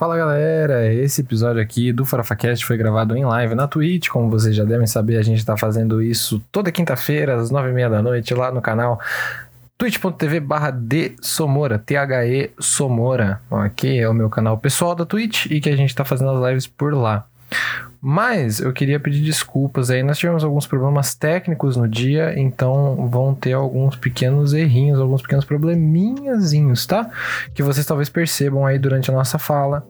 Fala 0.00 0.16
galera, 0.16 0.90
esse 0.90 1.20
episódio 1.20 1.60
aqui 1.60 1.92
do 1.92 2.06
FarafaCast 2.06 2.64
foi 2.64 2.78
gravado 2.78 3.14
em 3.14 3.22
live 3.22 3.54
na 3.54 3.68
Twitch. 3.68 4.08
Como 4.08 4.30
vocês 4.30 4.56
já 4.56 4.64
devem 4.64 4.86
saber, 4.86 5.18
a 5.18 5.22
gente 5.22 5.44
tá 5.44 5.58
fazendo 5.58 6.00
isso 6.00 6.42
toda 6.50 6.72
quinta-feira, 6.72 7.38
às 7.38 7.50
nove 7.50 7.68
e 7.68 7.72
meia 7.74 7.90
da 7.90 8.00
noite, 8.00 8.32
lá 8.32 8.50
no 8.50 8.62
canal 8.62 8.98
twitch.tv 9.76 10.40
barra 10.40 10.70
de 10.70 11.12
Somora, 11.20 11.78
T-H-E 11.78 12.50
Somora. 12.58 13.42
Aqui 13.50 13.98
é 13.98 14.08
o 14.08 14.14
meu 14.14 14.30
canal 14.30 14.56
pessoal 14.56 14.94
da 14.94 15.04
Twitch 15.04 15.44
e 15.50 15.60
que 15.60 15.68
a 15.68 15.76
gente 15.76 15.94
tá 15.94 16.02
fazendo 16.02 16.30
as 16.30 16.48
lives 16.48 16.66
por 16.66 16.94
lá. 16.94 17.26
Mas 18.02 18.60
eu 18.60 18.72
queria 18.72 18.98
pedir 18.98 19.20
desculpas 19.20 19.90
aí. 19.90 20.02
Nós 20.02 20.18
tivemos 20.18 20.42
alguns 20.42 20.66
problemas 20.66 21.14
técnicos 21.14 21.76
no 21.76 21.86
dia, 21.86 22.38
então 22.38 23.08
vão 23.10 23.34
ter 23.34 23.52
alguns 23.52 23.94
pequenos 23.94 24.54
errinhos, 24.54 24.98
alguns 24.98 25.20
pequenos 25.20 25.44
probleminhazinhos, 25.44 26.86
tá? 26.86 27.10
Que 27.52 27.62
vocês 27.62 27.84
talvez 27.84 28.08
percebam 28.08 28.64
aí 28.64 28.78
durante 28.78 29.10
a 29.10 29.14
nossa 29.14 29.38
fala. 29.38 29.86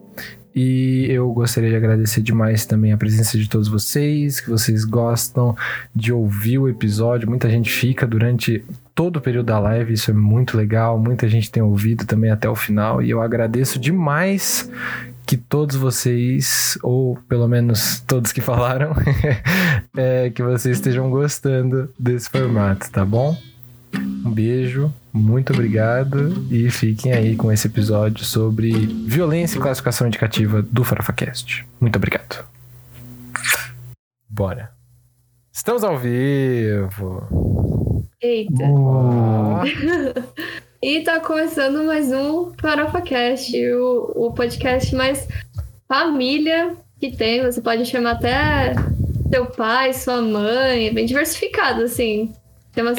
E 0.53 1.07
eu 1.09 1.31
gostaria 1.31 1.69
de 1.69 1.75
agradecer 1.77 2.21
demais 2.21 2.65
também 2.65 2.91
a 2.91 2.97
presença 2.97 3.37
de 3.37 3.47
todos 3.47 3.69
vocês, 3.69 4.41
que 4.41 4.49
vocês 4.49 4.83
gostam 4.83 5.55
de 5.95 6.11
ouvir 6.11 6.57
o 6.57 6.67
episódio. 6.67 7.29
Muita 7.29 7.49
gente 7.49 7.71
fica 7.71 8.05
durante 8.05 8.61
todo 8.93 9.15
o 9.17 9.21
período 9.21 9.45
da 9.45 9.59
live, 9.59 9.93
isso 9.93 10.11
é 10.11 10.13
muito 10.13 10.57
legal. 10.57 10.99
Muita 10.99 11.29
gente 11.29 11.49
tem 11.49 11.63
ouvido 11.63 12.05
também 12.05 12.29
até 12.29 12.49
o 12.49 12.55
final 12.55 13.01
e 13.01 13.09
eu 13.09 13.21
agradeço 13.21 13.79
demais 13.79 14.69
que 15.31 15.37
todos 15.37 15.77
vocês, 15.77 16.77
ou 16.83 17.15
pelo 17.29 17.47
menos 17.47 18.01
todos 18.01 18.33
que 18.33 18.41
falaram, 18.41 18.93
é, 19.95 20.29
que 20.29 20.43
vocês 20.43 20.75
estejam 20.75 21.09
gostando 21.09 21.89
desse 21.97 22.29
formato, 22.29 22.91
tá 22.91 23.05
bom? 23.05 23.41
Um 23.95 24.29
beijo, 24.29 24.93
muito 25.13 25.53
obrigado 25.53 26.45
e 26.51 26.69
fiquem 26.69 27.13
aí 27.13 27.37
com 27.37 27.49
esse 27.49 27.65
episódio 27.67 28.25
sobre 28.25 28.71
violência 29.07 29.57
e 29.57 29.61
classificação 29.61 30.05
indicativa 30.05 30.61
do 30.61 30.83
FarafaCast. 30.83 31.65
Muito 31.79 31.95
obrigado. 31.95 32.45
Bora. 34.29 34.69
Estamos 35.49 35.85
ao 35.85 35.97
vivo. 35.97 37.25
Eita. 38.21 38.65
Uh. 38.65 39.61
E 40.81 41.01
tá 41.01 41.19
começando 41.19 41.85
mais 41.85 42.11
um 42.11 42.51
FarofaCast, 42.59 43.55
o, 43.75 44.11
o 44.15 44.33
podcast 44.33 44.95
mais 44.95 45.27
família 45.87 46.75
que 46.99 47.15
tem. 47.15 47.43
Você 47.43 47.61
pode 47.61 47.85
chamar 47.85 48.11
até 48.13 48.73
seu 49.31 49.45
pai, 49.45 49.93
sua 49.93 50.21
mãe, 50.21 50.87
é 50.87 50.91
bem 50.91 51.05
diversificado, 51.05 51.83
assim. 51.83 52.33
Chama 52.73 52.93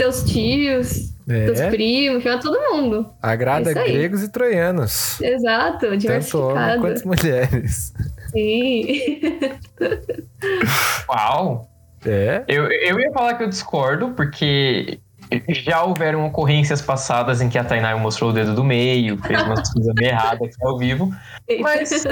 seus 0.00 0.24
tios, 0.24 1.12
É. 1.28 1.46
seus 1.54 1.60
primos, 1.70 2.22
chama 2.22 2.40
todo 2.40 2.58
mundo. 2.72 3.08
Agrada 3.22 3.70
É 3.70 3.74
gregos 3.74 4.24
e 4.24 4.28
troianos. 4.32 5.20
Exato, 5.20 5.72
Tanto 5.72 5.86
homens 5.86 6.02
diversificado. 6.02 6.80
quanto 6.80 7.06
mulheres. 7.06 7.92
Sim. 8.32 9.20
Uau! 11.08 11.68
É? 12.04 12.42
Eu, 12.48 12.64
eu 12.72 12.98
ia 12.98 13.12
falar 13.12 13.34
que 13.34 13.44
eu 13.44 13.48
discordo, 13.48 14.08
porque 14.16 14.98
já 15.48 15.82
houveram 15.82 16.26
ocorrências 16.26 16.82
passadas 16.82 17.40
em 17.40 17.48
que 17.48 17.58
a 17.58 17.64
Tainá 17.64 17.96
mostrou 17.96 18.30
o 18.30 18.32
dedo 18.32 18.54
do 18.54 18.64
meio, 18.64 19.18
fez 19.18 19.42
umas 19.42 19.72
coisas 19.72 19.94
meio 19.94 20.10
erradas 20.10 20.48
aqui 20.48 20.66
ao 20.66 20.78
vivo. 20.78 21.12
Mas, 21.60 22.06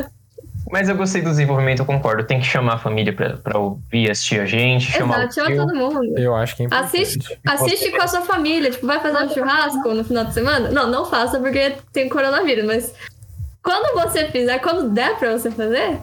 mas 0.70 0.88
eu 0.88 0.96
gostei 0.96 1.22
do 1.22 1.30
desenvolvimento, 1.30 1.80
eu 1.80 1.86
concordo. 1.86 2.24
Tem 2.24 2.40
que 2.40 2.46
chamar 2.46 2.74
a 2.74 2.78
família 2.78 3.12
pra, 3.12 3.36
pra 3.36 3.58
ouvir, 3.58 4.10
assistir 4.10 4.40
a 4.40 4.46
gente, 4.46 4.90
chamar 4.90 5.24
Exato, 5.24 5.30
o 5.30 5.44
chama 5.44 5.66
todo 5.66 5.74
mundo. 5.74 6.18
Eu 6.18 6.34
acho 6.34 6.56
que 6.56 6.62
é 6.62 6.66
importante. 6.66 6.96
Assiste, 6.96 7.40
assiste 7.46 7.90
com 7.90 8.02
a 8.02 8.08
sua 8.08 8.22
família. 8.22 8.70
Tipo, 8.70 8.86
vai 8.86 9.00
fazer 9.00 9.24
um 9.24 9.28
churrasco 9.30 9.94
no 9.94 10.04
final 10.04 10.24
de 10.24 10.34
semana? 10.34 10.70
Não, 10.70 10.88
não 10.90 11.04
faça 11.04 11.38
porque 11.38 11.74
tem 11.92 12.08
coronavírus, 12.08 12.64
mas 12.64 12.94
quando 13.62 14.00
você 14.00 14.26
fizer, 14.28 14.58
quando 14.58 14.90
der 14.90 15.16
pra 15.18 15.32
você 15.32 15.50
fazer, 15.50 15.98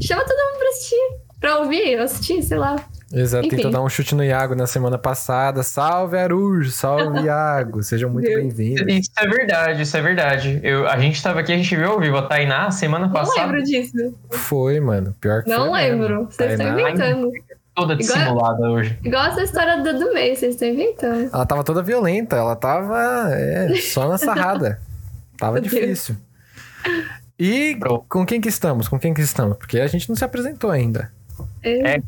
chama 0.00 0.24
todo 0.24 0.36
mundo 0.36 0.58
pra 0.58 0.68
assistir. 0.68 1.22
Pra 1.40 1.58
ouvir, 1.58 1.98
assistir, 1.98 2.42
sei 2.42 2.56
lá. 2.56 2.76
Exato, 3.12 3.46
Enfim. 3.46 3.56
tentou 3.56 3.70
dar 3.70 3.82
um 3.82 3.88
chute 3.88 4.14
no 4.14 4.24
Iago 4.24 4.54
na 4.54 4.66
semana 4.66 4.96
passada. 4.96 5.62
Salve, 5.62 6.16
Arujo! 6.16 6.70
Salve, 6.70 7.20
Iago! 7.26 7.82
Sejam 7.82 8.08
muito 8.08 8.24
bem-vindos. 8.26 8.84
Isso 8.88 9.10
é 9.18 9.26
verdade, 9.28 9.82
isso 9.82 9.96
é 9.96 10.00
verdade. 10.00 10.60
Eu, 10.62 10.88
a 10.88 10.98
gente 10.98 11.22
tava 11.22 11.40
aqui, 11.40 11.52
a 11.52 11.56
gente 11.56 11.76
viu 11.76 11.90
ao 11.90 12.00
vivo 12.00 12.16
a 12.16 12.22
Tainá 12.26 12.70
semana 12.70 13.06
Não 13.06 13.12
passada, 13.12 13.42
lembro 13.52 13.62
disso. 13.62 13.92
Foi, 14.30 14.80
mano. 14.80 15.14
Pior 15.20 15.42
que 15.42 15.50
Não 15.50 15.68
foi. 15.68 15.80
lembro. 15.82 16.24
Vocês 16.30 16.52
estão 16.52 16.72
inventando. 16.80 17.30
toda 17.74 17.92
Igual- 17.94 17.96
dissimulada 17.98 18.70
hoje. 18.70 18.98
Igual 19.04 19.26
essa 19.26 19.42
história 19.42 19.82
do, 19.82 19.98
do 19.98 20.14
mês, 20.14 20.38
vocês 20.38 20.54
estão 20.54 20.68
inventando. 20.68 21.30
Ela 21.32 21.44
tava 21.46 21.62
toda 21.64 21.82
violenta, 21.82 22.36
ela 22.36 22.56
tava 22.56 23.28
é, 23.34 23.74
só 23.76 24.08
na 24.08 24.16
sarrada. 24.16 24.80
tava 25.38 25.54
Meu 25.60 25.62
Deus. 25.62 25.72
difícil. 25.74 26.16
E 27.38 27.76
Pronto. 27.78 28.04
com 28.08 28.24
quem 28.24 28.40
que 28.40 28.48
estamos? 28.48 28.88
Com 28.88 28.98
quem 28.98 29.12
que 29.12 29.20
estamos? 29.20 29.56
Porque 29.58 29.80
a 29.80 29.86
gente 29.86 30.08
não 30.08 30.16
se 30.16 30.24
apresentou 30.24 30.70
ainda. 30.70 31.12
É. 31.62 32.00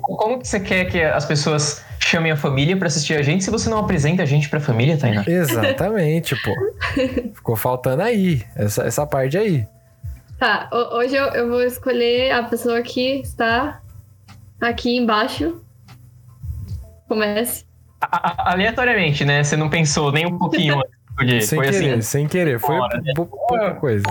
Como 0.00 0.38
que 0.38 0.46
você 0.46 0.60
quer 0.60 0.84
que 0.86 1.00
as 1.02 1.24
pessoas 1.24 1.84
chamem 1.98 2.30
a 2.32 2.36
família 2.36 2.76
pra 2.76 2.86
assistir 2.86 3.14
a 3.14 3.22
gente 3.22 3.42
se 3.44 3.50
você 3.50 3.68
não 3.68 3.78
apresenta 3.78 4.22
a 4.22 4.26
gente 4.26 4.48
pra 4.48 4.60
família, 4.60 4.96
Tainá? 4.96 5.24
Exatamente, 5.26 6.36
pô. 6.42 6.54
Ficou 7.34 7.56
faltando 7.56 8.02
aí, 8.02 8.42
essa, 8.54 8.84
essa 8.84 9.06
parte 9.06 9.36
aí. 9.36 9.66
Tá, 10.38 10.68
ho- 10.72 10.98
hoje 10.98 11.16
eu, 11.16 11.24
eu 11.28 11.48
vou 11.48 11.62
escolher 11.62 12.30
a 12.30 12.42
pessoa 12.44 12.80
que 12.82 13.20
está 13.22 13.80
aqui 14.60 14.96
embaixo. 14.96 15.60
Comece. 17.08 17.64
A- 18.00 18.28
a- 18.48 18.52
aleatoriamente, 18.52 19.24
né? 19.24 19.42
Você 19.42 19.56
não 19.56 19.68
pensou 19.70 20.12
nem 20.12 20.26
um 20.26 20.38
pouquinho 20.38 20.76
antes 20.78 20.90
de 20.90 21.36
escolher. 21.38 21.42
Sem 21.42 21.58
Foi 21.58 21.70
querer, 21.70 21.90
assim. 21.92 22.00
sem 22.02 22.28
querer. 22.28 22.60
Foi 22.60 22.76
Bora, 22.76 23.00
né? 23.00 23.12
pouca 23.16 23.74
coisa. 23.76 24.04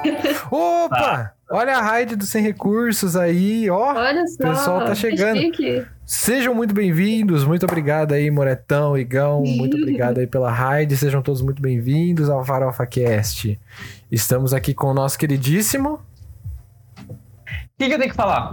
Opa! 0.50 1.33
Olha 1.50 1.76
a 1.76 1.82
raid 1.82 2.16
do 2.16 2.24
Sem 2.24 2.42
Recursos 2.42 3.16
aí, 3.16 3.68
ó. 3.68 3.94
Olha 3.94 4.26
só. 4.26 4.48
pessoal 4.48 4.84
tá 4.84 4.94
chegando. 4.94 5.38
chique. 5.38 5.86
Sejam 6.06 6.54
muito 6.54 6.74
bem-vindos, 6.74 7.44
muito 7.44 7.64
obrigado 7.64 8.12
aí, 8.12 8.30
Moretão, 8.30 8.96
Igão, 8.96 9.42
muito 9.42 9.76
obrigado 9.76 10.18
aí 10.18 10.26
pela 10.26 10.50
raid, 10.50 10.94
sejam 10.96 11.22
todos 11.22 11.40
muito 11.40 11.62
bem-vindos 11.62 12.28
ao 12.28 12.44
Farofa 12.44 12.86
Cast. 12.86 13.58
Estamos 14.12 14.52
aqui 14.52 14.74
com 14.74 14.88
o 14.88 14.94
nosso 14.94 15.18
queridíssimo. 15.18 16.00
O 17.08 17.14
que, 17.78 17.86
que 17.88 17.94
eu 17.94 17.98
tenho 17.98 18.10
que 18.10 18.16
falar? 18.16 18.52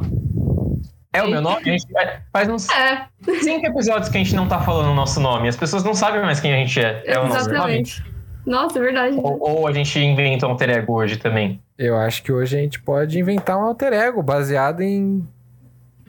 É 1.13 1.21
o 1.21 1.29
meu 1.29 1.41
nome? 1.41 1.59
A 1.69 1.73
gente 1.73 1.85
faz 2.31 2.47
uns 2.47 2.69
É, 2.69 3.05
cinco 3.41 3.65
episódios 3.67 4.07
que 4.07 4.17
a 4.17 4.23
gente 4.23 4.33
não 4.33 4.47
tá 4.47 4.61
falando 4.61 4.91
o 4.91 4.95
nosso 4.95 5.19
nome. 5.19 5.49
As 5.49 5.57
pessoas 5.57 5.83
não 5.83 5.93
sabem 5.93 6.21
mais 6.21 6.39
quem 6.39 6.53
a 6.53 6.57
gente 6.57 6.79
é. 6.79 7.03
É 7.05 7.19
o 7.19 7.27
nosso 7.27 7.49
nome. 7.51 7.83
Nossa, 8.45 8.79
é 8.79 8.81
verdade. 8.81 9.17
Ou, 9.17 9.39
ou 9.39 9.67
a 9.67 9.71
gente 9.73 9.99
inventa 9.99 10.47
um 10.47 10.51
alter 10.51 10.69
ego 10.69 10.93
hoje 10.93 11.17
também. 11.17 11.61
Eu 11.77 11.97
acho 11.97 12.23
que 12.23 12.31
hoje 12.31 12.57
a 12.57 12.59
gente 12.61 12.81
pode 12.81 13.19
inventar 13.19 13.57
um 13.57 13.61
alter 13.61 13.93
ego 13.93 14.21
baseado 14.23 14.81
em 14.81 15.27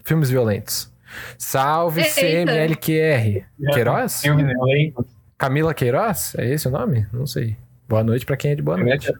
filmes 0.03 0.31
violentos. 0.31 0.91
Salve 1.37 2.00
Eita. 2.00 2.21
CMLQR. 2.21 3.44
Queiroz? 3.72 4.22
Filme 4.22 4.44
violento. 4.44 5.06
Camila 5.37 5.75
Queiroz? 5.75 6.34
É 6.38 6.47
esse 6.48 6.69
o 6.69 6.71
nome? 6.71 7.06
Não 7.12 7.26
sei. 7.26 7.56
Boa 7.88 8.03
noite 8.03 8.25
pra 8.25 8.37
quem 8.37 8.53
é 8.53 8.54
de 8.54 8.62
boa 8.62 8.76
noite. 8.78 9.12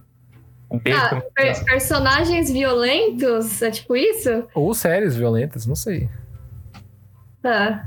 Ah, 0.95 1.21
per- 1.35 1.65
personagens 1.67 2.51
violentos? 2.51 3.61
É 3.61 3.71
tipo 3.71 3.95
isso? 3.95 4.45
Ou 4.55 4.73
séries 4.73 5.15
violentas, 5.15 5.67
não 5.67 5.75
sei. 5.75 6.09
Tá. 7.43 7.87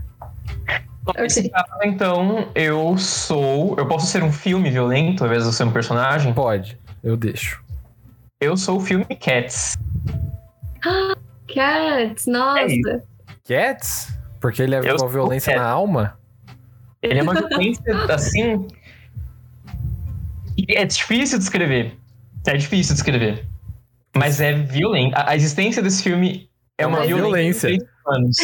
Nesse 0.68 0.86
caso, 1.14 1.40
então, 1.84 2.50
eu 2.56 2.98
sou. 2.98 3.76
Eu 3.78 3.88
posso 3.88 4.08
ser 4.08 4.24
um 4.24 4.32
filme 4.32 4.70
violento 4.72 5.24
ao 5.24 5.28
invés 5.28 5.44
de 5.44 5.50
eu 5.50 5.54
ser 5.54 5.64
um 5.64 5.72
personagem? 5.72 6.34
Pode, 6.34 6.78
eu 7.04 7.16
deixo. 7.16 7.64
Eu 8.42 8.58
sou 8.58 8.78
o 8.78 8.80
filme 8.80 9.06
Cats. 9.06 9.76
Cats, 11.54 12.26
nossa. 12.28 12.66
É. 12.66 13.02
Cats? 13.46 14.14
Porque 14.42 14.62
ele 14.62 14.76
é 14.76 14.80
Eu 14.80 14.94
com 14.94 15.00
sou 15.00 15.10
violência 15.10 15.54
Cats. 15.54 15.64
na 15.66 15.72
alma? 15.72 16.18
Ele 17.02 17.20
é 17.20 17.24
uma 17.24 17.34
violência 17.36 17.84
assim. 18.10 18.68
É 20.70 20.86
difícil 20.86 21.38
de 21.38 21.44
escrever. 21.44 21.98
É 22.48 22.58
difícil 22.58 22.94
de 22.94 23.00
escrever. 23.00 23.46
Mas 24.16 24.40
é 24.40 24.54
violento. 24.54 25.14
A 25.16 25.36
existência 25.36 25.82
desse 25.82 26.02
filme 26.04 26.50
é 26.78 26.84
É 26.84 26.88
uma, 26.88 27.00
uma 27.00 27.06
violência. 27.06 27.70
violência. 27.70 27.95
Humanos. 28.06 28.38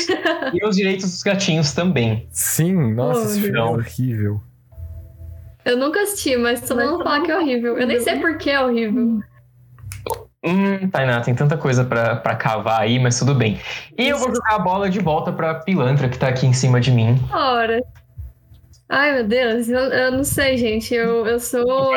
e 0.54 0.66
os 0.66 0.76
direitos 0.76 1.10
dos 1.10 1.24
gatinhos 1.24 1.74
também. 1.74 2.28
Sim, 2.32 2.94
nossa, 2.94 3.22
Oh, 3.22 3.24
esse 3.26 3.42
filme 3.42 3.58
é 3.60 3.64
horrível. 3.64 4.42
Eu 5.64 5.78
nunca 5.78 6.02
assisti, 6.02 6.36
mas 6.38 6.62
todo 6.62 6.82
mundo 6.82 7.04
fala 7.04 7.24
que 7.24 7.32
é 7.32 7.38
horrível. 7.38 7.78
Eu 7.78 7.86
nem 7.86 8.00
sei 8.00 8.20
por 8.20 8.38
que 8.38 8.50
é 8.50 8.60
horrível. 8.64 9.20
Hum, 10.44 10.90
Tainá, 10.90 11.22
tem 11.22 11.36
tanta 11.36 11.56
coisa 11.56 11.84
pra, 11.84 12.16
pra 12.16 12.36
cavar 12.36 12.82
aí, 12.82 12.98
mas 12.98 13.20
tudo 13.20 13.36
bem. 13.36 13.60
E 13.96 14.08
eu 14.10 14.18
vou 14.18 14.34
jogar 14.34 14.56
a 14.56 14.60
bola 14.60 14.90
de 14.90 15.00
volta 15.00 15.32
pra 15.32 15.54
pilantra 15.54 16.10
que 16.10 16.18
tá 16.18 16.30
aqui 16.30 16.48
em 16.48 16.54
cima 16.54 16.82
de 16.82 16.90
mim. 16.92 17.16
Ora. 17.32 17.80
Ai, 18.90 19.14
meu 19.14 19.28
Deus. 19.28 19.70
Eu, 19.70 19.80
eu 19.82 20.12
não 20.12 20.24
sei, 20.24 20.58
gente. 20.58 20.94
Eu, 20.96 21.28
eu 21.28 21.40
sou. 21.40 21.94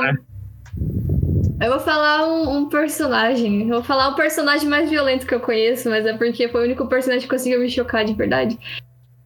Eu 1.60 1.70
vou 1.70 1.80
falar 1.80 2.26
um, 2.26 2.58
um 2.58 2.68
personagem. 2.68 3.62
Eu 3.62 3.68
vou 3.76 3.82
falar 3.82 4.08
o 4.08 4.14
personagem 4.16 4.68
mais 4.68 4.90
violento 4.90 5.26
que 5.26 5.34
eu 5.34 5.40
conheço, 5.40 5.88
mas 5.88 6.04
é 6.04 6.12
porque 6.16 6.48
foi 6.48 6.62
o 6.62 6.64
único 6.64 6.86
personagem 6.88 7.22
que 7.26 7.32
conseguiu 7.34 7.60
me 7.60 7.70
chocar 7.70 8.04
de 8.04 8.12
verdade. 8.12 8.58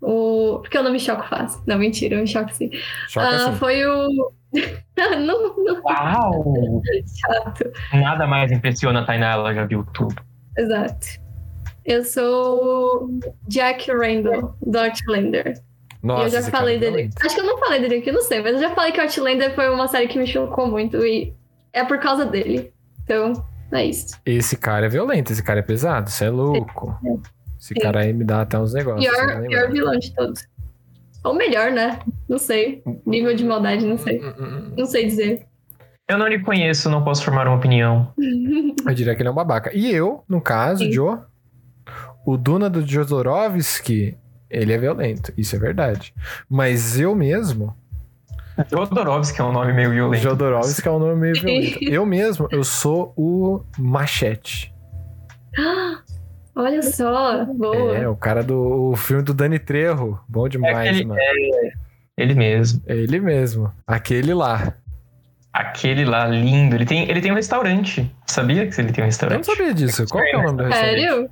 O... 0.01 0.59
Porque 0.61 0.77
eu 0.79 0.83
não 0.83 0.93
me 0.93 1.01
choco 1.01 1.27
fácil. 1.29 1.61
Não, 1.67 1.79
mentira, 1.79 2.15
eu 2.17 2.21
me 2.21 2.27
choco 2.27 2.53
sim. 2.55 2.71
Choca 3.09 3.27
Ah, 3.27 3.49
assim. 3.49 3.57
foi 3.59 3.85
o, 3.85 4.33
não, 4.97 5.57
não, 5.65 5.83
Uau! 5.85 6.83
chato. 7.21 7.73
Nada 7.93 8.27
mais 8.27 8.53
impressiona 8.53 9.01
a 9.01 9.05
Tainá, 9.05 9.33
ela 9.33 9.55
já 9.55 9.65
viu 9.65 9.85
tudo. 9.93 10.15
Exato. 10.57 11.07
Eu 11.85 12.05
sou 12.05 13.07
o 13.07 13.21
Jack 13.49 13.91
Randall, 13.91 14.55
do 14.65 14.79
Outlander. 14.79 15.55
Nossa, 16.03 16.25
eu 16.37 16.43
já 16.43 16.51
falei 16.51 16.77
é 16.77 16.79
dele. 16.79 16.97
violento. 16.97 17.15
Acho 17.25 17.35
que 17.35 17.41
eu 17.41 17.47
não 17.47 17.59
falei 17.59 17.81
dele 17.81 17.97
aqui, 17.97 18.13
não 18.13 18.21
sei, 18.21 18.41
mas 18.43 18.53
eu 18.55 18.61
já 18.61 18.71
falei 18.75 18.93
que 18.93 19.01
Outlander 19.01 19.55
foi 19.55 19.69
uma 19.71 19.89
série 19.89 20.07
que 20.07 20.19
me 20.19 20.27
chocou 20.27 20.67
muito 20.69 20.99
e 21.05 21.35
é 21.73 21.85
por 21.85 21.99
causa 21.99 22.25
dele. 22.25 22.73
Então, 23.05 23.33
é 23.73 23.87
isso. 23.87 24.19
Esse 24.25 24.57
cara 24.57 24.87
é 24.87 24.89
violento, 24.89 25.33
esse 25.33 25.43
cara 25.43 25.61
é 25.61 25.63
pesado, 25.63 26.11
você 26.11 26.27
é 26.27 26.31
louco. 26.31 26.99
Esse 27.59 27.75
Sim. 27.75 27.81
cara 27.81 28.01
aí 28.01 28.13
me 28.13 28.25
dá 28.25 28.43
até 28.43 28.59
uns 28.59 28.73
negócios. 28.73 29.05
Pior, 29.05 29.43
pior 29.47 29.71
vilão 29.71 29.99
de 29.99 30.15
todos. 30.15 30.47
Ou 31.25 31.35
melhor, 31.35 31.73
né? 31.73 31.99
Não 32.29 32.39
sei. 32.39 32.83
Nível 33.05 33.35
de 33.35 33.45
maldade, 33.45 33.85
não 33.85 33.99
sei. 33.99 34.21
Hum, 34.21 34.35
hum, 34.39 34.45
hum. 34.45 34.73
Não 34.77 34.87
sei 34.87 35.07
dizer. 35.07 35.47
Eu 36.09 36.17
não 36.17 36.27
lhe 36.27 36.39
conheço, 36.39 36.89
não 36.89 37.05
posso 37.05 37.23
formar 37.23 37.47
uma 37.47 37.57
opinião. 37.57 38.13
Eu 38.87 38.95
diria 38.95 39.15
que 39.15 39.21
ele 39.21 39.29
é 39.29 39.33
um 39.33 39.35
babaca. 39.35 39.71
E 39.77 39.91
eu, 39.93 40.25
no 40.27 40.41
caso, 40.41 40.85
Sim. 40.85 40.93
Joe, 40.93 41.19
o 42.25 42.39
Duna 42.39 42.71
do 42.71 42.87
Jodorowsky, 42.87 44.17
ele 44.49 44.73
é 44.73 44.79
violento. 44.79 45.33
Isso 45.37 45.55
é 45.55 45.59
verdade. 45.59 46.15
Mas 46.49 46.99
eu 46.99 47.15
mesmo, 47.15 47.77
Jodorowsky 48.71 49.41
é 49.41 49.45
um 49.45 49.53
nome 49.53 49.73
meio 49.73 49.91
violento. 49.91 50.23
Jodorowsky 50.23 50.87
é 50.89 50.91
um 50.91 50.99
nome 50.99 51.15
meio 51.17 51.35
violento. 51.35 51.79
Eu 51.85 52.05
mesmo, 52.07 52.49
eu 52.51 52.65
sou 52.65 53.13
o 53.17 53.63
Machete. 53.79 54.73
Olha 56.55 56.83
só, 56.83 57.45
boa. 57.45 57.97
É, 57.97 58.09
o 58.09 58.17
cara 58.17 58.43
do 58.43 58.91
o 58.91 58.97
filme 58.97 59.23
do 59.23 59.33
Dani 59.33 59.59
Trejo. 59.61 60.19
Bom 60.29 60.49
demais, 60.49 60.89
aquele- 60.89 61.05
mano. 61.05 61.21
Ele 62.17 62.35
mesmo. 62.35 62.83
É 62.87 62.97
ele 62.97 63.21
mesmo. 63.21 63.73
Aquele 63.87 64.35
lá. 64.35 64.75
Aquele 65.53 66.05
lá, 66.05 66.27
lindo. 66.27 66.75
Ele 66.75 66.85
tem, 66.85 67.09
ele 67.09 67.21
tem 67.21 67.31
um 67.31 67.37
restaurante. 67.37 68.13
Sabia 68.27 68.67
que 68.67 68.81
ele 68.81 68.93
tem 68.93 69.05
um 69.05 69.07
Eu 69.07 69.07
não 69.07 69.07
restaurante? 69.07 69.47
sabia 69.47 69.73
disso. 69.73 70.05
Qual 70.11 70.25
que 70.25 70.31
é 70.35 70.39
o 70.39 70.43
nome 70.43 70.59
do 70.59 70.65
restaurante? 70.65 71.01
Sério? 71.01 71.31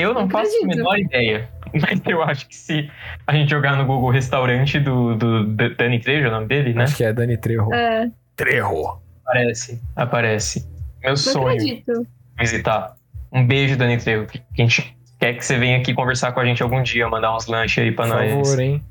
Eu 0.00 0.14
não 0.14 0.22
Não 0.22 0.30
faço 0.30 0.52
a 0.62 0.66
menor 0.66 0.98
ideia. 0.98 1.48
Mas 1.72 2.00
eu 2.06 2.22
acho 2.22 2.48
que 2.48 2.56
se 2.56 2.90
a 3.26 3.32
gente 3.32 3.48
jogar 3.50 3.76
no 3.76 3.86
Google 3.86 4.10
restaurante 4.10 4.80
do, 4.80 5.14
do, 5.14 5.44
do 5.46 5.74
Dani 5.76 6.00
Trejo, 6.00 6.26
é 6.26 6.28
o 6.28 6.32
nome 6.32 6.46
dele, 6.48 6.74
né? 6.74 6.84
Acho 6.84 6.96
que 6.96 7.04
é 7.04 7.12
Dani 7.12 7.36
Trejo. 7.36 7.72
É, 7.72 8.10
Trejo. 8.34 8.98
Aparece, 9.24 9.80
aparece. 9.94 10.68
Meu 11.00 11.10
não 11.10 11.16
sonho 11.16 11.48
acredito. 11.48 12.06
visitar. 12.38 12.96
Um 13.32 13.46
beijo, 13.46 13.76
Dani 13.76 13.96
Trejo. 13.98 14.26
Que 14.26 14.40
a 14.58 14.62
gente 14.66 14.96
quer 15.20 15.34
que 15.34 15.44
você 15.44 15.56
venha 15.58 15.76
aqui 15.78 15.94
conversar 15.94 16.32
com 16.32 16.40
a 16.40 16.44
gente 16.44 16.60
algum 16.62 16.82
dia, 16.82 17.08
mandar 17.08 17.36
uns 17.36 17.46
lanches 17.46 17.84
aí 17.84 17.92
pra 17.92 18.06
Por 18.06 18.14
nós. 18.16 18.32
favor, 18.48 18.60
hein? 18.60 18.82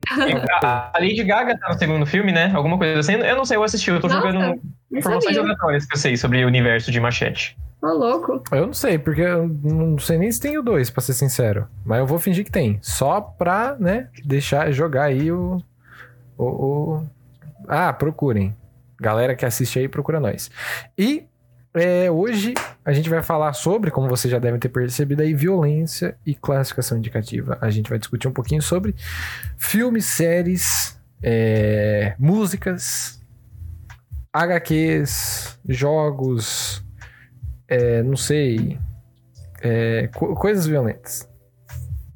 A 0.62 0.92
Lady 0.98 1.22
Gaga 1.24 1.58
tá 1.58 1.68
no 1.72 1.78
segundo 1.78 2.06
filme, 2.06 2.32
né? 2.32 2.52
Alguma 2.54 2.76
coisa 2.78 3.00
assim. 3.00 3.14
Eu 3.14 3.36
não 3.36 3.44
sei, 3.44 3.56
eu 3.56 3.62
assisti. 3.64 3.90
Eu 3.90 4.00
tô 4.00 4.08
Nossa, 4.08 4.20
jogando 4.20 4.60
informações 4.92 5.36
aleatórias 5.36 5.86
que 5.86 5.94
eu 5.94 5.98
sei 5.98 6.16
sobre 6.16 6.44
o 6.44 6.46
universo 6.46 6.90
de 6.90 7.00
Machete. 7.00 7.56
Ô, 7.82 7.88
louco. 7.88 8.42
Eu 8.52 8.66
não 8.66 8.72
sei, 8.74 8.96
porque 8.98 9.22
eu 9.22 9.48
não 9.48 9.98
sei 9.98 10.16
nem 10.18 10.30
se 10.30 10.40
tem 10.40 10.56
o 10.56 10.62
2, 10.62 10.88
pra 10.90 11.02
ser 11.02 11.14
sincero. 11.14 11.66
Mas 11.84 11.98
eu 11.98 12.06
vou 12.06 12.18
fingir 12.18 12.44
que 12.44 12.50
tem. 12.50 12.78
Só 12.80 13.20
pra, 13.20 13.76
né, 13.78 14.08
deixar 14.24 14.70
jogar 14.72 15.04
aí 15.04 15.32
o. 15.32 15.60
o, 16.38 16.44
o- 16.44 17.06
Ah, 17.68 17.92
procurem. 17.92 18.54
Galera 19.00 19.34
que 19.34 19.44
assiste 19.44 19.80
aí, 19.80 19.88
procura 19.88 20.20
nós. 20.20 20.48
E 20.96 21.24
é, 21.74 22.10
hoje 22.10 22.54
a 22.84 22.92
gente 22.92 23.08
vai 23.08 23.22
falar 23.22 23.52
sobre, 23.52 23.90
como 23.90 24.08
vocês 24.08 24.30
já 24.30 24.38
devem 24.38 24.58
ter 24.60 24.68
percebido 24.68 25.22
aí, 25.22 25.32
violência 25.34 26.16
e 26.26 26.34
classificação 26.34 26.98
indicativa. 26.98 27.56
A 27.60 27.70
gente 27.70 27.88
vai 27.88 27.98
discutir 27.98 28.28
um 28.28 28.32
pouquinho 28.32 28.60
sobre 28.62 28.94
filmes, 29.56 30.04
séries, 30.06 31.00
é, 31.22 32.14
músicas, 32.18 33.20
HQs, 34.32 35.58
jogos, 35.68 36.84
é, 37.68 38.02
não 38.02 38.16
sei, 38.16 38.78
é, 39.62 40.08
co- 40.14 40.34
coisas 40.34 40.66
violentas. 40.66 41.28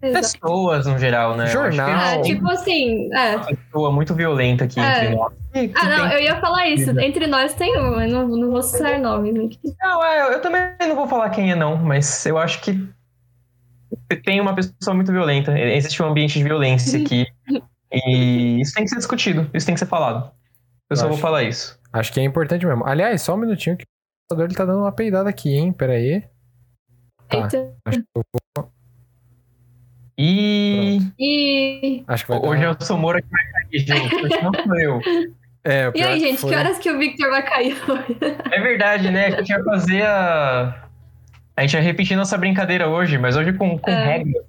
Pessoas, 0.01 0.87
no 0.87 0.99
geral, 0.99 1.37
né? 1.37 1.45
Eu 1.45 1.47
acho 1.47 1.71
que 1.71 1.77
Jornal. 1.77 1.89
É, 1.91 2.15
Não. 2.17 2.23
tipo 2.23 2.49
assim, 2.51 3.13
é. 3.15 3.37
uma 3.37 3.47
pessoa 3.47 3.91
muito 3.93 4.15
violenta 4.15 4.65
aqui 4.65 4.79
É. 4.79 5.05
entre 5.05 5.17
nós. 5.17 5.33
Que- 5.69 5.73
Ah, 5.77 5.89
não, 5.89 6.09
tem- 6.09 6.19
eu 6.19 6.23
ia 6.25 6.41
falar 6.41 6.69
isso. 6.69 6.91
Entre 7.01 7.27
nós 7.27 7.55
tem 7.55 7.79
um, 7.79 7.97
mas 7.97 8.13
não, 8.13 8.27
não 8.29 8.51
vou 8.51 8.63
citar 8.63 8.99
nomes 8.99 9.35
aqui. 9.37 9.59
Não, 9.81 10.05
é, 10.05 10.35
eu 10.35 10.41
também 10.41 10.61
não 10.81 10.95
vou 10.97 11.07
falar 11.09 11.31
quem 11.31 11.51
é, 11.51 11.55
não, 11.55 11.77
mas 11.77 12.25
eu 12.27 12.37
acho 12.39 12.61
que 12.61 12.89
tem 14.25 14.41
uma 14.41 14.55
pessoa 14.55 14.95
muito 14.95 15.11
violenta. 15.13 15.59
Existe 15.59 16.03
um 16.03 16.07
ambiente 16.07 16.39
de 16.39 16.45
violência 16.45 17.01
aqui. 17.01 17.27
e 17.93 18.61
isso 18.61 18.75
tem 18.75 18.85
que 18.85 18.91
ser 18.91 18.97
discutido, 18.97 19.51
isso 19.55 19.65
tem 19.67 19.75
que 19.75 19.79
ser 19.79 19.87
falado. 19.87 20.31
Eu 20.91 20.97
só 20.97 21.05
Eu 21.05 21.09
vou 21.09 21.15
acho. 21.15 21.23
falar 21.23 21.43
isso. 21.45 21.79
Acho 21.93 22.13
que 22.13 22.21
é 22.21 22.25
importante 22.25 22.65
mesmo. 22.67 22.85
Aliás, 22.87 23.23
só 23.23 23.35
um 23.35 23.39
minutinho 23.39 23.77
que 23.77 23.85
o 23.85 23.87
computador 24.29 24.49
ele 24.51 24.57
tá 24.57 24.65
dando 24.65 24.81
uma 24.81 24.93
peidada 24.93 25.29
aqui, 25.31 25.55
hein? 25.55 25.73
Pera 25.73 25.95
aí. 25.95 26.23
Tá. 27.29 27.39
Eita. 27.39 27.75
Acho 27.87 27.99
que, 27.99 28.05
eu- 28.15 28.71
E 30.19 30.99
E. 31.19 32.05
acho 32.09 32.25
que 32.25 32.31
vai 32.33 32.41
hoje 32.41 32.63
dar... 32.63 32.69
é 32.69 32.71
o 32.71 32.83
Somora 32.85 33.21
que 33.21 33.29
vai 33.29 33.43
cair, 33.53 33.79
gente. 33.81 34.43
Não 34.43 34.53
sou 34.65 34.79
eu. 34.79 35.01
É, 35.69 35.89
o 35.89 35.93
E 35.97 36.03
aí, 36.03 36.21
que 36.21 36.27
gente, 36.29 36.39
foi- 36.41 36.51
que 36.51 36.57
horas 36.57 36.79
que 36.79 36.91
o 36.91 36.99
Victor 36.99 37.29
vai 37.31 37.43
cair? 37.43 37.77
É 38.53 38.61
verdade, 38.61 39.11
né? 39.11 39.27
A 39.27 39.31
gente 39.39 39.49
ia 39.51 39.65
fazer 39.65 40.03
a. 40.03 40.83
A 41.57 41.63
gente 41.63 41.75
ia 41.75 41.81
repetir 41.81 42.17
nossa 42.17 42.37
brincadeira 42.39 42.87
hoje, 42.89 43.19
mas 43.19 43.37
hoje 43.37 43.53
com, 43.53 43.77
com 43.79 43.91
É. 43.91 44.05
regras. 44.19 44.45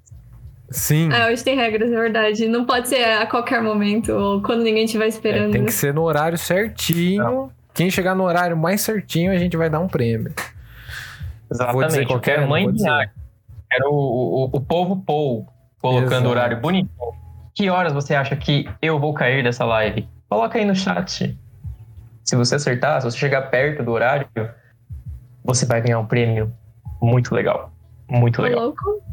Sim. 0.70 1.10
Ah, 1.14 1.28
hoje 1.32 1.44
tem 1.44 1.56
regras, 1.56 1.92
é 1.92 1.96
verdade. 1.96 2.48
Não 2.48 2.66
pode 2.66 2.90
ser 2.90 3.04
a 3.04 3.26
qualquer 3.26 3.62
momento 3.64 4.12
ou 4.12 4.42
quando 4.44 4.62
ninguém 4.64 4.84
estiver 4.84 5.06
É, 5.06 5.08
esperando. 5.08 5.52
tem 5.52 5.64
que 5.66 5.72
ser 5.72 5.94
no 5.94 6.04
horário 6.04 6.38
certinho. 6.38 7.50
Quem 7.74 7.90
chegar 7.90 8.14
no 8.16 8.24
horário 8.24 8.58
mais 8.58 8.82
certinho, 8.82 9.32
a 9.32 9.38
gente 9.38 9.56
vai 9.56 9.70
dar 9.70 9.80
um 9.80 9.88
prêmio. 9.88 10.34
Exatamente. 11.50 11.74
Vou 11.80 11.88
dizer 11.88 12.02
eu 12.04 12.08
qualquer, 12.08 12.42
não 12.42 12.48
mãe 12.50 12.70
de 12.72 12.88
água. 12.88 13.10
Quero 13.72 13.90
o, 13.90 13.96
o, 13.96 14.50
o 14.54 14.62
povo 14.62 14.98
Paul 15.06 15.48
colocando 15.82 16.12
Exato. 16.12 16.30
horário 16.30 16.58
bonito. 16.58 16.90
Que 17.56 17.70
horas 17.70 17.94
você 17.94 18.14
acha 18.14 18.36
que 18.36 18.70
eu 18.82 19.00
vou 19.00 19.14
cair 19.14 19.44
dessa 19.44 19.64
live? 19.66 20.08
Coloca 20.30 20.58
aí 20.58 20.66
no 20.66 20.76
chat. 20.76 21.38
Se 22.24 22.36
você 22.36 22.56
acertar, 22.56 23.02
se 23.02 23.10
você 23.10 23.18
chegar 23.18 23.44
perto 23.44 23.84
do 23.84 23.92
horário, 23.92 24.28
você 25.44 25.66
vai 25.66 25.82
ganhar 25.82 26.00
um 26.00 26.06
prêmio 26.06 26.54
muito 27.02 27.34
legal. 27.34 27.72
Muito 28.10 28.42
Ô, 28.42 28.44
legal. 28.44 28.62
louco. 28.66 29.04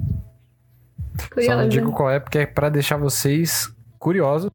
Só 1.45 1.57
não 1.57 1.69
digo 1.69 1.93
qual 1.93 2.11
é, 2.11 2.19
porque 2.19 2.39
é 2.39 2.47
pra 2.47 2.69
deixar 2.69 2.97
vocês 2.97 3.73
curiosos. 3.99 4.51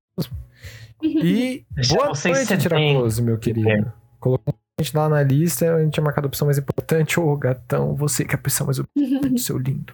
E 1.01 1.65
Deixar 1.71 1.95
boa 1.95 2.07
vocês 2.09 2.49
noite. 2.49 2.61
Tiraclose, 2.61 3.21
meu 3.21 3.37
querido. 3.37 3.91
Colocou 4.19 4.53
a 4.53 4.81
gente 4.83 4.95
lá 4.95 5.07
na 5.07 5.23
lista, 5.23 5.75
a 5.75 5.81
gente 5.81 5.93
tinha 5.93 6.03
marcado 6.03 6.27
a 6.27 6.29
opção 6.29 6.45
mais 6.45 6.57
importante. 6.57 7.19
Ô, 7.19 7.35
gatão, 7.37 7.95
você 7.95 8.25
que 8.25 8.35
é 8.35 8.37
a 8.37 8.39
opção 8.39 8.65
mais 8.67 8.77
importante, 8.79 9.39
seu 9.39 9.57
lindo. 9.57 9.93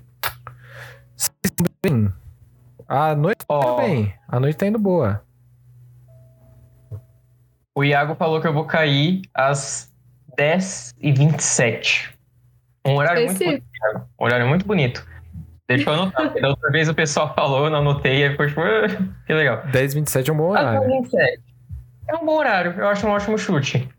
Vocês 1.16 1.32
estão 1.44 1.68
bem? 1.84 2.12
A 2.88 3.16
noite 3.16 3.46
tá 3.46 3.56
indo 3.56 3.66
Ó, 3.68 3.78
bem. 3.78 4.14
A 4.28 4.40
noite 4.40 4.58
tá 4.58 4.66
indo 4.68 4.80
boa. 4.80 5.24
O 7.76 7.84
Iago 7.84 8.16
falou 8.16 8.40
que 8.42 8.48
eu 8.48 8.54
vou 8.54 8.66
cair 8.66 9.22
às 9.34 9.92
10h27. 10.38 12.14
Um 12.86 12.96
horário 12.96 13.24
muito 13.26 13.36
Esse- 13.36 13.46
bonito, 13.46 13.66
Iago. 13.84 14.06
Um 14.20 14.24
horário 14.26 14.48
muito 14.48 14.66
bonito. 14.66 15.06
Deixa 15.68 15.90
eu 15.90 15.94
anotar, 15.94 16.28
porque 16.28 16.42
da 16.42 16.50
outra 16.50 16.70
vez 16.72 16.88
o 16.88 16.94
pessoal 16.94 17.34
falou, 17.34 17.66
eu 17.66 17.70
não 17.72 17.80
anotei, 17.80 18.24
aí 18.24 18.30
ficou 18.32 18.48
tipo, 18.48 18.62
"Ah, 18.62 18.88
que 19.26 19.34
legal. 19.34 19.64
10h27 19.72 20.30
é 20.30 20.34
um 20.34 20.38
bom 20.38 20.50
horário. 20.50 20.82
27. 20.88 21.42
É 22.08 22.16
um 22.16 22.26
bom 22.26 22.38
horário, 22.38 22.74
eu 22.78 22.88
acho 22.88 23.06
um 23.08 23.10
ótimo 23.10 23.38
chute. 23.38 23.90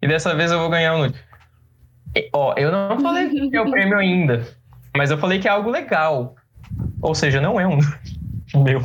E 0.00 0.08
dessa 0.08 0.34
vez 0.34 0.50
eu 0.50 0.58
vou 0.58 0.70
ganhar 0.70 0.94
um 0.94 0.98
nude. 1.00 1.22
E, 2.16 2.30
Ó, 2.32 2.54
eu 2.56 2.72
não 2.72 2.98
falei 2.98 3.28
que 3.28 3.54
é 3.54 3.60
o 3.60 3.70
prêmio 3.70 3.98
ainda, 3.98 4.46
mas 4.96 5.10
eu 5.10 5.18
falei 5.18 5.38
que 5.38 5.46
é 5.46 5.50
algo 5.50 5.68
legal. 5.70 6.34
Ou 7.02 7.14
seja, 7.14 7.40
não 7.42 7.60
é 7.60 7.66
um 7.66 7.76
meu. 8.64 8.80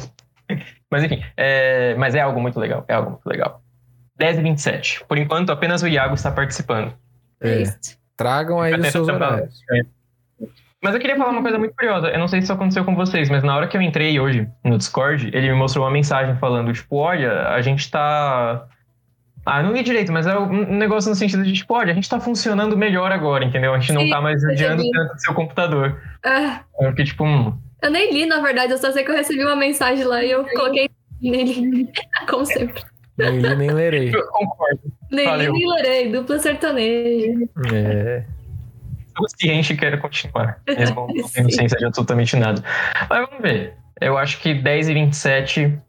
Mas 0.91 1.03
enfim, 1.03 1.23
é, 1.37 1.95
mas 1.95 2.13
é 2.13 2.19
algo 2.19 2.41
muito 2.41 2.59
legal, 2.59 2.83
é 2.89 2.93
algo 2.93 3.11
muito 3.11 3.25
legal. 3.25 3.61
10 4.17 4.39
e 4.39 4.41
27. 4.41 5.05
Por 5.07 5.17
enquanto, 5.17 5.51
apenas 5.51 5.81
o 5.83 5.87
Iago 5.87 6.15
está 6.15 6.31
participando. 6.31 6.93
É. 7.41 7.63
Tragam 8.15 8.61
aí 8.61 8.73
os 8.73 8.87
seus 8.87 9.07
horários. 9.07 9.59
Mas 10.81 10.93
eu 10.93 10.99
queria 10.99 11.17
falar 11.17 11.31
uma 11.31 11.41
coisa 11.41 11.57
muito 11.57 11.75
curiosa. 11.75 12.07
Eu 12.09 12.19
não 12.19 12.27
sei 12.27 12.39
se 12.39 12.45
isso 12.45 12.53
aconteceu 12.53 12.85
com 12.85 12.95
vocês, 12.95 13.29
mas 13.29 13.43
na 13.43 13.55
hora 13.55 13.67
que 13.67 13.75
eu 13.75 13.81
entrei 13.81 14.19
hoje 14.19 14.47
no 14.63 14.77
Discord, 14.77 15.29
ele 15.33 15.49
me 15.49 15.55
mostrou 15.55 15.83
uma 15.83 15.91
mensagem 15.91 16.35
falando, 16.37 16.71
tipo, 16.71 16.97
olha, 16.97 17.49
a 17.49 17.61
gente 17.61 17.89
tá. 17.89 18.67
Ah, 19.45 19.61
não 19.61 19.73
li 19.73 19.83
direito, 19.83 20.11
mas 20.11 20.25
é 20.27 20.37
um 20.37 20.75
negócio 20.75 21.09
no 21.09 21.15
sentido 21.15 21.43
de, 21.43 21.53
tipo, 21.53 21.73
olha, 21.73 21.91
a 21.91 21.95
gente 21.95 22.09
tá 22.09 22.19
funcionando 22.19 22.77
melhor 22.77 23.11
agora, 23.11 23.43
entendeu? 23.45 23.73
A 23.73 23.79
gente 23.79 23.93
não 23.93 24.01
Sim, 24.01 24.09
tá 24.09 24.21
mais 24.21 24.43
entendi. 24.43 24.91
tanto 24.91 25.13
do 25.13 25.21
seu 25.21 25.33
computador. 25.33 26.01
Ah, 26.23 26.61
Eu 26.79 26.89
fiquei, 26.89 27.05
tipo, 27.05 27.23
hum, 27.23 27.55
eu 27.81 27.91
nem 27.91 28.11
li, 28.11 28.25
na 28.25 28.39
verdade. 28.39 28.71
Eu 28.71 28.77
só 28.77 28.91
sei 28.91 29.03
que 29.03 29.11
eu 29.11 29.15
recebi 29.15 29.43
uma 29.43 29.55
mensagem 29.55 30.03
lá 30.03 30.23
e 30.23 30.31
eu 30.31 30.43
coloquei 30.49 30.89
nele. 31.21 31.87
Como 32.27 32.45
sempre. 32.45 32.83
Nem 33.17 33.39
li, 33.39 33.55
nem 33.55 33.71
lerei. 33.71 34.13
eu 34.13 34.27
concordo. 34.27 34.81
Nem 35.11 35.25
li, 35.25 35.31
Valeu. 35.31 35.53
nem 35.53 35.69
lerei. 35.69 36.11
Dupla 36.11 36.39
sertaneja. 36.39 37.31
É. 37.73 38.23
Sou 39.17 39.27
ciente 39.37 39.73
e 39.73 39.77
quero 39.77 39.97
continuar. 39.99 40.61
Mesmo 40.67 41.07
não 41.07 41.29
tendo 41.29 41.51
ciência 41.51 41.77
de 41.77 41.85
absolutamente 41.85 42.35
nada. 42.35 42.61
Mas 43.09 43.25
vamos 43.27 43.41
ver. 43.41 43.73
Eu 44.01 44.17
acho 44.17 44.41
que 44.41 44.53
10 44.53 44.89
e 44.89 44.93
27 44.93 45.79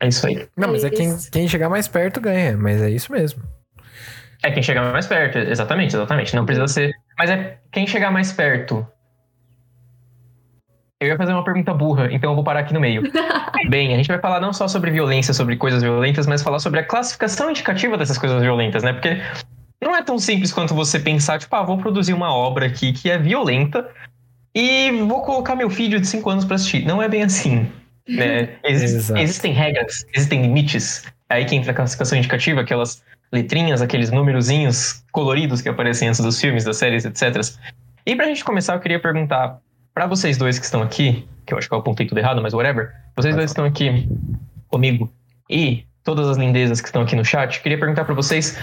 É 0.00 0.06
isso 0.08 0.26
aí. 0.26 0.46
Não, 0.56 0.68
mas 0.68 0.84
é 0.84 0.90
quem, 0.90 1.16
quem 1.32 1.48
chegar 1.48 1.68
mais 1.68 1.88
perto 1.88 2.20
ganha, 2.20 2.56
mas 2.56 2.80
é 2.80 2.88
isso 2.90 3.10
mesmo. 3.10 3.42
É 4.44 4.52
quem 4.52 4.62
chegar 4.62 4.92
mais 4.92 5.06
perto, 5.08 5.38
exatamente, 5.38 5.96
exatamente. 5.96 6.36
Não 6.36 6.46
precisa 6.46 6.68
ser. 6.68 6.92
Mas 7.18 7.30
é 7.30 7.58
quem 7.72 7.84
chegar 7.86 8.12
mais 8.12 8.32
perto. 8.32 8.86
Eu 11.00 11.08
ia 11.08 11.16
fazer 11.16 11.32
uma 11.32 11.44
pergunta 11.44 11.72
burra, 11.72 12.08
então 12.10 12.32
eu 12.32 12.34
vou 12.34 12.42
parar 12.42 12.60
aqui 12.60 12.74
no 12.74 12.80
meio. 12.80 13.02
Bem, 13.70 13.94
a 13.94 13.96
gente 13.96 14.08
vai 14.08 14.18
falar 14.18 14.40
não 14.40 14.52
só 14.52 14.66
sobre 14.66 14.90
violência, 14.90 15.32
sobre 15.32 15.56
coisas 15.56 15.80
violentas, 15.80 16.26
mas 16.26 16.42
falar 16.42 16.58
sobre 16.58 16.80
a 16.80 16.84
classificação 16.84 17.50
indicativa 17.50 17.96
dessas 17.96 18.18
coisas 18.18 18.42
violentas, 18.42 18.82
né? 18.82 18.92
Porque 18.92 19.20
não 19.80 19.94
é 19.94 20.02
tão 20.02 20.18
simples 20.18 20.52
quanto 20.52 20.74
você 20.74 20.98
pensar, 20.98 21.38
tipo, 21.38 21.54
ah, 21.54 21.62
vou 21.62 21.78
produzir 21.78 22.14
uma 22.14 22.34
obra 22.34 22.66
aqui 22.66 22.92
que 22.92 23.08
é 23.08 23.16
violenta 23.16 23.88
e 24.52 24.90
vou 25.06 25.22
colocar 25.22 25.54
meu 25.54 25.70
filho 25.70 26.00
de 26.00 26.06
5 26.06 26.28
anos 26.30 26.44
pra 26.44 26.56
assistir. 26.56 26.84
Não 26.84 27.00
é 27.00 27.08
bem 27.08 27.22
assim. 27.22 27.70
Né? 28.08 28.56
Exato. 28.64 29.20
existem 29.20 29.52
regras, 29.52 30.04
existem 30.12 30.42
limites. 30.42 31.04
É 31.30 31.36
aí 31.36 31.44
que 31.44 31.54
entra 31.54 31.70
a 31.70 31.74
classificação 31.74 32.18
indicativa, 32.18 32.62
aquelas 32.62 33.04
letrinhas, 33.32 33.80
aqueles 33.80 34.10
númerozinhos 34.10 35.04
coloridos 35.12 35.62
que 35.62 35.68
aparecem 35.68 36.08
antes 36.08 36.20
dos 36.20 36.40
filmes, 36.40 36.64
das 36.64 36.76
séries, 36.76 37.04
etc. 37.04 37.40
E 38.04 38.16
pra 38.16 38.26
gente 38.26 38.42
começar, 38.42 38.74
eu 38.74 38.80
queria 38.80 38.98
perguntar 38.98 39.60
pra 39.98 40.06
vocês 40.06 40.36
dois 40.36 40.60
que 40.60 40.64
estão 40.64 40.80
aqui, 40.80 41.26
que 41.44 41.52
eu 41.52 41.58
acho 41.58 41.68
que 41.68 41.74
eu 41.74 41.78
apontei 41.78 42.06
tudo 42.06 42.18
errado, 42.18 42.40
mas 42.40 42.54
whatever. 42.54 42.92
Vocês 43.16 43.34
dois 43.34 43.46
que 43.46 43.50
estão 43.50 43.64
aqui 43.64 44.08
comigo 44.68 45.12
e 45.50 45.84
todas 46.04 46.28
as 46.28 46.36
lindezas 46.36 46.80
que 46.80 46.86
estão 46.86 47.02
aqui 47.02 47.16
no 47.16 47.24
chat, 47.24 47.56
eu 47.56 47.62
queria 47.62 47.78
perguntar 47.78 48.04
pra 48.04 48.14
vocês 48.14 48.56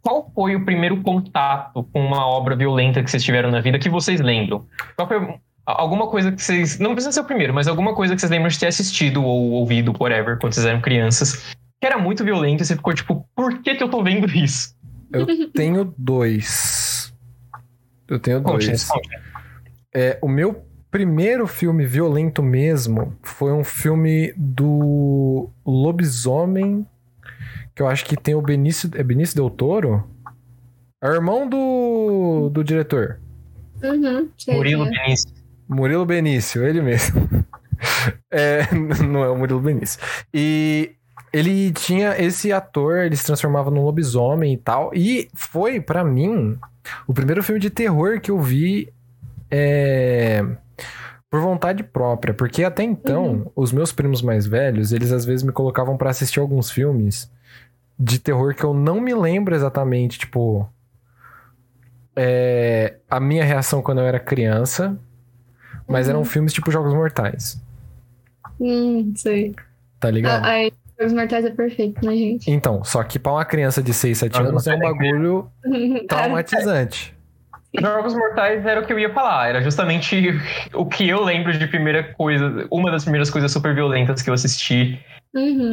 qual 0.00 0.30
foi 0.34 0.56
o 0.56 0.64
primeiro 0.64 1.02
contato 1.02 1.84
com 1.92 2.00
uma 2.00 2.26
obra 2.26 2.56
violenta 2.56 3.02
que 3.02 3.10
vocês 3.10 3.22
tiveram 3.22 3.50
na 3.50 3.60
vida 3.60 3.78
que 3.78 3.90
vocês 3.90 4.18
lembram? 4.18 4.66
Qual 4.96 5.06
foi 5.06 5.38
alguma 5.66 6.06
coisa 6.06 6.32
que 6.32 6.42
vocês. 6.42 6.78
Não 6.78 6.92
precisa 6.92 7.12
ser 7.12 7.20
o 7.20 7.24
primeiro, 7.24 7.52
mas 7.52 7.68
alguma 7.68 7.94
coisa 7.94 8.14
que 8.14 8.20
vocês 8.20 8.30
lembram 8.30 8.48
de 8.48 8.58
ter 8.58 8.68
assistido 8.68 9.22
ou 9.22 9.52
ouvido, 9.52 9.94
whatever, 9.98 10.38
quando 10.38 10.54
vocês 10.54 10.64
eram 10.64 10.80
crianças, 10.80 11.54
que 11.78 11.86
era 11.86 11.98
muito 11.98 12.24
violento 12.24 12.62
e 12.62 12.66
você 12.66 12.76
ficou 12.76 12.94
tipo, 12.94 13.28
por 13.36 13.58
que, 13.58 13.74
que 13.74 13.82
eu 13.82 13.90
tô 13.90 14.02
vendo 14.02 14.26
isso? 14.26 14.74
Eu 15.12 15.26
tenho 15.52 15.92
dois. 15.98 17.14
Eu 18.08 18.18
tenho 18.18 18.40
Conte, 18.40 18.68
dois. 18.68 18.84
conte. 18.88 19.33
É, 19.94 20.18
o 20.20 20.28
meu 20.28 20.64
primeiro 20.90 21.46
filme 21.46 21.86
violento 21.86 22.42
mesmo 22.42 23.16
foi 23.22 23.52
um 23.52 23.64
filme 23.64 24.32
do 24.36 25.48
Lobisomem, 25.64 26.86
que 27.74 27.82
eu 27.82 27.88
acho 27.88 28.04
que 28.04 28.16
tem 28.16 28.34
o 28.34 28.42
Benício, 28.42 28.90
é 28.94 29.02
Benício 29.02 29.36
Del 29.36 29.50
Toro? 29.50 30.04
É 31.02 31.08
o 31.08 31.14
irmão 31.14 31.48
do, 31.48 32.48
do 32.50 32.64
diretor. 32.64 33.20
Uhum, 33.82 34.28
Murilo 34.48 34.84
sei. 34.84 34.92
Benício. 34.92 35.30
Murilo 35.68 36.06
Benício, 36.06 36.64
ele 36.64 36.80
mesmo. 36.80 37.28
É, 38.30 38.62
não 39.04 39.22
é 39.22 39.28
o 39.28 39.36
Murilo 39.36 39.60
Benício. 39.60 40.00
E 40.32 40.92
ele 41.32 41.72
tinha 41.72 42.14
esse 42.16 42.52
ator, 42.52 42.98
ele 42.98 43.16
se 43.16 43.26
transformava 43.26 43.70
num 43.70 43.82
lobisomem 43.82 44.54
e 44.54 44.56
tal. 44.56 44.90
E 44.94 45.28
foi, 45.34 45.80
pra 45.80 46.02
mim, 46.04 46.56
o 47.06 47.12
primeiro 47.12 47.42
filme 47.42 47.60
de 47.60 47.68
terror 47.68 48.20
que 48.20 48.30
eu 48.30 48.40
vi 48.40 48.93
é, 49.56 50.44
por 51.30 51.40
vontade 51.40 51.82
própria. 51.84 52.34
Porque 52.34 52.64
até 52.64 52.82
então, 52.82 53.24
Uhum. 53.26 53.50
os 53.54 53.72
meus 53.72 53.92
primos 53.92 54.20
mais 54.22 54.46
velhos, 54.46 54.92
eles 54.92 55.12
às 55.12 55.24
vezes 55.24 55.42
me 55.44 55.52
colocavam 55.52 55.96
pra 55.96 56.10
assistir 56.10 56.40
alguns 56.40 56.70
filmes 56.70 57.30
de 57.98 58.18
terror 58.18 58.54
que 58.54 58.64
eu 58.64 58.74
não 58.74 59.00
me 59.00 59.14
lembro 59.14 59.54
exatamente, 59.54 60.18
tipo. 60.18 60.68
é, 62.16 62.96
a 63.10 63.18
minha 63.18 63.44
reação 63.44 63.82
quando 63.82 63.98
eu 64.00 64.04
era 64.06 64.20
criança, 64.20 64.96
mas 65.88 66.06
Uhum. 66.06 66.10
eram 66.14 66.24
filmes 66.24 66.52
tipo 66.52 66.70
Jogos 66.70 66.94
Mortais, 66.94 67.60
Hum, 68.60 69.12
sei. 69.16 69.52
tá 69.98 70.10
ligado? 70.12 70.44
Ah, 70.44 70.48
aí, 70.50 70.72
Jogos 70.98 71.12
Mortais 71.12 71.44
é 71.44 71.50
perfeito, 71.50 72.04
né, 72.06 72.14
gente? 72.14 72.48
Então, 72.50 72.84
só 72.84 73.02
que 73.02 73.18
pra 73.18 73.32
uma 73.32 73.44
criança 73.44 73.82
de 73.82 73.92
6, 73.92 74.18
7 74.18 74.36
Jogos 74.36 74.48
anos 74.50 74.66
é 74.68 74.74
um 74.74 74.76
é 74.76 74.78
bagulho 74.92 75.50
traumatizante. 76.08 77.13
Jogos 77.80 78.14
Mortais 78.14 78.64
era 78.64 78.80
o 78.80 78.86
que 78.86 78.92
eu 78.92 78.98
ia 78.98 79.12
falar, 79.12 79.48
era 79.48 79.60
justamente 79.62 80.40
o 80.72 80.86
que 80.86 81.08
eu 81.08 81.22
lembro 81.24 81.52
de 81.56 81.66
primeira 81.66 82.04
coisa, 82.14 82.66
uma 82.70 82.90
das 82.90 83.02
primeiras 83.02 83.30
coisas 83.30 83.50
super 83.50 83.74
violentas 83.74 84.22
que 84.22 84.30
eu 84.30 84.34
assisti, 84.34 84.98
Uhum. 85.34 85.72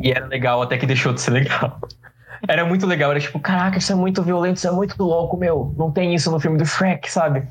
e 0.00 0.12
era 0.12 0.26
legal 0.26 0.62
até 0.62 0.76
que 0.78 0.86
deixou 0.86 1.12
de 1.12 1.20
ser 1.20 1.32
legal. 1.32 1.80
Era 2.46 2.64
muito 2.64 2.86
legal, 2.86 3.10
era 3.10 3.18
tipo, 3.20 3.40
caraca, 3.40 3.78
isso 3.78 3.90
é 3.90 3.94
muito 3.94 4.22
violento, 4.22 4.58
isso 4.58 4.68
é 4.68 4.70
muito 4.70 5.02
louco, 5.02 5.36
meu. 5.36 5.74
Não 5.78 5.90
tem 5.90 6.14
isso 6.14 6.30
no 6.30 6.38
filme 6.38 6.58
do 6.58 6.66
Shrek, 6.66 7.10
sabe? 7.10 7.42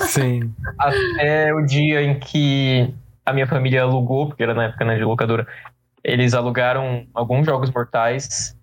Sim. 0.00 0.52
Até 0.78 1.54
o 1.54 1.62
dia 1.64 2.02
em 2.02 2.18
que 2.20 2.92
a 3.24 3.32
minha 3.32 3.46
família 3.46 3.82
alugou, 3.82 4.26
porque 4.28 4.42
era 4.42 4.52
na 4.52 4.64
época 4.64 4.84
né, 4.84 4.96
de 4.96 5.04
locadora, 5.04 5.46
eles 6.04 6.34
alugaram 6.34 7.06
alguns 7.14 7.46
jogos 7.46 7.70
mortais, 7.70 8.54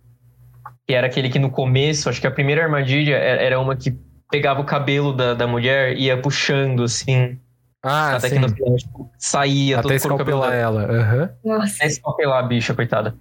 que 0.90 0.96
era 0.96 1.06
aquele 1.06 1.30
que 1.30 1.38
no 1.38 1.52
começo, 1.52 2.10
acho 2.10 2.20
que 2.20 2.26
a 2.26 2.32
primeira 2.32 2.64
armadilha 2.64 3.14
era 3.16 3.60
uma 3.60 3.76
que 3.76 3.96
pegava 4.32 4.60
o 4.60 4.64
cabelo 4.64 5.14
da, 5.14 5.36
da 5.36 5.46
mulher 5.46 5.96
e 5.96 6.06
ia 6.06 6.20
puxando 6.20 6.82
assim, 6.82 7.38
Ah, 7.84 8.16
até 8.16 8.30
sim. 8.30 8.34
que 8.34 8.42
no 8.42 8.50
final 8.50 8.76
tipo, 8.76 9.12
saía 9.16 9.78
Até 9.78 10.00
todo 10.00 10.14
o 10.16 10.18
cabelo 10.18 10.40
escalpelar 10.40 10.50
dela. 10.50 10.82
ela. 10.82 11.00
Aham. 11.00 11.30
Nossa. 11.46 11.76
Até 11.76 11.86
escapelar 11.86 12.44
a 12.44 12.48
bicha, 12.48 12.74
coitada. 12.74 13.16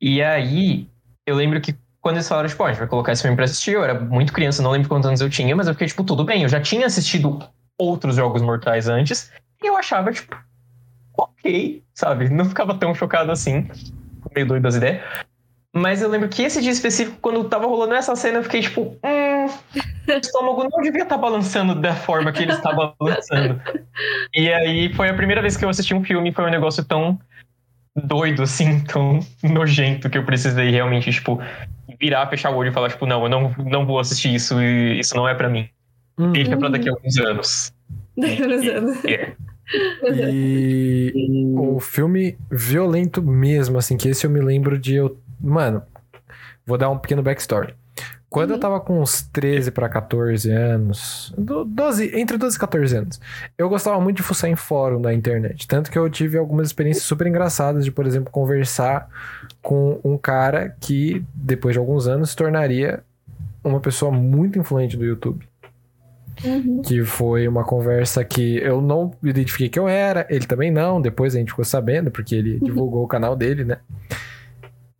E 0.00 0.22
aí, 0.22 0.88
eu 1.26 1.34
lembro 1.34 1.60
que 1.60 1.74
quando 2.00 2.14
eles 2.18 2.28
falaram, 2.28 2.48
tipo, 2.48 2.62
a 2.62 2.68
gente 2.68 2.78
vai 2.78 2.86
colocar 2.86 3.10
esse 3.10 3.22
filme 3.22 3.34
pra 3.34 3.46
assistir, 3.46 3.72
eu 3.72 3.82
era 3.82 3.98
muito 3.98 4.32
criança, 4.32 4.62
não 4.62 4.70
lembro 4.70 4.88
quantos 4.88 5.08
anos 5.08 5.20
eu 5.20 5.28
tinha, 5.28 5.56
mas 5.56 5.66
eu 5.66 5.72
fiquei, 5.74 5.88
tipo, 5.88 6.04
tudo 6.04 6.22
bem, 6.22 6.44
eu 6.44 6.48
já 6.48 6.60
tinha 6.60 6.86
assistido 6.86 7.40
outros 7.76 8.14
jogos 8.14 8.42
mortais 8.42 8.86
antes, 8.88 9.32
e 9.60 9.66
eu 9.66 9.76
achava, 9.76 10.12
tipo, 10.12 10.36
ok, 11.18 11.82
sabe? 11.92 12.28
Não 12.28 12.44
ficava 12.44 12.76
tão 12.76 12.94
chocado 12.94 13.32
assim, 13.32 13.68
meio 14.36 14.46
doido 14.46 14.62
das 14.62 14.76
ideias. 14.76 15.02
Mas 15.78 16.02
eu 16.02 16.08
lembro 16.08 16.28
que 16.28 16.42
esse 16.42 16.60
dia 16.60 16.72
específico, 16.72 17.16
quando 17.20 17.44
tava 17.44 17.66
rolando 17.66 17.94
essa 17.94 18.14
cena, 18.16 18.38
eu 18.38 18.42
fiquei 18.42 18.60
tipo, 18.60 18.96
hum, 19.02 19.46
o 20.08 20.12
estômago 20.12 20.68
não 20.70 20.82
devia 20.82 21.02
estar 21.02 21.16
balançando 21.16 21.74
da 21.74 21.94
forma 21.94 22.32
que 22.32 22.42
ele 22.42 22.52
está 22.52 22.72
balançando. 22.72 23.60
E 24.34 24.52
aí 24.52 24.92
foi 24.94 25.08
a 25.08 25.14
primeira 25.14 25.40
vez 25.40 25.56
que 25.56 25.64
eu 25.64 25.68
assisti 25.68 25.94
um 25.94 26.04
filme 26.04 26.30
e 26.30 26.32
foi 26.32 26.44
um 26.44 26.50
negócio 26.50 26.84
tão 26.84 27.18
doido, 27.96 28.42
assim, 28.42 28.80
tão 28.84 29.20
nojento, 29.42 30.08
que 30.10 30.18
eu 30.18 30.24
precisei 30.24 30.70
realmente, 30.70 31.10
tipo, 31.10 31.40
virar, 32.00 32.26
fechar 32.28 32.50
o 32.50 32.56
olho 32.56 32.70
e 32.70 32.72
falar, 32.72 32.90
tipo, 32.90 33.06
não, 33.06 33.22
eu 33.22 33.28
não, 33.28 33.54
não 33.58 33.86
vou 33.86 33.98
assistir 33.98 34.34
isso 34.34 34.60
e 34.62 34.98
isso 34.98 35.16
não 35.16 35.28
é 35.28 35.34
pra 35.34 35.48
mim. 35.48 35.68
Hum. 36.18 36.32
Deixa 36.32 36.56
pra 36.56 36.68
daqui 36.68 36.88
a 36.88 36.92
alguns 36.92 37.18
anos. 37.18 37.72
Daqueles 38.16 38.68
anos. 38.68 39.04
É. 39.04 39.34
E 40.32 41.12
o 41.56 41.78
filme 41.78 42.38
violento 42.50 43.22
mesmo, 43.22 43.78
assim, 43.78 43.96
que 43.96 44.08
esse 44.08 44.26
eu 44.26 44.30
me 44.30 44.40
lembro 44.40 44.78
de 44.78 44.94
eu. 44.94 45.18
Mano, 45.40 45.82
vou 46.66 46.76
dar 46.78 46.90
um 46.90 46.98
pequeno 46.98 47.22
backstory. 47.22 47.74
Quando 48.30 48.50
eu 48.50 48.54
Uhum. 48.56 48.60
tava 48.60 48.80
com 48.80 49.00
uns 49.00 49.22
13 49.22 49.70
pra 49.70 49.88
14 49.88 50.50
anos, 50.50 51.32
do- 51.38 51.64
12, 51.64 52.14
entre 52.14 52.36
12 52.36 52.56
e 52.56 52.60
14 52.60 52.94
anos, 52.94 53.18
eu 53.56 53.70
gostava 53.70 53.98
muito 54.00 54.18
de 54.18 54.22
fuçar 54.22 54.50
em 54.50 54.54
fórum 54.56 55.00
da 55.00 55.14
internet. 55.14 55.66
Tanto 55.66 55.90
que 55.90 55.98
eu 55.98 56.10
tive 56.10 56.36
algumas 56.36 56.66
experiências 56.66 57.04
super 57.06 57.26
engraçadas 57.26 57.84
de, 57.86 57.90
por 57.90 58.06
exemplo, 58.06 58.30
conversar 58.30 59.08
com 59.62 59.98
um 60.04 60.18
cara 60.18 60.76
que, 60.78 61.24
depois 61.34 61.72
de 61.72 61.78
alguns 61.78 62.06
anos, 62.06 62.30
se 62.30 62.36
tornaria 62.36 63.02
uma 63.64 63.80
pessoa 63.80 64.12
muito 64.12 64.58
influente 64.58 64.94
do 64.94 65.06
YouTube. 65.06 65.48
Uhum. 66.44 66.82
Que 66.82 67.02
foi 67.04 67.48
uma 67.48 67.64
conversa 67.64 68.22
que 68.24 68.58
eu 68.58 68.80
não 68.82 69.12
identifiquei 69.22 69.68
que 69.70 69.78
eu 69.78 69.88
era, 69.88 70.26
ele 70.30 70.46
também 70.46 70.70
não, 70.70 71.00
depois 71.00 71.34
a 71.34 71.38
gente 71.38 71.48
ficou 71.50 71.64
sabendo, 71.64 72.10
porque 72.10 72.34
ele 72.34 72.60
divulgou 72.62 73.02
o 73.04 73.08
canal 73.08 73.34
dele, 73.34 73.64
né? 73.64 73.78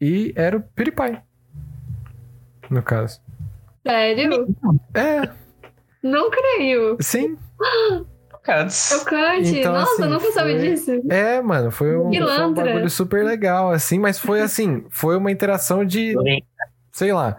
E 0.00 0.32
era 0.36 0.56
o 0.56 0.62
PewDiePie. 0.62 1.20
No 2.70 2.82
caso. 2.82 3.20
Sério? 3.86 4.46
É, 4.94 5.28
Não 6.02 6.30
creio. 6.30 6.96
sim. 7.00 7.36
Cara, 8.42 8.68
Chocante. 8.70 9.58
Então, 9.58 9.72
Nossa, 9.72 9.92
assim, 9.92 10.02
eu 10.02 10.08
nunca 10.10 10.32
soube 10.32 10.52
foi- 10.52 10.58
disso. 10.58 11.02
É, 11.10 11.40
mano, 11.42 11.70
foi 11.70 11.96
um, 11.98 12.12
foi 12.12 12.44
um 12.44 12.54
bagulho 12.54 12.88
super 12.90 13.24
legal, 13.24 13.70
assim, 13.70 13.98
mas 13.98 14.18
foi 14.18 14.40
assim, 14.40 14.84
foi 14.88 15.16
uma 15.16 15.30
interação 15.30 15.84
de, 15.84 16.14
sei 16.90 17.12
lá, 17.12 17.36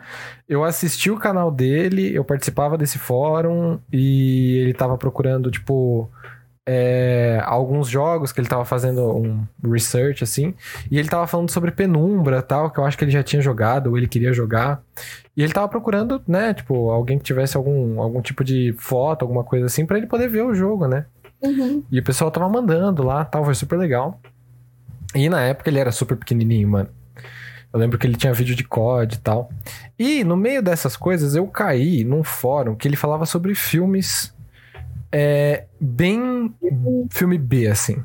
eu 0.47 0.63
assisti 0.63 1.09
o 1.09 1.17
canal 1.17 1.49
dele, 1.51 2.13
eu 2.13 2.23
participava 2.23 2.77
desse 2.77 2.99
fórum 2.99 3.79
e 3.91 4.57
ele 4.59 4.73
tava 4.73 4.97
procurando, 4.99 5.49
tipo, 5.49 6.09
é, 6.71 7.41
alguns 7.45 7.89
jogos 7.89 8.31
que 8.31 8.39
ele 8.39 8.47
tava 8.47 8.63
fazendo 8.63 9.01
um 9.17 9.43
research, 9.71 10.23
assim, 10.23 10.53
e 10.91 10.99
ele 10.99 11.09
tava 11.09 11.25
falando 11.25 11.49
sobre 11.49 11.71
Penumbra 11.71 12.43
tal, 12.43 12.69
que 12.69 12.79
eu 12.79 12.85
acho 12.85 12.95
que 12.95 13.03
ele 13.03 13.11
já 13.11 13.23
tinha 13.23 13.41
jogado, 13.41 13.87
ou 13.87 13.97
ele 13.97 14.07
queria 14.07 14.31
jogar, 14.31 14.83
e 15.35 15.41
ele 15.41 15.51
tava 15.51 15.67
procurando, 15.67 16.21
né, 16.27 16.53
tipo, 16.53 16.91
alguém 16.91 17.17
que 17.17 17.23
tivesse 17.23 17.57
algum, 17.57 17.99
algum 17.99 18.21
tipo 18.21 18.43
de 18.43 18.75
foto, 18.77 19.23
alguma 19.23 19.43
coisa 19.43 19.65
assim, 19.65 19.83
pra 19.83 19.97
ele 19.97 20.05
poder 20.05 20.29
ver 20.29 20.43
o 20.43 20.53
jogo, 20.53 20.87
né. 20.87 21.07
Uhum. 21.41 21.83
E 21.91 21.99
o 21.99 22.03
pessoal 22.03 22.29
tava 22.29 22.47
mandando 22.47 23.01
lá, 23.01 23.25
tal, 23.25 23.43
foi 23.43 23.55
super 23.55 23.79
legal. 23.79 24.21
E 25.15 25.27
na 25.27 25.41
época 25.41 25.71
ele 25.71 25.79
era 25.79 25.91
super 25.91 26.15
pequenininho, 26.17 26.67
mano. 26.67 26.89
Eu 27.73 27.79
lembro 27.79 27.97
que 27.97 28.05
ele 28.05 28.15
tinha 28.15 28.31
vídeo 28.31 28.55
de 28.55 28.63
COD 28.63 29.15
e 29.15 29.19
tal. 29.19 29.49
E 29.97 30.23
no 30.23 30.37
meio 30.37 30.61
dessas 30.61 30.95
coisas 30.95 31.35
eu 31.35 31.47
caí 31.47 32.03
num 32.03 32.23
fórum 32.23 32.75
que 32.75 32.87
ele 32.87 32.95
falava 32.95 33.25
sobre 33.25 33.55
filmes 33.55 34.37
é, 35.11 35.65
bem 35.79 36.53
filme 37.09 37.37
B, 37.37 37.67
assim. 37.67 38.03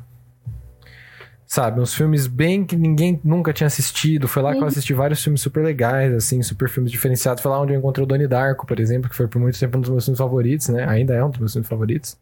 Sabe? 1.47 1.79
Uns 1.79 1.93
filmes 1.93 2.27
bem 2.27 2.65
que 2.65 2.75
ninguém 2.75 3.19
nunca 3.23 3.53
tinha 3.53 3.67
assistido. 3.67 4.27
Foi 4.27 4.41
lá 4.41 4.53
que 4.53 4.59
eu 4.59 4.65
assisti 4.65 4.93
vários 4.93 5.23
filmes 5.23 5.41
super 5.41 5.63
legais, 5.63 6.13
assim, 6.13 6.41
super 6.41 6.67
filmes 6.67 6.91
diferenciados. 6.91 7.41
Foi 7.41 7.51
lá 7.51 7.61
onde 7.61 7.73
eu 7.73 7.77
encontrei 7.77 8.03
o 8.03 8.07
Donnie 8.07 8.27
Darko, 8.27 8.65
por 8.65 8.79
exemplo, 8.79 9.09
que 9.09 9.15
foi 9.15 9.27
por 9.27 9.39
muito 9.39 9.59
tempo 9.59 9.77
um 9.77 9.81
dos 9.81 9.89
meus 9.89 10.05
filmes 10.05 10.17
favoritos, 10.17 10.69
né? 10.69 10.87
Ainda 10.87 11.13
é 11.13 11.23
um 11.23 11.29
dos 11.29 11.39
meus 11.39 11.53
filmes 11.53 11.69
favoritos. 11.69 12.17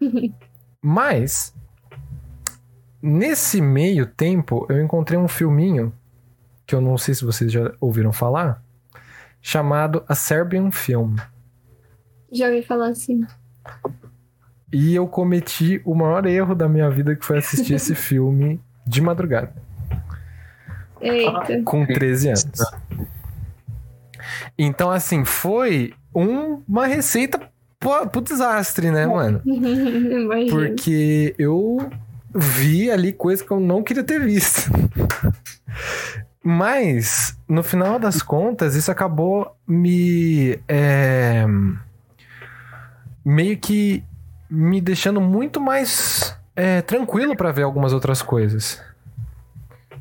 Mas, 0.82 1.54
nesse 3.00 3.60
meio 3.60 4.06
tempo, 4.06 4.66
eu 4.68 4.82
encontrei 4.82 5.18
um 5.18 5.28
filminho 5.28 5.92
que 6.66 6.74
eu 6.74 6.80
não 6.80 6.98
sei 6.98 7.14
se 7.14 7.24
vocês 7.24 7.50
já 7.52 7.72
ouviram 7.80 8.12
falar, 8.12 8.62
chamado 9.40 10.04
A 10.08 10.14
Serbian 10.14 10.72
Film. 10.72 11.16
Já 12.32 12.48
ouvi 12.48 12.62
falar 12.62 12.88
assim. 12.88 13.24
E 14.72 14.94
eu 14.94 15.06
cometi 15.06 15.80
o 15.84 15.94
maior 15.94 16.26
erro 16.26 16.54
da 16.54 16.68
minha 16.68 16.90
vida, 16.90 17.14
que 17.14 17.24
foi 17.24 17.38
assistir 17.38 17.74
esse 17.74 17.94
filme 17.96 18.60
de 18.86 19.00
madrugada, 19.00 19.52
Eita. 21.00 21.62
com 21.64 21.84
13 21.86 22.28
anos. 22.28 22.44
Então, 24.58 24.90
assim, 24.90 25.24
foi 25.24 25.92
um- 26.14 26.62
uma 26.68 26.86
receita 26.86 27.40
pro, 27.78 28.08
pro 28.08 28.20
desastre, 28.20 28.90
né, 28.90 29.06
mano? 29.06 29.40
Imagina. 29.46 30.50
Porque 30.50 31.34
eu 31.38 31.90
vi 32.34 32.90
ali 32.90 33.12
coisa 33.12 33.44
que 33.44 33.50
eu 33.50 33.60
não 33.60 33.82
queria 33.82 34.02
ter 34.04 34.20
visto. 34.20 34.70
Mas, 36.42 37.36
no 37.48 37.62
final 37.62 37.98
das 37.98 38.22
contas, 38.22 38.74
isso 38.76 38.90
acabou 38.90 39.56
me. 39.66 40.58
é, 40.68 41.44
meio 43.24 43.56
que 43.58 44.04
me 44.48 44.80
deixando 44.80 45.20
muito 45.20 45.60
mais 45.60 46.36
é, 46.54 46.82
tranquilo 46.82 47.36
pra 47.36 47.52
ver 47.52 47.62
algumas 47.62 47.92
outras 47.92 48.22
coisas. 48.22 48.82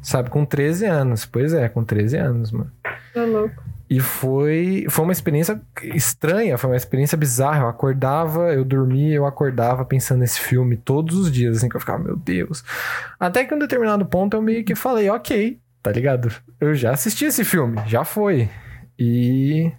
Sabe, 0.02 0.30
com 0.30 0.46
13 0.46 0.86
anos. 0.86 1.26
Pois 1.26 1.54
é, 1.54 1.68
com 1.68 1.84
13 1.84 2.18
anos, 2.18 2.52
mano. 2.52 2.72
Tá 3.14 3.24
louco. 3.24 3.64
E 3.90 4.00
foi, 4.00 4.86
foi 4.90 5.04
uma 5.04 5.12
experiência 5.12 5.62
estranha, 5.94 6.58
foi 6.58 6.72
uma 6.72 6.76
experiência 6.76 7.18
bizarra. 7.18 7.64
Eu 7.64 7.68
acordava, 7.68 8.54
eu 8.54 8.66
dormia, 8.66 9.16
eu 9.16 9.26
acordava 9.26 9.86
pensando 9.86 10.20
nesse 10.20 10.40
filme 10.40 10.76
todos 10.76 11.18
os 11.18 11.32
dias, 11.32 11.58
assim, 11.58 11.70
que 11.70 11.76
eu 11.76 11.80
ficava, 11.80 12.04
meu 12.04 12.16
Deus. 12.16 12.64
Até 13.20 13.46
que 13.46 13.54
em 13.54 13.58
um 13.58 13.60
determinado 13.60 14.06
ponto 14.06 14.36
eu 14.36 14.42
meio 14.42 14.64
que 14.64 14.74
falei, 14.74 15.10
ok, 15.10 15.60
tá 15.84 15.92
ligado? 15.92 16.32
Eu 16.60 16.74
já 16.74 16.92
assisti 16.92 17.26
esse 17.26 17.44
filme, 17.44 17.80
já 17.86 18.04
foi. 18.04 18.50
E. 18.98 19.72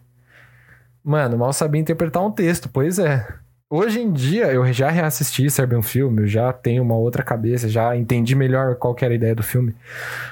Mano, 1.02 1.38
mal 1.38 1.52
sabia 1.52 1.80
interpretar 1.80 2.24
um 2.24 2.30
texto, 2.30 2.68
pois 2.68 2.98
é. 2.98 3.26
Hoje 3.68 4.00
em 4.00 4.12
dia, 4.12 4.52
eu 4.52 4.72
já 4.72 4.88
reassisti 4.90 5.50
Serbian 5.50 5.82
Filme, 5.82 6.22
eu 6.22 6.26
já 6.28 6.52
tenho 6.52 6.84
uma 6.84 6.94
outra 6.94 7.24
cabeça, 7.24 7.68
já 7.68 7.96
entendi 7.96 8.36
melhor 8.36 8.76
qual 8.76 8.94
era 9.00 9.12
a 9.12 9.16
ideia 9.16 9.34
do 9.34 9.42
filme. 9.42 9.74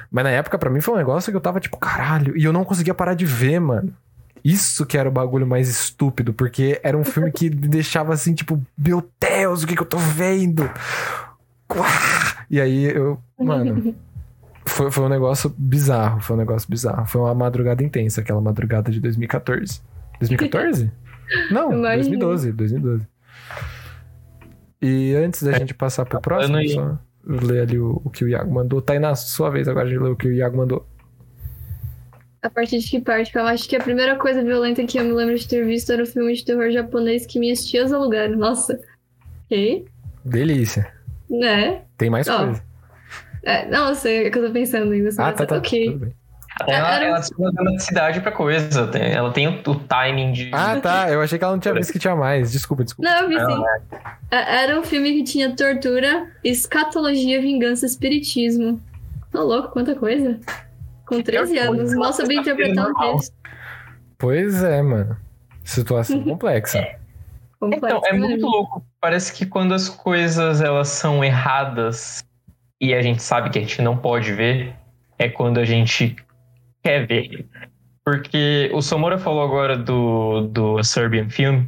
Mas 0.08 0.22
na 0.22 0.30
época, 0.30 0.56
pra 0.56 0.70
mim, 0.70 0.80
foi 0.80 0.94
um 0.94 0.98
negócio 0.98 1.32
que 1.32 1.36
eu 1.36 1.40
tava 1.40 1.58
tipo, 1.58 1.76
caralho, 1.76 2.36
e 2.36 2.44
eu 2.44 2.52
não 2.52 2.64
conseguia 2.64 2.94
parar 2.94 3.14
de 3.14 3.24
ver, 3.24 3.58
mano. 3.58 3.92
Isso 4.44 4.86
que 4.86 4.96
era 4.96 5.08
o 5.08 5.12
bagulho 5.12 5.46
mais 5.46 5.68
estúpido, 5.68 6.32
porque 6.32 6.78
era 6.84 6.96
um 6.96 7.02
filme 7.02 7.32
que 7.32 7.50
me 7.50 7.66
deixava 7.66 8.14
assim, 8.14 8.34
tipo, 8.34 8.62
meu 8.78 9.02
Deus, 9.18 9.64
o 9.64 9.66
que 9.66 9.74
que 9.74 9.82
eu 9.82 9.86
tô 9.86 9.98
vendo? 9.98 10.70
Uá! 11.74 12.44
E 12.48 12.60
aí 12.60 12.84
eu, 12.84 13.18
mano, 13.36 13.96
foi, 14.64 14.92
foi 14.92 15.04
um 15.04 15.08
negócio 15.08 15.52
bizarro, 15.58 16.20
foi 16.20 16.36
um 16.36 16.38
negócio 16.38 16.70
bizarro. 16.70 17.04
Foi 17.06 17.20
uma 17.20 17.34
madrugada 17.34 17.82
intensa, 17.82 18.20
aquela 18.20 18.40
madrugada 18.40 18.92
de 18.92 19.00
2014. 19.00 19.80
2014? 20.20 20.92
Não, 21.50 21.72
Imagina. 21.72 22.18
2012, 22.18 22.52
2012. 22.52 23.13
E 24.80 25.14
antes 25.14 25.42
da 25.42 25.52
gente 25.52 25.72
passar 25.72 26.04
pro 26.04 26.20
próximo, 26.20 26.56
aí. 26.56 26.68
só 26.68 26.98
ler 27.26 27.62
ali 27.62 27.78
o, 27.78 28.02
o 28.04 28.10
que 28.10 28.24
o 28.24 28.28
Iago 28.28 28.52
mandou. 28.52 28.82
Tá 28.82 28.92
aí 28.92 28.98
na 28.98 29.14
sua 29.14 29.50
vez 29.50 29.66
agora 29.66 29.88
de 29.88 29.98
ler 29.98 30.10
o 30.10 30.16
que 30.16 30.28
o 30.28 30.32
Iago 30.32 30.56
mandou. 30.56 30.86
A 32.42 32.50
partir 32.50 32.78
de 32.78 32.90
que 32.90 33.00
parte? 33.00 33.34
Eu 33.34 33.46
acho 33.46 33.66
que 33.66 33.74
a 33.74 33.80
primeira 33.80 34.16
coisa 34.16 34.44
violenta 34.44 34.84
que 34.84 34.98
eu 34.98 35.04
me 35.04 35.12
lembro 35.12 35.34
de 35.34 35.48
ter 35.48 35.64
visto 35.64 35.90
era 35.90 36.02
o 36.02 36.06
filme 36.06 36.34
de 36.34 36.44
terror 36.44 36.70
japonês 36.70 37.24
que 37.24 37.38
minhas 37.38 37.64
tias 37.64 37.92
alugaram. 37.92 38.36
Nossa. 38.36 38.78
Ok. 39.46 39.86
Delícia. 40.22 40.92
Né? 41.30 41.82
Tem 41.96 42.10
mais 42.10 42.28
Ó, 42.28 42.44
coisa. 42.44 42.62
É, 43.42 43.66
não, 43.68 43.88
eu 43.88 43.94
sei, 43.94 44.26
é 44.26 44.30
que 44.30 44.38
eu 44.38 44.46
tô 44.46 44.52
pensando 44.52 44.92
ainda. 44.92 45.08
Ah, 45.10 45.24
mas 45.28 45.36
tá, 45.36 45.46
tá. 45.46 45.56
Ok. 45.56 45.86
Tudo 45.86 45.98
bem. 46.00 46.14
Ela, 46.68 47.02
ela 47.04 47.22
se 47.22 47.32
mudando 47.38 47.72
de 47.76 47.82
cidade 47.82 48.20
pra 48.20 48.30
coisa. 48.30 48.86
tem- 48.86 49.12
Ela 49.12 49.32
tem 49.32 49.48
o, 49.48 49.60
o 49.70 49.74
timing 49.74 50.32
de. 50.32 50.50
Ah, 50.52 50.78
tá. 50.80 51.10
Eu 51.10 51.20
achei 51.20 51.36
que 51.38 51.44
ela 51.44 51.52
não 51.54 51.60
tinha 51.60 51.74
visto 51.74 51.92
que 51.92 51.98
tinha 51.98 52.14
mais. 52.14 52.52
Desculpa, 52.52 52.84
desculpa. 52.84 53.10
Não, 53.10 53.22
eu 53.22 53.28
vi 53.28 53.34
sim. 53.44 53.62
É, 54.30 54.62
Era 54.62 54.78
um 54.78 54.84
filme 54.84 55.12
que 55.14 55.24
tinha 55.24 55.54
tortura, 55.54 56.28
escatologia, 56.44 57.40
vingança, 57.40 57.84
espiritismo. 57.86 58.80
Tô 59.32 59.42
louco, 59.42 59.70
quanta 59.70 59.94
coisa. 59.96 60.38
Com 61.06 61.20
13 61.20 61.52
Pior 61.54 61.66
anos, 61.74 61.92
mal 61.94 62.12
sabia 62.12 62.40
interpretar 62.40 62.84
normal. 62.84 63.18
texto. 63.18 63.34
Pois 64.16 64.62
é, 64.62 64.80
mano. 64.80 65.16
Situação 65.64 66.18
Uhum. 66.18 66.24
complexa. 66.30 66.86
Então, 67.62 68.00
é 68.06 68.12
né? 68.12 68.18
muito 68.18 68.46
louco. 68.46 68.84
Parece 69.00 69.32
que 69.32 69.44
quando 69.44 69.74
as 69.74 69.88
coisas 69.88 70.60
elas 70.60 70.88
são 70.88 71.22
erradas 71.24 72.24
e 72.80 72.94
a 72.94 73.02
gente 73.02 73.22
sabe 73.22 73.50
que 73.50 73.58
a 73.58 73.62
gente 73.62 73.82
não 73.82 73.96
pode 73.96 74.32
ver, 74.32 74.74
é 75.18 75.28
quando 75.28 75.58
a 75.58 75.64
gente 75.64 76.14
quer 76.84 77.06
ver. 77.06 77.46
Porque 78.04 78.70
o 78.74 78.82
Somora 78.82 79.18
falou 79.18 79.42
agora 79.42 79.76
do, 79.76 80.42
do 80.48 80.78
A 80.78 80.84
Serbian 80.84 81.28
Film. 81.30 81.64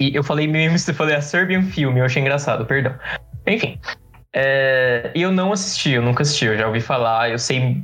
E 0.00 0.14
eu 0.14 0.24
falei 0.24 0.46
mesmo 0.46 0.78
se 0.78 0.90
eu 0.90 0.94
falei 0.94 1.14
A 1.14 1.20
Serbian 1.22 1.62
Film, 1.62 1.96
eu 1.96 2.04
achei 2.04 2.20
engraçado, 2.20 2.66
perdão. 2.66 2.94
Enfim. 3.46 3.78
é, 4.34 5.10
E 5.14 5.22
eu 5.22 5.30
não 5.30 5.52
assisti, 5.52 5.90
eu 5.92 6.02
nunca 6.02 6.22
assisti, 6.22 6.46
eu 6.46 6.56
já 6.58 6.66
ouvi 6.66 6.80
falar, 6.80 7.30
eu 7.30 7.38
sei 7.38 7.82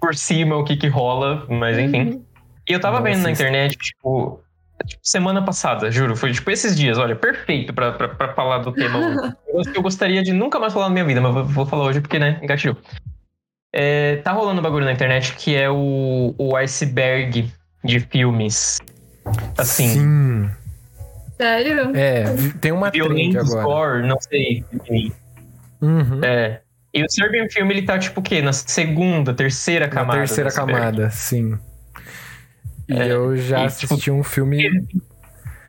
por 0.00 0.14
cima 0.14 0.56
o 0.56 0.64
que 0.64 0.76
que 0.76 0.86
rola, 0.88 1.46
mas 1.48 1.78
enfim. 1.78 2.02
Uhum. 2.10 2.24
E 2.68 2.72
eu 2.72 2.80
tava 2.80 2.98
Não 2.98 3.04
vendo 3.04 3.22
na 3.22 3.30
internet, 3.30 3.76
tipo, 3.76 4.40
tipo, 4.86 5.00
semana 5.06 5.42
passada, 5.42 5.90
juro, 5.90 6.14
foi 6.16 6.32
tipo 6.32 6.50
esses 6.50 6.76
dias, 6.76 6.96
olha, 6.98 7.16
perfeito 7.16 7.72
pra, 7.72 7.92
pra, 7.92 8.08
pra 8.08 8.34
falar 8.34 8.58
do 8.58 8.72
tema 8.72 8.98
hoje. 8.98 9.34
Eu- 9.48 9.62
Eu 9.74 9.82
gostaria 9.82 10.22
de 10.22 10.32
nunca 10.32 10.58
mais 10.58 10.72
falar 10.72 10.86
na 10.88 10.92
minha 10.92 11.04
vida, 11.04 11.20
mas 11.20 11.32
vou, 11.32 11.44
vou 11.44 11.66
falar 11.66 11.84
hoje 11.84 12.00
porque, 12.00 12.18
né, 12.18 12.38
engatilhou. 12.42 12.76
É, 13.76 14.16
tá 14.18 14.30
rolando 14.30 14.60
um 14.60 14.62
bagulho 14.62 14.84
na 14.84 14.92
internet 14.92 15.34
que 15.34 15.56
é 15.56 15.68
o, 15.68 16.32
o 16.38 16.54
iceberg 16.54 17.52
de 17.82 17.98
filmes. 17.98 18.78
Assim, 19.58 19.88
Sim. 19.88 20.50
Sério? 21.36 21.90
É, 21.96 22.22
tem 22.60 22.70
uma 22.70 22.88
violento, 22.88 23.40
agora. 23.40 23.62
score, 23.62 24.06
não 24.06 24.16
sei. 24.20 24.64
Uhum. 25.82 26.20
É. 26.22 26.60
E 26.94 27.02
o 27.02 27.10
Serbian 27.10 27.48
Film, 27.50 27.68
ele 27.72 27.82
tá 27.82 27.98
tipo 27.98 28.20
o 28.20 28.22
quê? 28.22 28.40
Na 28.40 28.52
segunda, 28.52 29.34
terceira 29.34 29.86
Na 29.86 29.92
camada. 29.92 30.20
do 30.20 30.26
terceira 30.26 30.52
camada, 30.52 31.10
sim. 31.10 31.58
E 32.88 32.92
É, 32.92 33.10
eu 33.10 33.36
já 33.36 33.64
e, 33.64 33.68
tipo, 33.70 33.94
assisti 33.94 34.10
um 34.12 34.22
filme. 34.22 34.70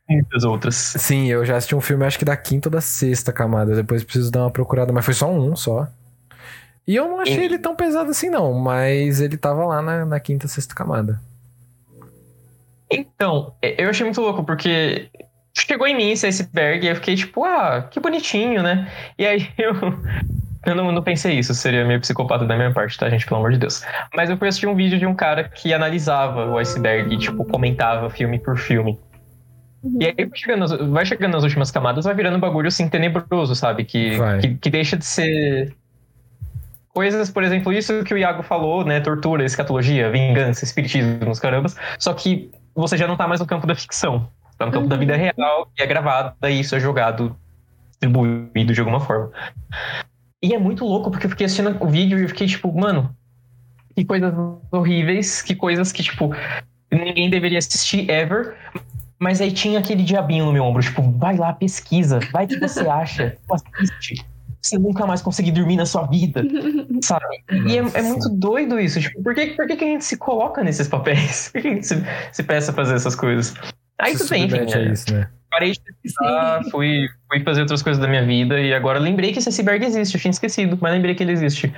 Muitas 0.07 0.43
outras. 0.43 0.75
Sim, 0.75 1.25
eu 1.25 1.43
já 1.43 1.57
assisti 1.57 1.73
um 1.73 1.81
filme, 1.81 2.05
acho 2.05 2.19
que 2.19 2.25
da 2.25 2.37
quinta 2.37 2.69
ou 2.69 2.71
da 2.71 2.81
sexta 2.81 3.33
camada. 3.33 3.73
Depois 3.73 4.03
preciso 4.03 4.29
dar 4.31 4.41
uma 4.41 4.51
procurada, 4.51 4.93
mas 4.93 5.03
foi 5.03 5.15
só 5.15 5.27
um 5.27 5.55
só. 5.55 5.87
E 6.87 6.95
eu 6.95 7.07
não 7.07 7.19
achei 7.19 7.37
E- 7.39 7.45
ele 7.45 7.57
tão 7.57 7.75
pesado 7.75 8.11
assim, 8.11 8.29
não. 8.29 8.53
Mas 8.53 9.19
ele 9.19 9.37
tava 9.37 9.65
lá 9.65 9.81
na, 9.81 10.05
na 10.05 10.19
quinta, 10.19 10.47
sexta 10.47 10.73
camada. 10.75 11.19
Então, 12.91 13.53
é, 13.61 13.83
eu 13.83 13.89
achei 13.89 14.05
muito 14.05 14.21
louco, 14.21 14.43
porque 14.43 15.09
chegou 15.57 15.87
em 15.87 15.95
mim 15.95 16.11
esse 16.11 16.27
iceberg 16.27 16.85
e 16.85 16.89
eu 16.89 16.95
fiquei 16.95 17.15
tipo, 17.15 17.43
ah, 17.43 17.87
que 17.89 17.99
bonitinho, 17.99 18.61
né? 18.61 18.89
E 19.17 19.25
aí 19.25 19.49
eu. 19.57 19.73
Eu 20.67 20.73
não, 20.73 20.91
não 20.91 21.03
pensei 21.03 21.37
isso, 21.37 21.53
seria 21.53 21.85
meio 21.85 22.01
psicopata 22.01 22.43
da 22.43 22.55
minha 22.55 22.71
parte, 22.73 22.97
tá, 22.97 23.07
gente? 23.07 23.23
Pelo 23.27 23.37
amor 23.39 23.51
de 23.51 23.59
Deus. 23.59 23.83
Mas 24.15 24.31
eu 24.31 24.37
fui 24.37 24.47
assistir 24.47 24.65
um 24.65 24.73
vídeo 24.73 24.97
de 24.97 25.05
um 25.05 25.13
cara 25.13 25.43
que 25.43 25.71
analisava 25.71 26.47
o 26.47 26.57
iceberg 26.57 27.13
e, 27.13 27.19
tipo, 27.19 27.45
comentava 27.45 28.09
filme 28.09 28.39
por 28.39 28.57
filme. 28.57 28.99
E 29.99 30.05
aí, 30.07 30.25
vai 30.25 30.35
chegando, 30.39 30.59
nas- 30.61 30.89
vai 30.89 31.05
chegando 31.05 31.33
nas 31.33 31.43
últimas 31.43 31.69
camadas, 31.69 32.05
vai 32.05 32.15
virando 32.15 32.37
um 32.37 32.39
bagulho, 32.39 32.67
assim, 32.67 32.89
tenebroso, 32.89 33.53
sabe? 33.55 33.85
Que, 33.85 34.17
que, 34.41 34.55
que 34.55 34.69
deixa 34.71 34.97
de 34.97 35.05
ser... 35.05 35.71
Coisas, 36.95 37.29
por 37.29 37.43
exemplo, 37.43 37.73
isso 37.73 38.03
que 38.05 38.13
o 38.13 38.17
Iago 38.17 38.41
falou, 38.41 38.85
né? 38.85 39.01
Tortura, 39.01 39.43
escatologia, 39.43 40.09
vingança, 40.09 40.63
espiritismo, 40.63 41.29
os 41.29 41.41
carambas. 41.41 41.75
Só 41.99 42.13
que 42.13 42.49
você 42.73 42.95
já 42.97 43.05
não 43.05 43.17
tá 43.17 43.27
mais 43.27 43.41
no 43.41 43.45
campo 43.45 43.67
da 43.67 43.75
ficção. 43.75 44.29
Tá 44.57 44.65
no 44.65 44.71
campo 44.71 44.87
da 44.87 44.95
Uhum. 44.95 45.01
vida 45.01 45.17
real 45.17 45.69
e 45.77 45.83
é 45.83 45.85
gravado, 45.85 46.33
e 46.43 46.57
isso 46.57 46.73
é 46.73 46.79
jogado, 46.79 47.35
distribuído 47.91 48.73
de 48.73 48.79
alguma 48.79 49.01
forma. 49.01 49.29
E 50.41 50.53
é 50.53 50.57
muito 50.57 50.85
louco, 50.85 51.11
porque 51.11 51.25
eu 51.25 51.29
fiquei 51.29 51.45
assistindo 51.45 51.75
o 51.83 51.87
vídeo 51.87 52.17
e 52.17 52.21
eu 52.23 52.29
fiquei 52.29 52.47
tipo, 52.47 52.71
mano, 52.73 53.13
que 53.93 54.05
coisas 54.05 54.33
horríveis, 54.71 55.41
que 55.41 55.53
coisas 55.53 55.91
que, 55.91 56.01
tipo, 56.01 56.33
ninguém 56.89 57.29
deveria 57.29 57.57
assistir 57.57 58.09
ever. 58.09 58.55
Mas 59.19 59.41
aí 59.41 59.51
tinha 59.51 59.79
aquele 59.79 60.03
diabinho 60.03 60.45
no 60.45 60.53
meu 60.53 60.63
ombro, 60.63 60.81
tipo, 60.81 61.01
vai 61.01 61.35
lá, 61.35 61.51
pesquisa, 61.51 62.19
vai 62.31 62.47
que 62.47 62.57
você 62.57 62.87
acha, 62.87 63.35
assiste. 63.51 64.25
Você 64.65 64.79
nunca 64.79 65.05
mais 65.05 65.21
conseguir 65.21 65.51
dormir 65.51 65.75
na 65.75 65.85
sua 65.85 66.07
vida, 66.07 66.43
sabe? 67.03 67.43
E 67.67 67.77
é, 67.77 67.99
é 67.99 68.01
muito 68.01 68.29
doido 68.29 68.79
isso, 68.79 68.99
tipo, 68.99 69.21
por 69.21 69.35
que, 69.35 69.47
por 69.47 69.67
que, 69.67 69.75
que 69.75 69.83
a 69.83 69.87
gente 69.87 70.05
se 70.05 70.17
coloca 70.17 70.63
nesses 70.63 70.87
papéis? 70.87 71.49
Por 71.53 71.61
que 71.61 71.67
a 71.67 71.71
gente 71.71 71.87
se, 71.87 72.03
se 72.31 72.43
peça 72.43 72.71
a 72.71 72.73
fazer 72.73 72.95
essas 72.95 73.15
coisas? 73.15 73.53
Aí 73.99 74.13
Se 74.13 74.19
tudo 74.19 74.29
bem, 74.29 74.45
enfim, 74.45 74.57
né? 74.57 74.91
isso, 74.91 75.13
né? 75.13 75.29
parei 75.55 75.71
de 75.71 75.79
pesquisar, 75.81 76.61
fui, 76.69 77.07
fui 77.29 77.39
fazer 77.43 77.61
outras 77.61 77.81
coisas 77.81 78.01
da 78.01 78.07
minha 78.07 78.25
vida 78.25 78.59
e 78.59 78.73
agora 78.73 78.99
lembrei 78.99 79.31
que 79.31 79.39
esse 79.39 79.49
iceberg 79.49 79.85
existe. 79.85 80.15
Eu 80.15 80.21
tinha 80.21 80.31
esquecido, 80.31 80.77
mas 80.81 80.91
lembrei 80.91 81.15
que 81.15 81.23
ele 81.23 81.31
existe. 81.31 81.73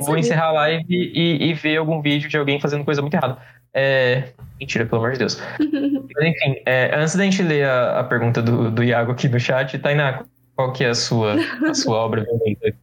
Vou 0.00 0.18
encerrar 0.18 0.48
a 0.48 0.52
live 0.52 0.84
e, 0.88 1.50
e 1.50 1.54
ver 1.54 1.78
algum 1.78 2.02
vídeo 2.02 2.28
de 2.28 2.36
alguém 2.36 2.60
fazendo 2.60 2.84
coisa 2.84 3.00
muito 3.00 3.14
errada. 3.14 3.38
É... 3.72 4.24
Mentira, 4.60 4.84
pelo 4.86 5.00
amor 5.00 5.12
de 5.12 5.18
Deus. 5.18 5.42
Mas 5.58 6.28
enfim, 6.28 6.62
é, 6.64 6.94
antes 6.94 7.16
da 7.16 7.24
gente 7.24 7.42
ler 7.42 7.64
a, 7.64 8.00
a 8.00 8.04
pergunta 8.04 8.40
do, 8.40 8.70
do 8.70 8.84
Iago 8.84 9.10
aqui 9.10 9.28
no 9.28 9.40
chat, 9.40 9.76
Tainá, 9.78 10.22
qual 10.54 10.72
que 10.72 10.84
é 10.84 10.90
a 10.90 10.94
sua, 10.94 11.36
a 11.68 11.74
sua 11.74 11.96
obra 11.96 12.24
violenta 12.24 12.74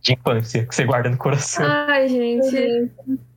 de 0.00 0.12
infância 0.12 0.64
que 0.64 0.74
você 0.74 0.84
guarda 0.84 1.10
no 1.10 1.18
coração? 1.18 1.66
Ai, 1.68 2.08
gente. 2.08 2.90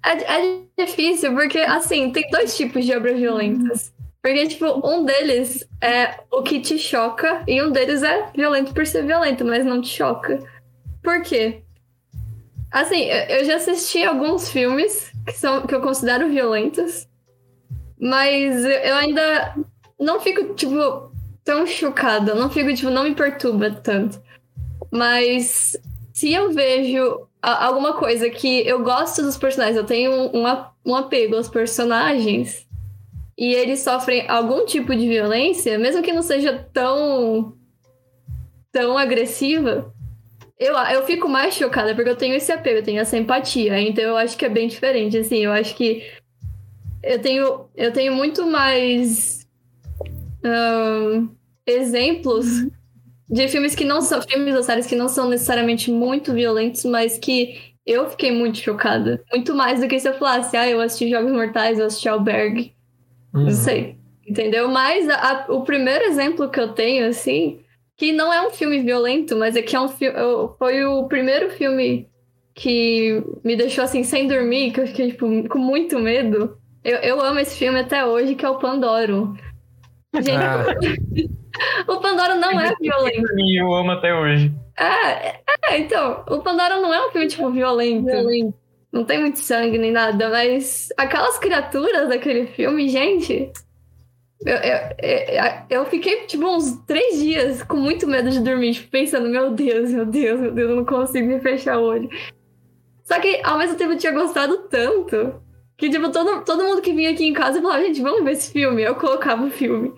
É, 0.06 0.12
é 0.12 0.62
difícil, 0.78 1.34
porque, 1.34 1.60
assim, 1.60 2.12
tem 2.12 2.30
dois 2.30 2.56
tipos 2.56 2.86
de 2.86 2.96
obras 2.96 3.18
violentas. 3.18 3.94
Porque, 4.22 4.48
tipo, 4.48 4.88
um 4.88 5.06
deles 5.06 5.68
é 5.82 6.20
o 6.32 6.42
que 6.42 6.60
te 6.60 6.78
choca, 6.78 7.44
e 7.48 7.62
um 7.62 7.72
deles 7.72 8.04
é 8.04 8.32
violento 8.36 8.74
por 8.74 8.86
ser 8.86 9.06
violento, 9.06 9.46
mas 9.46 9.66
não 9.66 9.82
te 9.82 9.90
choca. 9.90 10.42
Por 11.02 11.22
quê? 11.22 11.64
Assim, 12.72 13.06
eu 13.06 13.46
já 13.46 13.56
assisti 13.56 14.04
alguns 14.04 14.50
filmes 14.50 15.12
que, 15.26 15.34
são, 15.34 15.66
que 15.66 15.74
eu 15.74 15.82
considero 15.82 16.30
violentos, 16.30 17.08
mas 18.00 18.64
eu 18.64 18.96
ainda 18.96 19.56
não 20.00 20.20
fico, 20.20 20.54
tipo, 20.54 21.09
tão 21.44 21.66
chocada. 21.66 22.36
Não 22.36 22.50
fico, 22.50 22.74
tipo, 22.74 22.90
não 22.90 23.04
me 23.04 23.16
perturba 23.16 23.72
tanto. 23.72 24.22
Mas 24.92 25.78
se 26.14 26.34
eu 26.34 26.52
vejo 26.52 27.28
alguma 27.42 27.94
coisa 27.94 28.30
que 28.30 28.68
eu 28.68 28.84
gosto 28.84 29.22
dos 29.22 29.38
personagens, 29.38 29.78
eu 29.78 29.86
tenho 29.86 30.12
um, 30.12 30.44
um 30.86 30.96
apego 30.96 31.36
aos 31.36 31.48
personagens, 31.48 32.68
e 33.38 33.54
eles 33.54 33.80
sofrem 33.80 34.30
algum 34.30 34.66
tipo 34.66 34.94
de 34.94 35.08
violência, 35.08 35.80
mesmo 35.80 36.02
que 36.02 36.12
não 36.12 36.22
seja 36.22 36.68
tão 36.74 37.56
tão 38.72 38.98
agressiva, 38.98 39.94
eu, 40.60 40.76
eu 40.76 41.06
fico 41.06 41.28
mais 41.30 41.54
chocada, 41.54 41.96
porque 41.96 42.10
eu 42.10 42.18
tenho 42.18 42.36
esse 42.36 42.52
apego, 42.52 42.80
eu 42.80 42.84
tenho 42.84 43.00
essa 43.00 43.18
empatia, 43.18 43.80
então 43.80 44.04
eu 44.04 44.18
acho 44.18 44.38
que 44.38 44.46
é 44.46 44.50
bem 44.50 44.68
diferente, 44.68 45.18
assim, 45.18 45.38
eu 45.38 45.54
acho 45.54 45.74
que 45.74 46.06
eu 47.02 47.20
tenho, 47.22 47.66
eu 47.76 47.94
tenho 47.94 48.14
muito 48.14 48.46
mais 48.46 49.39
ahn, 50.44 51.28
exemplos 51.66 52.46
de 53.30 53.48
filmes 53.48 53.76
que 53.76 53.86
não 53.86 54.02
são 54.02 54.22
filmes 54.22 54.56
ou 54.56 54.64
séries 54.64 54.88
que 54.88 54.96
não 54.96 55.08
são 55.08 55.30
necessariamente 55.30 55.92
muito 55.92 56.34
violentos, 56.34 56.84
mas 56.86 57.18
que 57.18 57.74
eu 57.86 58.10
fiquei 58.10 58.32
muito 58.32 58.58
chocada. 58.60 59.24
Muito 59.32 59.56
mais 59.56 59.80
do 59.82 59.88
que 59.88 60.00
se 60.00 60.08
eu 60.10 60.14
falasse, 60.16 60.56
ah, 60.58 60.68
eu 60.70 60.82
assisti 60.82 61.10
Jogos 61.10 61.32
Mortais, 61.32 61.80
eu 61.80 61.86
assisti 61.86 62.10
Albergue. 62.10 62.74
Uhum. 63.34 63.44
Não 63.46 63.52
sei. 63.52 63.98
Entendeu? 64.28 64.68
Mas 64.70 65.10
a- 65.10 65.46
a- 65.48 65.54
o 65.54 65.64
primeiro 65.64 66.06
exemplo 66.06 66.50
que 66.50 66.60
eu 66.60 66.70
tenho, 66.74 67.08
assim, 67.08 67.60
que 67.98 68.12
não 68.12 68.32
é 68.34 68.46
um 68.46 68.52
filme 68.52 68.80
violento, 68.80 69.36
mas 69.36 69.56
é 69.56 69.62
que 69.62 69.76
é 69.76 69.82
um 69.82 69.88
filme. 69.90 70.16
Foi 70.58 70.84
o 70.86 71.08
primeiro 71.08 71.50
filme 71.52 72.08
que 72.56 73.24
me 73.44 73.56
deixou 73.56 73.84
assim 73.84 74.04
sem 74.04 74.28
dormir, 74.28 74.72
que 74.72 74.82
eu 74.82 74.88
fiquei, 74.88 75.12
tipo, 75.12 75.28
com 75.50 75.60
muito 75.60 75.98
medo. 76.00 76.58
Eu, 76.84 76.98
eu 76.98 77.22
amo 77.22 77.40
esse 77.40 77.58
filme 77.58 77.80
até 77.80 78.06
hoje, 78.06 78.36
que 78.36 78.46
é 78.46 78.50
o 78.50 78.60
Pandoro. 78.60 79.36
Gente, 80.16 80.32
Ah, 80.32 80.66
o 81.88 82.00
Pandoro 82.00 82.36
não 82.36 82.60
é 82.60 82.74
violento. 82.80 83.34
E 83.38 83.62
eu 83.62 83.74
amo 83.74 83.92
até 83.92 84.14
hoje. 84.14 84.52
É, 84.78 85.40
é, 85.70 85.78
então, 85.78 86.24
o 86.28 86.40
Pandora 86.40 86.80
não 86.80 86.94
é 86.94 87.08
um 87.08 87.12
filme, 87.12 87.28
tipo, 87.28 87.50
violento. 87.52 88.08
Não 88.92 89.04
tem 89.06 89.20
muito 89.20 89.40
sangue 89.40 89.78
nem 89.78 89.92
nada, 89.92 90.30
mas 90.30 90.90
aquelas 90.98 91.38
criaturas 91.38 92.10
daquele 92.10 92.48
filme, 92.48 92.90
gente. 92.90 93.52
Eu, 94.46 94.56
eu, 94.56 94.80
eu, 95.00 95.44
eu 95.70 95.86
fiquei, 95.86 96.26
tipo, 96.26 96.48
uns 96.48 96.72
três 96.88 97.20
dias 97.20 97.62
com 97.62 97.78
muito 97.78 98.08
medo 98.08 98.30
de 98.32 98.40
dormir, 98.40 98.74
tipo, 98.74 98.90
pensando, 98.90 99.30
meu 99.30 99.52
Deus, 99.52 99.92
meu 99.92 100.06
Deus, 100.06 100.40
meu 100.40 100.52
Deus, 100.52 100.70
eu 100.70 100.76
não 100.78 100.86
consigo 100.86 101.28
me 101.28 101.40
fechar 101.40 101.78
o 101.78 101.84
olho. 101.84 102.10
Só 103.04 103.20
que, 103.20 103.42
ao 103.44 103.58
mesmo 103.58 103.76
tempo, 103.78 103.94
eu 103.94 103.98
tinha 103.98 104.14
gostado 104.14 104.58
tanto 104.70 105.42
que, 105.78 105.90
tipo, 105.90 106.12
todo, 106.12 106.44
todo 106.46 106.64
mundo 106.64 106.82
que 106.82 106.94
vinha 106.94 107.12
aqui 107.12 107.26
em 107.26 107.34
casa 107.34 107.62
falava, 107.62 107.84
gente, 107.84 108.02
vamos 108.02 108.24
ver 108.24 108.32
esse 108.32 108.52
filme. 108.52 108.82
Eu 108.82 108.96
colocava 108.96 109.46
o 109.46 109.52
filme. 109.52 109.94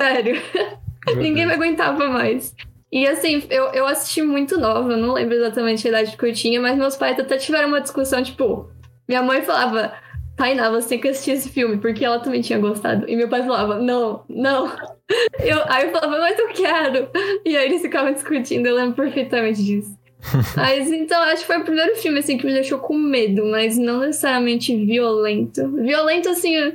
Sério. 0.00 0.40
Ninguém 1.16 1.46
me 1.46 1.52
aguentava 1.52 2.08
mais. 2.08 2.54
E 2.90 3.06
assim, 3.06 3.42
eu, 3.50 3.64
eu 3.66 3.86
assisti 3.86 4.22
muito 4.22 4.58
nova, 4.58 4.92
eu 4.92 4.96
não 4.96 5.12
lembro 5.12 5.34
exatamente 5.34 5.86
a 5.86 5.90
idade 5.90 6.16
que 6.16 6.24
eu 6.24 6.32
tinha, 6.32 6.60
mas 6.60 6.76
meus 6.76 6.96
pais 6.96 7.18
até 7.18 7.36
tiveram 7.36 7.68
uma 7.68 7.80
discussão, 7.80 8.22
tipo, 8.22 8.70
minha 9.08 9.22
mãe 9.22 9.42
falava, 9.42 9.92
Tainá, 10.36 10.70
você 10.70 10.90
tem 10.90 11.00
que 11.00 11.08
assistir 11.08 11.32
esse 11.32 11.48
filme, 11.48 11.78
porque 11.78 12.04
ela 12.04 12.20
também 12.20 12.42
tinha 12.42 12.58
gostado. 12.58 13.08
E 13.08 13.16
meu 13.16 13.28
pai 13.28 13.42
falava, 13.42 13.78
não, 13.78 14.24
não. 14.28 14.70
Eu, 15.38 15.62
aí 15.66 15.86
eu 15.86 15.92
falava, 15.92 16.18
mas 16.18 16.36
eu 16.36 16.48
quero. 16.48 17.08
E 17.44 17.56
aí 17.56 17.66
eles 17.66 17.80
ficavam 17.80 18.12
discutindo, 18.12 18.66
eu 18.66 18.74
lembro 18.74 18.96
perfeitamente 18.96 19.62
disso. 19.62 19.96
Mas 20.56 20.90
então, 20.90 21.22
acho 21.22 21.42
que 21.42 21.46
foi 21.46 21.58
o 21.58 21.64
primeiro 21.64 21.94
filme 21.94 22.18
assim 22.18 22.36
que 22.36 22.44
me 22.44 22.52
deixou 22.52 22.80
com 22.80 22.98
medo, 22.98 23.44
mas 23.46 23.78
não 23.78 24.00
necessariamente 24.00 24.74
violento. 24.84 25.70
Violento, 25.76 26.28
assim, 26.28 26.56
eu, 26.56 26.72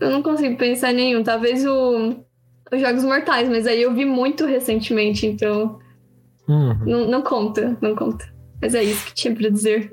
eu 0.00 0.10
não 0.10 0.22
consigo 0.22 0.56
pensar 0.56 0.92
em 0.92 0.96
nenhum. 0.96 1.22
Talvez 1.22 1.66
o 1.66 2.16
os 2.72 2.80
Jogos 2.80 3.04
Mortais, 3.04 3.48
mas 3.48 3.66
aí 3.66 3.82
eu 3.82 3.94
vi 3.94 4.04
muito 4.04 4.44
recentemente, 4.46 5.26
então 5.26 5.78
Uhum. 6.48 6.74
não, 6.86 7.06
não 7.08 7.22
conta, 7.22 7.76
não 7.80 7.94
conta. 7.96 8.24
Mas 8.62 8.74
é 8.74 8.82
isso 8.82 9.06
que 9.06 9.14
tinha 9.14 9.34
pra 9.34 9.48
dizer. 9.50 9.90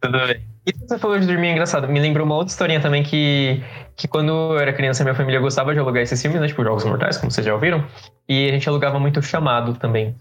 Tudo 0.00 0.18
bem. 0.26 0.42
E 0.66 0.72
você 0.72 0.98
falou 0.98 1.18
de 1.18 1.26
dormir 1.26 1.48
é 1.48 1.52
engraçado. 1.52 1.88
Me 1.88 2.00
lembrou 2.00 2.24
uma 2.24 2.36
outra 2.36 2.50
historinha 2.50 2.80
também 2.80 3.02
que, 3.02 3.62
que 3.96 4.06
quando 4.08 4.30
eu 4.30 4.58
era 4.58 4.72
criança, 4.72 5.02
minha 5.02 5.14
família 5.14 5.40
gostava 5.40 5.72
de 5.74 5.78
alugar 5.80 6.02
esses 6.02 6.20
filmes, 6.20 6.40
né? 6.40 6.46
Tipo 6.46 6.62
Jogos 6.64 6.84
Mortais, 6.84 7.18
como 7.18 7.30
vocês 7.30 7.44
já 7.46 7.52
ouviram. 7.52 7.84
E 8.28 8.48
a 8.48 8.52
gente 8.52 8.68
alugava 8.68 8.98
muito 8.98 9.20
chamado 9.20 9.74
também. 9.74 10.14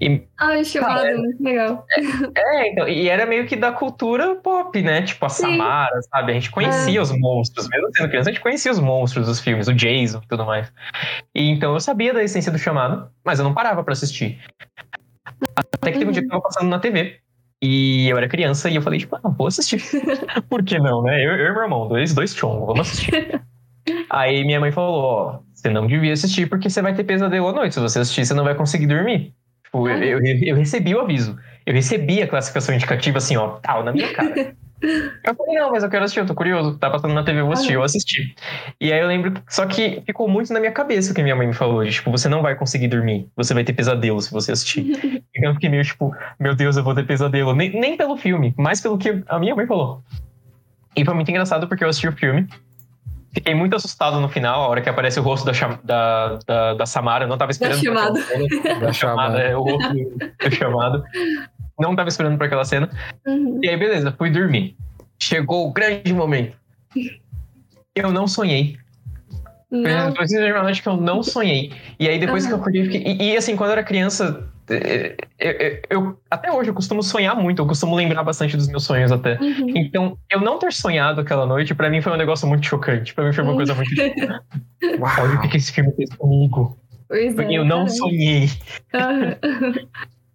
E, 0.00 0.22
Ai, 0.38 0.64
chamado, 0.64 1.00
Ah, 1.00 1.10
é. 1.10 1.14
legal. 1.40 1.86
é, 2.34 2.68
então, 2.72 2.88
e 2.88 3.08
era 3.08 3.26
meio 3.26 3.46
que 3.46 3.54
da 3.54 3.70
cultura 3.70 4.34
pop, 4.36 4.80
né? 4.80 5.02
Tipo 5.02 5.26
a 5.26 5.28
Sim. 5.28 5.42
Samara, 5.42 6.00
sabe? 6.10 6.32
A 6.32 6.34
gente 6.34 6.50
conhecia 6.50 7.02
os 7.02 7.12
monstros, 7.12 7.68
mesmo 7.68 7.88
sendo 7.94 8.08
criança, 8.08 8.30
a 8.30 8.32
gente 8.32 8.42
conhecia 8.42 8.72
os 8.72 8.80
monstros 8.80 9.26
dos 9.26 9.40
filmes, 9.40 9.68
o 9.68 9.74
Jason 9.74 10.20
e 10.24 10.28
tudo 10.28 10.46
mais. 10.46 10.72
E 11.34 11.50
então 11.50 11.74
eu 11.74 11.80
sabia 11.80 12.14
da 12.14 12.22
essência 12.22 12.50
do 12.50 12.58
chamado, 12.58 13.10
mas 13.24 13.38
eu 13.38 13.44
não 13.44 13.52
parava 13.52 13.84
pra 13.84 13.92
assistir. 13.92 14.38
Até 15.56 15.92
que 15.92 15.98
teve 15.98 16.10
um 16.10 16.12
dia 16.12 16.22
que 16.22 16.26
eu 16.28 16.30
tava 16.30 16.42
passando 16.42 16.68
na 16.68 16.78
TV. 16.78 17.18
E 17.62 18.08
eu 18.08 18.16
era 18.16 18.26
criança 18.26 18.70
e 18.70 18.76
eu 18.76 18.82
falei, 18.82 18.98
tipo, 18.98 19.16
ah, 19.16 19.28
vou 19.28 19.46
assistir. 19.46 19.82
Por 20.48 20.62
que 20.64 20.78
não, 20.78 21.02
né? 21.02 21.22
Eu, 21.22 21.32
eu 21.32 21.50
e 21.50 21.52
meu 21.52 21.62
irmão, 21.62 21.86
dois, 21.88 22.14
dois 22.14 22.34
chongos, 22.34 22.66
vamos 22.66 22.88
assistir. 22.88 23.42
Aí 24.08 24.44
minha 24.44 24.60
mãe 24.60 24.72
falou, 24.72 25.02
ó, 25.02 25.38
você 25.52 25.68
não 25.68 25.86
devia 25.86 26.12
assistir 26.14 26.48
porque 26.48 26.70
você 26.70 26.80
vai 26.80 26.94
ter 26.94 27.04
pesadelo 27.04 27.48
à 27.48 27.52
noite. 27.52 27.74
Se 27.74 27.80
você 27.80 27.98
assistir, 27.98 28.24
você 28.24 28.32
não 28.32 28.44
vai 28.44 28.54
conseguir 28.54 28.86
dormir. 28.86 29.34
Tipo, 29.70 29.88
eu, 29.88 30.20
eu, 30.20 30.36
eu 30.42 30.56
recebi 30.56 30.94
o 30.94 31.00
aviso. 31.00 31.38
Eu 31.64 31.72
recebi 31.72 32.20
a 32.20 32.26
classificação 32.26 32.74
indicativa 32.74 33.18
assim, 33.18 33.36
ó, 33.36 33.58
tal, 33.62 33.84
na 33.84 33.92
minha 33.92 34.12
cara. 34.12 34.54
Eu 34.82 35.34
falei, 35.34 35.56
não, 35.56 35.70
mas 35.70 35.82
eu 35.82 35.90
quero 35.90 36.04
assistir, 36.04 36.20
eu 36.20 36.26
tô 36.26 36.34
curioso. 36.34 36.78
Tá 36.78 36.88
passando 36.88 37.12
na 37.12 37.22
TV, 37.22 37.40
eu 37.40 37.44
vou 37.44 37.52
assistir, 37.52 37.74
eu 37.74 37.82
assisti. 37.82 38.34
E 38.80 38.90
aí 38.90 38.98
eu 38.98 39.06
lembro, 39.06 39.34
só 39.46 39.66
que 39.66 40.02
ficou 40.06 40.26
muito 40.26 40.50
na 40.54 40.58
minha 40.58 40.72
cabeça 40.72 41.12
o 41.12 41.14
que 41.14 41.22
minha 41.22 41.36
mãe 41.36 41.46
me 41.46 41.52
falou. 41.52 41.84
De, 41.84 41.90
tipo, 41.90 42.10
você 42.10 42.30
não 42.30 42.40
vai 42.40 42.54
conseguir 42.54 42.88
dormir, 42.88 43.28
você 43.36 43.52
vai 43.52 43.62
ter 43.62 43.74
pesadelo 43.74 44.18
se 44.22 44.32
você 44.32 44.52
assistir. 44.52 45.20
Então 45.36 45.50
eu 45.50 45.54
fiquei 45.54 45.68
meio 45.68 45.84
tipo, 45.84 46.16
meu 46.40 46.54
Deus, 46.54 46.78
eu 46.78 46.82
vou 46.82 46.94
ter 46.94 47.06
pesadelo. 47.06 47.54
Nem, 47.54 47.78
nem 47.78 47.94
pelo 47.94 48.16
filme, 48.16 48.54
mas 48.56 48.80
pelo 48.80 48.96
que 48.96 49.22
a 49.28 49.38
minha 49.38 49.54
mãe 49.54 49.66
falou. 49.66 50.02
E 50.96 51.04
foi 51.04 51.12
muito 51.12 51.30
engraçado 51.30 51.68
porque 51.68 51.84
eu 51.84 51.90
assisti 51.90 52.08
o 52.08 52.12
filme. 52.12 52.48
Fiquei 53.32 53.54
muito 53.54 53.76
assustado 53.76 54.20
no 54.20 54.28
final, 54.28 54.62
a 54.62 54.68
hora 54.68 54.80
que 54.80 54.88
aparece 54.88 55.20
o 55.20 55.22
rosto 55.22 55.46
da, 55.46 55.52
da, 55.84 56.38
da, 56.46 56.74
da 56.74 56.86
Samara. 56.86 57.24
Eu 57.24 57.28
não 57.28 57.38
tava 57.38 57.52
esperando. 57.52 57.78
por 57.78 57.84
chamada. 57.84 58.20
cena. 58.22 58.62
Da 58.62 58.74
Da 58.86 58.92
chamada, 58.92 59.38
é 59.38 59.56
o 59.56 59.62
rosto 59.62 59.88
do, 59.88 60.18
do 60.48 60.54
chamado. 60.54 61.04
Não 61.78 61.94
tava 61.94 62.08
esperando 62.08 62.36
por 62.36 62.44
aquela 62.44 62.64
cena. 62.64 62.90
Uhum. 63.26 63.60
E 63.62 63.68
aí, 63.68 63.76
beleza, 63.76 64.12
fui 64.18 64.30
dormir. 64.30 64.76
Chegou 65.18 65.68
o 65.68 65.72
grande 65.72 66.12
momento. 66.12 66.56
Eu 67.94 68.10
não 68.10 68.26
sonhei. 68.26 68.76
Não, 69.70 70.12
foi 70.14 70.52
uma 70.52 70.64
noite 70.64 70.82
que 70.82 70.88
eu 70.88 70.96
não 70.96 71.22
sonhei. 71.22 71.72
E 71.98 72.08
aí, 72.08 72.18
depois 72.18 72.44
que 72.44 72.52
eu 72.52 72.56
acordei, 72.56 72.84
fiquei. 72.84 73.02
E, 73.02 73.32
e, 73.32 73.36
assim, 73.36 73.54
quando 73.54 73.70
eu 73.70 73.74
era 73.74 73.84
criança, 73.84 74.49
eh, 74.70 75.16
eh, 75.38 75.82
eu, 75.90 76.18
até 76.30 76.52
hoje 76.52 76.70
eu 76.70 76.74
costumo 76.74 77.02
sonhar 77.02 77.36
muito, 77.36 77.60
eu 77.60 77.66
costumo 77.66 77.94
lembrar 77.94 78.22
bastante 78.22 78.56
dos 78.56 78.68
meus 78.68 78.84
sonhos 78.84 79.10
até. 79.12 79.38
uhum. 79.40 79.72
Então, 79.76 80.18
eu 80.30 80.40
não 80.40 80.58
ter 80.58 80.72
sonhado 80.72 81.20
aquela 81.20 81.46
noite, 81.46 81.74
pra 81.74 81.90
mim 81.90 82.00
foi 82.00 82.12
um 82.12 82.16
negócio 82.16 82.46
muito 82.48 82.66
chocante. 82.66 83.14
Pra 83.14 83.24
mim 83.24 83.32
foi 83.32 83.44
uma 83.44 83.54
coisa 83.54 83.74
muito. 83.74 83.90
Olha 85.20 85.34
o 85.34 85.48
que 85.48 85.56
esse 85.56 85.72
filme 85.72 85.92
fez 85.92 86.10
comigo. 86.14 86.78
Pois 87.08 87.32
é, 87.32 87.34
Porque 87.34 87.54
eu 87.54 87.64
não 87.64 87.88
sonhei. 87.88 88.48
Aham. 88.94 89.36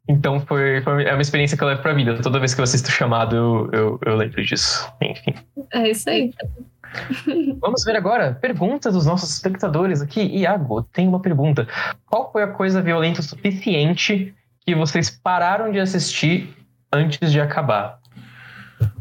Então, 0.08 0.40
foi, 0.40 0.82
foi 0.82 1.04
é 1.04 1.14
uma 1.14 1.22
experiência 1.22 1.58
que 1.58 1.64
eu 1.64 1.68
levo 1.68 1.82
pra 1.82 1.94
vida. 1.94 2.22
Toda 2.22 2.40
vez 2.40 2.54
que 2.54 2.62
eu 2.62 2.64
assisto 2.64 2.90
o 2.90 2.92
chamado, 2.92 3.36
eu, 3.36 3.70
eu, 3.74 4.00
eu 4.06 4.16
lembro 4.16 4.44
disso. 4.44 4.88
Enfim. 5.02 5.34
É 5.74 5.90
isso 5.90 6.10
aí. 6.10 6.32
Vamos 7.62 7.84
ver 7.84 7.96
agora 7.96 8.34
perguntas 8.40 8.94
dos 8.94 9.06
nossos 9.06 9.32
espectadores 9.34 10.02
aqui. 10.02 10.22
Iago, 10.22 10.84
tem 10.84 11.08
uma 11.08 11.20
pergunta. 11.20 11.68
Qual 12.06 12.32
foi 12.32 12.44
a 12.44 12.48
coisa 12.48 12.82
violenta 12.82 13.20
o 13.22 13.24
suficiente 13.24 14.34
que 14.66 14.76
vocês 14.76 15.10
pararam 15.10 15.72
de 15.72 15.80
assistir 15.80 16.54
antes 16.92 17.32
de 17.32 17.40
acabar? 17.42 18.00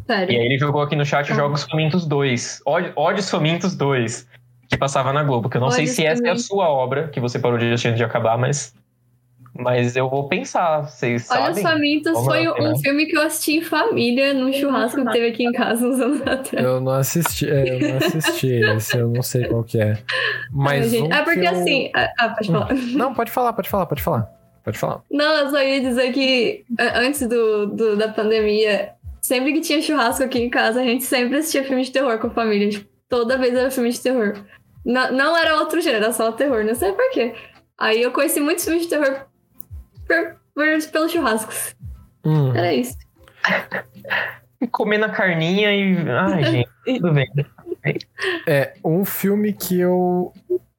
E 0.08 0.36
aí 0.36 0.44
ele 0.46 0.58
jogou 0.58 0.82
aqui 0.82 0.94
no 0.94 1.04
chat 1.04 1.32
Ah. 1.32 1.34
Jogos 1.34 1.64
Famintos 1.64 2.06
2. 2.06 2.60
Ódio- 2.66 2.92
Ódios 2.96 3.30
Famintos 3.30 3.74
2. 3.74 4.26
que 4.68 4.78
passava 4.78 5.12
na 5.12 5.22
Globo. 5.22 5.48
Que 5.48 5.56
eu 5.58 5.60
não 5.60 5.70
sei 5.70 5.86
se 5.86 6.04
essa 6.04 6.26
é 6.26 6.30
a 6.30 6.36
sua 6.36 6.68
obra 6.68 7.08
que 7.08 7.20
você 7.20 7.38
parou 7.38 7.58
de 7.58 7.66
assistir 7.66 7.88
antes 7.88 7.98
de 7.98 8.04
acabar, 8.04 8.36
mas. 8.38 8.74
Mas 9.56 9.94
eu 9.94 10.10
vou 10.10 10.28
pensar. 10.28 10.80
Vocês 10.82 11.30
Olha, 11.30 11.40
sabem? 11.40 11.52
os 11.54 11.62
Famintos 11.62 12.24
foi 12.24 12.48
um 12.48 12.76
filme 12.78 13.06
que 13.06 13.16
eu 13.16 13.22
assisti 13.22 13.58
em 13.58 13.62
família, 13.62 14.34
num 14.34 14.52
churrasco 14.52 15.04
que 15.04 15.12
teve 15.12 15.28
aqui 15.28 15.44
em 15.44 15.52
casa 15.52 15.86
uns 15.86 16.00
anos 16.00 16.20
atrás. 16.22 16.64
Eu 16.66 16.80
não 16.80 16.92
assisti, 16.92 17.48
é, 17.48 17.74
eu 17.74 17.88
não 17.88 17.96
assisti 17.98 18.48
esse, 18.76 18.96
eu 18.98 19.08
não 19.08 19.22
sei 19.22 19.46
qual 19.46 19.62
que 19.62 19.80
é. 19.80 19.96
Mas 20.52 20.82
Ai, 20.84 20.88
gente, 20.88 21.08
um 21.08 21.14
é 21.14 21.22
porque 21.22 21.40
que 21.40 21.46
eu- 21.46 21.50
assim. 21.50 21.90
Ah, 21.94 22.10
ah, 22.18 22.28
pode 22.30 22.48
falar. 22.50 22.74
Não, 22.74 23.14
pode 23.14 23.30
falar, 23.30 23.52
pode 23.52 23.68
falar, 23.70 23.86
pode 23.86 24.02
falar. 24.02 24.28
Pode 24.64 24.78
falar. 24.78 25.02
Não, 25.10 25.36
eu 25.38 25.50
só 25.50 25.62
ia 25.62 25.80
dizer 25.80 26.12
que 26.12 26.64
antes 26.96 27.20
do, 27.28 27.66
do- 27.66 27.96
da 27.96 28.08
pandemia, 28.08 28.92
sempre 29.20 29.52
que 29.52 29.60
tinha 29.60 29.80
churrasco 29.80 30.24
aqui 30.24 30.40
em 30.40 30.50
casa, 30.50 30.80
a 30.80 30.84
gente 30.84 31.04
sempre 31.04 31.36
assistia 31.38 31.62
filme 31.64 31.82
de 31.84 31.92
terror 31.92 32.18
com 32.18 32.26
a 32.26 32.30
família. 32.30 32.70
Tipo, 32.70 32.88
toda 33.08 33.36
vez 33.38 33.54
era 33.54 33.70
filme 33.70 33.90
de 33.90 34.00
terror. 34.00 34.34
Não, 34.84 35.12
não 35.12 35.36
era 35.36 35.58
outro 35.60 35.80
gênero, 35.80 36.04
era 36.04 36.12
só 36.12 36.32
terror, 36.32 36.64
não 36.64 36.74
sei 36.74 36.92
porquê. 36.92 37.34
Aí 37.78 38.02
eu 38.02 38.10
conheci 38.10 38.40
muitos 38.40 38.64
filmes 38.64 38.84
de 38.84 38.88
terror 38.88 39.26
pelos 40.06 41.12
churrascos. 41.12 41.74
Hum, 42.24 42.54
Era 42.54 42.72
isso. 42.72 42.96
Comendo 44.70 45.04
a 45.04 45.10
carninha 45.10 45.72
e. 45.74 45.96
Ai, 46.08 46.44
gente, 46.50 46.70
tudo 46.84 47.12
bem. 47.12 47.30
É, 48.46 48.74
um 48.84 49.04
filme 49.04 49.52
que 49.52 49.78
eu. 49.78 50.32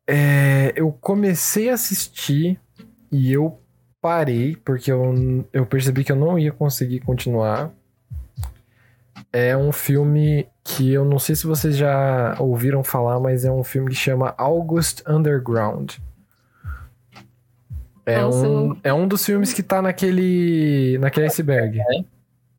é, 0.07 0.73
eu 0.75 0.91
comecei 0.91 1.69
a 1.69 1.75
assistir 1.75 2.59
e 3.11 3.31
eu 3.31 3.59
parei, 4.01 4.55
porque 4.55 4.91
eu, 4.91 5.45
eu 5.53 5.65
percebi 5.65 6.03
que 6.03 6.11
eu 6.11 6.15
não 6.15 6.37
ia 6.39 6.51
conseguir 6.51 6.99
continuar. 7.01 7.71
É 9.31 9.55
um 9.55 9.71
filme 9.71 10.47
que 10.63 10.91
eu 10.93 11.03
não 11.05 11.19
sei 11.19 11.35
se 11.35 11.45
vocês 11.45 11.75
já 11.75 12.35
ouviram 12.39 12.83
falar, 12.83 13.19
mas 13.19 13.45
é 13.45 13.51
um 13.51 13.63
filme 13.63 13.89
que 13.89 13.95
chama 13.95 14.33
August 14.37 15.01
Underground. 15.07 15.93
É, 18.05 18.21
Nossa, 18.21 18.47
um, 18.47 18.77
é 18.83 18.93
um 18.93 19.07
dos 19.07 19.25
filmes 19.25 19.51
que 19.51 19.63
tá 19.63 19.81
naquele, 19.81 20.97
naquele 20.99 21.25
iceberg. 21.25 21.79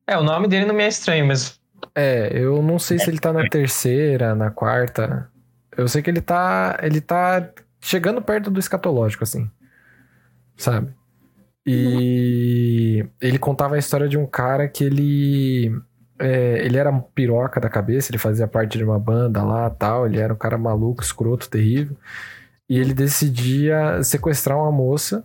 É, 0.07 0.19
o 0.19 0.23
nome 0.23 0.49
dele 0.49 0.67
não 0.67 0.75
me 0.75 0.83
é 0.83 0.89
estranho, 0.89 1.27
mas. 1.27 1.61
É, 1.95 2.31
eu 2.33 2.63
não 2.63 2.79
sei 2.79 2.99
se 2.99 3.09
ele 3.09 3.19
tá 3.19 3.33
na 3.33 3.49
terceira, 3.49 4.35
na 4.35 4.51
quarta. 4.51 5.31
Eu 5.77 5.89
sei 5.89 6.03
que 6.03 6.11
ele 6.11 6.21
tá. 6.21 6.79
Ele 6.83 7.01
tá 7.01 7.49
chegando 7.81 8.21
perto 8.21 8.51
do 8.51 8.59
escatológico, 8.59 9.25
assim. 9.25 9.49
Sabe? 10.57 10.93
E 11.65 13.05
ele 13.21 13.39
contava 13.39 13.75
a 13.75 13.79
história 13.79 14.09
de 14.09 14.17
um 14.17 14.27
cara 14.27 14.69
que 14.69 14.85
ele. 14.85 15.77
é, 16.19 16.65
ele 16.65 16.79
era 16.79 16.91
um 16.91 17.01
piroca 17.01 17.61
da 17.61 17.69
cabeça, 17.69 18.11
ele 18.11 18.19
fazia 18.19 18.47
parte 18.47 18.79
de 18.79 18.85
uma 18.85 18.99
banda 18.99 19.43
lá 19.43 19.69
tal. 19.71 20.07
Ele 20.07 20.19
era 20.19 20.33
um 20.33 20.37
cara 20.37 20.59
maluco, 20.59 21.03
escroto, 21.03 21.49
terrível. 21.51 21.97
E 22.69 22.79
ele 22.79 22.95
decidia 22.95 24.03
sequestrar 24.03 24.59
uma 24.59 24.73
moça. 24.73 25.25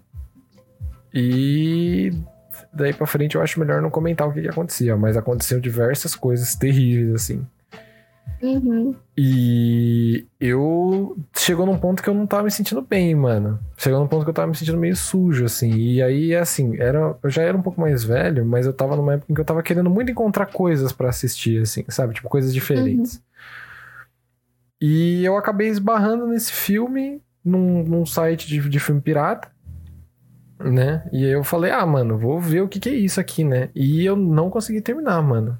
E 1.13 2.11
daí 2.73 2.93
pra 2.93 3.07
frente 3.07 3.35
eu 3.35 3.41
acho 3.41 3.59
melhor 3.59 3.81
não 3.81 3.89
comentar 3.89 4.27
o 4.27 4.33
que, 4.33 4.41
que 4.41 4.49
acontecia, 4.49 4.95
mas 4.95 5.17
aconteciam 5.17 5.59
diversas 5.59 6.15
coisas 6.15 6.55
terríveis, 6.55 7.13
assim. 7.13 7.45
Uhum. 8.41 8.95
E 9.15 10.25
eu 10.39 11.15
chegou 11.37 11.65
num 11.65 11.77
ponto 11.77 12.01
que 12.01 12.09
eu 12.09 12.13
não 12.13 12.25
tava 12.25 12.43
me 12.43 12.51
sentindo 12.51 12.81
bem, 12.81 13.13
mano. 13.13 13.59
Chegou 13.77 13.99
num 13.99 14.07
ponto 14.07 14.23
que 14.23 14.29
eu 14.29 14.33
tava 14.33 14.47
me 14.47 14.55
sentindo 14.55 14.77
meio 14.77 14.95
sujo, 14.95 15.45
assim. 15.45 15.71
E 15.75 16.01
aí, 16.01 16.35
assim, 16.35 16.75
era, 16.79 17.15
eu 17.21 17.29
já 17.29 17.43
era 17.43 17.55
um 17.55 17.61
pouco 17.61 17.79
mais 17.79 18.03
velho, 18.03 18.43
mas 18.43 18.65
eu 18.65 18.73
tava 18.73 18.95
numa 18.95 19.13
época 19.13 19.31
em 19.31 19.35
que 19.35 19.41
eu 19.41 19.45
tava 19.45 19.61
querendo 19.61 19.89
muito 19.89 20.11
encontrar 20.11 20.47
coisas 20.47 20.91
pra 20.91 21.09
assistir, 21.09 21.61
assim, 21.61 21.83
sabe? 21.89 22.15
Tipo, 22.15 22.29
coisas 22.29 22.53
diferentes. 22.53 23.21
E 24.79 25.23
eu 25.23 25.37
acabei 25.37 25.67
esbarrando 25.67 26.25
nesse 26.25 26.51
filme 26.51 27.21
num, 27.45 27.83
num 27.83 28.05
site 28.05 28.47
de, 28.47 28.67
de 28.67 28.79
filme 28.79 29.01
pirata, 29.01 29.50
né? 30.63 31.07
E 31.11 31.25
eu 31.25 31.43
falei, 31.43 31.71
ah, 31.71 31.85
mano, 31.85 32.17
vou 32.17 32.39
ver 32.39 32.61
o 32.61 32.67
que, 32.67 32.79
que 32.79 32.89
é 32.89 32.93
isso 32.93 33.19
aqui, 33.19 33.43
né? 33.43 33.69
E 33.75 34.05
eu 34.05 34.15
não 34.15 34.49
consegui 34.49 34.81
terminar, 34.81 35.21
mano. 35.21 35.57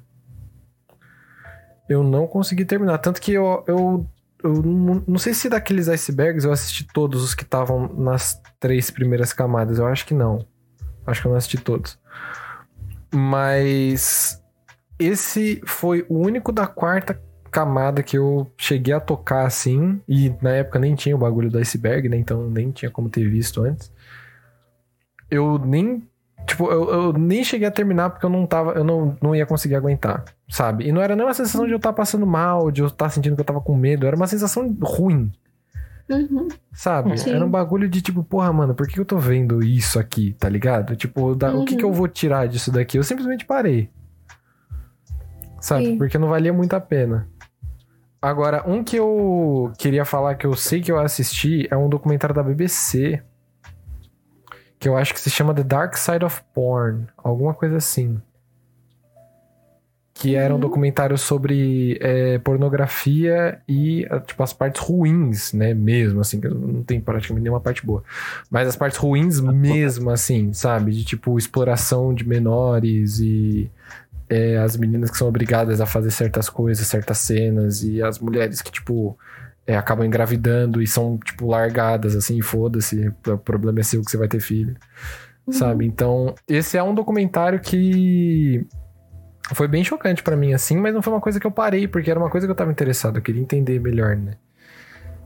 Eu 1.88 2.02
não 2.02 2.26
consegui 2.26 2.64
terminar. 2.64 2.98
Tanto 2.98 3.20
que 3.20 3.32
eu, 3.32 3.64
eu, 3.66 4.06
eu 4.42 4.62
não, 4.62 5.02
não 5.06 5.18
sei 5.18 5.34
se 5.34 5.48
daqueles 5.48 5.88
icebergs 5.88 6.44
eu 6.44 6.52
assisti 6.52 6.86
todos 6.92 7.22
os 7.22 7.34
que 7.34 7.42
estavam 7.42 7.88
nas 7.88 8.40
três 8.58 8.90
primeiras 8.90 9.32
camadas. 9.32 9.78
Eu 9.78 9.86
acho 9.86 10.06
que 10.06 10.14
não. 10.14 10.46
Acho 11.06 11.20
que 11.20 11.26
eu 11.26 11.30
não 11.30 11.38
assisti 11.38 11.58
todos. 11.58 11.98
Mas 13.14 14.40
esse 14.98 15.60
foi 15.66 16.06
o 16.08 16.18
único 16.18 16.52
da 16.52 16.66
quarta 16.66 17.20
camada 17.50 18.02
que 18.02 18.16
eu 18.16 18.50
cheguei 18.56 18.94
a 18.94 19.00
tocar 19.00 19.46
assim. 19.46 20.00
E 20.08 20.34
na 20.40 20.50
época 20.50 20.78
nem 20.78 20.94
tinha 20.94 21.14
o 21.14 21.18
bagulho 21.18 21.50
do 21.50 21.58
iceberg, 21.58 22.08
né? 22.08 22.16
Então 22.16 22.48
nem 22.48 22.70
tinha 22.70 22.90
como 22.90 23.10
ter 23.10 23.28
visto 23.28 23.62
antes. 23.62 23.92
Eu 25.32 25.58
nem. 25.58 26.06
Tipo, 26.46 26.70
eu, 26.70 26.90
eu 26.90 27.12
nem 27.12 27.42
cheguei 27.44 27.66
a 27.66 27.70
terminar 27.70 28.10
porque 28.10 28.26
eu 28.26 28.30
não 28.30 28.44
tava. 28.46 28.72
Eu 28.72 28.84
não, 28.84 29.16
não 29.22 29.34
ia 29.34 29.46
conseguir 29.46 29.76
aguentar, 29.76 30.24
sabe? 30.48 30.86
E 30.86 30.92
não 30.92 31.00
era 31.00 31.14
nem 31.16 31.24
uma 31.24 31.32
sensação 31.34 31.64
de 31.66 31.72
eu 31.72 31.76
estar 31.76 31.92
passando 31.92 32.26
mal, 32.26 32.70
de 32.70 32.82
eu 32.82 32.88
estar 32.88 33.08
sentindo 33.10 33.34
que 33.36 33.40
eu 33.40 33.44
tava 33.44 33.60
com 33.60 33.76
medo. 33.76 34.06
Era 34.06 34.16
uma 34.16 34.26
sensação 34.26 34.76
ruim, 34.82 35.30
Uhum. 36.10 36.48
sabe? 36.72 37.16
Sim. 37.16 37.30
Era 37.30 37.46
um 37.46 37.50
bagulho 37.50 37.88
de 37.88 38.02
tipo, 38.02 38.22
porra, 38.24 38.52
mano, 38.52 38.74
por 38.74 38.86
que 38.88 38.98
eu 38.98 39.04
tô 39.04 39.18
vendo 39.18 39.62
isso 39.62 39.98
aqui, 40.00 40.34
tá 40.38 40.48
ligado? 40.48 40.96
Tipo, 40.96 41.34
da- 41.34 41.54
o 41.54 41.64
que, 41.64 41.72
Uhum. 41.74 41.78
que 41.78 41.84
eu 41.84 41.92
vou 41.92 42.08
tirar 42.08 42.48
disso 42.48 42.70
daqui? 42.72 42.98
Eu 42.98 43.04
simplesmente 43.04 43.46
parei. 43.46 43.88
Sabe? 45.60 45.86
Sim. 45.86 45.98
Porque 45.98 46.18
não 46.18 46.28
valia 46.28 46.52
muito 46.52 46.74
a 46.74 46.80
pena. 46.80 47.28
Agora, 48.20 48.62
um 48.68 48.82
que 48.84 48.96
eu 48.96 49.72
queria 49.78 50.04
falar 50.04 50.34
que 50.34 50.46
eu 50.46 50.54
sei 50.54 50.80
que 50.80 50.90
eu 50.90 50.98
assisti 50.98 51.66
é 51.70 51.76
um 51.76 51.88
documentário 51.88 52.34
da 52.34 52.42
BBC. 52.42 53.22
Que 54.82 54.88
eu 54.88 54.96
acho 54.96 55.14
que 55.14 55.20
se 55.20 55.30
chama 55.30 55.54
The 55.54 55.62
Dark 55.62 55.96
Side 55.96 56.24
of 56.24 56.42
Porn. 56.52 57.06
Alguma 57.16 57.54
coisa 57.54 57.76
assim. 57.76 58.20
Que 60.12 60.34
era 60.34 60.52
um 60.52 60.56
Uhum. 60.56 60.60
documentário 60.60 61.16
sobre 61.16 61.98
é, 62.00 62.36
pornografia 62.38 63.60
e, 63.68 64.04
tipo, 64.26 64.42
as 64.42 64.52
partes 64.52 64.82
ruins, 64.82 65.52
né? 65.52 65.72
Mesmo, 65.72 66.20
assim, 66.20 66.40
que 66.40 66.48
não 66.48 66.82
tem 66.82 67.00
praticamente 67.00 67.44
nenhuma 67.44 67.60
parte 67.60 67.86
boa. 67.86 68.02
Mas 68.50 68.66
as 68.66 68.74
partes 68.74 68.98
ruins 68.98 69.38
mesmo, 69.40 70.10
assim, 70.10 70.52
sabe? 70.52 70.90
De, 70.90 71.04
tipo, 71.04 71.38
exploração 71.38 72.12
de 72.12 72.26
menores 72.28 73.20
e 73.20 73.70
é, 74.28 74.58
as 74.58 74.76
meninas 74.76 75.12
que 75.12 75.16
são 75.16 75.28
obrigadas 75.28 75.80
a 75.80 75.86
fazer 75.86 76.10
certas 76.10 76.48
coisas, 76.48 76.84
certas 76.88 77.18
cenas, 77.18 77.84
e 77.84 78.02
as 78.02 78.18
mulheres 78.18 78.60
que, 78.60 78.72
tipo, 78.72 79.16
é, 79.66 79.76
acabam 79.76 80.06
engravidando 80.06 80.82
e 80.82 80.86
são, 80.86 81.18
tipo, 81.18 81.46
largadas, 81.46 82.16
assim, 82.16 82.40
foda-se, 82.40 83.12
o 83.26 83.38
problema 83.38 83.80
é 83.80 83.82
seu 83.82 84.02
que 84.02 84.10
você 84.10 84.16
vai 84.16 84.28
ter 84.28 84.40
filho, 84.40 84.76
sabe? 85.50 85.86
Então, 85.86 86.34
esse 86.48 86.76
é 86.76 86.82
um 86.82 86.94
documentário 86.94 87.60
que 87.60 88.66
foi 89.54 89.68
bem 89.68 89.84
chocante 89.84 90.22
pra 90.22 90.36
mim, 90.36 90.52
assim, 90.52 90.76
mas 90.76 90.94
não 90.94 91.02
foi 91.02 91.12
uma 91.12 91.20
coisa 91.20 91.38
que 91.38 91.46
eu 91.46 91.50
parei, 91.50 91.86
porque 91.86 92.10
era 92.10 92.18
uma 92.18 92.30
coisa 92.30 92.46
que 92.46 92.50
eu 92.50 92.56
tava 92.56 92.72
interessado, 92.72 93.18
eu 93.18 93.22
queria 93.22 93.42
entender 93.42 93.78
melhor, 93.80 94.16
né? 94.16 94.36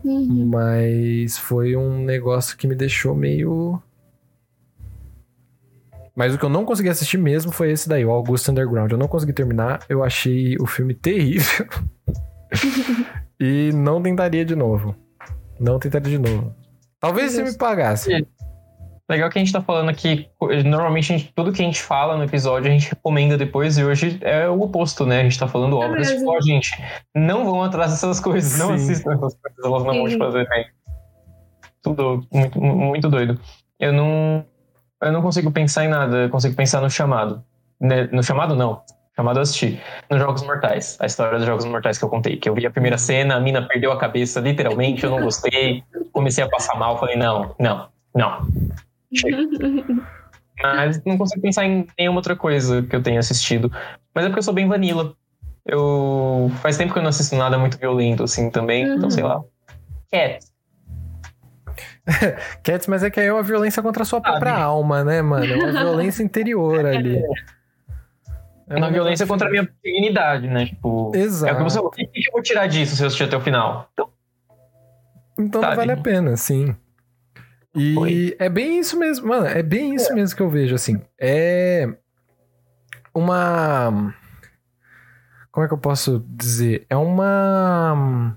Uhum. 0.05 0.46
Mas 0.46 1.37
foi 1.37 1.77
um 1.77 2.05
negócio 2.05 2.57
que 2.57 2.68
me 2.68 2.75
deixou 2.75 3.14
meio. 3.14 3.83
Mas 6.14 6.35
o 6.35 6.38
que 6.38 6.44
eu 6.44 6.49
não 6.49 6.64
consegui 6.64 6.88
assistir 6.88 7.18
mesmo 7.18 7.51
foi 7.51 7.72
esse 7.72 7.88
daí, 7.88 8.05
o 8.05 8.11
August 8.11 8.49
Underground. 8.49 8.92
Eu 8.92 8.99
não 8.99 9.09
consegui 9.09 9.33
terminar, 9.33 9.81
eu 9.88 10.05
achei 10.05 10.57
o 10.59 10.66
filme 10.66 10.94
terrível. 10.94 11.66
e 13.40 13.70
não 13.72 14.03
tentaria 14.03 14.44
de 14.44 14.55
novo. 14.57 14.94
Não 15.59 15.79
tentaria 15.79 16.11
de 16.11 16.18
novo. 16.18 16.55
Talvez 17.01 17.33
se 17.33 17.42
me 17.42 17.57
pagasse. 17.57 18.27
Legal 19.09 19.31
que 19.31 19.38
a 19.38 19.40
gente 19.44 19.53
tá 19.53 19.61
falando 19.62 19.88
aqui, 19.88 20.29
normalmente 20.64 21.07
gente- 21.07 21.33
tudo 21.33 21.53
que 21.53 21.62
a 21.62 21.64
gente 21.64 21.81
fala 21.81 22.16
no 22.16 22.25
episódio 22.25 22.68
a 22.68 22.72
gente 22.72 22.90
recomenda 22.90 23.38
depois 23.38 23.79
e 23.79 23.85
hoje 23.85 24.18
é 24.20 24.49
o 24.49 24.61
oposto, 24.61 25.07
né? 25.07 25.20
A 25.20 25.22
gente 25.22 25.38
tá 25.38 25.46
falando 25.46 25.81
É 25.81 25.87
obras, 25.87 26.11
tipo, 26.11 26.29
ó, 26.29 26.40
gente, 26.40 26.70
não 27.14 27.44
vão 27.44 27.62
atrás 27.62 27.92
dessas 27.92 28.18
coisas, 28.18 28.59
não 28.59 28.68
Sim. 28.68 28.75
assistam 28.75 29.12
essas 29.12 29.37
coisas, 29.37 29.64
elas 29.64 29.85
não 29.85 29.94
vão 29.94 30.05
te 30.07 30.12
Sim. 30.14 30.18
fazer 30.18 30.49
bem. 30.49 30.66
Tudo 31.83 32.27
muito, 32.33 32.61
muito 32.61 33.09
doido. 33.09 33.38
Eu 33.79 33.92
não, 33.92 34.44
eu 35.01 35.12
não 35.12 35.22
consigo 35.22 35.53
pensar 35.53 35.85
em 35.85 35.88
nada, 35.88 36.16
eu 36.25 36.31
consigo 36.31 36.57
pensar 36.57 36.81
no 36.81 36.90
chamado. 36.90 37.44
Né? 37.81 38.09
No 38.11 38.25
chamado, 38.25 38.57
não. 38.57 38.83
Chamado 39.16 39.38
eu 39.38 39.42
assisti. 39.42 39.81
Nos 40.11 40.20
Jogos 40.20 40.42
Mortais. 40.42 40.98
A 41.00 41.07
história 41.07 41.38
dos 41.38 41.46
Jogos 41.46 41.64
Mortais 41.64 41.96
que 41.98 42.05
eu 42.05 42.09
contei. 42.09 42.37
Que 42.37 42.48
eu 42.50 42.55
vi 42.55 42.66
a 42.66 42.70
primeira 42.70 42.98
cena, 42.98 43.37
a 43.37 43.40
mina 43.40 43.66
perdeu 43.66 43.90
a 43.90 43.98
cabeça, 43.98 44.40
literalmente, 44.40 45.05
eu 45.05 45.11
não 45.11 45.22
gostei. 45.22 45.83
Comecei 46.12 46.44
a 46.44 46.48
passar 46.48 46.79
mal, 46.79 46.98
falei, 46.98 47.16
não, 47.16 47.55
não, 47.59 47.88
não. 48.14 48.46
Mas 50.62 51.02
não 51.05 51.16
consigo 51.18 51.40
pensar 51.40 51.64
em 51.64 51.87
nenhuma 51.98 52.18
outra 52.18 52.37
coisa 52.37 52.83
que 52.83 52.94
eu 52.94 53.02
tenha 53.02 53.20
assistido. 53.20 53.70
Mas 54.14 54.24
é 54.24 54.29
porque 54.29 54.38
eu 54.40 54.42
sou 54.42 54.55
bem 54.55 54.68
vanilla. 54.68 55.14
Eu. 55.64 56.50
Faz 56.62 56.76
tempo 56.76 56.92
que 56.92 56.98
eu 56.98 57.02
não 57.02 57.11
assisto 57.11 57.35
nada 57.37 57.59
muito 57.59 57.79
violento, 57.79 58.22
assim, 58.22 58.50
também. 58.50 58.85
Então, 58.85 59.05
Uhum. 59.05 59.11
sei 59.11 59.22
lá. 59.24 59.42
Cat. 60.11 60.38
Cats, 62.62 62.87
mas 62.87 63.02
é 63.02 63.11
que 63.11 63.18
aí 63.20 63.26
é 63.26 63.33
uma 63.33 63.42
violência 63.42 63.83
contra 63.83 64.02
a 64.02 64.07
sua 64.07 64.20
própria 64.20 64.55
alma, 64.55 65.02
né, 65.05 65.20
mano? 65.20 65.44
É 65.52 65.57
uma 65.57 65.72
violência 65.72 66.22
interior 66.22 66.85
ali. 66.87 67.20
É 68.68 68.76
uma 68.76 68.88
um 68.88 68.92
violência 68.92 69.24
negócio- 69.24 69.29
contra 69.29 69.48
a 69.48 69.50
minha 69.50 69.68
dignidade, 69.85 70.48
né? 70.48 70.66
Tipo. 70.66 71.07
É 71.07 71.09
o 71.09 71.12
que, 71.12 71.18
Exato. 71.18 71.62
você, 71.64 71.79
o 71.79 71.90
que 71.90 72.02
eu 72.02 72.33
vou 72.33 72.42
tirar 72.42 72.66
disso 72.66 72.96
se 72.96 73.02
eu 73.02 73.07
assistir 73.07 73.24
até 73.24 73.37
o 73.37 73.40
final? 73.40 73.88
Então, 73.92 74.09
Então 75.38 75.61
não 75.62 75.76
vale 75.76 75.92
a 75.92 75.96
pena, 75.96 76.37
sim. 76.37 76.74
E 77.74 77.94
Foi. 77.94 78.37
é 78.38 78.48
bem 78.48 78.79
isso 78.81 78.98
mesmo, 78.98 79.29
mano. 79.29 79.46
É 79.46 79.62
bem 79.62 79.94
isso 79.94 80.12
mesmo 80.14 80.35
que 80.37 80.42
eu 80.42 80.48
vejo, 80.48 80.74
assim. 80.74 81.00
É 81.20 81.87
uma. 83.14 84.14
Como 85.52 85.64
é 85.64 85.68
que 85.68 85.74
eu 85.74 85.79
posso 85.79 86.24
dizer? 86.29 86.87
É 86.90 86.96
uma 86.96 88.37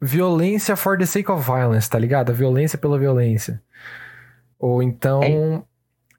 violência 0.00 0.76
for 0.76 0.96
the 0.98 1.06
sake 1.06 1.30
of 1.30 1.44
violence, 1.44 1.88
tá 1.88 1.98
ligado? 1.98 2.30
A 2.30 2.34
violência 2.34 2.78
pela 2.78 2.98
violência. 2.98 3.62
Ou 4.58 4.82
então. 4.82 5.64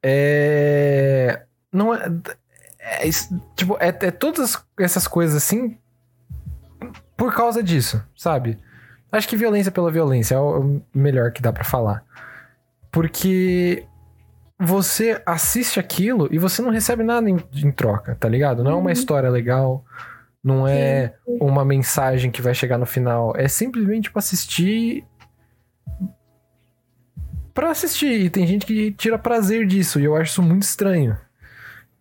É. 0.03 1.41
Não 1.71 1.93
é. 1.93 1.99
É 2.81 3.07
isso- 3.07 3.39
tipo, 3.55 3.77
é, 3.79 3.89
é 3.89 4.11
todas 4.11 4.57
essas 4.79 5.07
coisas 5.07 5.35
assim. 5.35 5.77
Por 7.15 7.33
causa 7.33 7.61
disso, 7.61 8.03
sabe? 8.17 8.57
Acho 9.11 9.27
que 9.27 9.37
violência 9.37 9.71
pela 9.71 9.91
violência 9.91 10.35
é 10.35 10.39
o 10.39 10.81
melhor 10.93 11.31
que 11.31 11.41
dá 11.41 11.53
pra 11.53 11.63
falar. 11.63 12.03
Porque 12.91 13.85
você 14.59 15.21
assiste 15.25 15.79
aquilo 15.79 16.27
e 16.31 16.37
você 16.37 16.61
não 16.61 16.69
recebe 16.71 17.03
nada 17.03 17.29
em, 17.29 17.37
em 17.55 17.71
troca, 17.71 18.15
tá 18.15 18.27
ligado? 18.27 18.63
Não 18.63 18.71
é 18.71 18.75
uma 18.75 18.85
Uhum. 18.85 18.91
história 18.91 19.29
legal, 19.29 19.83
não 20.43 20.67
é 20.67 21.13
uma 21.39 21.63
mensagem 21.63 22.31
que 22.31 22.41
vai 22.41 22.53
chegar 22.55 22.77
no 22.77 22.85
final. 22.85 23.33
É 23.35 23.47
simplesmente 23.47 24.09
pra 24.11 24.19
assistir. 24.19 25.05
Pra 27.53 27.69
assistir. 27.71 28.21
E 28.25 28.29
tem 28.29 28.47
gente 28.47 28.65
que 28.65 28.91
tira 28.93 29.19
prazer 29.19 29.65
disso, 29.67 29.99
e 29.99 30.05
eu 30.05 30.15
acho 30.15 30.31
isso 30.31 30.41
muito 30.43 30.63
estranho. 30.63 31.17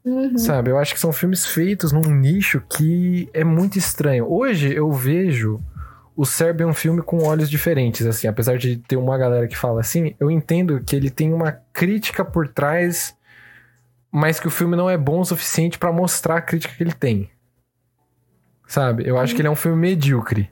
Uhum. 0.04 0.38
Sabe? 0.38 0.70
Eu 0.70 0.78
acho 0.78 0.94
que 0.94 1.00
são 1.00 1.12
filmes 1.12 1.46
feitos 1.46 1.92
num 1.92 2.00
nicho 2.00 2.62
que 2.68 3.28
é 3.34 3.44
muito 3.44 3.76
estranho. 3.76 4.26
Hoje 4.30 4.72
eu 4.74 4.90
vejo 4.92 5.60
o 6.16 6.24
Serbian 6.24 6.68
um 6.68 6.74
filme 6.74 7.02
com 7.02 7.22
olhos 7.24 7.48
diferentes, 7.48 8.06
assim. 8.06 8.26
Apesar 8.26 8.58
de 8.58 8.76
ter 8.76 8.96
uma 8.96 9.16
galera 9.16 9.46
que 9.46 9.56
fala 9.56 9.80
assim, 9.80 10.14
eu 10.18 10.30
entendo 10.30 10.80
que 10.80 10.96
ele 10.96 11.10
tem 11.10 11.32
uma 11.32 11.52
crítica 11.72 12.24
por 12.24 12.48
trás, 12.48 13.16
mas 14.10 14.40
que 14.40 14.46
o 14.46 14.50
filme 14.50 14.76
não 14.76 14.88
é 14.88 14.96
bom 14.96 15.20
o 15.20 15.24
suficiente 15.24 15.78
pra 15.78 15.92
mostrar 15.92 16.36
a 16.36 16.42
crítica 16.42 16.74
que 16.74 16.82
ele 16.82 16.92
tem. 16.92 17.30
Sabe? 18.66 19.06
Eu 19.06 19.18
acho 19.18 19.34
que 19.34 19.40
ele 19.40 19.48
é 19.48 19.50
um 19.50 19.56
filme 19.56 19.78
medíocre. 19.78 20.50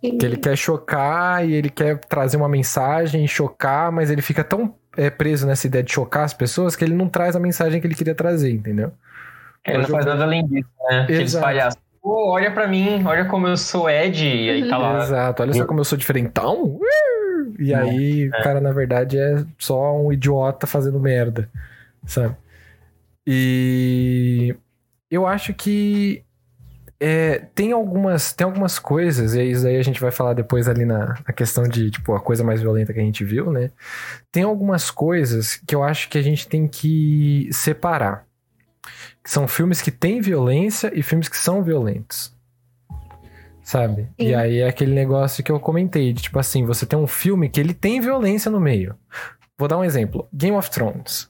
Que 0.00 0.24
ele 0.24 0.36
quer 0.36 0.56
chocar 0.56 1.46
e 1.48 1.52
ele 1.52 1.70
quer 1.70 1.98
trazer 1.98 2.36
uma 2.36 2.48
mensagem 2.48 3.26
chocar, 3.26 3.90
mas 3.90 4.10
ele 4.10 4.22
fica 4.22 4.44
tão 4.44 4.74
é, 4.96 5.10
preso 5.10 5.46
nessa 5.46 5.66
ideia 5.66 5.84
de 5.84 5.92
chocar 5.92 6.24
as 6.24 6.34
pessoas 6.34 6.74
que 6.74 6.84
ele 6.84 6.94
não 6.94 7.08
traz 7.08 7.36
a 7.36 7.40
mensagem 7.40 7.80
que 7.80 7.86
ele 7.86 7.94
queria 7.94 8.14
trazer, 8.14 8.50
entendeu? 8.50 8.92
Ele 9.64 9.78
não 9.78 9.84
eu 9.84 9.90
faz 9.90 10.06
nada 10.06 10.24
além 10.24 10.46
disso, 10.46 10.68
né? 10.88 11.00
Aqueles 11.00 11.22
Exato. 11.22 11.44
palhaços. 11.44 11.80
Pô, 12.02 12.30
olha 12.30 12.52
pra 12.52 12.68
mim, 12.68 13.04
olha 13.04 13.24
como 13.24 13.48
eu 13.48 13.56
sou 13.56 13.90
Ed. 13.90 14.24
E 14.24 14.48
aí 14.48 14.68
tá 14.68 14.78
lá. 14.78 15.02
Exato, 15.02 15.42
olha 15.42 15.52
só 15.52 15.64
como 15.66 15.80
eu 15.80 15.84
sou 15.84 15.98
diferentão. 15.98 16.78
E 17.58 17.74
aí, 17.74 18.28
o 18.28 18.30
cara, 18.42 18.60
na 18.60 18.72
verdade, 18.72 19.18
é 19.18 19.44
só 19.58 19.96
um 19.96 20.12
idiota 20.12 20.66
fazendo 20.66 21.00
merda, 21.00 21.48
sabe? 22.04 22.36
E 23.26 24.54
eu 25.10 25.26
acho 25.26 25.52
que 25.52 26.22
é, 26.98 27.38
tem 27.54 27.72
algumas 27.72 28.32
tem 28.32 28.44
algumas 28.46 28.78
coisas, 28.78 29.34
e 29.34 29.42
isso 29.42 29.66
aí 29.66 29.76
a 29.76 29.82
gente 29.82 30.00
vai 30.00 30.10
falar 30.10 30.32
depois 30.32 30.68
ali 30.68 30.84
na, 30.84 31.14
na 31.26 31.32
questão 31.32 31.64
de, 31.64 31.90
tipo, 31.90 32.14
a 32.14 32.20
coisa 32.20 32.42
mais 32.42 32.60
violenta 32.60 32.92
que 32.92 33.00
a 33.00 33.02
gente 33.02 33.24
viu, 33.24 33.50
né? 33.52 33.70
Tem 34.32 34.42
algumas 34.42 34.90
coisas 34.90 35.56
que 35.56 35.74
eu 35.74 35.82
acho 35.82 36.08
que 36.08 36.16
a 36.16 36.22
gente 36.22 36.48
tem 36.48 36.66
que 36.66 37.48
separar. 37.52 38.26
Que 39.22 39.30
são 39.30 39.46
filmes 39.46 39.82
que 39.82 39.90
têm 39.90 40.20
violência 40.20 40.90
e 40.94 41.02
filmes 41.02 41.28
que 41.28 41.36
são 41.36 41.62
violentos. 41.62 42.34
Sabe? 43.62 44.08
E 44.16 44.28
Sim. 44.28 44.34
aí 44.34 44.58
é 44.60 44.68
aquele 44.68 44.94
negócio 44.94 45.42
que 45.42 45.50
eu 45.50 45.58
comentei, 45.58 46.12
de 46.12 46.22
tipo 46.22 46.38
assim, 46.38 46.64
você 46.64 46.86
tem 46.86 46.98
um 46.98 47.06
filme 47.06 47.48
que 47.48 47.58
ele 47.58 47.74
tem 47.74 48.00
violência 48.00 48.50
no 48.50 48.60
meio. 48.60 48.94
Vou 49.58 49.66
dar 49.68 49.76
um 49.76 49.84
exemplo. 49.84 50.28
Game 50.32 50.56
of 50.56 50.70
Thrones. 50.70 51.28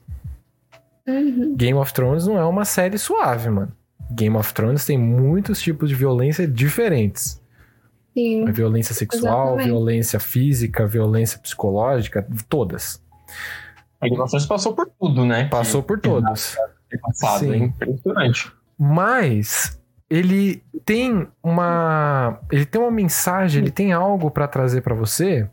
Uhum. 1.06 1.54
Game 1.56 1.78
of 1.78 1.92
Thrones 1.94 2.26
não 2.26 2.38
é 2.38 2.44
uma 2.44 2.64
série 2.64 2.98
suave, 2.98 3.48
mano. 3.48 3.72
Game 4.10 4.36
of 4.36 4.52
Thrones 4.54 4.84
tem 4.84 4.96
muitos 4.98 5.60
tipos 5.60 5.88
de 5.88 5.94
violência 5.94 6.46
diferentes. 6.46 7.42
Sim. 8.14 8.48
A 8.48 8.50
violência 8.50 8.94
sexual, 8.94 9.48
Exatamente. 9.48 9.66
violência 9.66 10.20
física, 10.20 10.86
violência 10.86 11.38
psicológica, 11.38 12.26
todas. 12.48 13.02
A 14.00 14.08
Game 14.08 14.20
of 14.20 14.30
Thrones 14.30 14.46
passou 14.46 14.74
por 14.74 14.90
tudo, 14.98 15.24
né? 15.24 15.48
Passou 15.48 15.82
por 15.82 16.00
todos. 16.00 16.56
É 16.92 16.98
passado, 16.98 17.40
Sim. 17.40 17.52
é 17.52 17.56
impressionante. 17.56 18.52
Mas 18.78 19.80
ele 20.08 20.62
tem 20.84 21.26
uma, 21.42 22.40
ele 22.50 22.64
tem 22.64 22.80
uma 22.80 22.90
mensagem, 22.90 23.62
ele 23.62 23.70
tem 23.70 23.92
algo 23.92 24.30
pra 24.30 24.46
trazer 24.46 24.80
pra 24.80 24.94
você 24.94 25.48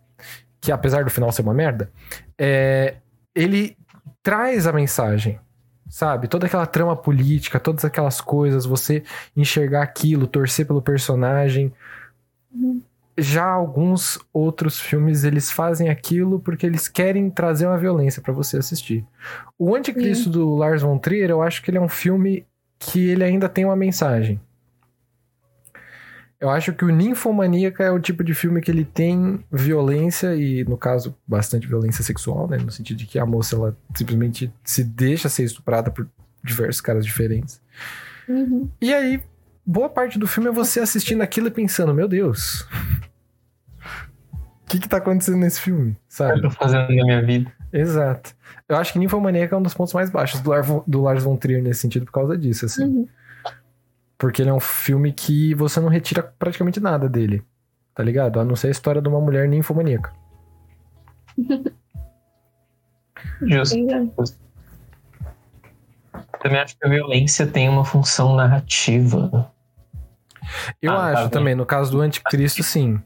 que 0.61 0.71
apesar 0.71 1.03
do 1.03 1.09
final 1.09 1.29
ser 1.29 1.41
uma 1.41 1.53
merda, 1.53 1.91
é, 2.39 2.95
ele 3.35 3.75
traz 4.21 4.65
a 4.65 4.71
mensagem, 4.71 5.37
sabe? 5.93 6.27
Toda 6.27 6.47
aquela 6.47 6.65
trama 6.65 6.95
política, 6.95 7.59
todas 7.59 7.85
aquelas 7.85 8.19
coisas, 8.19 8.65
você 8.65 9.03
enxergar 9.37 9.83
aquilo, 9.83 10.25
torcer 10.25 10.65
pelo 10.65 10.81
personagem. 10.81 11.71
Já 13.15 13.45
alguns 13.45 14.17
outros 14.33 14.79
filmes 14.79 15.23
eles 15.23 15.51
fazem 15.51 15.89
aquilo 15.89 16.39
porque 16.39 16.65
eles 16.65 16.87
querem 16.87 17.29
trazer 17.29 17.67
uma 17.67 17.77
violência 17.77 18.23
pra 18.23 18.33
você 18.33 18.57
assistir. 18.57 19.05
O 19.55 19.75
Anticristo 19.75 20.31
do 20.31 20.55
Lars 20.55 20.81
von 20.81 20.97
Trier, 20.97 21.29
eu 21.29 21.43
acho 21.43 21.61
que 21.61 21.69
ele 21.69 21.77
é 21.77 21.81
um 21.81 21.87
filme 21.87 22.43
que 22.79 23.09
ele 23.09 23.23
ainda 23.23 23.47
tem 23.47 23.63
uma 23.63 23.75
mensagem. 23.75 24.41
Eu 26.43 26.49
acho 26.49 26.73
que 26.73 26.83
o 26.83 26.89
Ninfomaníaca 26.89 27.85
é 27.85 27.89
o 27.89 28.01
tipo 28.01 28.21
de 28.21 28.33
filme 28.33 28.59
que 28.59 28.69
ele 28.69 28.83
tem 28.83 29.39
violência 29.49 30.35
e, 30.35 30.65
no 30.65 30.77
caso, 30.77 31.15
bastante 31.25 31.65
violência 31.65 32.03
sexual, 32.03 32.49
né? 32.49 32.57
No 32.57 32.69
sentido 32.69 32.97
de 32.97 33.05
que 33.05 33.17
a 33.17 33.25
moça, 33.25 33.55
ela 33.55 33.77
simplesmente 33.95 34.51
se 34.61 34.83
deixa 34.83 35.29
ser 35.29 35.43
estuprada 35.45 35.89
por 35.89 36.05
diversos 36.43 36.81
caras 36.81 37.05
diferentes. 37.05 37.61
Uhum. 38.27 38.69
E 38.81 38.93
aí, 38.93 39.23
boa 39.65 39.87
parte 39.87 40.19
do 40.19 40.27
filme 40.27 40.49
é 40.49 40.51
você 40.51 40.81
assistindo 40.81 41.21
aquilo 41.21 41.47
e 41.47 41.51
pensando, 41.51 41.93
meu 41.93 42.09
Deus, 42.09 42.67
o 44.63 44.65
que 44.67 44.79
que 44.79 44.89
tá 44.89 44.97
acontecendo 44.97 45.37
nesse 45.37 45.61
filme, 45.61 45.91
O 45.91 45.93
que 45.93 45.99
sabe? 46.09 46.37
eu 46.39 46.41
tô 46.41 46.49
fazendo 46.51 46.89
na 46.89 47.05
minha 47.05 47.21
vida? 47.25 47.49
Exato. 47.71 48.35
Eu 48.67 48.75
acho 48.75 48.91
que 48.91 48.99
Ninfomaníaca 48.99 49.55
é 49.55 49.57
um 49.57 49.61
dos 49.63 49.73
pontos 49.73 49.93
mais 49.93 50.09
baixos 50.09 50.41
do, 50.41 50.49
Lar- 50.49 50.83
do 50.85 51.01
Lars 51.01 51.23
von 51.23 51.37
Trier 51.37 51.61
nesse 51.63 51.79
sentido 51.79 52.05
por 52.05 52.11
causa 52.11 52.37
disso, 52.37 52.65
assim. 52.65 52.83
Uhum. 52.83 53.07
Porque 54.23 54.41
ele 54.41 54.49
é 54.49 54.53
um 54.53 54.59
filme 54.61 55.11
que 55.11 55.53
você 55.53 55.81
não 55.81 55.89
retira 55.89 56.23
praticamente 56.23 56.79
nada 56.79 57.09
dele. 57.09 57.43
Tá 57.93 58.01
ligado? 58.01 58.39
A 58.39 58.45
não 58.45 58.55
ser 58.55 58.67
a 58.67 58.71
história 58.71 59.01
de 59.01 59.09
uma 59.09 59.19
mulher 59.19 59.49
ninfomaníaca. 59.49 60.13
Justo. 63.41 63.75
Também 66.41 66.57
acho 66.61 66.77
que 66.77 66.87
a 66.87 66.89
violência 66.89 67.45
tem 67.45 67.67
uma 67.67 67.83
função 67.83 68.33
narrativa. 68.33 69.51
Eu 70.81 70.93
Ah, 70.93 70.95
tá 70.95 71.07
acho 71.11 71.21
bem. 71.23 71.29
também, 71.31 71.55
no 71.55 71.65
caso 71.65 71.91
do 71.91 71.99
Anticristo, 71.99 72.63
sim. 72.63 73.01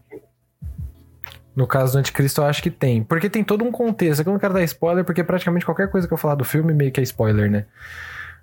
No 1.55 1.65
caso 1.65 1.93
do 1.93 1.97
Anticristo, 1.97 2.41
eu 2.41 2.45
acho 2.45 2.61
que 2.61 2.69
tem. 2.69 3.03
Porque 3.03 3.27
tem 3.27 3.43
todo 3.43 3.63
um 3.63 3.71
contexto. 3.71 4.19
Aqui 4.19 4.29
eu 4.29 4.33
não 4.33 4.39
quero 4.39 4.53
dar 4.53 4.63
spoiler, 4.65 5.03
porque 5.03 5.23
praticamente 5.23 5.65
qualquer 5.65 5.89
coisa 5.89 6.07
que 6.07 6.13
eu 6.13 6.17
falar 6.17 6.35
do 6.35 6.43
filme 6.45 6.75
meio 6.75 6.91
que 6.91 6.99
é 6.99 7.03
spoiler, 7.03 7.49
né? 7.49 7.65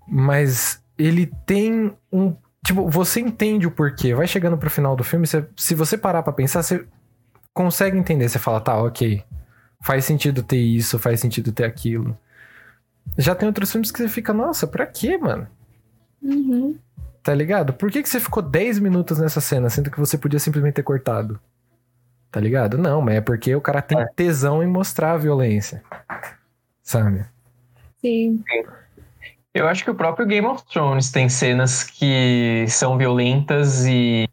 Mas 0.09 0.83
ele 0.99 1.31
tem 1.47 1.97
um. 2.13 2.35
Tipo, 2.65 2.89
você 2.89 3.21
entende 3.21 3.67
o 3.67 3.71
porquê. 3.71 4.15
Vai 4.15 4.27
chegando 4.27 4.57
pro 4.57 4.71
final 4.71 4.97
do 4.97 5.05
filme, 5.05 5.27
você- 5.27 5.47
se 5.57 5.75
você 5.75 5.99
parar 5.99 6.23
pra 6.23 6.33
pensar, 6.33 6.63
você 6.63 6.87
consegue 7.53 7.97
entender. 7.99 8.29
Você 8.29 8.39
fala, 8.39 8.61
tá, 8.61 8.77
ok. 8.83 9.23
Faz 9.83 10.05
sentido 10.05 10.43
ter 10.43 10.57
isso, 10.57 10.99
faz 10.99 11.21
sentido 11.21 11.53
ter 11.53 11.65
aquilo. 11.65 12.17
Já 13.19 13.35
tem 13.35 13.47
outros 13.47 13.71
filmes 13.71 13.91
que 13.91 13.99
você 13.99 14.09
fica, 14.09 14.33
nossa, 14.33 14.67
pra 14.67 14.87
quê, 14.87 15.19
mano? 15.19 15.47
Uhum. 16.23 16.79
Tá 17.23 17.35
ligado? 17.35 17.75
Por 17.75 17.91
que, 17.91 18.03
que 18.03 18.09
você 18.09 18.19
ficou 18.19 18.43
10 18.43 18.79
minutos 18.79 19.19
nessa 19.19 19.41
cena, 19.43 19.69
sendo 19.69 19.91
que 19.91 20.01
você 20.01 20.17
podia 20.17 20.39
simplesmente 20.39 20.75
ter 20.75 20.83
cortado? 20.83 21.39
Tá 22.31 22.41
ligado? 22.41 22.79
Não, 22.79 23.01
mas 23.03 23.17
é 23.17 23.21
porque 23.21 23.55
o 23.55 23.61
cara 23.61 23.83
tem 23.83 23.99
É. 24.01 24.07
tesão 24.17 24.63
em 24.63 24.67
mostrar 24.67 25.13
a 25.13 25.17
violência. 25.19 25.83
Sabe? 26.83 27.25
Sim. 28.01 28.43
Eu 29.55 29.69
acho 29.69 29.85
que 29.85 29.91
o 29.91 29.95
próprio 29.95 30.27
Game 30.27 30.47
of 30.47 30.65
Thrones 30.73 31.13
tem 31.13 31.29
cenas 31.29 31.85
que 31.85 32.65
são 32.69 32.99
violentas 32.99 33.87
e 33.87 34.29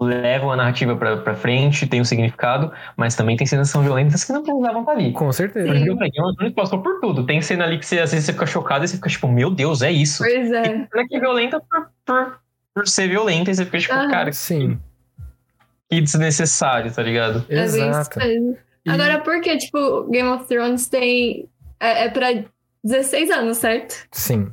levam 0.00 0.52
a 0.52 0.56
narrativa 0.56 0.94
pra, 0.94 1.16
pra 1.16 1.34
frente, 1.34 1.86
tem 1.86 2.00
um 2.00 2.04
significado, 2.04 2.70
mas 2.96 3.16
também 3.16 3.36
tem 3.36 3.46
cenas 3.46 3.68
que 3.68 3.72
são 3.72 3.82
violentas 3.82 4.22
que 4.24 4.32
não 4.32 4.42
precisavam 4.44 4.80
estar 4.82 4.92
ali. 4.92 5.12
Com 5.12 5.32
certeza. 5.32 5.66
Porque 5.72 5.88
eu 5.90 5.94
falei, 5.94 6.10
Game 6.10 6.28
of 6.28 6.36
Thrones 6.36 6.54
passou 6.54 6.82
por 6.82 7.00
tudo. 7.00 7.24
Tem 7.26 7.40
cena 7.40 7.64
ali 7.64 7.78
que 7.78 7.86
você, 7.86 7.98
às 7.98 8.10
vezes 8.12 8.26
você 8.26 8.32
fica 8.34 8.46
chocado 8.46 8.84
e 8.84 8.88
você 8.88 8.96
fica 8.96 9.08
tipo, 9.08 9.26
meu 9.26 9.50
Deus, 9.50 9.80
é 9.82 9.90
isso. 9.90 10.22
Pois 10.22 10.52
é. 10.52 10.62
tem 10.62 10.86
cena 10.92 11.08
que 11.08 11.16
é 11.16 11.20
violenta 11.20 11.60
por, 11.60 11.90
por, 12.04 12.38
por 12.74 12.86
ser 12.86 13.08
violenta 13.08 13.50
e 13.50 13.54
você 13.54 13.64
fica 13.64 13.78
tipo, 13.78 13.94
cara, 13.94 14.32
Sim, 14.32 14.78
que 15.90 16.00
desnecessário, 16.00 16.92
tá 16.92 17.02
ligado? 17.02 17.44
É 17.48 17.54
bem 17.56 17.64
isso 17.64 17.78
exato. 17.78 18.20
E- 18.20 18.90
Agora, 18.90 19.18
por 19.20 19.40
que, 19.40 19.56
tipo, 19.56 20.04
Game 20.10 20.28
of 20.28 20.44
Thrones 20.46 20.88
tem. 20.88 21.48
É, 21.80 22.04
é 22.04 22.08
pra 22.10 22.28
16 22.84 23.30
anos, 23.30 23.56
certo? 23.58 24.06
Sim. 24.12 24.52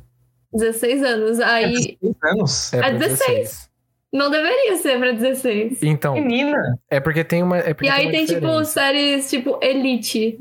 16 0.56 1.02
anos. 1.02 1.38
É 1.38 1.44
Aí. 1.44 1.98
16 2.00 2.16
anos. 2.22 2.72
É, 2.72 2.76
É 2.76 2.80
pra 2.80 2.90
16. 2.92 3.70
não 4.12 4.30
deveria 4.30 4.76
ser 4.76 4.98
pra 4.98 5.12
16. 5.12 5.82
Então, 5.82 6.14
Menina! 6.14 6.78
é 6.90 6.98
porque 7.00 7.22
tem 7.24 7.42
uma. 7.42 7.58
É 7.58 7.74
porque 7.74 7.86
E 7.86 7.90
aí 7.90 8.06
uma 8.06 8.12
tem, 8.12 8.26
tipo, 8.26 8.64
séries 8.64 9.28
tipo 9.30 9.58
Elite, 9.62 10.38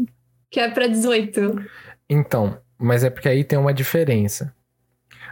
que 0.50 0.60
é 0.60 0.70
pra 0.70 0.88
18. 0.88 1.64
Então, 2.10 2.58
mas 2.78 3.04
é 3.04 3.10
porque 3.10 3.30
aí 3.30 3.44
tem 3.44 3.58
uma 3.60 3.74
diferença. 3.74 4.54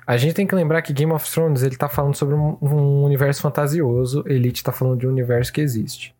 A 0.06 0.18
gente 0.18 0.34
tem 0.34 0.46
que 0.46 0.54
lembrar 0.56 0.82
que 0.82 0.92
Game 0.92 1.14
of 1.14 1.32
Thrones 1.32 1.64
ele 1.64 1.78
tá 1.78 1.88
falando 1.88 2.16
sobre 2.16 2.36
um, 2.36 2.58
um 2.62 3.04
universo 3.06 3.42
fantasioso, 3.42 4.24
Elite 4.28 4.62
tá 4.64 4.72
falando 4.74 5.00
de 5.00 5.08
um 5.08 5.12
universo 5.12 5.54
que 5.54 5.62
existe. 5.62 6.14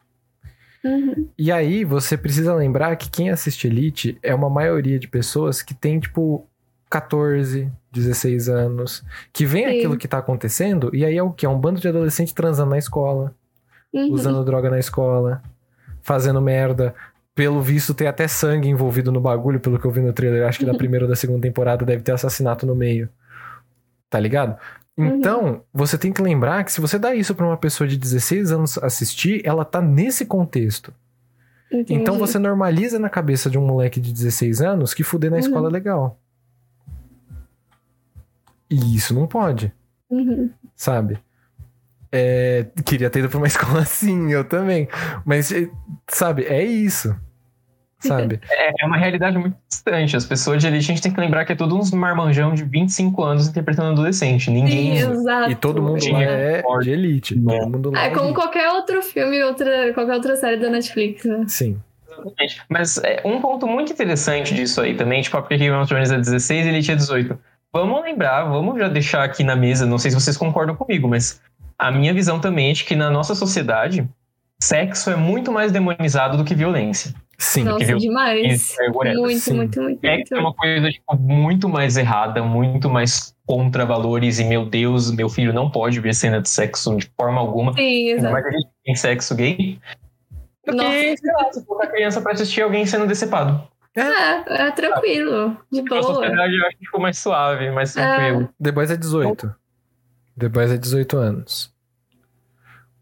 Uhum. 0.84 1.28
E 1.38 1.52
aí 1.52 1.84
você 1.84 2.18
precisa 2.18 2.54
lembrar 2.56 2.96
que 2.96 3.10
quem 3.10 3.30
assiste 3.30 3.68
Elite 3.68 4.18
é 4.24 4.34
uma 4.34 4.50
maioria 4.50 4.98
de 5.00 5.08
pessoas 5.08 5.62
que 5.62 5.74
tem, 5.74 6.00
tipo, 6.00 6.48
14, 6.90 7.70
16 7.94 8.50
anos, 8.50 9.04
que 9.32 9.46
vê 9.46 9.60
Sim. 9.60 9.78
aquilo 9.78 9.98
que 9.98 10.08
tá 10.08 10.18
acontecendo, 10.18 10.90
e 10.94 11.06
aí 11.06 11.18
é 11.18 11.24
o 11.24 11.32
que? 11.32 11.46
É 11.46 11.50
um 11.50 11.60
bando 11.60 11.80
de 11.80 11.88
adolescente 11.88 12.34
transando 12.34 12.72
na 12.72 12.78
escola, 12.78 13.34
Uhum. 13.94 14.12
usando 14.12 14.44
droga 14.44 14.70
na 14.70 14.80
escola, 14.80 15.42
fazendo 16.02 16.42
merda. 16.42 16.94
Pelo 17.36 17.62
visto, 17.62 17.94
tem 17.94 18.08
até 18.08 18.28
sangue 18.28 18.68
envolvido 18.68 19.12
no 19.12 19.20
bagulho, 19.22 19.60
pelo 19.60 19.80
que 19.80 19.86
eu 19.86 19.92
vi 19.92 20.02
no 20.02 20.14
trailer. 20.14 20.48
Acho 20.48 20.60
que 20.60 20.66
da 20.66 20.74
primeira 20.74 21.06
ou 21.06 21.10
da 21.10 21.16
segunda 21.16 21.42
temporada 21.42 21.86
deve 21.86 22.04
ter 22.04 22.12
assassinato 22.12 22.66
no 22.66 22.76
meio. 22.76 23.08
Tá 24.10 24.20
ligado? 24.20 24.56
Então, 24.96 25.62
você 25.74 25.98
tem 25.98 26.12
que 26.14 26.22
lembrar 26.22 26.64
que 26.64 26.72
se 26.72 26.80
você 26.80 27.00
dá 27.00 27.16
isso 27.16 27.34
pra 27.34 27.48
uma 27.48 27.58
pessoa 27.58 27.88
de 27.88 27.98
16 27.98 28.52
anos 28.52 28.78
assistir, 28.78 29.42
ela 29.44 29.66
tá 29.66 29.82
nesse 29.82 30.26
contexto. 30.26 30.94
Entendi. 31.72 31.96
Então 31.96 32.20
você 32.20 32.38
normaliza 32.38 33.00
na 33.00 33.10
cabeça 33.10 33.50
de 33.50 33.58
um 33.58 33.66
moleque 33.66 34.00
de 34.00 34.14
16 34.14 34.62
anos 34.62 34.94
que 34.94 35.04
fuder 35.04 35.32
na 35.32 35.38
Uhum. 35.38 35.42
escola 35.42 35.70
é 35.70 35.72
legal. 35.72 36.20
E 38.74 38.96
isso 38.96 39.14
não 39.14 39.28
pode, 39.28 39.72
Uhum. 40.10 40.50
sabe? 40.76 41.18
É, 42.12 42.68
queria 42.86 43.10
ter 43.10 43.20
ido 43.20 43.30
pra 43.30 43.38
uma 43.38 43.48
escola 43.48 43.82
assim, 43.82 44.32
eu 44.32 44.44
também. 44.44 44.88
Mas, 45.26 45.52
é, 45.52 45.68
sabe, 46.08 46.44
é 46.46 46.64
isso. 46.64 47.16
Sabe? 48.00 48.40
É 48.52 48.86
uma 48.86 48.98
realidade 48.98 49.38
muito 49.38 49.56
distante. 49.70 50.18
As 50.18 50.26
pessoas 50.26 50.62
de 50.62 50.68
elite, 50.68 50.84
a 50.92 50.94
gente 50.94 51.02
tem 51.02 51.12
que 51.14 51.20
lembrar 51.22 51.46
que 51.46 51.54
é 51.54 51.56
tudo 51.56 51.78
uns 51.78 51.90
marmanjão 51.92 52.54
de 52.54 52.64
25 52.66 53.24
anos 53.24 53.48
interpretando 53.48 53.94
adolescente. 53.94 54.52
Ninguém. 54.52 54.98
Sim, 54.98 55.10
exato. 55.12 55.50
E 55.52 55.56
todo 55.56 55.82
mundo 55.82 56.06
lá 56.12 56.22
é 56.22 56.62
de 56.82 56.92
elite. 56.92 57.40
Né? 57.40 57.58
Todo 57.60 57.70
mundo 57.72 57.92
lá 57.92 58.04
É 58.04 58.08
é 58.08 58.10
como 58.10 58.26
elite. 58.26 58.36
qualquer 58.42 58.70
outro 58.72 59.02
filme, 59.02 59.42
outra, 59.44 59.94
qualquer 59.94 60.16
outra 60.16 60.36
série 60.36 60.58
da 60.58 60.70
Netflix, 60.70 61.24
né? 61.24 61.46
Sim. 61.48 61.80
Exatamente. 62.12 62.62
Mas 62.70 62.98
é, 62.98 63.22
um 63.24 63.40
ponto 63.40 63.66
muito 63.66 63.94
interessante 63.94 64.54
disso 64.54 64.82
aí 64.82 64.96
também, 64.96 65.22
tipo, 65.22 65.38
porque 65.42 65.58
Game 65.58 65.74
of 65.76 65.88
Thrones 65.88 66.12
é 66.12 66.18
16 66.18 66.66
e 66.66 66.70
Elite 66.70 66.92
é 66.92 66.96
18. 66.96 67.40
Vamos 67.74 68.04
lembrar, 68.04 68.44
vamos 68.44 68.78
já 68.78 68.88
deixar 68.88 69.24
aqui 69.24 69.44
na 69.44 69.56
mesa, 69.56 69.86
não 69.86 69.98
sei 69.98 70.12
se 70.12 70.20
vocês 70.20 70.38
concordam 70.38 70.76
comigo, 70.76 71.08
mas 71.08 71.42
a 71.78 71.92
minha 71.92 72.14
visão 72.14 72.40
também 72.40 72.70
é 72.70 72.74
de 72.74 72.84
que 72.84 72.96
na 72.96 73.10
nossa 73.10 73.34
sociedade, 73.34 74.08
sexo 74.62 75.10
é 75.10 75.16
muito 75.16 75.52
mais 75.52 75.72
demonizado 75.72 76.38
do 76.38 76.44
que 76.46 76.54
violência. 76.54 77.14
Sim. 77.40 77.64
Nossa, 77.64 77.84
viu? 77.84 77.98
demais. 77.98 78.62
Isso, 78.62 78.82
é. 78.82 78.90
Muito, 78.90 79.40
Sim. 79.40 79.56
muito, 79.56 79.82
muito, 79.82 80.00
Sexo 80.02 80.36
é 80.36 80.38
muito. 80.38 80.48
uma 80.48 80.54
coisa 80.54 80.90
tipo, 80.92 81.18
muito 81.18 81.68
mais 81.68 81.98
errada, 81.98 82.44
muito 82.44 82.90
mais 82.90 83.36
contra 83.46 83.86
valores, 83.86 84.40
e 84.40 84.44
meu 84.46 84.66
Deus, 84.66 85.12
meu 85.12 85.28
filho 85.28 85.52
não 85.52 85.70
pode 85.70 86.00
ver 86.00 86.14
cena 86.14 86.40
de 86.40 86.48
sexo 86.50 86.96
de 86.96 87.12
forma 87.18 87.42
alguma. 87.42 87.74
Sim, 87.74 87.82
Ainda 87.82 88.12
exato. 88.20 88.34
mais 88.34 88.46
a 88.46 88.52
gente 88.52 88.68
tem 88.86 88.96
sexo 88.96 89.36
gay. 89.36 89.80
Do 90.66 90.76
Nossa. 90.76 90.90
que, 90.92 91.18
sei 91.18 91.34
lá, 91.34 91.52
se 91.52 91.66
colocar 91.66 91.88
a 91.88 91.92
criança 91.92 92.22
pra 92.22 92.32
assistir 92.34 92.62
alguém 92.62 92.86
sendo 92.86 93.08
decepado. 93.08 93.68
É, 93.96 94.68
é 94.68 94.72
tranquilo, 94.72 95.56
de 95.72 95.82
boa. 95.84 96.02
sociedade 96.02 96.56
eu 96.56 96.66
acho 96.68 96.78
que 96.78 96.86
ficou 96.86 97.00
mais 97.02 97.18
suave, 97.18 97.70
mais 97.72 97.96
É. 97.96 98.02
tranquilo. 98.02 98.50
The 98.62 98.72
Boys 98.72 98.90
é 98.92 98.98
18. 98.98 99.56
The 100.40 100.50
Boys 100.50 100.72
é 100.72 100.78
18 100.78 101.18
anos. 101.18 101.72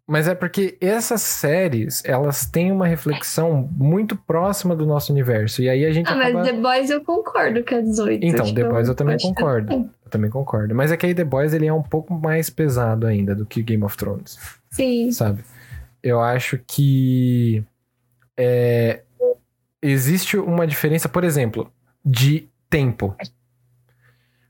Mas 0.07 0.27
é 0.27 0.35
porque 0.35 0.77
essas 0.81 1.21
séries, 1.21 2.03
elas 2.03 2.45
têm 2.45 2.69
uma 2.73 2.85
reflexão 2.85 3.69
muito 3.71 4.17
próxima 4.17 4.75
do 4.75 4.85
nosso 4.85 5.13
universo. 5.13 5.61
E 5.61 5.69
aí 5.69 5.85
a 5.85 5.91
gente 5.93 6.09
Ah, 6.09 6.15
acaba... 6.15 6.33
mas 6.39 6.47
The 6.49 6.53
Boys 6.57 6.89
eu 6.89 7.01
concordo 7.01 7.63
que 7.63 7.73
é 7.75 7.81
18. 7.81 8.25
Então, 8.25 8.45
tipo, 8.45 8.59
The 8.59 8.67
Boys 8.67 8.87
eu 8.89 8.95
também 8.95 9.15
acho 9.15 9.29
que 9.29 9.33
concordo. 9.33 9.71
Eu 10.03 10.09
também 10.09 10.29
concordo. 10.29 10.75
Mas 10.75 10.91
é 10.91 10.97
que 10.97 11.05
aí 11.05 11.15
The 11.15 11.23
Boys 11.23 11.53
ele 11.53 11.67
é 11.67 11.71
um 11.73 11.83
pouco 11.83 12.13
mais 12.13 12.49
pesado 12.49 13.07
ainda 13.07 13.33
do 13.33 13.45
que 13.45 13.61
Game 13.63 13.83
of 13.85 13.95
Thrones, 13.95 14.37
Sim. 14.69 15.09
sabe? 15.13 15.45
Eu 16.03 16.19
acho 16.19 16.59
que 16.67 17.63
é, 18.35 19.03
existe 19.82 20.38
uma 20.38 20.65
diferença, 20.67 21.07
por 21.09 21.23
exemplo, 21.23 21.71
de 22.05 22.49
tempo. 22.69 23.15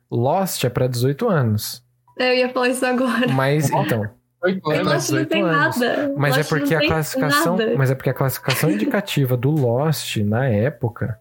Lost 0.10 0.64
é 0.64 0.70
pra 0.70 0.88
18 0.88 1.30
anos. 1.30 1.84
Eu 2.18 2.34
ia 2.34 2.50
falar 2.50 2.70
isso 2.70 2.86
agora. 2.86 3.28
Mas, 3.30 3.70
então, 3.70 4.04
É, 4.04 4.50
anos. 4.50 4.62
mas 4.64 4.86
Lost 4.86 5.10
não 5.12 5.26
tem 5.26 5.44
18 5.44 5.46
anos. 5.46 5.78
nada. 5.80 6.14
Mas 6.18 6.38
é 6.38 6.44
porque 6.44 6.76
a 6.76 6.86
classificação, 6.88 7.58
nada. 7.58 7.76
mas 7.78 7.92
é 7.92 7.96
porque 7.96 8.10
a 8.10 8.14
classificação 8.14 8.70
indicativa 8.72 9.38
do 9.38 9.50
Lost 9.52 10.18
na 10.18 10.46
época, 10.48 11.18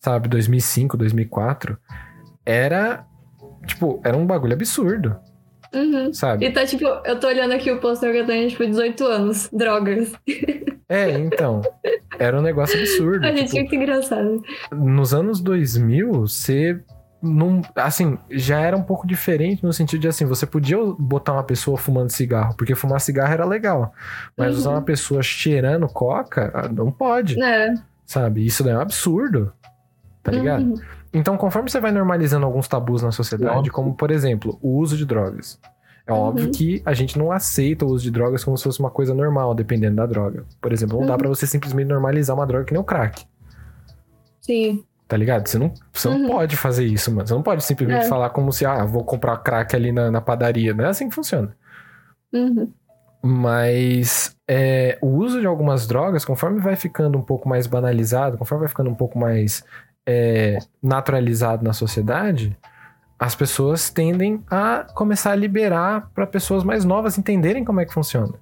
sabe, 0.00 0.28
2005, 0.28 0.96
2004, 0.96 1.78
era 2.44 3.04
tipo, 3.66 4.00
era 4.04 4.16
um 4.16 4.26
bagulho 4.26 4.54
absurdo, 4.54 5.16
Uhum. 5.74 6.12
sabe? 6.12 6.46
E 6.46 6.52
tá 6.52 6.66
tipo, 6.66 6.84
eu 6.84 7.18
tô 7.18 7.26
olhando 7.28 7.52
aqui 7.52 7.70
o 7.70 7.78
pôster 7.80 8.12
que 8.12 8.18
eu 8.18 8.26
tenho, 8.26 8.48
tipo, 8.48 8.66
18 8.66 9.04
anos. 9.04 9.48
Drogas. 9.52 10.12
É, 10.88 11.10
então, 11.18 11.62
era 12.18 12.38
um 12.38 12.42
negócio 12.42 12.78
absurdo. 12.78 13.24
A 13.26 13.32
gente 13.32 13.46
tipo, 13.46 13.56
muito 13.56 13.74
engraçado. 13.74 14.42
nos 14.72 15.14
anos 15.14 15.40
2000, 15.40 16.12
você 16.12 16.78
não, 17.22 17.62
assim, 17.76 18.18
já 18.30 18.60
era 18.60 18.76
um 18.76 18.82
pouco 18.82 19.06
diferente 19.06 19.62
no 19.64 19.72
sentido 19.72 20.00
de 20.00 20.08
assim, 20.08 20.24
você 20.26 20.44
podia 20.44 20.76
botar 20.98 21.32
uma 21.34 21.44
pessoa 21.44 21.78
fumando 21.78 22.10
cigarro, 22.10 22.54
porque 22.56 22.74
fumar 22.74 23.00
cigarro 23.00 23.32
era 23.32 23.44
legal, 23.46 23.94
mas 24.36 24.52
Uhum. 24.52 24.58
usar 24.58 24.70
uma 24.70 24.82
pessoa 24.82 25.22
cheirando 25.22 25.86
coca, 25.88 26.50
ah, 26.52 26.68
não 26.68 26.90
pode. 26.90 27.40
É. 27.40 27.74
Sabe? 28.04 28.44
Isso 28.44 28.62
daí 28.64 28.74
é 28.74 28.76
um 28.76 28.80
absurdo. 28.80 29.52
Tá 30.22 30.30
ligado? 30.32 30.62
Uhum. 30.64 30.80
Então, 31.12 31.36
conforme 31.36 31.70
você 31.70 31.78
vai 31.80 31.92
normalizando 31.92 32.46
alguns 32.46 32.66
tabus 32.68 33.02
na 33.02 33.12
sociedade, 33.12 33.56
Óbvio. 33.58 33.72
como 33.72 33.94
por 33.94 34.10
exemplo, 34.10 34.58
o 34.62 34.78
uso 34.78 34.96
de 34.96 35.04
drogas. 35.04 35.60
É 36.06 36.12
óbvio 36.12 36.46
Uhum. 36.46 36.50
que 36.52 36.82
a 36.84 36.94
gente 36.94 37.16
não 37.18 37.30
aceita 37.30 37.84
o 37.84 37.88
uso 37.88 38.02
de 38.02 38.10
drogas 38.10 38.42
como 38.42 38.56
se 38.56 38.64
fosse 38.64 38.80
uma 38.80 38.90
coisa 38.90 39.14
normal, 39.14 39.54
dependendo 39.54 39.96
da 39.96 40.06
droga. 40.06 40.44
Por 40.60 40.72
exemplo, 40.72 40.98
não 40.98 41.06
dá 41.06 41.12
Uhum. 41.12 41.18
pra 41.18 41.28
você 41.28 41.46
simplesmente 41.46 41.86
normalizar 41.88 42.34
uma 42.36 42.46
droga 42.46 42.64
que 42.64 42.72
nem 42.72 42.80
o 42.80 42.84
crack. 42.84 43.24
Sim. 44.40 44.84
Tá 45.06 45.16
ligado? 45.16 45.46
Você 45.46 45.58
não, 45.58 45.72
você 45.92 46.08
não 46.08 46.22
Uhum. 46.22 46.28
pode 46.28 46.56
fazer 46.56 46.84
isso, 46.86 47.12
mano. 47.14 47.28
Você 47.28 47.34
não 47.34 47.42
pode 47.42 47.62
simplesmente 47.62 48.06
É. 48.06 48.08
falar 48.08 48.30
como 48.30 48.50
se, 48.52 48.64
ah, 48.64 48.84
vou 48.84 49.04
comprar 49.04 49.36
crack 49.38 49.76
ali 49.76 49.92
na, 49.92 50.10
na 50.10 50.20
padaria. 50.20 50.72
Não 50.74 50.84
é 50.84 50.88
assim 50.88 51.08
que 51.08 51.14
funciona. 51.14 51.54
Uhum. 52.32 52.72
Mas 53.22 54.34
é, 54.48 54.98
o 55.00 55.06
uso 55.06 55.40
de 55.40 55.46
algumas 55.46 55.86
drogas, 55.86 56.24
conforme 56.24 56.58
vai 56.60 56.74
ficando 56.74 57.16
um 57.16 57.22
pouco 57.22 57.48
mais 57.48 57.66
banalizado, 57.68 58.36
conforme 58.36 58.60
vai 58.62 58.68
ficando 58.68 58.90
um 58.90 58.94
pouco 58.94 59.16
mais 59.18 59.64
é, 60.06 60.58
naturalizado 60.82 61.64
na 61.64 61.72
sociedade, 61.72 62.56
as 63.18 63.34
pessoas 63.34 63.88
tendem 63.88 64.42
a 64.50 64.86
começar 64.94 65.32
a 65.32 65.36
liberar 65.36 66.10
para 66.14 66.26
pessoas 66.26 66.64
mais 66.64 66.84
novas 66.84 67.16
entenderem 67.18 67.64
como 67.64 67.80
é 67.80 67.84
que 67.84 67.92
funciona. 67.94 68.34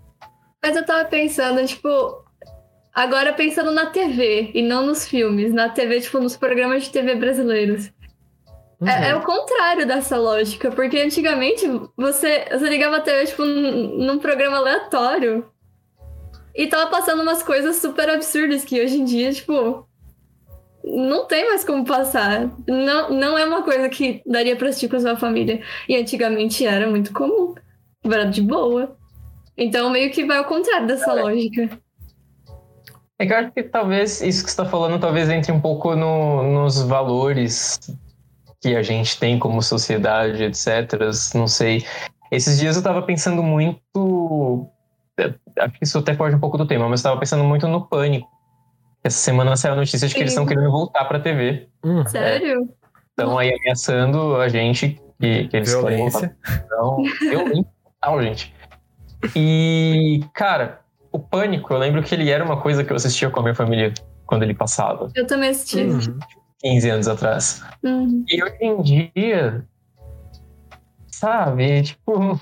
Mas 0.63 0.77
eu 0.77 0.85
tava 0.85 1.05
pensando, 1.07 1.65
tipo, 1.67 2.25
agora 2.95 3.33
pensando 3.33 3.71
na 3.73 3.87
TV 3.87 4.51
e 4.55 4.63
não 4.63 4.87
nos 4.87 5.07
filmes, 5.07 5.53
na 5.53 5.69
TV, 5.69 6.01
tipo, 6.01 6.19
nos 6.19 6.37
programas 6.37 6.85
de 6.85 6.91
TV 6.91 7.15
brasileiros. 7.15 7.91
É, 8.83 9.11
é 9.11 9.15
Uhum. 9.15 9.21
o 9.21 9.25
contrário 9.25 9.87
dessa 9.87 10.17
lógica, 10.17 10.71
porque 10.71 10.99
antigamente 10.99 11.67
você, 11.95 12.47
você 12.51 12.67
ligava 12.69 12.97
a 12.97 13.01
TV, 13.01 13.27
tipo, 13.27 13.45
num 13.45 14.19
programa 14.19 14.57
aleatório 14.57 15.47
e 16.55 16.67
tava 16.67 16.91
passando 16.91 17.21
umas 17.23 17.43
coisas 17.43 17.77
super 17.77 18.09
absurdas 18.09 18.65
que 18.65 18.83
hoje 18.83 18.97
em 18.99 19.05
dia, 19.05 19.31
tipo, 19.33 19.87
não 20.85 21.27
tem 21.27 21.47
mais 21.49 21.65
como 21.65 21.85
passar. 21.85 22.49
Não, 22.67 23.11
não 23.11 23.37
é 23.39 23.45
uma 23.45 23.63
coisa 23.63 23.89
que 23.89 24.23
daria 24.27 24.57
pra 24.57 24.69
assistir 24.69 24.89
com 24.89 24.97
a 24.97 25.01
sua 25.01 25.17
família. 25.17 25.61
E 25.89 25.97
antigamente 25.97 26.65
era 26.67 26.89
muito 26.89 27.13
comum. 27.13 27.55
Era 28.05 28.25
de 28.25 28.41
boa. 28.43 28.97
Então 29.57 29.91
meio 29.91 30.11
que 30.11 30.25
vai 30.25 30.39
ao 30.39 30.45
contrário 30.45 30.87
dessa 30.87 31.13
lógica. 31.13 31.69
É 33.19 33.27
que 33.27 33.33
eu 33.33 33.37
acho 33.37 33.53
que 33.53 33.63
talvez 33.63 34.23
isso 34.23 34.43
que 34.43 34.51
você 34.51 34.63
está 34.63 34.65
falando 34.65 34.99
talvez 34.99 35.29
entre 35.29 35.53
um 35.53 35.61
pouco 35.61 35.95
no- 35.95 36.43
nos 36.43 36.81
valores 36.81 37.79
que 38.63 38.75
a 38.75 38.83
gente 38.83 39.19
tem 39.19 39.39
como 39.39 39.63
sociedade, 39.63 40.43
etc. 40.45 40.93
Não 41.35 41.47
sei. 41.47 41.85
Esses 42.33 42.59
dias 42.59 42.77
eu 42.77 42.81
estava 42.81 43.03
pensando 43.03 43.43
muito. 43.43 44.67
é, 45.19 45.35
Acho 45.59 45.73
que 45.79 45.85
isso 45.85 45.99
até 45.99 46.15
foge 46.15 46.37
um 46.37 46.41
pouco 46.41 46.57
do 46.57 46.67
tema, 46.67 46.85
mas 46.85 46.93
eu 46.93 46.95
estava 47.03 47.21
pensando 47.21 47.45
muito 47.45 47.69
no 47.69 47.87
pânico. 47.87 48.27
Essa 49.03 49.19
semana 49.19 49.57
saiu 49.57 49.73
a 49.73 49.77
notícia 49.77 50.07
de 50.07 50.15
que 50.15 50.21
eles 50.21 50.33
estão 50.33 50.47
querendo 50.47 50.71
voltar 50.71 51.05
para 51.07 51.19
a 51.19 51.21
TV. 51.21 51.69
Hum, 51.85 52.05
Sério? 52.07 52.69
Estão 53.11 53.39
aí 53.39 53.53
ameaçando 53.53 54.37
a 54.37 54.49
gente 54.49 55.01
que, 55.19 55.49
que 55.49 55.57
eles 55.57 55.71
violência. 55.71 56.37
Então, 56.65 57.03
violento 57.21 57.69
total, 57.85 58.23
gente. 58.23 58.55
E, 59.35 60.21
cara, 60.35 60.81
o 61.13 61.19
Pânico, 61.19 61.73
eu 61.73 61.79
lembro 61.79 62.03
que 62.03 62.15
ele 62.15 62.31
era 62.31 62.45
uma 62.45 62.61
coisa 62.61 62.85
que 62.85 62.93
eu 62.93 62.97
assistia 62.97 63.31
com 63.31 63.41
a 63.41 63.43
minha 63.43 63.55
família 63.55 63.93
quando 64.27 64.43
ele 64.43 64.55
passava, 64.55 65.09
Eu 65.15 65.27
também 65.27 65.51
assisti. 65.51 65.83
Uhum. 65.83 66.19
15 66.61 66.91
anos 66.91 67.09
atrás. 67.09 67.63
Uhum. 67.83 68.25
E 68.29 68.43
hoje 68.43 68.57
em 68.61 68.83
dia, 68.83 69.67
sabe, 71.09 71.83
tipo, 71.83 72.39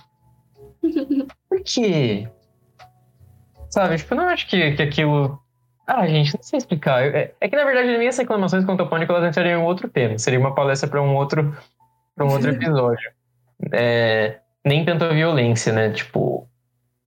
Por 1.48 1.62
quê? 1.64 2.28
Sabe, 3.70 3.96
tipo, 3.96 4.14
eu 4.14 4.18
não 4.18 4.28
acho 4.28 4.48
que, 4.48 4.72
que 4.72 4.82
aquilo. 4.82 5.40
Ah, 5.90 6.06
gente, 6.06 6.34
não 6.34 6.42
sei 6.42 6.58
explicar. 6.58 7.02
É, 7.02 7.34
é 7.40 7.48
que, 7.48 7.56
na 7.56 7.64
verdade, 7.64 7.96
minhas 7.96 8.18
reclamações 8.18 8.62
contra 8.66 8.84
o 8.84 8.88
Pânico, 8.90 9.10
elas 9.10 9.26
entrariam 9.26 9.62
em 9.62 9.64
outro 9.64 9.88
tema. 9.88 10.18
Seria 10.18 10.38
uma 10.38 10.54
palestra 10.54 10.86
para 10.86 11.00
um 11.00 11.14
outro, 11.16 11.56
pra 12.14 12.26
um 12.26 12.30
outro 12.30 12.50
episódio. 12.52 13.10
É, 13.72 14.38
nem 14.62 14.84
tanto 14.84 15.04
a 15.06 15.08
violência, 15.14 15.72
né? 15.72 15.90
Tipo, 15.90 16.46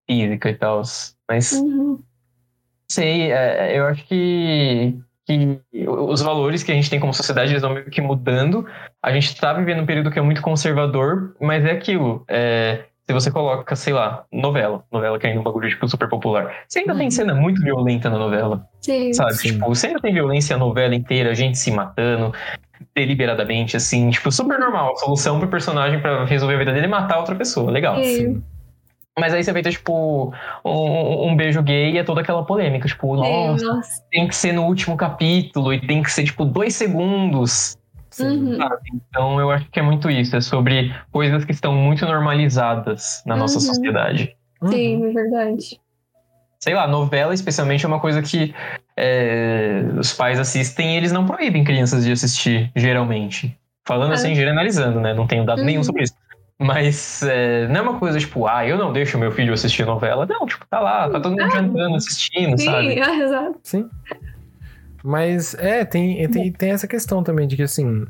física 0.10 0.50
e 0.50 0.56
tal. 0.56 0.82
Mas, 1.30 1.52
Uhum. 1.52 2.02
sei, 2.92 3.32
é, 3.32 3.78
eu 3.78 3.86
acho 3.86 4.04
que, 4.08 4.98
que 5.28 5.62
os 5.88 6.22
valores 6.24 6.64
que 6.64 6.72
a 6.72 6.76
gente 6.76 6.90
tem 6.90 7.00
como 7.00 7.14
sociedade, 7.14 7.52
eles 7.52 7.62
vão 7.62 7.76
meio 7.76 7.90
que 7.90 8.02
mudando. 8.02 8.68
A 9.00 9.12
gente 9.14 9.40
tá 9.40 9.54
vivendo 9.54 9.84
um 9.84 9.86
período 9.86 10.10
que 10.10 10.18
é 10.18 10.24
muito 10.24 10.42
conservador, 10.42 11.36
mas 11.40 11.64
é 11.64 11.72
aquilo. 11.72 12.26
É, 12.28 12.86
se 13.12 13.14
você 13.14 13.30
coloca, 13.30 13.76
sei 13.76 13.92
lá, 13.92 14.24
novela, 14.32 14.84
novela 14.90 15.20
que 15.20 15.28
é 15.28 15.30
ainda 15.30 15.42
um 15.42 15.44
bagulho 15.44 15.68
tipo, 15.68 15.86
super 15.88 16.08
popular, 16.08 16.50
você 16.68 16.80
ainda 16.80 16.96
tem 16.96 17.06
Uhum. 17.08 17.12
cena 17.12 17.36
muito 17.36 17.62
violenta 17.62 18.10
na 18.10 18.18
novela, 18.18 18.66
Sim. 18.80 19.12
sabe? 19.14 19.34
Sim. 19.34 19.54
Tipo, 19.54 19.68
você 19.68 19.88
ainda 19.88 20.00
tem 20.00 20.14
violência 20.14 20.56
a 20.56 20.60
novela 20.60 20.96
inteira, 20.96 21.36
gente 21.36 21.58
se 21.58 21.70
matando 21.72 22.34
deliberadamente, 22.96 23.76
assim, 23.76 24.10
tipo, 24.10 24.32
super 24.32 24.58
normal. 24.58 24.96
Solução 24.98 25.40
pro 25.40 25.50
personagem 25.50 26.00
pra 26.00 26.24
resolver 26.26 26.56
a 26.56 26.60
vida 26.60 26.72
dele 26.72 26.86
é 26.86 26.90
matar 26.90 27.18
outra 27.20 27.36
pessoa, 27.36 27.70
legal. 27.70 28.02
Sim. 28.02 28.16
Sim. 28.16 28.44
Mas 29.20 29.34
aí 29.34 29.44
você 29.44 29.52
ter, 29.62 29.72
tipo, 29.72 30.34
um, 30.64 31.28
um 31.28 31.36
beijo 31.36 31.62
gay 31.62 31.92
e 31.92 31.98
é 31.98 32.04
toda 32.04 32.22
aquela 32.22 32.46
polêmica, 32.46 32.88
tipo, 32.88 33.14
nossa, 33.18 33.66
nossa. 33.66 34.02
tem 34.10 34.26
que 34.26 34.36
ser 34.36 34.54
no 34.54 34.64
último 34.64 34.96
capítulo 34.96 35.74
e 35.74 35.86
tem 35.86 36.02
que 36.02 36.10
ser, 36.10 36.24
tipo, 36.24 36.46
dois 36.46 36.76
segundos. 36.76 37.78
Sim. 38.12 38.54
Uhum. 38.54 38.58
Então 39.10 39.40
eu 39.40 39.50
acho 39.50 39.70
que 39.72 39.80
é 39.80 39.82
muito 39.84 40.10
isso, 40.10 40.36
é 40.36 40.42
sobre 40.42 40.94
coisas 41.12 41.44
que 41.46 41.52
estão 41.52 41.74
muito 41.74 42.06
normalizadas 42.06 43.24
na 43.26 43.36
nossa 43.36 43.56
Uhum. 43.56 43.62
sociedade. 43.62 44.36
Uhum. 44.62 44.72
Sim, 44.72 45.06
é 45.06 45.14
verdade. 45.14 45.80
Sei 46.60 46.76
lá, 46.76 46.86
novela 46.88 47.34
especialmente 47.34 47.84
é 47.86 47.88
uma 47.88 48.00
coisa 48.00 48.22
que 48.22 48.54
é, 48.96 49.84
os 49.98 50.14
pais 50.14 50.40
assistem 50.40 50.94
e 50.94 50.98
eles 50.98 51.12
não 51.12 51.26
proíbem 51.26 51.64
crianças 51.64 52.06
de 52.06 52.12
assistir, 52.12 52.72
geralmente. 52.76 53.58
Falando 53.88 54.12
É. 54.12 54.14
assim, 54.14 54.36
generalizando, 54.36 55.00
né? 55.00 55.12
Não 55.14 55.26
tenho 55.26 55.44
dado 55.44 55.60
Uhum. 55.60 55.66
nenhum 55.66 55.84
sobre 55.84 56.04
isso. 56.04 56.14
Mas 56.60 57.24
é, 57.24 57.68
não 57.70 57.78
é 57.78 57.82
uma 57.82 57.98
coisa 57.98 58.20
tipo, 58.20 58.46
ah, 58.46 58.64
eu 58.68 58.78
não 58.78 58.94
deixo 58.94 59.18
meu 59.18 59.32
filho 59.32 59.52
assistir 59.52 59.84
novela. 59.84 60.28
Não, 60.28 60.46
tipo, 60.46 60.64
tá 60.70 60.80
lá, 60.80 61.10
tá 61.10 61.20
todo 61.20 61.32
mundo 61.36 61.50
jantando, 61.52 61.96
assistindo, 61.96 62.56
Sim, 62.60 62.66
sabe? 62.66 63.00
é, 63.00 63.16
exato. 63.24 63.60
Sim. 63.64 63.90
Mas 65.04 65.54
é, 65.56 65.84
tem, 65.84 66.30
tem, 66.30 66.52
tem 66.52 66.72
essa 66.72 66.88
questão 66.88 67.24
também 67.24 67.48
de 67.48 67.56
que 67.56 67.64
assim, 67.64 68.06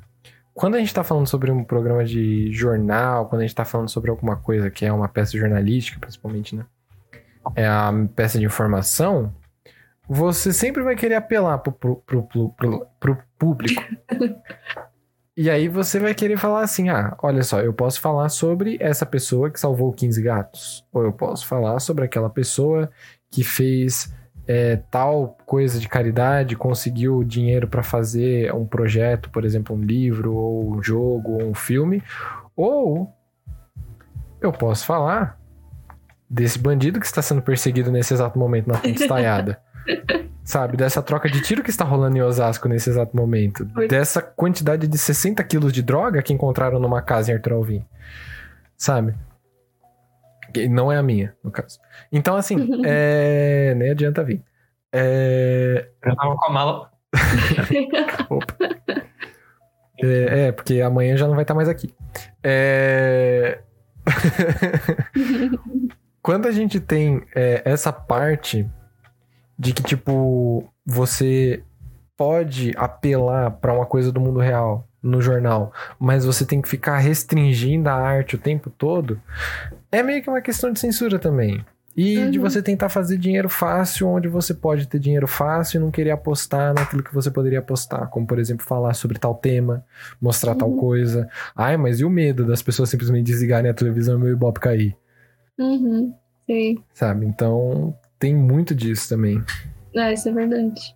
quando 0.54 0.76
a 0.76 0.80
gente 0.80 0.94
tá 0.94 1.04
falando 1.04 1.28
sobre 1.28 1.52
um 1.52 1.64
programa 1.64 2.04
de 2.04 2.52
jornal, 2.52 3.28
quando 3.28 3.42
a 3.42 3.46
gente 3.46 3.56
tá 3.56 3.66
falando 3.66 3.90
sobre 3.90 4.10
alguma 4.12 4.36
coisa 4.36 4.70
que 4.70 4.86
é 4.86 4.92
uma 4.92 5.08
peça 5.08 5.38
jornalística, 5.38 6.00
principalmente, 6.00 6.56
né? 6.56 6.66
É 7.56 7.66
a 7.68 7.92
peça 8.16 8.38
de 8.38 8.46
informação, 8.46 9.34
você 10.08 10.52
sempre 10.54 10.84
vai 10.84 10.96
querer 10.96 11.16
apelar 11.16 11.58
pro, 11.60 11.72
pro, 11.72 11.96
pro, 11.98 12.24
pro, 12.24 12.50
pro- 12.50 12.88
pro 13.00 13.18
público. 13.38 13.82
E 15.36 15.50
aí 15.50 15.70
você 15.70 15.98
vai 15.98 16.14
querer 16.14 16.38
falar 16.38 16.62
assim: 16.62 16.90
ah, 16.90 17.16
olha 17.24 17.42
só, 17.42 17.62
eu 17.62 17.74
posso 17.74 18.02
falar 18.02 18.28
sobre 18.30 18.78
essa 18.82 19.06
pessoa 19.06 19.50
que 19.50 19.60
salvou 19.60 19.92
15 19.94 20.22
gatos. 20.22 20.86
Ou 20.92 21.04
eu 21.04 21.14
posso 21.14 21.48
falar 21.48 21.80
sobre 21.80 22.04
aquela 22.04 22.30
pessoa 22.30 22.92
que 23.32 23.44
fez 23.44 24.14
é, 24.48 24.78
tal 24.90 25.38
coisa 25.46 25.80
de 25.80 25.88
caridade, 25.88 26.56
conseguiu 26.56 27.24
dinheiro 27.24 27.68
para 27.68 27.84
fazer 27.84 28.54
um 28.54 28.66
projeto, 28.66 29.30
por 29.30 29.46
exemplo, 29.46 29.76
um 29.76 29.82
livro, 29.82 30.34
ou 30.34 30.76
um 30.76 30.84
jogo, 30.84 31.42
ou 31.42 31.50
um 31.50 31.54
filme. 31.54 32.04
Ou 32.56 33.14
eu 34.42 34.52
posso 34.52 34.86
falar 34.86 35.40
desse 36.30 36.58
bandido 36.58 37.00
que 37.00 37.06
está 37.06 37.22
sendo 37.22 37.42
perseguido 37.42 37.92
nesse 37.92 38.14
exato 38.14 38.40
momento 38.40 38.68
na 38.68 38.78
ponte 38.78 39.02
estaiada. 39.02 39.60
Sabe, 40.44 40.76
dessa 40.76 41.02
troca 41.02 41.30
de 41.30 41.40
tiro 41.42 41.64
que 41.64 41.70
está 41.70 41.86
rolando 41.86 42.18
em 42.18 42.22
Osasco 42.22 42.68
nesse 42.68 42.90
exato 42.90 43.16
momento. 43.16 43.70
Oi. 43.76 43.88
Dessa 43.88 44.22
quantidade 44.22 44.88
de 44.88 44.98
60 44.98 45.42
quilos 45.44 45.72
de 45.72 45.84
droga 45.84 46.22
que 46.22 46.34
encontraram 46.34 46.80
numa 46.80 47.02
casa 47.02 47.32
em 47.32 47.36
Arthur 47.36 47.54
Alvim. 47.54 47.86
Sabe? 48.76 49.14
Que 50.54 50.68
não 50.68 50.92
é 50.92 50.98
a 50.98 51.04
minha, 51.04 51.36
no 51.44 51.52
caso. 51.52 51.80
Então, 52.12 52.36
assim, 52.36 52.58
é... 52.86 53.74
nem 53.76 53.92
adianta 53.92 54.24
vir. 54.24 54.44
É... 54.92 55.90
Eu 56.04 56.16
tava 56.16 56.36
com 56.36 56.46
a 56.46 56.50
mala. 56.50 56.92
É, 60.04 60.48
é, 60.48 60.52
porque 60.52 60.82
amanhã 60.82 61.16
já 61.16 61.28
não 61.28 61.36
vai 61.36 61.44
estar 61.44 61.54
mais 61.54 61.70
aqui. 61.70 61.94
É... 62.44 63.60
Quando 66.24 66.48
a 66.48 66.52
gente 66.52 66.80
tem 66.80 67.24
é, 67.36 67.62
essa 67.64 67.94
parte 67.94 68.68
de 69.60 69.74
que, 69.74 69.84
tipo, 69.84 70.68
você 70.84 71.64
pode 72.18 72.74
apelar 72.78 73.52
pra 73.52 73.74
uma 73.74 73.86
coisa 73.86 74.12
do 74.12 74.20
mundo 74.20 74.40
real 74.40 74.88
no 75.02 75.22
jornal, 75.22 75.74
mas 76.00 76.26
você 76.26 76.46
tem 76.46 76.62
que 76.62 76.70
ficar 76.70 76.98
restringindo 77.00 77.90
a 77.90 77.94
arte 77.94 78.36
o 78.36 78.40
tempo 78.40 78.70
todo, 78.70 79.20
é 79.92 80.02
meio 80.04 80.22
que 80.22 80.30
uma 80.30 80.42
questão 80.42 80.72
de 80.72 80.80
censura 80.80 81.18
também. 81.18 81.64
E 81.98 82.30
de 82.30 82.38
Uhum. 82.40 82.50
você 82.50 82.62
tentar 82.62 82.88
fazer 82.88 83.18
dinheiro 83.18 83.50
fácil 83.50 84.08
onde 84.08 84.30
você 84.30 84.54
pode 84.54 84.88
ter 84.88 84.98
dinheiro 84.98 85.28
fácil 85.28 85.78
e 85.78 85.84
não 85.84 85.92
querer 85.92 86.12
apostar 86.12 86.74
naquilo 86.74 87.04
que 87.04 87.14
você 87.14 87.30
poderia 87.30 87.60
apostar. 87.60 88.08
Como, 88.10 88.26
por 88.26 88.40
exemplo, 88.40 88.66
falar 88.66 88.94
sobre 88.94 89.20
tal 89.20 89.36
tema, 89.36 89.84
mostrar 90.22 90.56
tal 90.56 90.70
Uhum. 90.70 90.78
coisa. 90.78 91.28
Ai, 91.54 91.76
mas 91.76 92.00
e 92.00 92.06
o 92.06 92.10
medo 92.10 92.46
das 92.46 92.62
pessoas 92.62 92.90
simplesmente 92.90 93.26
desligarem 93.26 93.70
a 93.70 93.74
televisão 93.74 94.18
e 94.18 94.22
meu 94.24 94.32
ibope 94.32 94.62
cair? 94.62 94.96
Uhum. 95.60 96.14
Sim. 96.46 96.78
Sabe? 96.94 97.26
Então, 97.26 97.94
tem 98.18 98.34
muito 98.34 98.74
disso 98.74 99.10
também. 99.10 99.44
É, 99.94 100.14
isso 100.14 100.30
é 100.30 100.32
verdade. 100.32 100.96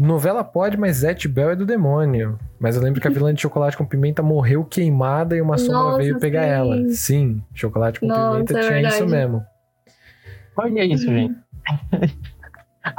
Novela 0.00 0.42
pode, 0.42 0.78
mas 0.78 0.96
Zete 0.96 1.28
Bell 1.28 1.50
é 1.50 1.56
do 1.56 1.66
demônio. 1.66 2.38
Mas 2.58 2.74
eu 2.74 2.82
lembro 2.82 3.00
que 3.02 3.06
a 3.06 3.10
vilã 3.10 3.34
de 3.34 3.42
chocolate 3.42 3.76
com 3.76 3.84
pimenta 3.84 4.22
morreu 4.22 4.64
queimada 4.64 5.36
e 5.36 5.42
uma 5.42 5.58
sombra 5.58 5.82
Nossa, 5.82 5.98
veio 5.98 6.18
pegar 6.18 6.44
sim. 6.44 6.48
ela. 6.48 6.88
Sim, 6.88 7.42
chocolate 7.54 8.00
com 8.00 8.06
Nossa, 8.06 8.30
pimenta 8.30 8.58
é 8.58 8.60
tinha 8.62 8.80
isso 8.80 9.06
verdade. 9.06 9.10
mesmo. 9.10 9.44
Olha 10.56 10.84
isso, 10.84 11.04
gente. 11.04 11.34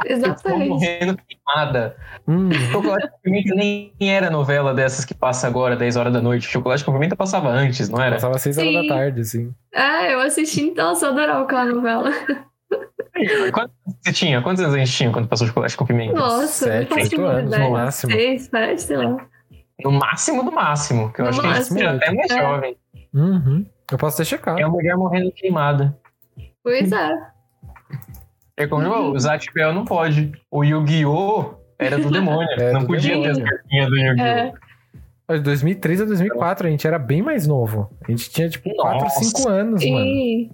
Eu 0.04 0.20
tô 0.20 0.28
Exatamente. 0.28 0.68
morrendo 0.68 1.18
queimada. 1.26 1.96
Hum, 2.26 2.50
Chocolate 2.70 3.08
com 3.10 3.18
Pimenta 3.20 3.54
nem 3.56 3.92
era 4.00 4.30
novela 4.30 4.72
dessas 4.72 5.04
que 5.04 5.12
passa 5.12 5.48
agora, 5.48 5.74
10 5.74 5.96
horas 5.96 6.12
da 6.12 6.22
noite. 6.22 6.46
Chocolate 6.46 6.84
com 6.84 6.92
Pimenta 6.92 7.16
passava 7.16 7.48
antes, 7.48 7.88
não 7.88 8.00
era? 8.00 8.14
passava 8.14 8.38
seis 8.38 8.56
horas 8.58 8.72
da 8.74 8.80
Sim. 8.82 8.88
tarde, 8.88 9.20
assim. 9.22 9.54
É, 9.74 10.14
eu 10.14 10.20
assisti 10.20 10.62
então, 10.62 10.94
só 10.94 11.08
adorava 11.08 11.42
aquela 11.42 11.64
novela. 11.64 12.10
Quantos 13.52 13.74
você 14.00 14.12
tinha? 14.12 14.40
Quantos 14.42 14.62
anos 14.62 14.74
a 14.74 14.78
gente 14.78 14.92
tinha 14.92 15.10
quando 15.12 15.28
passou 15.28 15.46
Chocolate 15.46 15.76
com 15.76 15.84
Pimenta? 15.86 16.14
Nossa, 16.14 16.64
Sete, 16.66 16.94
oito 16.94 17.24
anos, 17.24 17.58
no 17.58 17.70
máximo. 17.70 18.12
Seis, 18.12 18.42
sete, 18.44 18.82
sei 18.82 18.96
lá. 18.96 19.16
No 19.84 19.92
máximo 19.92 20.42
do 20.44 20.52
máximo, 20.52 21.12
que 21.12 21.20
eu 21.20 21.24
No 21.24 21.28
acho 21.30 21.40
que 21.40 21.46
a 21.46 21.50
gente 21.54 21.58
máximo, 21.58 21.88
até 21.88 22.12
mais 22.12 22.30
é. 22.30 22.40
jovem. 22.40 22.76
Uhum. 23.14 23.66
Eu 23.90 23.98
posso 23.98 24.16
ter 24.16 24.24
checado. 24.24 24.58
É 24.58 24.64
uma 24.66 24.72
mulher 24.72 24.96
morrendo 24.96 25.30
queimada. 25.32 25.96
Pois 26.62 26.90
é. 26.92 27.10
É 28.56 28.66
como 28.66 28.88
o 29.10 29.18
Zat 29.18 29.46
Bell 29.54 29.72
não 29.72 29.84
pode. 29.84 30.32
O 30.50 30.62
Yu-Gi-Oh! 30.64 31.54
era 31.78 31.98
do 31.98 32.08
demônio. 32.12 32.48
É 32.58 32.72
não 32.72 32.80
do 32.80 32.86
podia 32.86 33.20
ter 33.20 33.30
as 33.30 33.36
demônio. 33.38 33.56
cartinhas 33.58 33.88
do 33.88 33.96
Yu-Gi-Oh! 33.96 34.24
É. 34.24 34.52
Mas 35.28 35.38
De 35.38 35.44
2003 35.44 36.00
a 36.00 36.04
2004, 36.04 36.66
a 36.66 36.70
gente 36.70 36.86
era 36.86 36.98
bem 36.98 37.22
mais 37.22 37.46
novo. 37.46 37.90
A 38.06 38.10
gente 38.10 38.30
tinha, 38.30 38.48
tipo, 38.48 38.74
4, 38.76 39.00
Nossa. 39.02 39.24
5 39.24 39.48
anos, 39.48 39.84
mano. 39.84 40.04
E. 40.04 40.50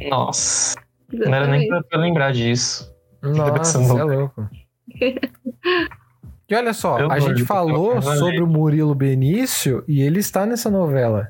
É, 0.00 0.08
Nossa, 0.08 0.76
não 1.12 1.34
era 1.34 1.46
nem 1.46 1.62
exatamente. 1.62 1.68
pra, 1.68 1.82
pra 1.82 1.98
lembrar 2.00 2.32
disso. 2.32 2.92
Nossa, 3.22 3.78
é 3.82 4.02
louco. 4.04 4.48
E 6.48 6.54
olha 6.54 6.72
só, 6.72 6.98
Eu 6.98 7.10
a 7.12 7.18
gente 7.20 7.44
falou 7.44 8.00
sobre 8.02 8.40
o 8.42 8.46
Murilo 8.46 8.94
Benício 8.94 9.84
e 9.86 10.00
ele 10.02 10.18
está 10.18 10.44
nessa 10.46 10.70
novela. 10.70 11.28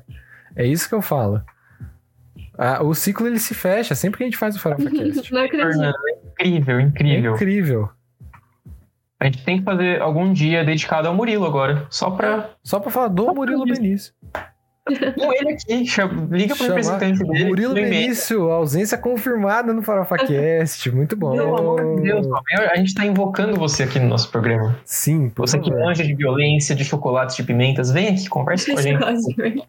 É 0.55 0.65
isso 0.65 0.89
que 0.89 0.95
eu 0.95 1.01
falo. 1.01 1.41
Ah, 2.57 2.83
o 2.83 2.93
ciclo 2.93 3.27
ele 3.27 3.39
se 3.39 3.53
fecha 3.53 3.95
sempre 3.95 4.17
que 4.19 4.23
a 4.23 4.27
gente 4.27 4.37
faz 4.37 4.55
o 4.55 4.59
FarofaCast. 4.61 5.31
Não 5.33 5.41
acredito. 5.41 5.71
Fernando, 5.71 5.95
é 6.39 6.47
incrível, 6.47 6.79
É 6.79 6.81
incrível. 6.83 7.33
incrível. 7.35 7.89
A 9.19 9.25
gente 9.25 9.45
tem 9.45 9.59
que 9.59 9.63
fazer 9.63 10.01
algum 10.01 10.33
dia 10.33 10.63
dedicado 10.65 11.07
ao 11.07 11.13
Murilo 11.13 11.45
agora. 11.45 11.85
Só 11.91 12.09
pra. 12.09 12.49
Só 12.63 12.79
pra 12.79 12.89
falar 12.91 13.07
do 13.09 13.33
Murilo 13.35 13.65
isso. 13.67 13.81
Benício. 13.81 14.13
Com 14.85 15.31
ele 15.33 15.51
aqui. 15.53 15.85
chama- 15.85 16.27
Liga 16.35 16.55
pro 16.55 16.65
representante 16.67 17.19
dele. 17.23 17.45
Murilo. 17.45 17.73
Benício, 17.75 18.49
ausência 18.49 18.97
confirmada 18.97 19.71
no 19.73 19.81
FarofaCast. 19.83 20.89
Muito 20.91 21.15
bom. 21.15 21.31
Pelo 21.35 21.55
amor 21.57 21.95
de 21.97 22.01
Deus, 22.01 22.27
a 22.71 22.75
gente 22.77 22.95
tá 22.95 23.05
invocando 23.05 23.55
você 23.57 23.83
aqui 23.83 23.99
no 23.99 24.07
nosso 24.07 24.31
programa. 24.31 24.77
Sim, 24.83 25.29
por 25.29 25.47
Você 25.47 25.59
que 25.59 25.69
manja 25.71 26.03
de 26.03 26.15
violência, 26.15 26.75
de 26.75 26.83
chocolates, 26.83 27.35
de 27.35 27.43
pimentas, 27.43 27.91
vem 27.91 28.07
aqui, 28.09 28.27
conversa 28.27 28.73
com 28.73 28.79
a 28.79 28.81
gente. 28.81 28.99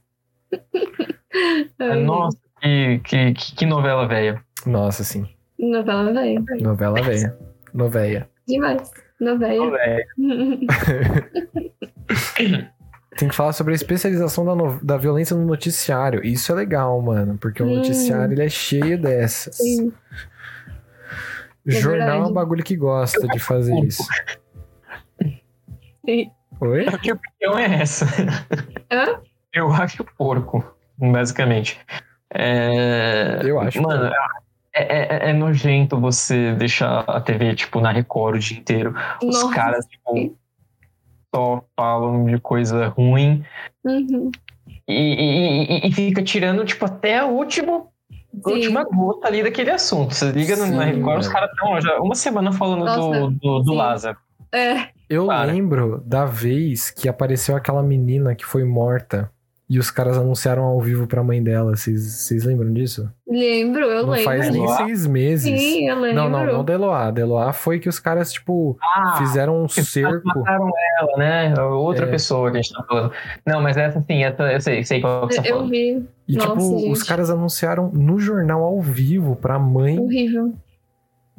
Nossa, 2.04 2.38
que, 2.60 3.00
que, 3.04 3.32
que, 3.34 3.54
que 3.56 3.66
novela 3.66 4.06
velha. 4.06 4.40
Nossa, 4.66 5.02
sim. 5.04 5.26
Novela 5.58 6.12
velha. 6.12 6.42
Novela 6.60 7.00
velha. 7.02 7.36
Noveia. 7.74 8.28
Demais. 8.46 8.90
Novela. 9.20 9.70
Velha. 9.78 10.06
Tem 13.16 13.28
que 13.28 13.34
falar 13.34 13.52
sobre 13.52 13.72
a 13.72 13.76
especialização 13.76 14.44
da, 14.44 14.54
no- 14.54 14.80
da 14.82 14.96
violência 14.96 15.36
no 15.36 15.44
noticiário. 15.44 16.24
Isso 16.24 16.50
é 16.50 16.54
legal, 16.54 17.00
mano, 17.02 17.36
porque 17.38 17.62
o 17.62 17.66
Hum. 17.66 17.76
noticiário 17.76 18.32
ele 18.34 18.44
é 18.44 18.48
cheio 18.48 18.98
dessas. 19.00 19.56
Sim. 19.56 19.92
É 21.66 21.70
Jornal 21.72 22.22
é 22.24 22.26
um 22.26 22.32
bagulho 22.32 22.64
que 22.64 22.74
gosta 22.76 23.26
de 23.28 23.38
fazer 23.38 23.74
isso. 23.84 24.02
Sim. 26.04 26.30
Oi? 26.60 26.86
Que 27.00 27.12
opinião 27.12 27.58
é 27.58 27.80
essa? 27.82 28.06
Hã? 28.90 29.20
Eu 29.52 29.72
acho 29.72 30.04
porco, 30.16 30.64
basicamente. 30.98 31.78
É... 32.32 33.40
Eu 33.44 33.60
acho 33.60 33.80
Mano, 33.82 34.10
é, 34.74 35.26
é- 35.26 35.30
é 35.30 35.32
nojento 35.32 36.00
você 36.00 36.52
deixar 36.54 37.00
a 37.00 37.20
TV, 37.20 37.54
tipo, 37.54 37.80
na 37.80 37.92
Record 37.92 38.36
o 38.36 38.38
dia 38.38 38.58
inteiro. 38.58 38.94
Os 39.22 39.42
Nossa. 39.42 39.54
caras, 39.54 39.84
tipo, 39.86 40.36
só 41.34 41.64
falam 41.76 42.26
de 42.26 42.38
coisa 42.38 42.88
ruim 42.88 43.44
Uhum. 43.84 44.30
e, 44.86 44.92
e- 44.92 45.88
e- 45.88 45.92
fica 45.92 46.22
tirando, 46.22 46.64
tipo, 46.64 46.84
até 46.84 47.18
a 47.18 47.26
última, 47.26 47.78
a 47.78 48.48
Sim. 48.48 48.54
última 48.54 48.84
gota 48.84 49.28
ali 49.28 49.42
daquele 49.42 49.70
assunto. 49.70 50.14
Você 50.14 50.30
liga 50.30 50.56
no- 50.56 50.66
na 50.66 50.84
Sim, 50.86 50.92
Record, 50.98 51.20
os 51.20 51.28
caras 51.28 51.50
estão 51.50 51.80
já 51.80 51.98
uma 52.00 52.14
semana 52.14 52.52
falando 52.52 52.84
Nossa, 52.84 53.20
do, 53.20 53.30
do, 53.30 53.58
do 53.60 53.70
sim. 53.72 53.76
Lázaro. 53.76 54.18
É. 54.52 54.88
Eu 55.08 55.26
Para. 55.26 55.50
lembro 55.50 56.02
da 56.06 56.24
vez 56.26 56.90
que 56.90 57.08
apareceu 57.08 57.56
aquela 57.56 57.82
menina 57.82 58.34
que 58.34 58.44
foi 58.44 58.64
morta 58.64 59.30
e 59.74 59.78
os 59.78 59.90
caras 59.90 60.18
anunciaram 60.18 60.64
ao 60.64 60.80
vivo 60.80 61.06
pra 61.06 61.22
mãe 61.24 61.42
dela. 61.42 61.74
Vocês 61.74 62.44
lembram 62.44 62.72
disso? 62.72 63.10
Lembro, 63.26 63.84
eu 63.84 64.02
não 64.02 64.10
lembro. 64.10 64.24
faz 64.24 64.50
nem 64.50 64.62
Eloá? 64.62 64.76
seis 64.76 65.06
meses. 65.06 65.60
Sim, 65.60 65.88
eu 65.88 65.98
lembro. 65.98 66.16
Não, 66.16 66.28
não, 66.28 66.44
não 66.46 66.64
da 66.64 66.72
Eloá. 66.74 67.10
Da 67.10 67.20
Eloá 67.22 67.52
foi 67.54 67.78
que 67.80 67.88
os 67.88 67.98
caras, 67.98 68.30
tipo, 68.32 68.76
Ah, 68.82 69.16
fizeram 69.18 69.62
um 69.62 69.68
cerco. 69.68 70.20
mataram 70.26 70.70
ela, 71.00 71.16
né? 71.16 71.54
Outra 71.62 72.04
É. 72.06 72.10
pessoa 72.10 72.50
que 72.50 72.58
a 72.58 72.60
gente 72.62 72.74
tá 72.74 72.84
falando. 72.86 73.12
Não, 73.46 73.62
mas 73.62 73.76
essa 73.78 74.04
sim, 74.06 74.22
essa, 74.22 74.42
eu 74.52 74.60
sei, 74.60 74.84
sei 74.84 75.00
qual 75.00 75.26
que 75.26 75.34
você 75.34 75.42
tá 75.42 75.48
Eu 75.48 75.54
falando. 75.56 75.70
vi. 75.70 76.06
E, 76.28 76.36
Nossa, 76.36 76.48
tipo, 76.50 76.78
gente. 76.78 76.92
os 76.92 77.02
caras 77.02 77.30
anunciaram 77.30 77.90
no 77.92 78.18
jornal 78.18 78.62
ao 78.62 78.80
vivo 78.80 79.36
pra 79.36 79.58
mãe 79.58 79.98
Horrível. 79.98 80.52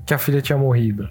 que 0.06 0.14
a 0.14 0.18
filha 0.18 0.42
tinha 0.42 0.58
morrido. 0.58 1.08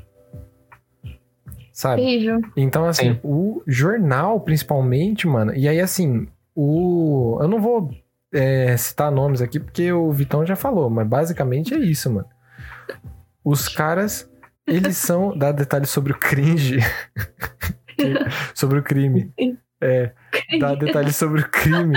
Sabe? 1.73 2.03
Horrível. 2.03 2.41
Então, 2.57 2.85
assim, 2.85 3.15
Sim. 3.15 3.21
o 3.25 3.63
jornal, 3.67 4.41
principalmente, 4.41 5.27
mano. 5.27 5.55
E 5.55 5.67
aí, 5.67 5.81
assim, 5.81 6.27
o. 6.55 7.39
Eu 7.41 7.49
não 7.49 7.61
vou 7.61 7.91
é, 8.33 8.77
citar 8.77 9.11
nomes 9.11 9.41
aqui 9.41 9.59
porque 9.61 9.93
o 9.93 10.11
Vitão 10.13 10.45
já 10.47 10.57
falou, 10.57 10.89
mas 10.91 11.07
basicamente 11.07 11.75
é 11.75 11.79
isso, 11.79 12.11
mano. 12.11 12.29
Os 13.45 13.69
caras, 13.69 14.31
eles 14.67 14.97
são. 14.97 15.37
Dá 15.37 15.53
detalhes 15.53 15.91
sobre 15.91 16.13
o 16.13 16.19
cringe. 16.19 16.79
sobre 18.55 18.79
o 18.79 18.83
crime. 18.83 19.33
É, 19.81 20.13
dá 20.61 20.75
detalhes 20.75 21.17
sobre 21.17 21.41
o 21.41 21.49
crime. 21.49 21.95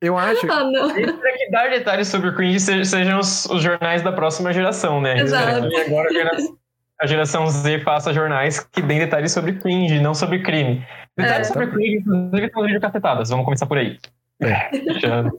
Eu 0.00 0.16
acho. 0.16 0.50
Ah, 0.50 0.64
não. 0.64 0.90
É 0.90 1.02
que 1.36 1.50
dar 1.50 1.68
detalhes 1.68 2.08
sobre 2.08 2.30
o 2.30 2.34
cringe 2.34 2.60
se- 2.60 2.84
sejam 2.84 3.18
os, 3.18 3.44
os 3.46 3.62
jornais 3.62 4.02
da 4.02 4.12
próxima 4.12 4.52
geração, 4.52 5.00
né? 5.00 5.18
Exato. 5.18 5.66
E 5.66 5.76
agora 5.80 6.08
a 6.08 6.12
geração, 6.12 6.56
a 7.00 7.06
geração 7.06 7.46
Z 7.48 7.80
faça 7.80 8.12
jornais 8.14 8.60
que 8.60 8.80
deem 8.80 9.00
detalhes 9.00 9.32
sobre 9.32 9.54
cringe, 9.54 10.00
não 10.00 10.14
sobre 10.14 10.42
crime. 10.42 10.86
Detalhes 11.22 11.48
É. 11.50 11.52
sobre 11.52 11.66
crime, 11.68 11.96
inclusive, 11.98 12.50
são 12.52 12.62
vídeo 12.62 12.80
cacetadas. 12.80 13.28
Vamos 13.30 13.44
começar 13.44 13.66
por 13.66 13.78
aí. 13.78 13.98
É. 14.42 14.70
Já- 15.00 15.30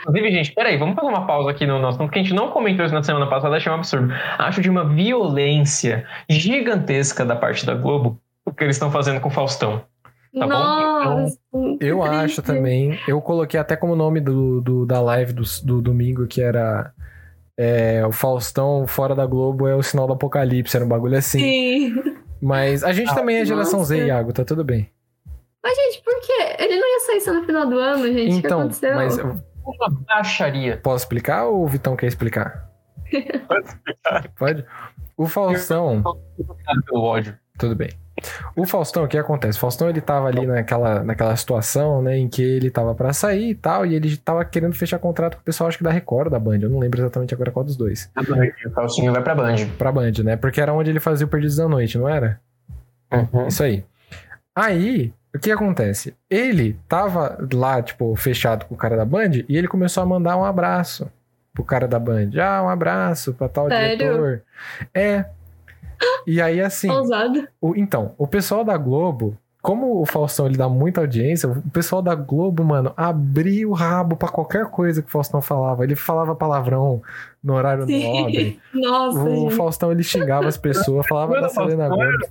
Inclusive, 0.00 0.30
gente, 0.32 0.52
peraí, 0.52 0.76
vamos 0.78 0.94
fazer 0.94 1.08
uma 1.08 1.26
pausa 1.26 1.50
aqui 1.50 1.66
no 1.66 1.78
nosso, 1.78 1.98
porque 1.98 2.18
a 2.18 2.22
gente 2.22 2.32
não 2.34 2.50
comentou 2.50 2.84
isso 2.84 2.94
na 2.94 3.02
semana 3.02 3.26
passada, 3.26 3.56
achei 3.56 3.70
um 3.70 3.74
absurdo. 3.74 4.12
Acho 4.38 4.60
de 4.62 4.70
uma 4.70 4.84
violência 4.88 6.06
gigantesca 6.28 7.24
da 7.24 7.36
parte 7.36 7.66
da 7.66 7.74
Globo 7.74 8.18
o 8.44 8.52
que 8.52 8.64
eles 8.64 8.76
estão 8.76 8.90
fazendo 8.90 9.20
com 9.20 9.28
o 9.28 9.32
Faustão. 9.32 9.82
Tá 10.38 10.46
bom? 10.46 10.48
Nossa. 10.48 11.38
Eu 11.80 12.02
acho 12.02 12.42
também. 12.42 12.98
Eu 13.08 13.20
coloquei 13.20 13.58
até 13.58 13.74
como 13.74 13.96
nome 13.96 14.20
do, 14.20 14.60
do- 14.60 14.86
da 14.86 15.00
live 15.00 15.32
do, 15.32 15.42
do 15.64 15.82
domingo, 15.82 16.26
que 16.26 16.40
era. 16.40 16.92
é, 17.58 18.04
o 18.06 18.12
Faustão 18.12 18.86
fora 18.86 19.14
da 19.14 19.24
Globo 19.26 19.66
é 19.66 19.74
o 19.74 19.82
sinal 19.82 20.06
do 20.06 20.12
apocalipse, 20.12 20.76
era 20.76 20.84
um 20.84 20.88
bagulho 20.88 21.16
assim. 21.16 21.38
Sim. 21.38 22.15
Mas 22.46 22.84
a 22.84 22.92
gente 22.92 23.10
Ah, 23.10 23.14
também 23.14 23.38
é 23.38 23.44
geração 23.44 23.82
Z, 23.82 23.94
nossa. 23.96 24.06
Iago, 24.06 24.32
tá 24.32 24.44
tudo 24.44 24.62
bem. 24.62 24.88
Mas, 25.60 25.76
gente, 25.76 26.00
por 26.04 26.14
quê? 26.20 26.54
Ele 26.60 26.78
não 26.78 26.86
ia 26.88 27.00
sair 27.00 27.20
só 27.20 27.32
no 27.34 27.42
final 27.44 27.66
do 27.68 27.76
ano, 27.76 28.04
gente. 28.06 28.28
o 28.38 28.40
que 28.40 28.46
então, 28.46 28.60
aconteceu? 28.60 28.94
mas 28.94 29.18
eu 29.18 29.40
Uma 29.64 29.90
baixaria. 30.06 30.76
posso 30.76 31.02
explicar 31.04 31.46
ou 31.46 31.64
o 31.64 31.66
Vitão 31.66 31.96
quer 31.96 32.06
explicar? 32.06 32.70
Pode 33.48 33.66
explicar. 33.66 34.28
Pode? 34.38 34.64
O 35.16 35.26
Faustão, 35.26 36.04
pelo 36.86 37.02
ódio. 37.02 37.36
tudo 37.58 37.74
bem. 37.74 37.88
O 38.54 38.64
Faustão, 38.64 39.04
o 39.04 39.08
que 39.08 39.18
acontece? 39.18 39.58
O 39.58 39.60
Faustão, 39.60 39.88
ele 39.88 40.00
tava 40.00 40.28
ali 40.28 40.46
naquela, 40.46 41.04
naquela 41.04 41.36
situação, 41.36 42.00
né, 42.00 42.16
em 42.16 42.28
que 42.28 42.42
ele 42.42 42.70
tava 42.70 42.94
pra 42.94 43.12
sair 43.12 43.50
e 43.50 43.54
tal, 43.54 43.84
e 43.84 43.94
ele 43.94 44.16
tava 44.16 44.44
querendo 44.44 44.74
fechar 44.74 44.98
contrato 44.98 45.36
com 45.36 45.42
o 45.42 45.44
pessoal, 45.44 45.68
acho 45.68 45.78
que 45.78 45.84
da 45.84 45.90
Record, 45.90 46.30
da 46.30 46.38
Band, 46.38 46.58
eu 46.60 46.70
não 46.70 46.78
lembro 46.78 47.00
exatamente 47.00 47.34
agora 47.34 47.50
qual 47.50 47.64
dos 47.64 47.76
dois. 47.76 48.10
O 48.16 48.70
Faustinho 48.70 49.12
vai 49.12 49.22
pra 49.22 49.34
Band. 49.34 49.56
Pra 49.76 49.92
Band, 49.92 50.12
né? 50.24 50.36
Porque 50.36 50.60
era 50.60 50.72
onde 50.72 50.90
ele 50.90 51.00
fazia 51.00 51.26
o 51.26 51.28
Perdidos 51.28 51.56
da 51.56 51.68
Noite, 51.68 51.98
não 51.98 52.08
era? 52.08 52.40
Uhum. 53.12 53.48
Isso 53.48 53.62
aí. 53.62 53.84
Aí, 54.54 55.12
o 55.34 55.38
que 55.38 55.50
acontece? 55.50 56.14
Ele 56.30 56.78
tava 56.88 57.38
lá, 57.52 57.82
tipo, 57.82 58.16
fechado 58.16 58.64
com 58.64 58.74
o 58.74 58.78
cara 58.78 58.96
da 58.96 59.04
Band 59.04 59.44
e 59.46 59.56
ele 59.56 59.68
começou 59.68 60.02
a 60.02 60.06
mandar 60.06 60.36
um 60.36 60.44
abraço 60.44 61.10
pro 61.52 61.62
cara 61.64 61.86
da 61.86 61.98
Band. 61.98 62.30
Ah, 62.40 62.62
um 62.62 62.68
abraço 62.68 63.34
pra 63.34 63.48
tal 63.48 63.68
Sério? 63.68 63.98
diretor. 63.98 64.42
É. 64.94 65.26
E 66.26 66.40
aí, 66.40 66.60
assim, 66.60 66.90
Ousado. 66.90 67.46
o- 67.60 67.74
então, 67.76 68.12
o 68.18 68.26
pessoal 68.26 68.64
da 68.64 68.76
Globo, 68.76 69.36
como 69.62 70.00
o 70.00 70.06
Faustão 70.06 70.46
ele 70.46 70.56
dá 70.56 70.68
muita 70.68 71.00
audiência, 71.00 71.48
o 71.48 71.70
pessoal 71.70 72.00
da 72.02 72.14
Globo, 72.14 72.64
mano, 72.64 72.92
abria 72.96 73.68
o 73.68 73.72
rabo 73.72 74.16
pra 74.16 74.28
qualquer 74.28 74.66
coisa 74.66 75.02
que 75.02 75.08
o 75.08 75.10
Faustão 75.10 75.40
falava. 75.42 75.82
Ele 75.84 75.96
falava 75.96 76.34
palavrão 76.36 77.02
no 77.42 77.54
horário 77.54 77.84
Sim. 77.86 78.20
nobre. 78.20 78.60
Nossa, 78.74 79.18
O 79.22 79.28
gente. 79.40 79.54
Faustão 79.54 79.90
ele 79.92 80.02
xingava 80.02 80.46
as 80.46 80.56
pessoas, 80.56 81.06
falava 81.06 81.40
da 81.40 81.48
Selena 81.48 81.88
Gomes. 81.88 82.28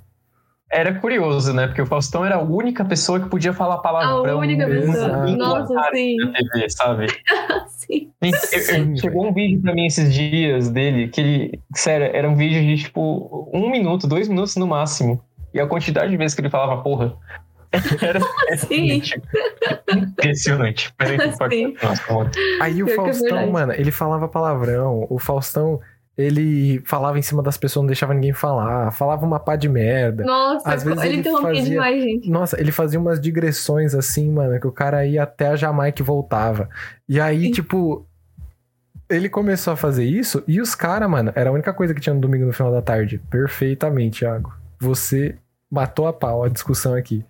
Era 0.75 0.93
curioso, 0.99 1.53
né? 1.53 1.67
Porque 1.67 1.81
o 1.81 1.85
Faustão 1.85 2.25
era 2.25 2.35
a 2.35 2.41
única 2.41 2.83
pessoa 2.83 3.17
que 3.17 3.29
podia 3.29 3.53
falar 3.53 3.77
palavrão. 3.77 4.35
A 4.37 4.41
única 4.41 4.65
pessoa. 4.67 5.25
Nossa, 5.37 5.73
sim. 5.93 6.17
na 6.17 6.33
TV, 6.33 6.69
sabe? 6.69 7.07
Sim. 7.69 8.09
Gente, 8.21 8.35
eu- 8.51 8.59
eu- 8.59 8.63
Sim, 8.65 8.97
chegou 8.97 9.27
um 9.27 9.33
vídeo 9.33 9.61
pra 9.61 9.73
mim 9.73 9.85
esses 9.85 10.11
dias 10.13 10.69
dele, 10.69 11.07
que 11.07 11.21
ele, 11.21 11.59
sério, 11.75 12.09
era 12.13 12.27
um 12.27 12.35
vídeo 12.35 12.59
de 12.61 12.83
tipo 12.83 13.49
um 13.53 13.69
minuto, 13.69 14.07
dois 14.07 14.27
minutos 14.27 14.55
no 14.57 14.65
máximo. 14.67 15.21
E 15.53 15.59
a 15.61 15.67
quantidade 15.67 16.09
de 16.09 16.17
vezes 16.17 16.33
que 16.35 16.41
ele 16.41 16.49
falava 16.49 16.81
porra 16.81 17.13
era, 18.01 18.19
Sim. 18.57 19.01
impressionante. 19.95 20.93
Peraí. 20.97 21.17
Aí 22.61 22.83
o 22.83 22.89
é 22.89 22.95
Faustão, 22.95 23.51
mano, 23.51 23.71
ele 23.73 23.91
falava 23.91 24.27
palavrão. 24.27 25.05
O 25.09 25.19
Faustão, 25.19 25.79
ele 26.17 26.81
falava 26.85 27.19
em 27.19 27.21
cima 27.21 27.43
das 27.43 27.57
pessoas, 27.57 27.83
não 27.83 27.87
deixava 27.87 28.13
ninguém 28.13 28.31
falar. 28.33 28.91
Falava 28.91 29.25
uma 29.25 29.39
pá 29.39 29.55
de 29.55 29.67
merda. 29.67 30.23
Nossa, 30.23 30.69
Às 30.73 30.83
vezes 30.83 30.99
ele, 31.01 31.09
ele 31.13 31.17
interrompia 31.19 31.47
fazia- 31.55 31.63
demais, 31.63 32.03
gente. 32.03 32.29
Nossa, 32.29 32.59
ele 32.59 32.71
fazia 32.71 32.99
umas 32.99 33.19
digressões 33.19 33.93
assim, 33.93 34.31
mano, 34.31 34.59
que 34.59 34.67
o 34.67 34.71
cara 34.71 35.05
ia 35.05 35.23
até 35.23 35.47
a 35.49 35.55
Jamaica 35.55 36.01
e 36.01 36.05
voltava. 36.05 36.69
E 37.09 37.19
aí, 37.19 37.43
Sim. 37.45 37.51
tipo, 37.51 38.05
ele 39.09 39.27
começou 39.29 39.73
a 39.73 39.75
fazer 39.77 40.05
isso 40.05 40.41
e 40.47 40.61
os 40.61 40.73
caras, 40.73 41.09
mano, 41.09 41.31
era 41.35 41.49
a 41.49 41.53
única 41.53 41.73
coisa 41.73 41.93
que 41.93 42.01
tinha 42.01 42.13
no 42.13 42.21
domingo 42.21 42.45
no 42.45 42.53
final 42.53 42.71
da 42.71 42.81
tarde. 42.81 43.21
Perfeitamente, 43.29 44.19
Thiago. 44.19 44.53
Você 44.79 45.35
matou 45.69 46.07
a 46.07 46.13
pau 46.13 46.43
a 46.43 46.49
discussão 46.49 46.93
aqui. 46.93 47.25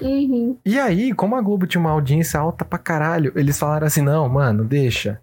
Uhum. 0.00 0.56
E 0.64 0.78
aí, 0.78 1.12
como 1.14 1.34
a 1.36 1.40
Globo 1.40 1.66
tinha 1.66 1.80
uma 1.80 1.90
audiência 1.92 2.38
alta 2.38 2.64
pra 2.64 2.78
caralho, 2.78 3.32
eles 3.34 3.58
falaram 3.58 3.86
assim: 3.86 4.02
não, 4.02 4.28
mano, 4.28 4.64
deixa. 4.64 5.20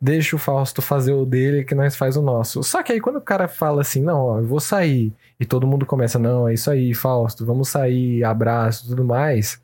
Deixa 0.00 0.36
o 0.36 0.38
Fausto 0.38 0.82
fazer 0.82 1.12
o 1.12 1.24
dele 1.24 1.64
que 1.64 1.74
nós 1.74 1.96
faz 1.96 2.16
o 2.16 2.22
nosso. 2.22 2.62
Só 2.62 2.82
que 2.82 2.92
aí 2.92 3.00
quando 3.00 3.16
o 3.16 3.20
cara 3.20 3.48
fala 3.48 3.80
assim, 3.80 4.02
não, 4.02 4.20
ó, 4.20 4.38
eu 4.38 4.46
vou 4.46 4.60
sair, 4.60 5.12
e 5.40 5.46
todo 5.46 5.66
mundo 5.66 5.86
começa, 5.86 6.18
não, 6.18 6.46
é 6.46 6.54
isso 6.54 6.70
aí, 6.70 6.92
Fausto, 6.92 7.46
vamos 7.46 7.68
sair, 7.70 8.22
abraço, 8.22 8.88
tudo 8.88 9.04
mais. 9.04 9.60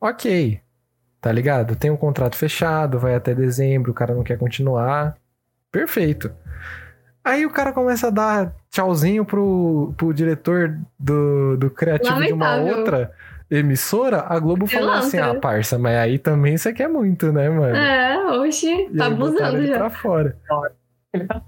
Ok. 0.00 0.60
Tá 1.20 1.32
ligado? 1.32 1.76
Tem 1.76 1.90
um 1.90 1.96
contrato 1.96 2.36
fechado, 2.36 2.98
vai 2.98 3.14
até 3.14 3.34
dezembro, 3.34 3.92
o 3.92 3.94
cara 3.94 4.14
não 4.14 4.24
quer 4.24 4.36
continuar. 4.36 5.16
Perfeito. 5.70 6.30
Aí 7.24 7.46
o 7.46 7.50
cara 7.50 7.72
começa 7.72 8.08
a 8.08 8.10
dar 8.10 8.54
tchauzinho 8.70 9.24
pro, 9.24 9.94
pro 9.96 10.12
diretor 10.12 10.78
do, 10.98 11.56
do 11.56 11.70
criativo 11.70 12.20
de 12.20 12.32
uma 12.32 12.56
Lamentável. 12.56 12.78
outra 12.78 13.12
emissora, 13.58 14.24
a 14.28 14.38
Globo 14.38 14.66
falou 14.66 14.90
assim: 14.90 15.18
ah, 15.18 15.34
parça, 15.34 15.78
mas 15.78 15.96
aí 15.96 16.18
também 16.18 16.56
você 16.56 16.72
quer 16.72 16.88
muito, 16.88 17.32
né, 17.32 17.48
mano? 17.48 17.76
É, 17.76 18.38
oxi, 18.40 18.88
E 18.90 18.96
tá 18.96 19.06
abusando 19.06 19.56
ele 19.58 19.66
já. 19.68 19.78
pra 19.78 19.90
fora. 19.90 20.36
Ele 21.12 21.24
tá. 21.26 21.42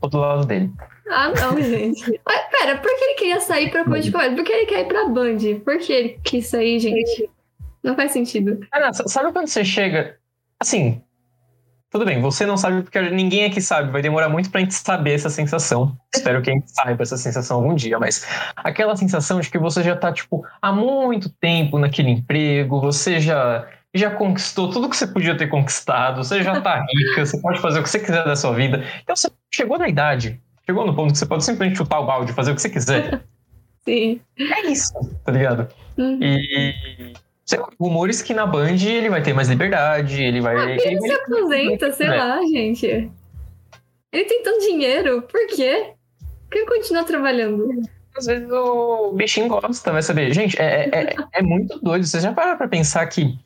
Outro 0.00 0.20
lado 0.20 0.46
dele. 0.46 0.70
Ah, 1.08 1.30
não, 1.30 1.56
gente. 1.62 2.20
Mas 2.26 2.40
pera, 2.50 2.76
por 2.78 2.90
que 2.98 3.04
ele 3.04 3.14
queria 3.14 3.40
sair 3.40 3.70
pra 3.70 3.84
podcast? 3.84 4.34
Por 4.34 4.44
que 4.44 4.52
ele 4.52 4.66
quer 4.66 4.80
ir 4.80 4.88
pra 4.88 5.08
Band? 5.08 5.38
Por 5.64 5.78
que 5.78 5.92
ele 5.92 6.18
quis 6.24 6.46
sair, 6.46 6.78
gente? 6.80 7.30
Não 7.82 7.94
faz 7.94 8.12
sentido. 8.12 8.60
Ah, 8.72 8.80
não, 8.80 8.92
sabe 8.92 9.32
quando 9.32 9.46
você 9.46 9.64
chega. 9.64 10.16
Assim. 10.58 11.02
Tudo 11.94 12.06
bem, 12.06 12.20
você 12.20 12.44
não 12.44 12.56
sabe 12.56 12.82
porque 12.82 13.00
ninguém 13.10 13.44
aqui 13.44 13.60
sabe, 13.60 13.92
vai 13.92 14.02
demorar 14.02 14.28
muito 14.28 14.50
pra 14.50 14.60
gente 14.60 14.74
saber 14.74 15.12
essa 15.12 15.30
sensação. 15.30 15.96
Espero 16.12 16.42
que 16.42 16.50
a 16.50 16.52
gente 16.52 16.68
saiba 16.68 17.00
essa 17.00 17.16
sensação 17.16 17.58
algum 17.58 17.72
dia, 17.72 18.00
mas 18.00 18.26
aquela 18.56 18.96
sensação 18.96 19.38
de 19.38 19.48
que 19.48 19.56
você 19.58 19.80
já 19.80 19.94
tá, 19.94 20.12
tipo, 20.12 20.44
há 20.60 20.72
muito 20.72 21.28
tempo 21.28 21.78
naquele 21.78 22.10
emprego, 22.10 22.80
você 22.80 23.20
já 23.20 23.68
já 23.94 24.10
conquistou 24.10 24.68
tudo 24.70 24.88
que 24.88 24.96
você 24.96 25.06
podia 25.06 25.36
ter 25.36 25.46
conquistado, 25.46 26.24
você 26.24 26.42
já 26.42 26.60
tá 26.60 26.84
rica, 26.84 27.24
você 27.24 27.40
pode 27.40 27.60
fazer 27.60 27.78
o 27.78 27.84
que 27.84 27.88
você 27.88 28.00
quiser 28.00 28.24
da 28.24 28.34
sua 28.34 28.52
vida. 28.52 28.82
Então 29.00 29.14
você 29.14 29.30
chegou 29.48 29.78
na 29.78 29.88
idade, 29.88 30.40
chegou 30.66 30.84
no 30.84 30.96
ponto 30.96 31.12
que 31.12 31.18
você 31.20 31.26
pode 31.26 31.44
simplesmente 31.44 31.78
chutar 31.78 32.00
o 32.00 32.06
balde, 32.06 32.32
fazer 32.32 32.50
o 32.50 32.56
que 32.56 32.60
você 32.60 32.70
quiser. 32.70 33.22
Sim. 33.86 34.20
É 34.36 34.66
isso, 34.66 34.92
tá 35.24 35.30
ligado? 35.30 35.68
Uhum. 35.96 36.18
E 36.20 37.14
sei 37.44 37.58
lá, 37.58 37.68
rumores 37.78 38.22
que 38.22 38.32
na 38.34 38.46
Band 38.46 38.76
ele 38.84 39.08
vai 39.10 39.22
ter 39.22 39.32
mais 39.32 39.48
liberdade, 39.48 40.22
ele 40.22 40.40
vai. 40.40 40.56
Ah, 40.56 40.70
ele, 40.70 40.82
ele 40.82 41.00
se 41.00 41.12
aposenta, 41.12 41.92
sei 41.92 42.06
É. 42.06 42.10
lá, 42.16 42.40
gente. 42.42 42.86
Ele 44.12 44.24
tem 44.24 44.42
tanto 44.42 44.60
dinheiro, 44.60 45.22
por 45.22 45.46
quê? 45.48 45.92
Por 46.20 46.50
que 46.50 46.58
ele 46.58 46.66
continua 46.66 47.04
trabalhando? 47.04 47.68
Às 48.16 48.26
vezes 48.26 48.48
o 48.48 49.12
bichinho 49.12 49.48
gosta, 49.48 49.90
vai 49.90 50.00
saber. 50.02 50.32
Gente, 50.32 50.56
é, 50.60 50.88
é, 50.88 51.00
é, 51.02 51.16
é 51.32 51.42
muito 51.42 51.80
doido. 51.80 52.06
Vocês 52.06 52.22
já 52.22 52.32
pararam 52.32 52.56
pra 52.56 52.68
pensar 52.68 53.04
que 53.06 53.36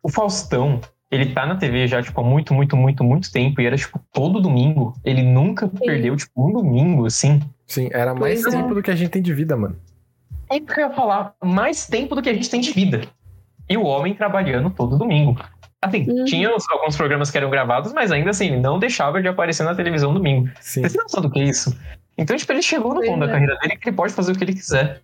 o 0.00 0.08
Faustão, 0.08 0.80
ele 1.10 1.32
tá 1.34 1.44
na 1.44 1.56
TV 1.56 1.88
já, 1.88 2.00
tipo, 2.00 2.20
há 2.20 2.22
muito, 2.24 2.54
muito, 2.54 2.76
muito, 2.76 3.02
muito 3.02 3.32
tempo. 3.32 3.60
E 3.60 3.66
era, 3.66 3.76
tipo, 3.76 4.00
todo 4.12 4.40
domingo. 4.40 4.94
Ele 5.04 5.22
nunca 5.22 5.66
perdeu, 5.66 6.14
tipo, 6.14 6.48
um 6.48 6.52
domingo, 6.52 7.04
assim. 7.06 7.40
Sim, 7.66 7.88
era 7.90 8.14
mais 8.14 8.42
Pois 8.42 8.54
é. 8.54 8.56
tempo 8.58 8.74
do 8.74 8.82
que 8.82 8.92
a 8.92 8.94
gente 8.94 9.10
tem 9.10 9.20
de 9.22 9.34
vida, 9.34 9.56
mano. 9.56 9.76
É 10.54 10.58
isso 10.58 10.66
que 10.66 10.80
eu 10.80 10.88
ia 10.88 10.94
falar. 10.94 11.34
Mais 11.42 11.86
tempo 11.86 12.14
do 12.14 12.22
que 12.22 12.28
a 12.28 12.34
gente 12.34 12.48
tem 12.48 12.60
de 12.60 12.70
vida. 12.72 13.02
E 13.68 13.76
o 13.76 13.82
homem 13.84 14.14
trabalhando 14.14 14.70
todo 14.70 14.96
domingo. 14.98 15.36
Assim, 15.82 16.08
Uhum. 16.08 16.24
tinha 16.24 16.48
alguns 16.48 16.96
programas 16.96 17.30
que 17.30 17.36
eram 17.36 17.50
gravados, 17.50 17.92
mas 17.92 18.10
ainda 18.12 18.30
assim, 18.30 18.46
ele 18.46 18.60
não 18.60 18.78
deixava 18.78 19.20
de 19.20 19.28
aparecer 19.28 19.64
na 19.64 19.74
televisão 19.74 20.14
domingo. 20.14 20.48
Sim. 20.60 20.80
Vocês 20.80 20.92
têm 20.92 21.02
noção 21.02 21.20
do 21.22 21.30
que 21.30 21.40
é 21.40 21.44
isso? 21.44 21.76
Então, 22.16 22.36
tipo, 22.36 22.52
ele 22.52 22.62
chegou 22.62 22.94
no 22.94 23.02
ponto 23.02 23.20
da 23.20 23.26
é. 23.26 23.32
carreira 23.32 23.56
dele 23.58 23.76
que 23.76 23.88
ele 23.88 23.96
pode 23.96 24.12
fazer 24.12 24.32
o 24.32 24.36
que 24.38 24.44
ele 24.44 24.54
quiser. 24.54 25.02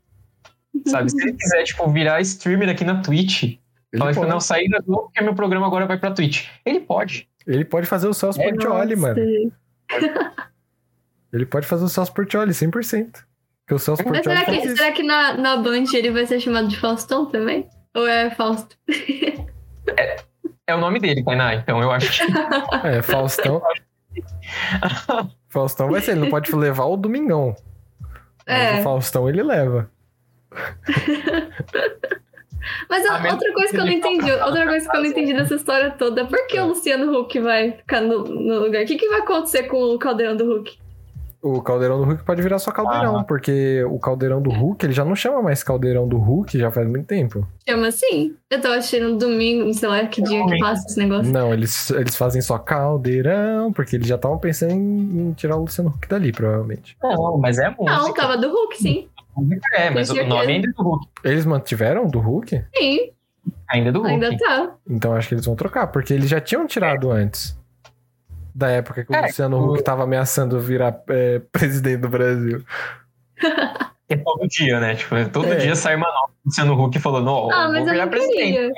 Sabe? 0.86 1.10
Se 1.10 1.20
ele 1.20 1.32
quiser, 1.34 1.64
tipo, 1.64 1.90
virar 1.90 2.20
streamer 2.20 2.68
aqui 2.70 2.84
na 2.84 3.02
Twitch, 3.02 3.42
Ele 3.42 3.58
falar, 3.98 4.12
tipo, 4.12 4.20
pode. 4.22 4.32
não, 4.32 4.40
sair 4.40 4.68
da 4.68 4.78
Globo 4.78 5.02
porque 5.06 5.20
meu 5.20 5.34
programa 5.34 5.66
agora 5.66 5.84
vai 5.86 5.98
pra 5.98 6.12
Twitch. 6.12 6.46
Ele 6.64 6.80
pode. 6.80 7.28
Ele 7.46 7.64
pode 7.64 7.86
fazer 7.86 8.06
o 8.06 8.14
Celso 8.14 8.40
É, 8.40 8.48
Portioli, 8.50 8.94
mano. 8.96 9.20
Ele 11.32 11.46
pode 11.46 11.66
fazer 11.66 11.84
o 11.84 11.88
Celso 11.88 12.12
Portioli, 12.12 12.52
100%. 12.52 13.24
Porque 13.70 13.74
o 13.74 13.78
Celso 13.78 14.02
Mas 14.04 14.12
Portioli 14.24 14.38
será 14.38 14.50
que, 14.50 14.66
faz 14.66 14.78
será 14.78 14.92
que 14.92 15.02
na, 15.04 15.34
na 15.34 15.56
Band 15.56 15.84
ele 15.94 16.10
vai 16.10 16.26
ser 16.26 16.40
chamado 16.40 16.66
de 16.66 16.76
Faustão 16.76 17.26
também? 17.26 17.68
Ou 17.94 18.04
é 18.04 18.28
Fausto? 18.30 18.76
É 20.66 20.74
o 20.74 20.78
nome 20.78 20.98
dele, 20.98 21.22
Tainá. 21.22 21.54
Então 21.54 21.80
eu 21.80 21.90
acho 21.92 22.26
que. 22.26 22.32
É, 22.84 23.00
Faustão. 23.00 23.62
Faustão 25.48 25.88
vai 25.88 26.00
ser, 26.00 26.12
ele 26.12 26.22
não 26.22 26.30
pode 26.30 26.52
levar 26.52 26.86
o 26.86 26.96
Domingão. 26.96 27.54
Mas 28.44 28.78
É. 28.78 28.80
o 28.80 28.82
Faustão 28.82 29.28
ele 29.28 29.42
leva. 29.42 29.88
Mas 32.88 33.06
A 33.06 33.32
outra 33.32 33.52
coisa 33.52 33.72
que 33.72 33.78
eu 33.78 33.84
não 33.84 33.92
entendi, 33.92 34.32
outra 34.32 34.66
coisa 34.66 34.90
que 34.90 34.96
eu 34.96 35.00
não 35.00 35.08
entendi 35.08 35.32
dessa 35.32 35.54
história 35.54 35.92
toda, 35.92 36.24
por 36.24 36.44
que 36.48 36.58
o 36.58 36.66
Luciano 36.66 37.16
Huck 37.16 37.38
vai 37.38 37.70
ficar 37.70 38.00
no, 38.00 38.24
no 38.24 38.58
lugar? 38.58 38.82
O 38.82 38.86
que, 38.86 38.96
que 38.96 39.08
vai 39.08 39.20
acontecer 39.20 39.64
com 39.64 39.94
o 39.94 39.98
caldeirão 39.98 40.36
do 40.36 40.56
Huck? 40.56 40.76
O 41.42 41.62
caldeirão 41.62 41.98
do 41.98 42.04
Hulk 42.04 42.22
pode 42.22 42.42
virar 42.42 42.58
só 42.58 42.70
caldeirão, 42.70 43.18
Ah. 43.20 43.24
porque 43.24 43.82
o 43.84 43.98
caldeirão 43.98 44.42
do 44.42 44.50
Hulk, 44.50 44.84
ele 44.84 44.92
já 44.92 45.04
não 45.06 45.16
chama 45.16 45.40
mais 45.40 45.62
caldeirão 45.62 46.06
do 46.06 46.18
Hulk 46.18 46.58
já 46.58 46.70
faz 46.70 46.86
muito 46.86 47.06
tempo. 47.06 47.46
Chama 47.66 47.86
assim? 47.86 48.36
Eu 48.50 48.60
tava 48.60 48.76
assistindo 48.76 49.08
no 49.12 49.16
domingo, 49.18 49.72
sei 49.72 49.88
lá 49.88 50.04
que 50.06 50.20
dia 50.22 50.44
que 50.44 50.58
passa 50.58 50.86
esse 50.86 50.98
negócio. 50.98 51.32
Não, 51.32 51.52
eles, 51.54 51.90
eles 51.92 52.14
fazem 52.14 52.42
só 52.42 52.58
caldeirão, 52.58 53.72
porque 53.72 53.96
eles 53.96 54.06
já 54.06 54.16
estavam 54.16 54.38
pensando 54.38 54.72
em, 54.72 55.28
em 55.28 55.32
tirar 55.32 55.56
o 55.56 55.60
Luciano 55.60 55.90
Huck 55.90 56.06
dali, 56.08 56.30
provavelmente. 56.30 56.96
Não, 57.02 57.38
mas 57.38 57.58
é 57.58 57.70
música. 57.70 57.84
Não, 57.84 58.12
tava 58.12 58.36
do 58.36 58.48
Hulk, 58.50 58.76
sim. 58.76 59.08
É, 59.74 59.88
mas 59.90 60.10
o 60.10 60.14
nome 60.24 60.52
ainda 60.52 60.68
é 60.68 60.72
do 60.72 60.82
Hulk. 60.82 61.06
Eles 61.24 61.46
mantiveram 61.46 62.06
do 62.06 62.18
Hulk? 62.20 62.64
Sim, 62.76 62.98
Ainda 63.70 63.88
é 63.88 63.92
do 63.92 64.00
Hulk. 64.00 64.12
ainda 64.12 64.36
tá. 64.36 64.74
Então 64.88 65.14
acho 65.14 65.28
que 65.28 65.34
eles 65.34 65.46
vão 65.46 65.54
trocar, 65.56 65.86
porque 65.86 66.12
eles 66.12 66.28
já 66.28 66.40
tinham 66.40 66.66
tirado 66.66 67.10
antes. 67.10 67.58
Da 68.54 68.68
época 68.70 69.04
que 69.04 69.12
o 69.12 69.14
É, 69.16 69.22
Luciano 69.26 69.58
o- 69.58 69.72
Huck 69.72 69.82
tava 69.84 70.02
ameaçando 70.04 70.58
virar 70.60 71.02
é, 71.08 71.38
presidente 71.52 72.00
do 72.00 72.08
Brasil. 72.08 72.64
É 74.08 74.16
todo 74.16 74.46
dia, 74.48 74.80
né? 74.80 74.94
Tipo, 74.96 75.14
todo 75.32 75.52
É. 75.52 75.56
dia 75.56 75.74
sai 75.76 75.94
uma 75.96 76.08
nova 76.08 76.32
Luciano 76.44 76.82
Huck 76.84 76.98
falando, 76.98 77.28
ó, 77.28 77.50
Ah, 77.52 77.70
vou 77.70 77.84
virar 77.84 78.06
presidente. 78.08 78.52
queria. 78.52 78.70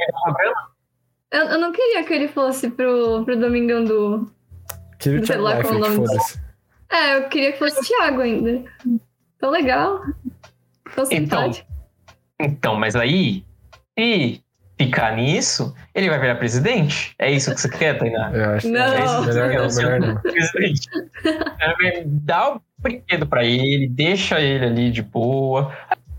Eu, 1.31 1.41
eu 1.47 1.59
não 1.59 1.73
queria 1.73 2.05
que 2.05 2.13
ele 2.13 2.29
fosse 2.29 2.71
pro, 2.71 3.25
pro 3.25 3.39
Domingão 3.39 3.85
do. 3.85 4.31
Queria 4.99 5.21
o 5.21 5.27
Sei 5.27 5.37
lá 5.39 5.61
qual 5.63 5.73
é 5.73 5.77
o 5.77 5.79
nome 5.81 5.97
foda-se. 5.97 6.41
É, 6.91 7.17
eu 7.17 7.29
queria 7.31 7.53
que 7.53 7.59
fosse 7.59 7.81
o 7.81 7.83
Thiago 7.85 8.21
ainda. 8.21 8.63
Tão 9.39 9.51
legal. 9.51 10.03
Tão 10.95 11.05
Então, 11.11 11.41
simpático. 11.45 11.73
Então, 12.39 12.77
mas 12.77 12.95
aí, 12.95 13.45
se 13.99 14.43
ficar 14.85 15.15
nisso, 15.17 15.75
ele 15.95 16.09
vai 16.11 16.19
virar 16.19 16.35
presidente? 16.37 17.15
É 17.19 17.31
isso 17.31 17.55
que 17.55 17.61
você 17.61 17.69
quer, 17.69 17.99
Tainá? 17.99 18.31
Eu 18.35 18.51
acho 18.51 18.67
que 18.67 18.73
Não. 18.73 18.81
é 18.81 19.05
isso. 19.05 19.23
melhor 19.27 19.53
não, 19.55 19.65
Luciano 19.65 19.91
melhor 20.01 20.15
não. 20.15 20.21
presidente. 20.23 20.89
Ela 21.61 21.75
vai 21.81 22.03
dar 22.07 22.57
o 22.57 22.63
brinquedo 22.79 23.27
pra 23.27 23.45
ele, 23.45 23.89
deixa 23.89 24.41
ele 24.41 24.65
ali 24.67 24.91
de 24.91 25.03
boa. 25.03 25.73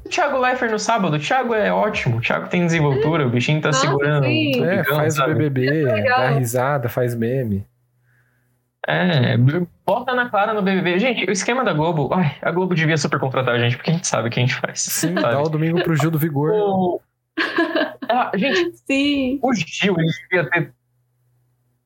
O 0.06 0.10
Thiago 0.10 0.38
Leifert 0.38 0.72
no 0.72 0.80
sábado, 0.80 1.16
o 1.16 1.20
Thiago 1.20 1.54
é 1.54 1.72
ótimo, 1.72 2.18
o 2.18 2.22
Thiago 2.22 2.48
tem 2.48 2.66
desenvoltura, 2.66 3.26
o 3.26 3.30
bichinho 3.30 3.62
tá 3.62 3.70
Nossa, 3.70 3.82
segurando. 3.82 4.26
sim. 4.26 4.64
É, 4.64 4.84
faz 4.84 5.18
o? 5.18 5.26
BBB, 5.28 5.84
legal. 5.86 6.20
dá 6.20 6.30
risada, 6.32 6.90
faz 6.90 7.16
meme. 7.16 7.66
É, 8.86 9.38
bota 9.86 10.14
na 10.14 10.30
clara 10.30 10.54
no 10.54 10.62
BBB. 10.62 11.00
Gente, 11.00 11.24
o 11.26 11.32
esquema 11.32 11.64
da 11.64 11.72
Globo, 11.72 12.10
ai, 12.14 12.36
a 12.42 12.52
Globo 12.52 12.76
devia 12.76 12.98
super 12.98 13.18
contratar 13.18 13.56
a 13.56 13.58
gente, 13.58 13.78
porque 13.78 13.92
a 13.92 13.94
gente 13.94 14.06
sabe 14.06 14.28
o 14.28 14.32
que 14.32 14.40
a 14.40 14.44
gente 14.44 14.56
faz. 14.56 14.82
Sim, 14.82 15.14
sabe? 15.14 15.22
dá 15.36 15.42
o 15.42 15.48
domingo 15.48 15.82
pro 15.84 15.96
Gil 15.96 16.12
do 16.12 16.20
Vigor. 16.20 16.52
O- 16.52 17.02
Ah, 18.14 18.32
gente, 18.38 18.78
Sim. 18.86 19.40
o 19.42 19.54
Gil, 19.54 19.96
ele 19.98 20.10
devia 20.30 20.50
ter 20.50 20.72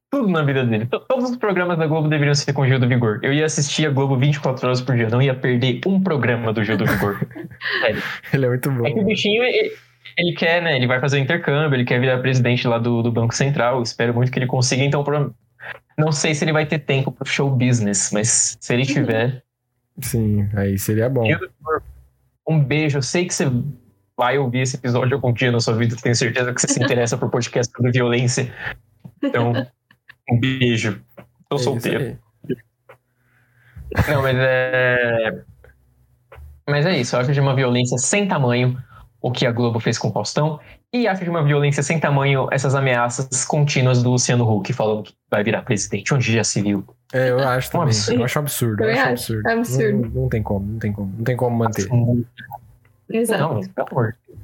tudo 0.09 0.27
na 0.29 0.41
vida 0.43 0.65
dele. 0.65 0.85
Todos 0.85 1.29
os 1.31 1.37
programas 1.37 1.77
da 1.77 1.85
Globo 1.87 2.07
deveriam 2.07 2.33
ser 2.33 2.53
com 2.53 2.61
o 2.61 2.67
Gil 2.67 2.79
do 2.79 2.87
Vigor. 2.87 3.19
Eu 3.23 3.33
ia 3.33 3.45
assistir 3.45 3.85
a 3.85 3.89
Globo 3.89 4.17
24 4.17 4.65
horas 4.65 4.81
por 4.81 4.95
dia, 4.95 5.09
não 5.09 5.21
ia 5.21 5.35
perder 5.35 5.81
um 5.85 6.01
programa 6.01 6.51
do 6.53 6.63
Gil 6.63 6.77
do 6.77 6.85
Vigor. 6.85 7.19
Sério. 7.81 8.03
Ele 8.33 8.45
é 8.45 8.49
muito 8.49 8.71
bom. 8.71 8.85
É 8.87 8.91
que 8.91 8.99
o 8.99 9.05
bichinho, 9.05 9.43
ele, 9.43 9.71
ele 10.17 10.33
quer, 10.33 10.61
né? 10.61 10.75
Ele 10.75 10.87
vai 10.87 10.99
fazer 10.99 11.17
o 11.17 11.19
intercâmbio, 11.21 11.75
ele 11.75 11.85
quer 11.85 11.99
virar 11.99 12.19
presidente 12.19 12.67
lá 12.67 12.77
do, 12.77 13.01
do 13.03 13.11
Banco 13.11 13.33
Central. 13.35 13.81
Espero 13.83 14.13
muito 14.13 14.31
que 14.31 14.39
ele 14.39 14.47
consiga, 14.47 14.83
então. 14.83 15.03
pro- 15.03 15.33
Não 15.97 16.11
sei 16.11 16.33
se 16.33 16.43
ele 16.45 16.53
vai 16.53 16.65
ter 16.65 16.79
tempo 16.79 17.11
pro 17.11 17.27
show 17.27 17.49
business, 17.49 18.11
mas 18.13 18.57
se 18.59 18.73
ele 18.73 18.85
tiver. 18.85 19.43
Sim, 20.01 20.47
aí 20.55 20.77
seria 20.77 21.09
bom. 21.09 21.25
Gil 21.25 21.39
do 21.39 21.49
Vigor, 21.59 21.81
um 22.47 22.59
beijo. 22.63 22.97
Eu 22.99 23.01
sei 23.01 23.25
que 23.25 23.33
você 23.33 23.45
vai 24.17 24.37
ouvir 24.37 24.61
esse 24.61 24.75
episódio 24.75 25.15
algum 25.15 25.31
dia 25.31 25.51
na 25.51 25.59
sua 25.59 25.75
vida, 25.75 25.95
tenho 26.01 26.15
certeza 26.15 26.51
que 26.53 26.59
você 26.59 26.67
se 26.67 26.83
interessa 26.83 27.17
por 27.17 27.29
podcast 27.29 27.71
sobre 27.71 27.91
violência. 27.91 28.51
Então, 29.23 29.53
um 30.29 30.39
beijo. 30.39 30.99
Tô 31.47 31.55
É 31.55 31.59
solteiro. 31.59 32.17
Não, 34.09 34.21
mas 34.21 34.35
é. 34.37 35.41
Mas 36.67 36.85
é 36.85 36.97
isso, 36.97 37.15
eu 37.15 37.19
acho 37.21 37.31
de 37.31 37.39
uma 37.39 37.55
violência 37.55 37.97
sem 37.97 38.27
tamanho 38.27 38.77
o 39.21 39.31
que 39.31 39.45
a 39.45 39.51
Globo 39.51 39.79
fez 39.79 39.97
com 39.97 40.09
o 40.09 40.11
Faustão. 40.11 40.59
E 40.91 41.07
acho 41.07 41.23
de 41.23 41.29
uma 41.29 41.43
violência 41.43 41.83
sem 41.83 41.99
tamanho 41.99 42.47
essas 42.51 42.73
ameaças 42.73 43.43
contínuas 43.45 44.01
do 44.01 44.11
Luciano 44.11 44.49
Huck 44.49 44.71
falando 44.73 45.03
que 45.03 45.13
vai 45.29 45.43
virar 45.43 45.61
presidente, 45.61 46.13
onde 46.13 46.33
já 46.33 46.43
se 46.43 46.61
viu. 46.61 46.83
É, 47.13 47.29
eu 47.29 47.39
acho 47.39 47.69
Um 47.69 47.71
também. 47.71 47.87
absurdo. 47.87 48.19
Eu 48.19 48.25
acho 48.25 48.39
absurdo. 48.39 48.83
Eu 48.83 48.89
acho 48.91 49.01
acho. 49.01 49.09
absurdo. 49.11 49.49
Absurdo. 49.49 50.01
Não, 50.01 50.21
não 50.21 50.29
tem 50.29 50.43
como, 50.43 50.65
não 50.65 50.79
tem 50.79 50.91
como. 50.93 51.13
Não 51.17 51.23
tem 51.23 51.37
como 51.37 51.57
manter. 51.57 51.87
Exato. 53.09 53.41
Não, 53.41 53.61
pelo 53.61 53.87
amor 53.87 54.11
de 54.11 54.17
Deus. 54.27 54.39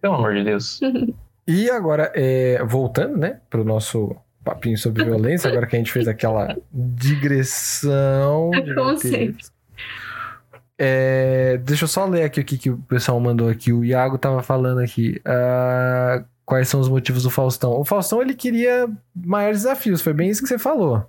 Pelo 0.00 0.14
amor 0.14 0.34
de 0.34 0.44
Deus. 0.44 0.80
E 1.46 1.68
agora, 1.68 2.10
é, 2.14 2.64
voltando, 2.64 3.18
né, 3.18 3.38
pro 3.50 3.62
nosso 3.62 4.16
papinho 4.42 4.78
sobre 4.78 5.04
violência, 5.04 5.50
agora 5.50 5.66
que 5.66 5.76
a 5.76 5.78
gente 5.78 5.92
fez 5.92 6.08
aquela 6.08 6.56
digressão. 6.72 8.50
roteiro. 8.74 9.36
É, 10.78 11.58
deixa 11.58 11.84
eu 11.84 11.88
só 11.88 12.06
ler 12.06 12.24
aqui 12.24 12.40
o 12.40 12.44
que, 12.44 12.56
que 12.56 12.70
o 12.70 12.78
pessoal 12.78 13.20
mandou 13.20 13.48
aqui. 13.48 13.72
O 13.72 13.84
Iago 13.84 14.16
tava 14.18 14.42
falando 14.42 14.80
aqui. 14.80 15.20
ah, 15.24 16.24
quais 16.44 16.68
são 16.68 16.80
os 16.80 16.88
motivos 16.88 17.22
do 17.22 17.30
Faustão? 17.30 17.72
O 17.72 17.84
Faustão, 17.84 18.20
ele 18.20 18.34
queria 18.34 18.88
maiores 19.14 19.62
desafios. 19.62 20.02
Foi 20.02 20.12
bem 20.12 20.30
isso 20.30 20.42
que 20.42 20.48
você 20.48 20.58
falou. 20.58 21.06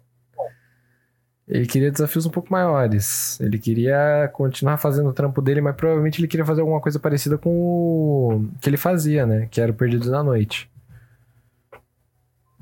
Ele 1.48 1.68
queria 1.68 1.92
desafios 1.92 2.26
um 2.26 2.32
pouco 2.32 2.52
maiores. 2.52 3.40
Ele 3.40 3.60
queria 3.60 4.30
continuar 4.34 4.78
fazendo 4.78 5.10
o 5.10 5.14
trampo 5.14 5.42
dele, 5.42 5.62
mas 5.62 5.76
provavelmente 5.76 6.20
ele 6.20 6.28
queria 6.28 6.46
fazer 6.46 6.62
alguma 6.62 6.82
coisa 6.82 7.00
parecida 7.00 7.38
com 7.38 7.50
o 7.52 8.50
que 8.60 8.70
ele 8.70 8.78
fazia, 8.78 9.26
né? 9.26 9.48
Que 9.52 9.62
era 9.62 9.72
o 9.72 9.76
Perdidos 9.76 10.10
na 10.10 10.24
Noite. 10.24 10.70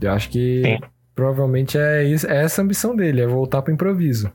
Eu 0.02 0.12
acho 0.12 0.30
que 0.30 0.64
Sim. 0.66 0.80
provavelmente 1.16 1.78
é, 1.78 2.04
isso, 2.04 2.28
é 2.28 2.44
essa 2.44 2.62
a 2.62 2.64
ambição 2.64 2.94
dele, 2.94 3.22
é 3.22 3.28
voltar 3.28 3.62
pro 3.62 3.74
improviso. 3.74 4.32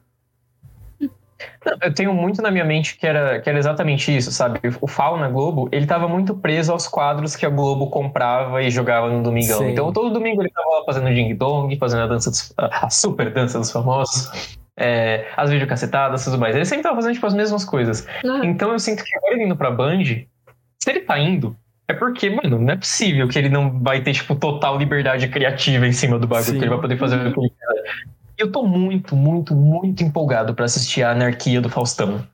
Eu 1.80 1.94
tenho 1.94 2.12
muito 2.12 2.42
na 2.42 2.50
minha 2.50 2.64
mente 2.64 2.96
que 2.96 3.06
era, 3.06 3.40
que 3.40 3.48
era 3.48 3.58
exatamente 3.58 4.14
isso, 4.14 4.32
sabe? 4.32 4.60
O 4.80 4.86
Fauna 4.86 5.28
Globo, 5.28 5.68
ele 5.70 5.86
tava 5.86 6.08
muito 6.08 6.34
preso 6.34 6.72
aos 6.72 6.88
quadros 6.88 7.36
que 7.36 7.46
a 7.46 7.48
Globo 7.48 7.88
comprava 7.90 8.62
e 8.62 8.70
jogava 8.70 9.08
no 9.08 9.22
Domingão. 9.22 9.58
Sim. 9.58 9.70
Então 9.70 9.92
todo 9.92 10.12
domingo 10.12 10.42
ele 10.42 10.50
tava 10.50 10.68
lá 10.68 10.84
fazendo 10.84 11.12
ding-dong, 11.14 11.76
fazendo 11.78 12.02
a 12.02 12.06
dança 12.06 12.30
dos, 12.30 12.52
a 12.56 12.90
super 12.90 13.32
dança 13.32 13.58
dos 13.58 13.70
famosos, 13.70 14.56
é, 14.76 15.26
as 15.36 15.50
videocacetadas 15.50 16.22
e 16.22 16.24
tudo 16.24 16.38
mais. 16.38 16.56
Ele 16.56 16.64
sempre 16.64 16.82
tava 16.82 16.96
fazendo 16.96 17.14
tipo, 17.14 17.26
as 17.26 17.34
mesmas 17.34 17.64
coisas. 17.64 18.06
Uhum. 18.24 18.44
Então 18.44 18.72
eu 18.72 18.78
sinto 18.78 19.04
que 19.04 19.16
agora 19.16 19.34
ele 19.34 19.44
indo 19.44 19.56
pra 19.56 19.70
Band, 19.70 20.04
se 20.04 20.90
ele 20.90 21.00
tá 21.00 21.18
indo, 21.18 21.56
é 21.88 21.94
porque, 21.94 22.28
mano, 22.28 22.58
não 22.58 22.72
é 22.72 22.76
possível 22.76 23.26
que 23.28 23.38
ele 23.38 23.48
não 23.48 23.80
vai 23.80 24.02
ter, 24.02 24.12
tipo, 24.12 24.34
total 24.34 24.76
liberdade 24.76 25.26
criativa 25.28 25.86
em 25.86 25.92
cima 25.92 26.18
do 26.18 26.26
bagulho, 26.26 26.52
Sim. 26.52 26.58
que 26.58 26.64
ele 26.64 26.70
vai 26.70 26.80
poder 26.80 26.98
fazer 26.98 27.16
o 27.16 27.32
que 27.32 27.40
ele 27.40 27.50
quer. 27.50 28.08
Eu 28.38 28.50
tô 28.52 28.62
muito, 28.62 29.16
muito, 29.16 29.54
muito 29.54 30.02
empolgado 30.04 30.54
pra 30.54 30.64
assistir 30.64 31.02
a 31.02 31.10
anarquia 31.10 31.60
do 31.60 31.68
Faustão. 31.68 32.24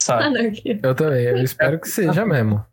Sabe? 0.00 0.24
Anarquia. 0.24 0.80
Eu 0.82 0.94
também, 0.94 1.24
eu 1.24 1.36
espero 1.38 1.78
que 1.78 1.88
seja 1.88 2.26
mesmo. 2.26 2.64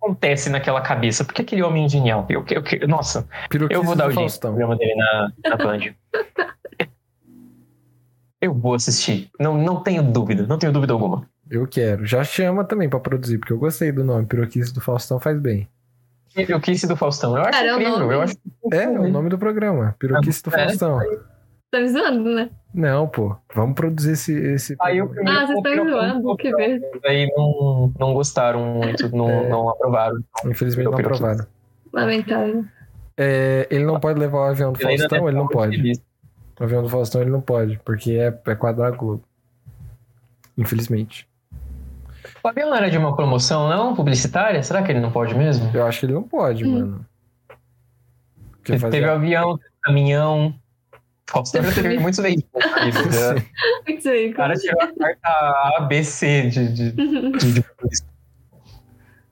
acontece 0.00 0.48
naquela 0.48 0.80
cabeça? 0.80 1.24
Porque 1.24 1.42
aquele 1.42 1.62
homem 1.62 1.84
é 1.84 1.88
genial. 1.88 2.24
Eu, 2.28 2.44
eu, 2.50 2.62
eu- 2.80 2.88
nossa, 2.88 3.26
Piroquice 3.50 3.78
eu 3.80 3.84
vou 3.84 3.96
dar 3.96 4.08
o 4.08 4.12
jeito 4.12 4.32
do 4.32 4.40
programa 4.40 4.76
dele 4.76 4.94
na, 4.94 5.32
na 5.48 5.56
Band. 5.56 5.80
eu 8.40 8.54
vou 8.54 8.74
assistir. 8.74 9.28
Não, 9.40 9.58
não 9.58 9.82
tenho 9.82 10.02
dúvida, 10.02 10.46
não 10.46 10.58
tenho 10.58 10.72
dúvida 10.72 10.92
alguma. 10.92 11.28
Eu 11.50 11.66
quero. 11.66 12.06
Já 12.06 12.22
chama 12.22 12.62
também 12.62 12.88
pra 12.88 13.00
produzir, 13.00 13.38
porque 13.38 13.52
eu 13.52 13.58
gostei 13.58 13.90
do 13.90 14.04
nome. 14.04 14.26
Piroquice 14.26 14.72
do 14.72 14.80
Faustão 14.80 15.18
faz 15.18 15.40
bem. 15.40 15.66
Eu 16.36 16.60
quis 16.60 16.84
do 16.84 16.94
Faustão. 16.94 17.34
Eu 17.36 17.42
acho 17.42 17.50
Cara, 17.50 17.66
é 17.66 17.72
o 17.72 17.76
incrível. 17.76 17.98
nome. 17.98 18.14
Eu 18.14 18.20
acho 18.20 18.36
É, 18.72 18.84
é 18.84 18.88
o 18.88 19.08
nome 19.08 19.28
do 19.30 19.38
programa. 19.38 19.96
Piroquice 19.98 20.42
do 20.44 20.54
É. 20.54 20.66
Faustão. 20.66 21.00
Tá 21.70 21.80
me 21.80 21.88
zoando, 21.88 22.34
né? 22.34 22.50
Não, 22.72 23.06
pô. 23.06 23.36
Vamos 23.54 23.74
produzir 23.74 24.12
esse. 24.12 24.32
esse 24.32 24.76
Aí 24.80 25.02
o 25.02 25.06
programa. 25.06 25.14
primeiro 25.14 25.38
Ah, 25.38 25.46
vocês 25.46 25.58
estão 25.58 25.76
comprou 25.84 26.00
zoando, 26.00 26.22
que 26.36 26.54
ver. 26.54 26.80
Aí 27.04 27.28
não, 27.36 27.92
não 27.98 28.14
gostaram 28.14 28.64
muito, 28.64 29.14
não, 29.14 29.28
É. 29.28 29.48
não 29.48 29.68
aprovaram. 29.68 30.18
Infelizmente 30.46 30.86
não 30.86 30.98
aprovaram. 30.98 31.46
Lamentável. 31.92 32.64
É, 33.16 33.66
ele 33.70 33.84
não 33.84 33.98
pode 34.00 34.18
levar 34.18 34.38
o 34.38 34.50
avião 34.50 34.72
do 34.72 34.78
Ele 34.80 34.98
Faustão? 34.98 35.18
deve 35.18 35.28
Ele 35.30 35.36
não 35.36 35.48
pode. 35.48 35.92
O 36.60 36.64
avião 36.64 36.82
do 36.82 36.88
Faustão 36.88 37.20
ele 37.20 37.30
não 37.30 37.40
pode, 37.40 37.78
porque 37.84 38.12
é, 38.12 38.26
é 38.46 38.54
Globo. 38.96 39.22
Infelizmente. 40.56 41.28
O 42.42 42.48
avião 42.48 42.70
não 42.70 42.76
era 42.76 42.90
de 42.90 42.98
uma 42.98 43.14
promoção, 43.14 43.68
não? 43.68 43.94
Publicitária? 43.94 44.62
Será 44.62 44.82
que 44.82 44.90
ele 44.92 45.00
não 45.00 45.10
pode 45.10 45.34
mesmo? 45.36 45.70
Eu 45.74 45.84
acho 45.86 46.00
que 46.00 46.06
ele 46.06 46.12
não 46.14 46.22
pode, 46.22 46.64
Hum. 46.64 46.72
mano. 46.72 47.06
Porque 48.52 48.72
Teve 48.72 49.04
avião, 49.08 49.56
teve 49.56 49.70
caminhão. 49.82 50.54
Já 51.34 51.72
teve 51.74 51.98
muitos 51.98 52.20
veículos 52.20 52.64
na 52.70 52.84
vida. 52.84 53.10
já. 53.12 53.34
Muito 53.86 54.08
aí, 54.08 54.30
O 54.30 54.34
cara 54.34 54.54
tirou 54.54 54.82
a 54.82 54.86
carta 54.94 55.76
ABC 55.78 56.48
de, 56.48 56.68
de, 56.72 56.92
de, 56.92 57.52
de 57.52 57.64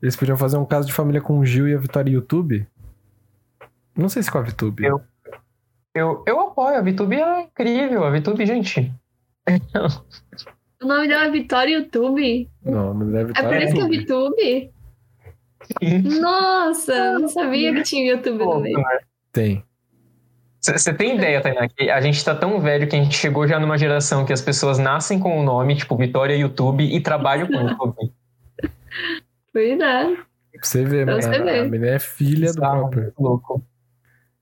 Eles 0.03 0.15
podiam 0.17 0.37
fazer 0.37 0.57
um 0.59 0.65
caso 0.67 0.87
de 0.87 0.93
família 0.93 1.21
com 1.21 1.39
o 1.39 1.45
Gil 1.47 1.67
e 1.69 1.75
a 1.75 1.79
Vitória 1.79 2.11
YouTube. 2.11 2.67
Não 3.97 4.09
sei 4.11 4.23
se 4.23 4.31
com 4.31 4.39
a 4.39 4.43
VTube. 4.43 4.85
Eu- 4.85 5.01
Eu, 5.95 6.23
eu 6.27 6.41
apoio, 6.41 6.77
a 6.77 6.83
VTube 6.83 7.17
é 7.17 7.41
incrível. 7.43 8.05
A 8.05 8.11
VTube, 8.11 8.45
gente. 8.45 8.93
O 10.83 10.87
nome 10.87 11.09
dela 11.09 11.25
é 11.25 11.31
Vitória 11.31 11.73
YouTube. 11.79 12.51
Não, 12.63 12.93
não 12.93 13.11
deve 13.11 13.31
É 13.31 13.33
estar. 13.33 13.49
por 13.49 13.57
isso 13.57 13.75
que 13.75 13.81
é 13.81 13.89
VTube? 13.89 14.73
Nossa, 16.21 17.19
não 17.19 17.29
sabia 17.29 17.73
que 17.75 17.83
tinha 17.83 18.13
YouTube 18.13 18.39
no 18.45 18.61
meio. 18.61 18.79
Tem. 19.33 19.65
Você 20.61 20.93
tem 20.93 21.17
ideia, 21.17 21.41
Tainá, 21.41 21.69
que 21.69 21.89
a 21.91 22.01
gente 22.01 22.25
tá 22.25 22.35
tão 22.35 22.61
velho 22.61 22.89
que 22.89 22.97
a 22.97 22.99
gente 23.03 23.17
chegou 23.17 23.47
já 23.47 23.59
numa 23.61 23.79
geração 23.79 24.25
que 24.25 24.33
as 24.33 24.41
pessoas 24.41 24.79
nascem 24.79 25.19
com 25.19 25.39
o 25.39 25.43
nome, 25.45 25.77
tipo, 25.77 25.97
Vitória 25.97 26.35
YouTube, 26.37 26.83
e 26.85 27.01
trabalham 27.01 27.47
com 27.47 27.55
o 27.55 27.69
YouTube. 27.69 28.13
Cuidado. 29.53 30.17
Pra 30.17 30.61
você 30.65 30.85
Pra 30.85 31.07
mano. 31.07 31.23
você 31.23 31.29
a- 31.29 31.45
ver. 31.45 31.61
A 31.61 31.65
menina 31.65 31.87
é 31.95 31.99
filha 31.99 32.53
do 32.53 32.61
próprio. 32.61 33.03
muito 33.03 33.23
louco. 33.23 33.65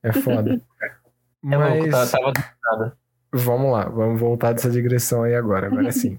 É 0.03 0.11
foda. 0.13 0.59
É 1.47 1.57
louco, 1.57 1.89
tá, 1.91 1.97
Mas 1.99 2.11
tava 2.11 2.33
nada. 2.63 2.97
vamos 3.31 3.71
lá, 3.71 3.87
vamos 3.87 4.19
voltar 4.19 4.51
dessa 4.53 4.67
digressão 4.67 5.21
aí 5.21 5.35
agora. 5.35 5.67
Agora 5.67 5.91
sim. 5.91 6.17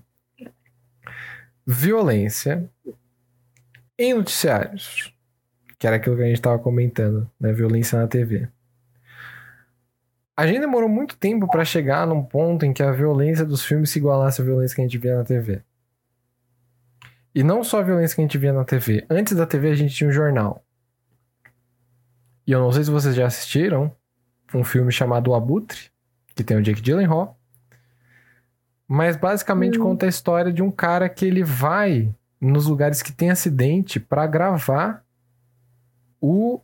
Violência 1.67 2.71
em 3.99 4.15
noticiários. 4.15 5.13
Que 5.81 5.87
era 5.87 5.97
aquilo 5.97 6.17
que 6.17 6.23
a 6.23 6.27
gente 6.27 6.41
tava 6.41 6.61
comentando, 6.61 7.29
né? 7.41 7.53
Violência 7.53 7.99
na 7.99 8.07
TV. 8.07 8.49
A 10.37 10.47
gente 10.47 10.61
demorou 10.61 10.89
muito 10.89 11.17
tempo 11.17 11.49
pra 11.49 11.65
chegar 11.65 12.07
num 12.07 12.23
ponto 12.23 12.67
em 12.67 12.73
que 12.73 12.83
a 12.83 12.93
violência 12.93 13.45
dos 13.45 13.65
filmes 13.65 13.91
se 13.91 13.99
igualasse 13.99 14.41
à 14.41 14.45
violência 14.45 14.75
que 14.75 14.83
a 14.83 14.85
gente 14.85 14.99
via 14.99 15.17
na 15.17 15.25
TV. 15.25 15.63
E 17.35 17.43
não 17.43 17.65
só 17.65 17.81
a 17.81 17.83
violência 17.83 18.15
que 18.15 18.21
a 18.21 18.25
gente 18.25 18.39
via 18.39 18.53
na 18.53 18.65
TV. 18.65 19.07
Antes 19.09 19.35
da 19.35 19.47
TV 19.47 19.71
a 19.71 19.75
gente 19.75 19.95
tinha 19.95 20.09
um 20.09 20.13
jornal. 20.13 20.63
E 22.47 22.53
eu 22.53 22.61
não 22.61 22.71
sei 22.71 22.85
se 22.85 22.91
vocês 22.91 23.15
já 23.15 23.27
assistiram 23.27 23.91
um 24.55 24.63
filme 24.63 24.93
chamado 24.93 25.31
O 25.31 25.35
Abutre, 25.35 25.91
que 26.35 26.45
tem 26.45 26.57
o 26.57 26.63
Jake 26.63 26.81
Gyllenhaal. 26.83 27.39
Mas 28.87 29.17
basicamente 29.17 29.79
Hum. 29.79 29.83
conta 29.83 30.07
a 30.07 30.09
história 30.09 30.53
de 30.53 30.63
um 30.63 30.71
cara 30.71 31.09
que 31.09 31.25
ele 31.25 31.43
vai 31.43 32.15
nos 32.41 32.67
lugares 32.67 33.03
que 33.03 33.13
tem 33.13 33.31
acidente 33.31 33.99
pra 33.99 34.27
gravar 34.27 35.03
o 36.21 36.61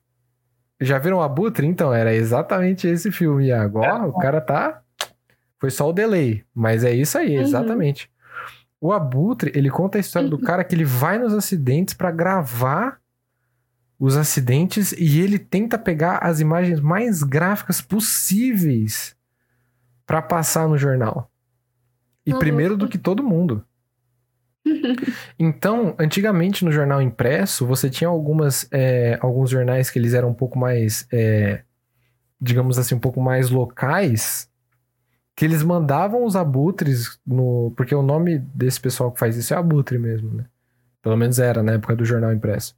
já 0.84 0.98
viram 0.98 1.18
o 1.18 1.22
Abutre? 1.22 1.66
Então, 1.66 1.92
era 1.92 2.14
exatamente 2.14 2.86
esse 2.86 3.10
filme, 3.10 3.46
Iago. 3.48 3.80
Ó, 3.80 4.06
o 4.08 4.18
cara 4.18 4.40
tá. 4.40 4.80
Foi 5.58 5.70
só 5.70 5.88
o 5.88 5.92
delay, 5.92 6.44
mas 6.54 6.82
é 6.84 6.92
isso 6.92 7.16
aí, 7.16 7.36
Uhum. 7.36 7.42
exatamente. 7.42 8.10
O 8.80 8.92
Abutre, 8.92 9.52
ele 9.54 9.70
conta 9.70 9.96
a 9.96 10.00
história 10.00 10.28
do 10.28 10.38
cara 10.40 10.64
que 10.64 10.74
ele 10.74 10.84
vai 10.84 11.18
nos 11.18 11.32
acidentes 11.34 11.94
pra 11.94 12.10
gravar 12.10 12.98
os 13.98 14.16
acidentes 14.16 14.90
e 14.92 15.20
ele 15.20 15.38
tenta 15.38 15.78
pegar 15.78 16.18
as 16.18 16.40
imagens 16.40 16.80
mais 16.80 17.22
gráficas 17.22 17.80
possíveis 17.80 19.14
pra 20.04 20.20
passar 20.20 20.66
no 20.68 20.76
jornal. 20.76 21.30
E 22.26 22.34
primeiro 22.34 22.76
do 22.76 22.88
que 22.88 22.98
todo 22.98 23.22
mundo. 23.22 23.64
Então, 25.38 25.94
antigamente 25.98 26.64
no 26.64 26.72
jornal 26.72 27.02
impresso, 27.02 27.66
você 27.66 27.90
tinha 27.90 28.08
algumas, 28.08 28.68
é, 28.70 29.18
alguns 29.20 29.50
jornais 29.50 29.90
que 29.90 29.98
eles 29.98 30.14
eram 30.14 30.28
um 30.30 30.34
pouco 30.34 30.58
mais, 30.58 31.06
é, 31.12 31.62
digamos 32.40 32.78
assim, 32.78 32.94
um 32.94 33.00
pouco 33.00 33.20
mais 33.20 33.50
locais, 33.50 34.48
que 35.34 35.44
eles 35.44 35.62
mandavam 35.62 36.24
os 36.24 36.36
abutres 36.36 37.18
no. 37.26 37.72
Porque 37.76 37.94
o 37.94 38.02
nome 38.02 38.38
desse 38.38 38.80
pessoal 38.80 39.10
que 39.10 39.18
faz 39.18 39.36
isso 39.36 39.54
é 39.54 39.56
abutre 39.56 39.98
mesmo, 39.98 40.32
né? 40.32 40.44
Pelo 41.00 41.16
menos 41.16 41.38
era 41.38 41.62
na 41.62 41.72
época 41.72 41.96
do 41.96 42.04
jornal 42.04 42.32
impresso. 42.32 42.76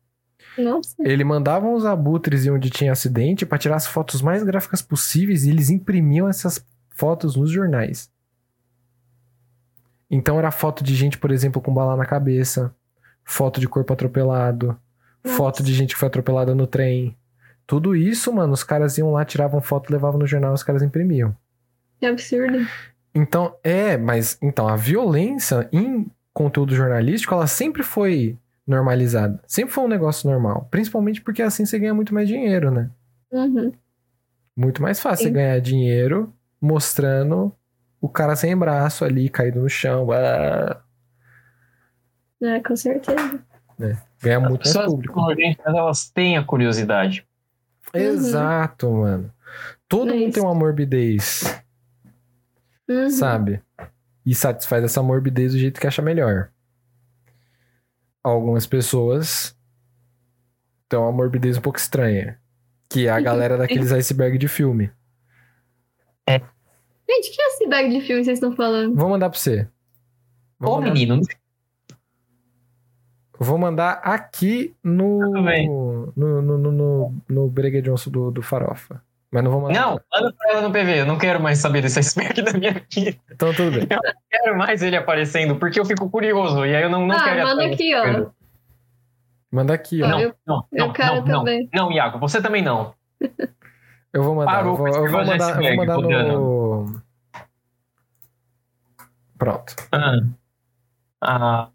Nossa. 0.57 0.95
Ele 1.01 1.24
mandavam 1.24 1.74
os 1.74 1.85
abutres 1.85 2.47
em 2.47 2.51
onde 2.51 2.70
tinha 2.70 2.93
acidente 2.93 3.45
para 3.45 3.59
tirar 3.59 3.76
as 3.76 3.87
fotos 3.87 4.22
mais 4.22 4.43
gráficas 4.43 4.80
possíveis 4.80 5.45
e 5.45 5.51
eles 5.51 5.68
imprimiam 5.68 6.28
essas 6.28 6.64
fotos 6.91 7.37
nos 7.37 7.51
jornais. 7.51 8.11
Então 10.15 10.39
era 10.39 10.53
foto 10.53 10.85
de 10.85 10.95
gente, 10.95 11.19
por 11.19 11.33
exemplo, 11.33 11.61
com 11.61 11.75
bala 11.75 11.97
na 11.97 12.07
cabeça, 12.07 12.73
foto 13.25 13.59
de 13.59 13.67
corpo 13.67 13.93
atropelado, 13.93 14.79
Nossa. 15.25 15.37
foto 15.37 15.61
de 15.61 15.75
gente 15.75 15.95
que 15.95 15.99
foi 15.99 16.07
atropelada 16.07 16.55
no 16.55 16.69
trem. 16.69 17.17
Tudo 17.67 17.97
isso, 17.97 18.33
mano, 18.33 18.53
os 18.53 18.62
caras 18.62 18.97
iam 18.97 19.11
lá, 19.11 19.25
tiravam 19.25 19.61
foto, 19.61 19.91
levavam 19.91 20.21
no 20.21 20.27
jornal, 20.27 20.53
os 20.55 20.62
caras 20.62 20.83
imprimiam. 20.83 21.35
Que 21.99 22.07
absurdo. 22.07 22.65
Então, 23.12 23.57
é, 23.65 23.97
mas 23.97 24.39
então 24.41 24.69
a 24.69 24.77
violência 24.77 25.69
em 25.73 26.07
conteúdo 26.33 26.77
jornalístico, 26.77 27.35
ela 27.35 27.49
sempre 27.49 27.83
foi 27.83 28.39
normalizada. 28.65 29.43
Sempre 29.49 29.75
foi 29.75 29.83
um 29.83 29.89
negócio 29.89 30.31
normal, 30.31 30.69
principalmente 30.71 31.23
porque 31.23 31.43
assim 31.43 31.67
você 31.67 31.77
ganha 31.77 31.95
muito 31.95 32.15
mais 32.15 32.29
dinheiro, 32.29 32.71
né? 32.71 32.89
Uhum. 33.33 33.73
Muito 34.57 34.81
mais 34.81 35.01
fácil 35.01 35.25
você 35.25 35.29
Sim. 35.29 35.35
ganhar 35.35 35.61
dinheiro 35.61 36.33
mostrando 36.61 37.53
o 38.05 38.09
cara 38.09 38.36
sem 38.36 38.55
braço 38.57 39.05
ali, 39.05 39.28
caído 39.30 39.61
no 39.61 39.68
chão. 39.68 40.09
ah, 40.12 40.80
É, 42.42 42.61
com 42.61 42.76
certeza. 42.76 43.42
ganha 44.20 44.36
As 44.38 44.42
muito 44.42 44.61
mais 44.61 44.72
pessoas 44.72 44.86
público. 44.90 45.20
elas 45.64 46.11
têm 46.11 46.36
a 46.36 46.44
curiosidade. 46.44 47.26
Exato, 47.94 48.90
mano. 48.92 49.32
Todo 49.88 50.11
É 50.11 50.12
mundo 50.14 50.20
tem 50.20 50.28
isso. 50.30 50.42
uma 50.42 50.55
morbidez, 50.55 51.62
Uhum. 52.88 53.09
sabe? 53.11 53.62
E 54.26 54.34
satisfaz 54.34 54.84
essa 54.84 55.02
morbidez 55.02 55.52
do 55.52 55.59
jeito 55.59 55.80
que 55.80 55.86
acha 55.86 56.02
melhor. 56.02 56.50
Algumas 58.22 58.66
pessoas 58.66 59.57
têm 60.88 60.98
uma 60.98 61.12
morbidez 61.12 61.57
um 61.57 61.61
pouco 61.62 61.78
estranha. 61.78 62.38
Que 62.88 63.07
é 63.07 63.11
a 63.11 63.20
galera 63.20 63.57
daqueles 63.57 63.92
iceberg 63.92 64.36
de 64.38 64.48
filme. 64.48 64.90
Gente, 67.09 67.30
que 67.30 67.40
é 67.42 67.46
esse 67.48 67.68
bag 67.68 67.90
de 67.90 68.00
filme 68.00 68.20
que 68.20 68.24
vocês 68.24 68.38
estão 68.38 68.55
falando? 68.57 68.94
Vou 68.96 69.09
mandar 69.09 69.28
pra 69.30 69.38
você. 69.38 69.68
Vou 70.59 70.72
Ô, 70.72 70.76
mandar, 70.80 70.92
menino, 70.92 71.20
vou 73.38 73.59
mandar 73.59 74.00
aqui 74.02 74.74
no. 74.82 75.20
Tudo 75.20 75.42
bem. 75.42 75.66
No, 75.68 76.12
no, 76.16 76.42
no, 76.42 76.72
no, 76.72 77.14
no 77.28 77.48
Brega 77.48 77.82
Johnson 77.82 78.11
do, 78.11 78.30
do 78.30 78.42
Farofa. 78.42 79.02
Mas 79.30 79.42
não 79.42 79.50
vou 79.50 79.61
mandar. 79.62 79.80
não, 79.80 80.00
manda 80.12 80.32
pra 80.32 80.50
ela 80.52 80.62
no 80.62 80.72
PV. 80.72 81.00
Eu 81.00 81.07
não 81.07 81.18
quero 81.18 81.40
mais 81.42 81.59
saber 81.59 81.82
desse 81.82 81.98
iceberg 81.98 82.40
da 82.40 82.52
minha 82.52 82.72
vida. 82.88 83.16
Então 83.30 83.52
tudo 83.52 83.72
bem. 83.72 83.86
Eu 83.90 83.96
não 84.02 84.12
quero 84.30 84.57
mais 84.57 84.80
ele 84.80 84.96
aparecendo, 84.96 85.57
porque 85.57 85.80
eu 85.80 85.84
fico 85.84 86.09
curioso. 86.09 86.64
E 86.64 86.74
aí 86.74 86.84
eu 86.84 86.88
não, 86.88 87.05
não 87.07 87.16
ah, 87.16 87.24
quero 87.24 87.42
manda 87.42 87.66
aqui, 87.66 87.94
ó. 87.94 88.26
Manda 89.50 89.74
aqui, 89.74 90.02
ó. 90.02 90.09
Não, 90.09 90.20
eu- 90.20 90.34
não, 90.46 90.64
eu 90.72 90.86
não, 90.86 90.92
quero 90.92 91.14
não, 91.16 91.26
não. 91.26 91.38
também. 91.40 91.68
Não, 91.74 91.90
Iago, 91.92 92.18
você 92.20 92.40
também 92.40 92.62
não. 92.62 92.94
Eu 94.15 94.23
vou 94.23 94.37
mandar. 94.37 94.53
Parou 94.53 94.73
eu 94.73 94.77
vou, 94.77 94.87
eu 94.89 95.11
vou 95.11 95.25
mandar, 95.25 95.62
eu 95.62 95.77
vou 95.77 95.87
mandar 95.87 96.25
no. 96.25 97.03
Pronto. 99.37 99.75
Ah, 99.91 100.21
ah, 101.21 101.69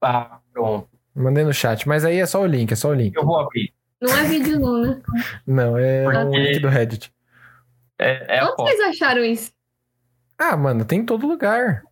ah, 0.00 0.38
pronto. 0.52 0.88
Mandei 1.14 1.42
no 1.42 1.52
chat. 1.52 1.88
Mas 1.88 2.04
aí 2.04 2.18
é 2.18 2.26
só 2.26 2.40
o 2.40 2.46
link, 2.46 2.70
é 2.70 2.76
só 2.76 2.90
o 2.90 2.94
link. 2.94 3.16
Eu 3.16 3.24
vou 3.26 3.40
abrir. 3.40 3.74
Não 4.00 4.16
é 4.16 4.22
vídeo, 4.22 4.60
não, 4.60 4.80
né? 4.80 5.02
Não, 5.44 5.76
é 5.76 6.04
Porque- 6.04 6.18
um 6.18 6.30
link 6.30 6.60
do 6.60 6.68
Reddit. 6.68 7.12
É, 7.98 8.38
é 8.38 8.44
Onde 8.44 8.54
vocês 8.56 8.80
acharam 8.80 9.24
isso? 9.24 9.52
Ah, 10.38 10.56
mano, 10.56 10.84
tem 10.84 11.00
em 11.00 11.04
todo 11.04 11.26
lugar. 11.26 11.82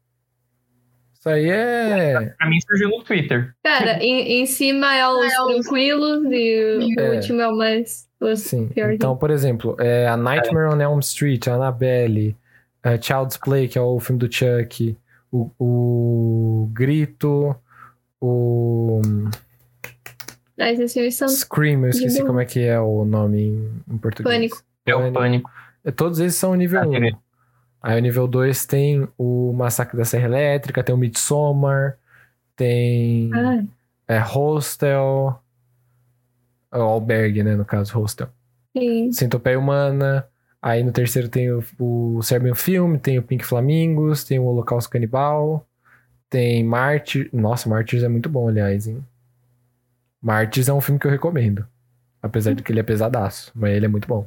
Isso 1.19 1.29
aí 1.29 1.49
é. 1.51 2.35
Pra 2.39 2.49
mim 2.49 2.61
surgiu 2.61 2.89
no 2.91 3.03
Twitter. 3.03 3.53
Cara, 3.65 3.99
em, 4.03 4.41
em 4.41 4.47
cima 4.47 4.95
é 4.95 5.09
os 5.09 5.33
tranquilos 5.33 6.25
e 6.31 6.95
o 6.97 7.01
É. 7.01 7.11
último 7.17 7.41
é 7.41 7.49
o 7.49 7.57
mais. 7.57 8.07
Os 8.21 8.41
Sim. 8.41 8.71
Então, 8.77 9.17
por 9.17 9.31
exemplo, 9.31 9.77
é 9.81 10.07
a 10.09 10.17
Nightmare 10.17 10.69
on 10.75 10.81
Elm 10.81 10.99
Street, 11.01 11.47
a 11.49 11.55
Annabelle, 11.55 12.37
a 12.83 13.01
Child's 13.01 13.37
Play, 13.37 13.69
que 13.69 13.79
é 13.79 13.81
o 13.81 13.99
filme 14.01 14.19
do 14.21 14.33
Chuck, 14.33 14.97
o, 15.33 15.51
o 15.59 16.71
Grito, 16.73 17.55
o 18.21 19.01
Mas 20.57 20.79
esses 20.79 20.93
filmes 20.93 21.15
são. 21.17 21.29
Scream, 21.29 21.83
eu 21.85 21.91
esqueci 21.91 22.25
como 22.25 22.41
é 22.41 22.45
que 22.45 22.61
é 22.61 22.79
o 22.81 23.05
nome 23.05 23.41
em, 23.43 23.83
em 23.95 23.99
português. 23.99 24.35
Pânico. 24.35 24.63
É 24.87 24.95
o 24.95 24.99
Pânico. 24.99 25.15
pânico. 25.19 25.51
É, 25.85 25.91
Todos 25.93 26.19
esses 26.21 26.39
são 26.39 26.55
nível 26.55 26.81
Ah, 26.81 26.87
1. 26.89 27.11
Aí 27.83 27.99
o 27.99 28.03
nível 28.03 28.27
2 28.27 28.67
tem 28.67 29.09
o 29.17 29.53
Massacre 29.53 29.97
da 29.97 30.05
Serra 30.05 30.25
Elétrica, 30.27 30.83
tem 30.83 30.95
o 30.95 30.99
Midsommar, 30.99 31.97
tem 32.57 33.31
Ah, 33.35 33.65
é, 34.09 34.19
Hostel, 34.19 35.41
o 36.73 36.77
Albergue, 36.77 37.43
né, 37.43 37.55
no 37.57 37.65
caso, 37.65 37.93
Hostel. 37.99 38.29
sim. 38.77 39.13
Centopeia 39.13 39.59
Humana. 39.59 40.27
Aí 40.61 40.83
no 40.83 40.91
terceiro 40.91 41.29
tem 41.29 41.53
o, 41.53 41.63
o 41.79 42.21
Serbian 42.23 42.55
Film, 42.55 42.97
tem 42.97 43.19
o 43.19 43.23
Pink 43.23 43.45
Flamingos, 43.45 44.25
tem 44.25 44.39
o 44.41 44.45
Holocausto 44.45 44.91
Canibal, 44.91 45.65
tem 46.29 46.65
Mártir. 46.65 47.31
Nossa, 47.33 47.69
Mártires 47.69 48.03
é 48.05 48.09
muito 48.09 48.29
bom, 48.29 48.49
aliás, 48.49 48.89
hein? 48.89 49.05
Mártires 50.21 50.69
é 50.69 50.73
um 50.73 50.81
filme 50.81 50.99
que 50.99 51.07
eu 51.07 51.11
recomendo. 51.11 51.67
Apesar 52.21 52.53
de 52.55 52.63
que 52.63 52.73
ele 52.73 52.81
é 52.81 52.83
pesadaço, 52.83 53.53
mas 53.55 53.71
ele 53.77 53.87
é 53.87 53.89
muito 53.89 54.09
bom. 54.09 54.27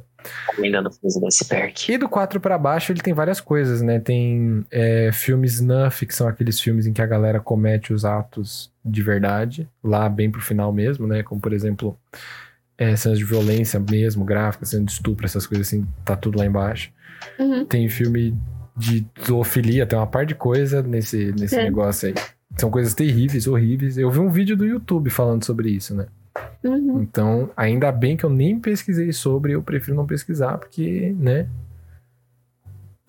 E 1.92 1.98
do 1.98 2.08
4 2.08 2.40
pra 2.40 2.56
baixo 2.58 2.92
ele 2.92 3.00
tem 3.00 3.12
várias 3.14 3.40
coisas, 3.40 3.80
né? 3.82 3.98
Tem 3.98 4.64
é, 4.70 5.10
filmes 5.12 5.54
snuff, 5.54 6.04
que 6.06 6.14
são 6.14 6.28
aqueles 6.28 6.60
filmes 6.60 6.86
em 6.86 6.92
que 6.92 7.02
a 7.02 7.06
galera 7.06 7.40
comete 7.40 7.92
os 7.92 8.04
atos 8.04 8.70
de 8.84 9.02
verdade, 9.02 9.68
lá 9.82 10.08
bem 10.08 10.30
pro 10.30 10.40
final 10.40 10.72
mesmo, 10.72 11.06
né? 11.06 11.22
Como 11.22 11.40
por 11.40 11.52
exemplo, 11.52 11.96
é, 12.76 12.94
cenas 12.96 13.18
de 13.18 13.24
violência 13.24 13.78
mesmo, 13.80 14.24
gráficas, 14.24 14.70
cenas 14.70 14.86
de 14.86 14.92
estupro, 14.92 15.24
essas 15.24 15.46
coisas 15.46 15.66
assim, 15.68 15.86
tá 16.04 16.16
tudo 16.16 16.38
lá 16.38 16.46
embaixo. 16.46 16.90
Uhum. 17.38 17.64
Tem 17.64 17.88
filme 17.88 18.36
de 18.76 19.04
zoofilia, 19.26 19.86
tem 19.86 19.98
uma 19.98 20.06
par 20.06 20.26
de 20.26 20.34
coisa 20.34 20.82
nesse, 20.82 21.32
nesse 21.38 21.54
É. 21.56 21.64
negócio 21.64 22.08
aí. 22.08 22.14
São 22.56 22.70
coisas 22.70 22.94
terríveis, 22.94 23.46
horríveis. 23.46 23.96
Eu 23.96 24.10
vi 24.10 24.18
um 24.18 24.30
vídeo 24.30 24.56
do 24.56 24.66
YouTube 24.66 25.08
falando 25.10 25.44
sobre 25.44 25.70
isso, 25.70 25.94
né? 25.94 26.06
Uhum. 26.64 27.02
Então, 27.02 27.50
ainda 27.56 27.90
bem 27.92 28.16
que 28.16 28.24
eu 28.24 28.30
nem 28.30 28.58
pesquisei 28.58 29.12
sobre, 29.12 29.52
eu 29.52 29.62
prefiro 29.62 29.96
não 29.96 30.06
pesquisar, 30.06 30.58
porque, 30.58 31.14
né? 31.18 31.48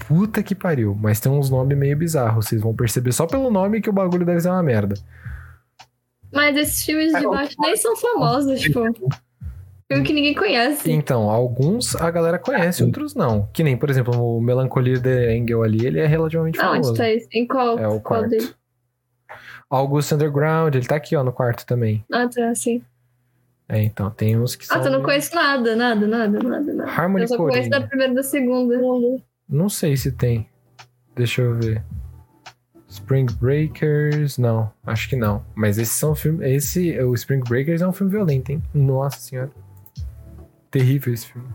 Puta 0.07 0.43
que 0.43 0.53
pariu. 0.55 0.95
Mas 0.99 1.19
tem 1.19 1.31
uns 1.31 1.49
nomes 1.49 1.77
meio 1.77 1.95
bizarros. 1.95 2.45
Vocês 2.45 2.61
vão 2.61 2.75
perceber 2.75 3.11
só 3.11 3.25
pelo 3.25 3.49
nome 3.49 3.79
que 3.81 3.89
o 3.89 3.93
bagulho 3.93 4.25
deve 4.25 4.41
ser 4.41 4.49
uma 4.49 4.63
merda. 4.63 4.95
Mas 6.31 6.57
esses 6.57 6.83
filmes 6.83 7.11
de 7.13 7.25
É, 7.25 7.29
baixo 7.29 7.55
nem 7.59 7.77
são 7.77 7.95
famosos, 7.95 8.59
tipo. 8.59 8.81
Filme 9.91 10.05
que 10.07 10.13
ninguém 10.13 10.33
conhece. 10.33 10.91
Então, 10.91 11.29
alguns 11.29 11.95
a 11.95 12.09
galera 12.09 12.39
conhece, 12.39 12.83
outros 12.83 13.13
não. 13.13 13.47
Que 13.53 13.63
nem, 13.63 13.77
por 13.77 13.89
exemplo, 13.89 14.13
o 14.37 14.41
Melancholia 14.41 14.99
de 14.99 15.35
Engel 15.37 15.61
ali, 15.61 15.85
ele 15.85 15.99
é 15.99 16.07
relativamente 16.07 16.59
Aonde 16.59 16.81
famoso. 16.81 16.95
tá 16.95 17.11
isso? 17.11 17.27
Em 17.31 17.45
qual? 17.45 17.77
É 17.77 17.87
o 17.87 17.99
qual 17.99 18.21
quarto. 18.21 18.29
dele? 18.29 18.49
August 19.69 20.11
Underground, 20.11 20.73
ele 20.75 20.87
tá 20.87 20.95
aqui, 20.95 21.15
ó, 21.15 21.23
no 21.23 21.31
quarto 21.31 21.65
também. 21.65 22.03
Ah, 22.11 22.27
tá, 22.27 22.53
sim. 22.55 22.81
É, 23.73 23.81
então, 23.83 24.11
tem 24.11 24.37
uns 24.39 24.55
que 24.55 24.65
Ah, 24.69 24.75
são... 24.75 24.83
tu 24.83 24.89
não 24.91 25.01
conhece 25.01 25.33
nada, 25.33 25.75
nada, 25.75 26.05
nada, 26.07 26.39
nada, 26.39 26.73
nada. 26.73 26.91
Harmony 26.91 27.23
Eu 27.23 27.27
só 27.27 27.37
conheço 27.37 27.69
da 27.71 27.81
primeira 27.81 28.11
e 28.13 28.15
da 28.15 28.21
segunda. 28.21 28.79
Não 29.49 29.67
sei 29.67 29.97
se 29.97 30.11
tem. 30.11 30.47
Deixa 31.15 31.41
eu 31.41 31.55
ver. 31.55 31.83
Spring 32.87 33.25
Breakers, 33.41 34.37
não, 34.37 34.71
acho 34.85 35.09
que 35.09 35.15
não. 35.15 35.43
Mas 35.55 35.79
esses 35.79 35.95
são 35.95 36.13
filmes. 36.13 36.47
Esse, 36.47 36.99
o 37.01 37.15
Spring 37.15 37.41
Breakers 37.49 37.81
é 37.81 37.87
um 37.87 37.91
filme 37.93 38.11
violento, 38.11 38.51
hein? 38.51 38.61
Nossa 38.75 39.19
senhora. 39.19 39.49
Terrível 40.69 41.11
esse 41.11 41.25
filme. 41.27 41.47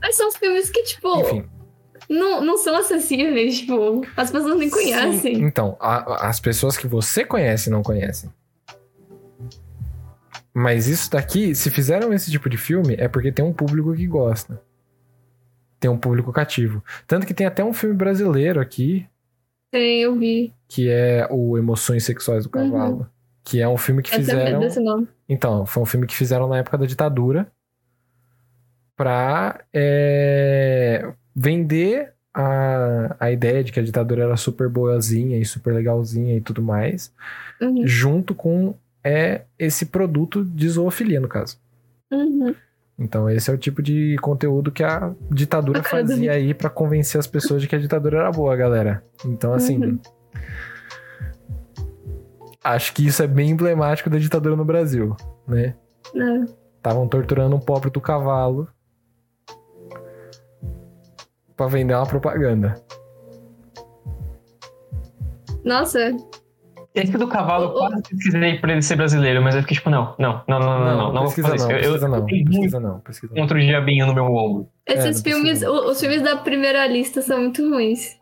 Mas 0.00 0.16
são 0.16 0.26
os 0.28 0.36
filmes 0.36 0.68
que, 0.70 0.82
tipo, 0.82 1.16
Enfim. 1.20 1.44
não, 2.10 2.40
não 2.44 2.56
são 2.58 2.74
acessíveis, 2.76 3.60
tipo, 3.60 4.04
as 4.16 4.32
pessoas 4.32 4.58
nem 4.58 4.68
Sim, 4.68 4.74
conhecem. 4.74 5.34
Então, 5.44 5.76
a- 5.78 6.28
as 6.28 6.40
pessoas 6.40 6.76
que 6.76 6.88
você 6.88 7.24
conhece 7.24 7.70
não 7.70 7.84
conhecem. 7.84 8.28
Mas 10.54 10.86
isso 10.86 11.10
daqui, 11.10 11.54
se 11.54 11.70
fizeram 11.70 12.12
esse 12.12 12.30
tipo 12.30 12.48
de 12.50 12.56
filme, 12.58 12.94
é 12.98 13.08
porque 13.08 13.32
tem 13.32 13.44
um 13.44 13.52
público 13.52 13.94
que 13.94 14.06
gosta. 14.06 14.60
Tem 15.80 15.90
um 15.90 15.96
público 15.98 16.32
cativo. 16.32 16.82
Tanto 17.06 17.26
que 17.26 17.34
tem 17.34 17.46
até 17.46 17.64
um 17.64 17.72
filme 17.72 17.94
brasileiro 17.96 18.60
aqui, 18.60 19.06
Tem, 19.70 20.02
eu 20.02 20.16
vi. 20.18 20.52
que 20.68 20.88
é 20.90 21.26
o 21.30 21.56
Emoções 21.58 22.04
Sexuais 22.04 22.44
do 22.44 22.50
Cavalo. 22.50 23.08
Que 23.42 23.60
é 23.60 23.66
um 23.68 23.76
filme 23.78 24.02
que 24.02 24.12
Eu 24.14 24.18
fizeram. 24.18 24.60
desse 24.60 24.78
nome. 24.78 25.08
Então, 25.28 25.64
foi 25.66 25.82
um 25.82 25.86
filme 25.86 26.06
que 26.06 26.14
fizeram 26.14 26.46
na 26.48 26.58
época 26.58 26.78
da 26.78 26.86
ditadura 26.86 27.50
pra 28.96 29.60
é, 29.72 31.12
vender 31.34 32.12
a, 32.32 33.16
a 33.18 33.30
ideia 33.32 33.64
de 33.64 33.72
que 33.72 33.80
a 33.80 33.82
ditadura 33.82 34.22
era 34.24 34.36
super 34.36 34.68
boazinha 34.68 35.38
e 35.38 35.44
super 35.44 35.74
legalzinha 35.74 36.36
e 36.36 36.40
tudo 36.40 36.62
mais, 36.62 37.12
Uhum, 37.60 37.86
junto 37.86 38.34
com 38.34 38.74
é, 39.04 39.42
esse 39.58 39.86
produto 39.86 40.44
de 40.44 40.68
zoofilia, 40.68 41.20
no 41.20 41.28
caso. 41.28 41.58
uhum. 42.10 42.54
Então, 42.98 43.28
esse 43.28 43.50
é 43.50 43.54
o 43.54 43.58
tipo 43.58 43.82
de 43.82 44.16
conteúdo 44.20 44.70
que 44.70 44.84
a 44.84 45.12
ditadura 45.30 45.80
A 45.80 45.82
do 45.82 45.88
fazia 45.88 46.32
aí 46.32 46.54
pra 46.54 46.70
convencer 46.70 47.18
as 47.18 47.26
pessoas 47.26 47.60
de 47.60 47.66
que 47.66 47.74
a 47.74 47.78
ditadura 47.78 48.18
era 48.18 48.30
boa, 48.30 48.54
galera. 48.54 49.02
Então, 49.24 49.52
assim. 49.54 49.82
Uhum. 49.82 49.98
Acho 52.62 52.94
que 52.94 53.04
isso 53.04 53.22
é 53.22 53.26
bem 53.26 53.50
emblemático 53.50 54.08
da 54.08 54.18
ditadura 54.18 54.54
no 54.54 54.64
Brasil, 54.64 55.16
né? 55.48 55.74
É. 56.14 56.44
Estavam 56.76 57.08
torturando 57.08 57.56
um 57.56 57.60
pobre 57.60 57.90
do 57.90 58.00
cavalo 58.00 58.68
pra 61.56 61.66
vender 61.66 61.94
uma 61.94 62.06
propaganda. 62.06 62.76
Nossa, 65.64 66.14
Esse 66.94 67.12
do 67.16 67.26
cavalo, 67.26 67.64
eu 67.64 67.72
quase 67.72 68.02
pesquisei 68.02 68.58
por 68.58 68.68
ele 68.68 68.82
ser 68.82 68.96
brasileiro, 68.96 69.40
mas 69.42 69.54
eu 69.54 69.62
fiquei 69.62 69.76
tipo, 69.78 69.88
não, 69.88 70.14
não, 70.18 70.44
não, 70.46 70.58
não, 70.60 70.78
não, 70.78 70.96
não, 70.96 71.12
não, 71.12 71.22
pesquisa 71.24 71.48
fazer 71.48 71.64
não. 71.64 71.70
Eu- 71.70 71.78
pesquisa 71.78 72.04
eu, 72.04 72.10
não, 72.10 72.18
eu 72.18 72.24
pesquisa 72.26 72.80
não, 72.80 73.00
pesquisa 73.00 73.34
não. 73.34 73.42
contra 73.42 73.56
o 73.58 73.60
diabinho 73.62 74.06
no 74.06 74.14
meu 74.14 74.26
ombro. 74.26 74.68
esses 74.86 75.16
não 75.16 75.22
filmes, 75.32 75.60
precisa. 75.60 75.70
os 75.70 75.98
filmes 76.00 76.20
da 76.22 76.36
primeira 76.36 76.86
lista 76.86 77.22
são 77.22 77.40
muito 77.40 77.66
ruins. 77.66 78.18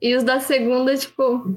E 0.00 0.16
os 0.16 0.24
da 0.24 0.40
segunda, 0.40 0.96
tipo. 0.96 1.56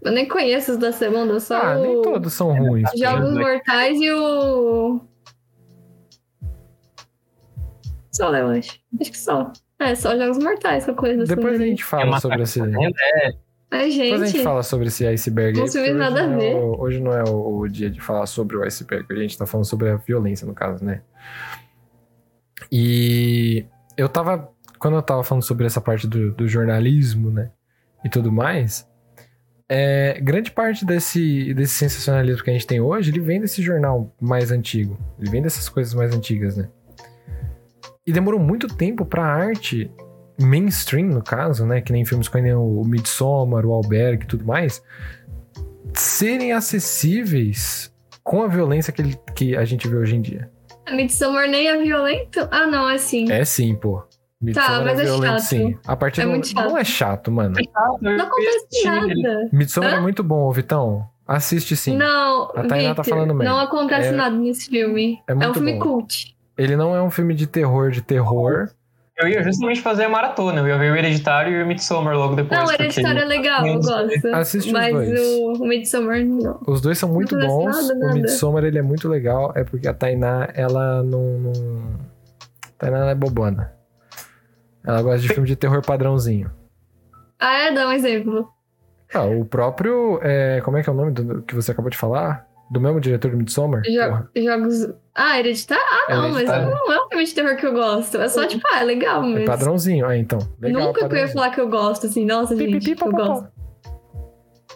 Eu 0.00 0.12
nem 0.12 0.26
conheço 0.26 0.72
os 0.72 0.78
da 0.78 0.92
segunda, 0.92 1.38
só 1.40 1.56
Ah, 1.60 1.76
o 1.78 1.82
nem 1.82 2.02
todos 2.02 2.32
são 2.32 2.56
ruins. 2.56 2.88
Jogos 2.96 3.28
Sim. 3.34 3.38
Mortais 3.38 4.00
e 4.00 4.10
o. 4.10 5.00
Só, 8.12 8.34
eu 8.34 8.48
acho. 8.48 8.80
Acho 9.00 9.10
que 9.10 9.18
só. 9.18 9.52
É, 9.78 9.94
só 9.94 10.16
Jogos 10.16 10.38
Mortais, 10.42 10.84
qualquer 10.84 11.00
coisa 11.00 11.22
assim. 11.24 11.34
Depois 11.36 11.60
a 11.60 11.64
gente 11.64 11.82
É 11.82 11.84
fala 11.84 12.04
uma 12.06 12.20
sobre 12.20 12.42
esse. 12.42 12.60
É, 12.60 13.30
Ai, 13.70 13.90
Depois 13.90 14.22
a 14.22 14.24
gente 14.24 14.32
gente. 14.36 14.44
fala 14.44 14.62
sobre 14.62 14.88
esse 14.88 15.06
iceberg 15.06 15.58
Não 15.58 15.66
aí. 15.66 15.92
nada 15.92 16.14
hoje 16.14 16.24
a 16.24 16.26
não 16.28 16.36
é 16.36 16.38
ver. 16.40 16.54
o- 16.56 16.80
hoje 16.80 17.00
não 17.00 17.12
é 17.12 17.22
o, 17.24 17.58
o 17.60 17.68
dia 17.68 17.90
de 17.90 18.00
falar 18.00 18.24
sobre 18.26 18.56
o 18.56 18.62
iceberg. 18.64 19.04
A 19.12 19.16
gente 19.16 19.36
tá 19.36 19.44
falando 19.46 19.66
sobre 19.66 19.90
a 19.90 19.96
violência, 19.96 20.46
no 20.46 20.54
caso, 20.54 20.82
né? 20.84 21.02
E 22.72 23.64
eu 23.96 24.08
tava. 24.08 24.50
Quando 24.78 24.94
eu 24.96 25.02
tava 25.02 25.24
falando 25.24 25.42
sobre 25.42 25.66
essa 25.66 25.80
parte 25.80 26.06
do, 26.06 26.32
do 26.32 26.46
jornalismo, 26.48 27.30
né? 27.30 27.50
E 28.04 28.08
tudo 28.08 28.30
mais. 28.30 28.86
É, 29.68 30.18
grande 30.22 30.50
parte 30.50 30.86
desse, 30.86 31.52
desse 31.52 31.74
sensacionalismo 31.74 32.42
que 32.42 32.48
a 32.48 32.52
gente 32.54 32.66
tem 32.66 32.80
hoje, 32.80 33.10
ele 33.10 33.20
vem 33.20 33.38
desse 33.40 33.60
jornal 33.60 34.14
mais 34.20 34.50
antigo. 34.50 34.98
Ele 35.18 35.30
vem 35.30 35.42
dessas 35.42 35.68
coisas 35.68 35.92
mais 35.92 36.14
antigas, 36.14 36.56
né? 36.56 36.68
E 38.06 38.12
demorou 38.12 38.40
muito 38.40 38.66
tempo 38.66 39.04
pra 39.04 39.24
arte 39.24 39.90
mainstream, 40.38 41.06
no 41.08 41.22
caso, 41.22 41.66
né? 41.66 41.80
Que 41.80 41.92
nem 41.92 42.04
filmes 42.04 42.28
como 42.28 42.80
o 42.80 42.84
Midsommar, 42.86 43.64
o 43.66 43.72
Albergue 43.72 44.24
e 44.24 44.26
tudo 44.28 44.44
mais, 44.46 44.82
serem 45.94 46.52
acessíveis 46.52 47.92
com 48.22 48.42
a 48.42 48.48
violência 48.48 48.92
que, 48.92 49.02
ele- 49.02 49.18
que 49.34 49.56
a 49.56 49.64
gente 49.64 49.88
vê 49.88 49.96
hoje 49.96 50.16
em 50.16 50.20
dia. 50.20 50.50
A 50.86 50.92
Midsommar 50.92 51.48
nem 51.48 51.68
é 51.68 51.76
violento? 51.82 52.46
Ah, 52.50 52.66
não, 52.66 52.88
é 52.88 52.98
sim. 52.98 53.30
É 53.30 53.44
sim, 53.44 53.74
pô. 53.74 54.02
Midsommar 54.40 54.84
mas 54.84 55.00
é 55.00 55.04
violento, 55.04 55.32
chato. 55.40 55.40
sim. 55.48 55.76
A 55.86 55.96
partir 55.96 56.20
É 56.20 56.24
do 56.24 56.30
muito 56.30 56.46
chato. 56.48 56.68
Não 56.68 56.78
é 56.78 56.84
chato, 56.84 57.32
mano. 57.32 57.54
Não 58.00 58.20
acontece 58.24 58.84
nada. 58.84 59.48
Midsommar 59.52 59.94
Hã? 59.94 59.96
é 59.96 60.00
muito 60.00 60.22
bom, 60.22 60.50
Vitão. 60.52 61.04
Assiste 61.26 61.76
sim. 61.76 61.96
Não, 61.96 62.44
A 62.54 62.62
Tainá 62.66 62.94
tá 62.94 63.02
Victor, 63.02 63.04
falando 63.18 63.34
mesmo. 63.34 63.52
não 63.52 63.60
acontece 63.60 64.08
É- 64.08 64.12
nada 64.12 64.34
nesse 64.36 64.70
filme. 64.70 65.20
é 65.28 65.32
É, 65.32 65.34
um 65.48 65.52
filme 65.52 65.74
bom. 65.74 65.80
cult. 65.80 66.34
Ele 66.56 66.74
não 66.76 66.94
é 66.96 67.02
um 67.02 67.10
filme 67.10 67.34
de 67.34 67.46
terror 67.46 67.90
de 67.90 68.00
terror. 68.00 68.70
Eu 69.18 69.26
ia 69.26 69.42
justamente 69.42 69.80
fazer 69.80 70.04
a 70.04 70.08
maratona. 70.08 70.60
Eu 70.60 70.68
ia 70.68 70.78
ver 70.78 70.92
o 70.92 70.96
Hereditário 70.96 71.58
e 71.58 71.62
o 71.62 71.66
Midsommar 71.66 72.14
logo 72.16 72.36
depois. 72.36 72.60
Não, 72.60 72.68
o 72.68 72.72
Hereditário 72.72 73.20
é 73.20 73.24
legal, 73.24 73.66
eu 73.66 73.74
gosto. 73.80 74.28
Assiste 74.32 74.68
os 74.68 74.72
Mas 74.72 74.92
dois. 74.92 75.20
o, 75.20 75.52
o 75.54 75.66
Midsommar 75.66 76.24
não. 76.24 76.60
Os 76.68 76.80
dois 76.80 76.98
são 76.98 77.08
muito 77.08 77.36
bons. 77.36 77.64
nada, 77.64 77.94
O 77.94 77.98
nada. 77.98 78.14
Midsommar, 78.14 78.62
ele 78.62 78.78
é 78.78 78.82
muito 78.82 79.08
legal. 79.08 79.52
É 79.56 79.64
porque 79.64 79.88
a 79.88 79.92
Tainá, 79.92 80.48
ela 80.54 81.02
não... 81.02 81.38
não... 81.38 81.52
A 82.64 82.70
Tainá 82.78 83.10
é 83.10 83.14
bobona. 83.16 83.72
Ela 84.86 85.02
gosta 85.02 85.18
de 85.18 85.28
filme 85.28 85.48
de 85.48 85.56
terror 85.56 85.84
padrãozinho. 85.84 86.52
Ah, 87.40 87.54
é? 87.54 87.72
Dá 87.72 87.88
um 87.88 87.92
exemplo. 87.92 88.48
Ah, 89.12 89.24
o 89.24 89.44
próprio... 89.44 90.20
é, 90.22 90.60
como 90.60 90.76
é 90.76 90.82
que 90.82 90.88
é 90.88 90.92
o 90.92 90.96
nome 90.96 91.10
do, 91.10 91.24
do 91.24 91.42
que 91.42 91.56
você 91.56 91.72
acabou 91.72 91.90
de 91.90 91.96
falar? 91.96 92.47
Do 92.70 92.80
mesmo 92.80 93.00
diretor 93.00 93.30
do 93.30 93.36
Midsommar? 93.38 93.82
Jo- 93.82 94.42
jogos. 94.42 94.88
Ah, 95.14 95.38
Hereditário? 95.38 95.82
Ah, 96.08 96.14
não, 96.16 96.24
Hereditário. 96.30 96.66
mas 96.70 96.74
não 96.80 96.92
é 96.92 97.04
um 97.04 97.08
filme 97.08 97.24
de 97.24 97.34
terror 97.34 97.56
que 97.56 97.66
eu 97.66 97.72
gosto. 97.72 98.18
É 98.18 98.28
só, 98.28 98.46
tipo, 98.46 98.62
ah, 98.72 98.80
é 98.80 98.84
legal 98.84 99.24
É 99.24 99.26
mesmo. 99.26 99.46
padrãozinho. 99.46 100.06
Ah, 100.06 100.16
então. 100.16 100.38
Legal, 100.60 100.82
Nunca 100.82 101.08
que 101.08 101.14
eu 101.14 101.18
ia 101.18 101.28
falar 101.28 101.50
que 101.50 101.60
eu 101.60 101.68
gosto, 101.68 102.06
assim, 102.06 102.24
nossa, 102.26 102.54
Pi, 102.54 102.64
pi, 102.66 102.72
gente, 102.72 102.84
pi, 102.90 102.96
que 102.96 103.04
eu 103.04 103.12
gosto. 103.12 103.48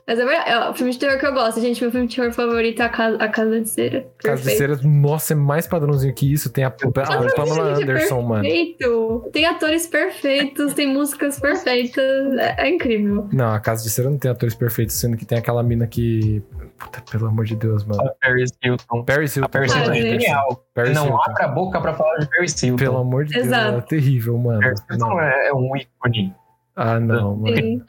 Mas 0.05 0.19
é 0.19 0.25
verdade, 0.25 0.51
é 0.51 0.69
o 0.71 0.75
filme 0.75 0.91
de 0.93 0.99
terror 0.99 1.17
que 1.17 1.25
eu 1.27 1.33
gosto, 1.33 1.61
gente. 1.61 1.81
Meu 1.81 1.93
filme 1.93 2.09
de 2.09 2.17
terror 2.17 2.33
favorito 2.33 2.83
é 2.83 2.85
A 2.87 2.89
Casa, 2.89 3.17
a 3.19 3.29
Casa 3.29 3.61
de 3.61 3.69
Cera. 3.69 4.07
Casa 4.19 4.43
de. 4.51 4.57
Cera, 4.57 4.77
nossa, 4.83 5.33
é 5.33 5.37
mais 5.37 5.69
padrãozinho 5.69 6.13
que 6.13 6.33
isso. 6.33 6.51
Tem 6.51 6.65
a, 6.65 6.69
a 6.69 6.71
Pamela 6.73 7.77
Gente, 7.77 7.85
Anderson, 7.85 8.21
mano. 8.21 8.43
Perfeito. 8.43 9.31
Tem 9.33 9.47
atores 9.47 9.87
perfeitos, 9.87 10.75
tem 10.75 10.93
músicas 10.93 11.39
perfeitas. 11.39 12.05
É, 12.37 12.67
é 12.67 12.69
incrível. 12.71 13.29
Não, 13.33 13.53
a 13.55 13.61
Casa 13.61 13.85
de 13.85 13.91
Cera 13.91 14.11
não 14.11 14.19
tem 14.19 14.29
atores 14.31 14.57
perfeitos, 14.57 14.97
sendo 14.97 15.17
que 15.17 15.25
tem 15.25 15.39
aquela 15.39 15.63
mina 15.63 15.87
que. 15.87 16.43
Puta, 16.85 17.03
pelo 17.11 17.27
amor 17.29 17.45
de 17.45 17.55
Deus, 17.57 17.85
mano. 17.85 18.03
A 18.03 18.15
Paris 18.21 18.51
Hilton. 18.63 19.05
Paris 19.05 19.37
Hilton. 19.37 19.47
A 19.47 19.49
Paris 19.49 19.73
Ah, 19.73 19.79
Hilton 19.79 19.93
é 19.93 20.01
genial. 20.03 20.65
Paris 20.75 20.95
não 20.95 21.07
Hilton. 21.07 21.23
abra 21.31 21.45
a 21.45 21.49
boca 21.49 21.81
pra 21.81 21.95
falar 21.95 22.17
de 22.19 22.29
Paris 22.29 22.63
Hilton. 22.63 22.77
Pelo 22.77 22.99
amor 22.99 23.25
de 23.25 23.35
Deus, 23.35 23.47
Exato. 23.47 23.69
ela 23.69 23.79
é 23.79 23.81
terrível, 23.83 24.39
mano. 24.39 24.61
Paris 24.61 24.81
Hilton 24.91 25.07
Não. 25.09 25.21
é 25.21 25.49
é 25.49 25.55
um 25.55 25.77
ícone. 25.77 26.35
Ah, 26.75 26.99
não, 26.99 27.37
mano. 27.37 27.57
Sim. 27.57 27.83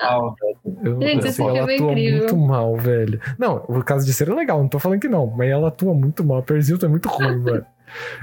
Eu, 0.83 1.01
Gente, 1.01 1.27
assim, 1.27 1.47
ela 1.47 1.71
é 1.71 1.75
atua 1.75 1.91
incrível. 1.91 2.17
muito 2.19 2.37
mal, 2.37 2.75
velho. 2.75 3.19
Não, 3.39 3.63
o 3.69 3.81
caso 3.83 4.05
de 4.05 4.13
ser 4.13 4.29
é 4.29 4.33
legal, 4.33 4.59
não 4.59 4.67
tô 4.67 4.77
falando 4.77 4.99
que 4.99 5.07
não, 5.07 5.25
mas 5.27 5.49
ela 5.49 5.69
atua 5.69 5.93
muito 5.93 6.23
mal. 6.23 6.39
A 6.39 6.43
Paris 6.43 6.67
Hilton 6.69 6.87
é 6.87 6.89
muito 6.89 7.07
ruim, 7.07 7.37
mano. 7.39 7.65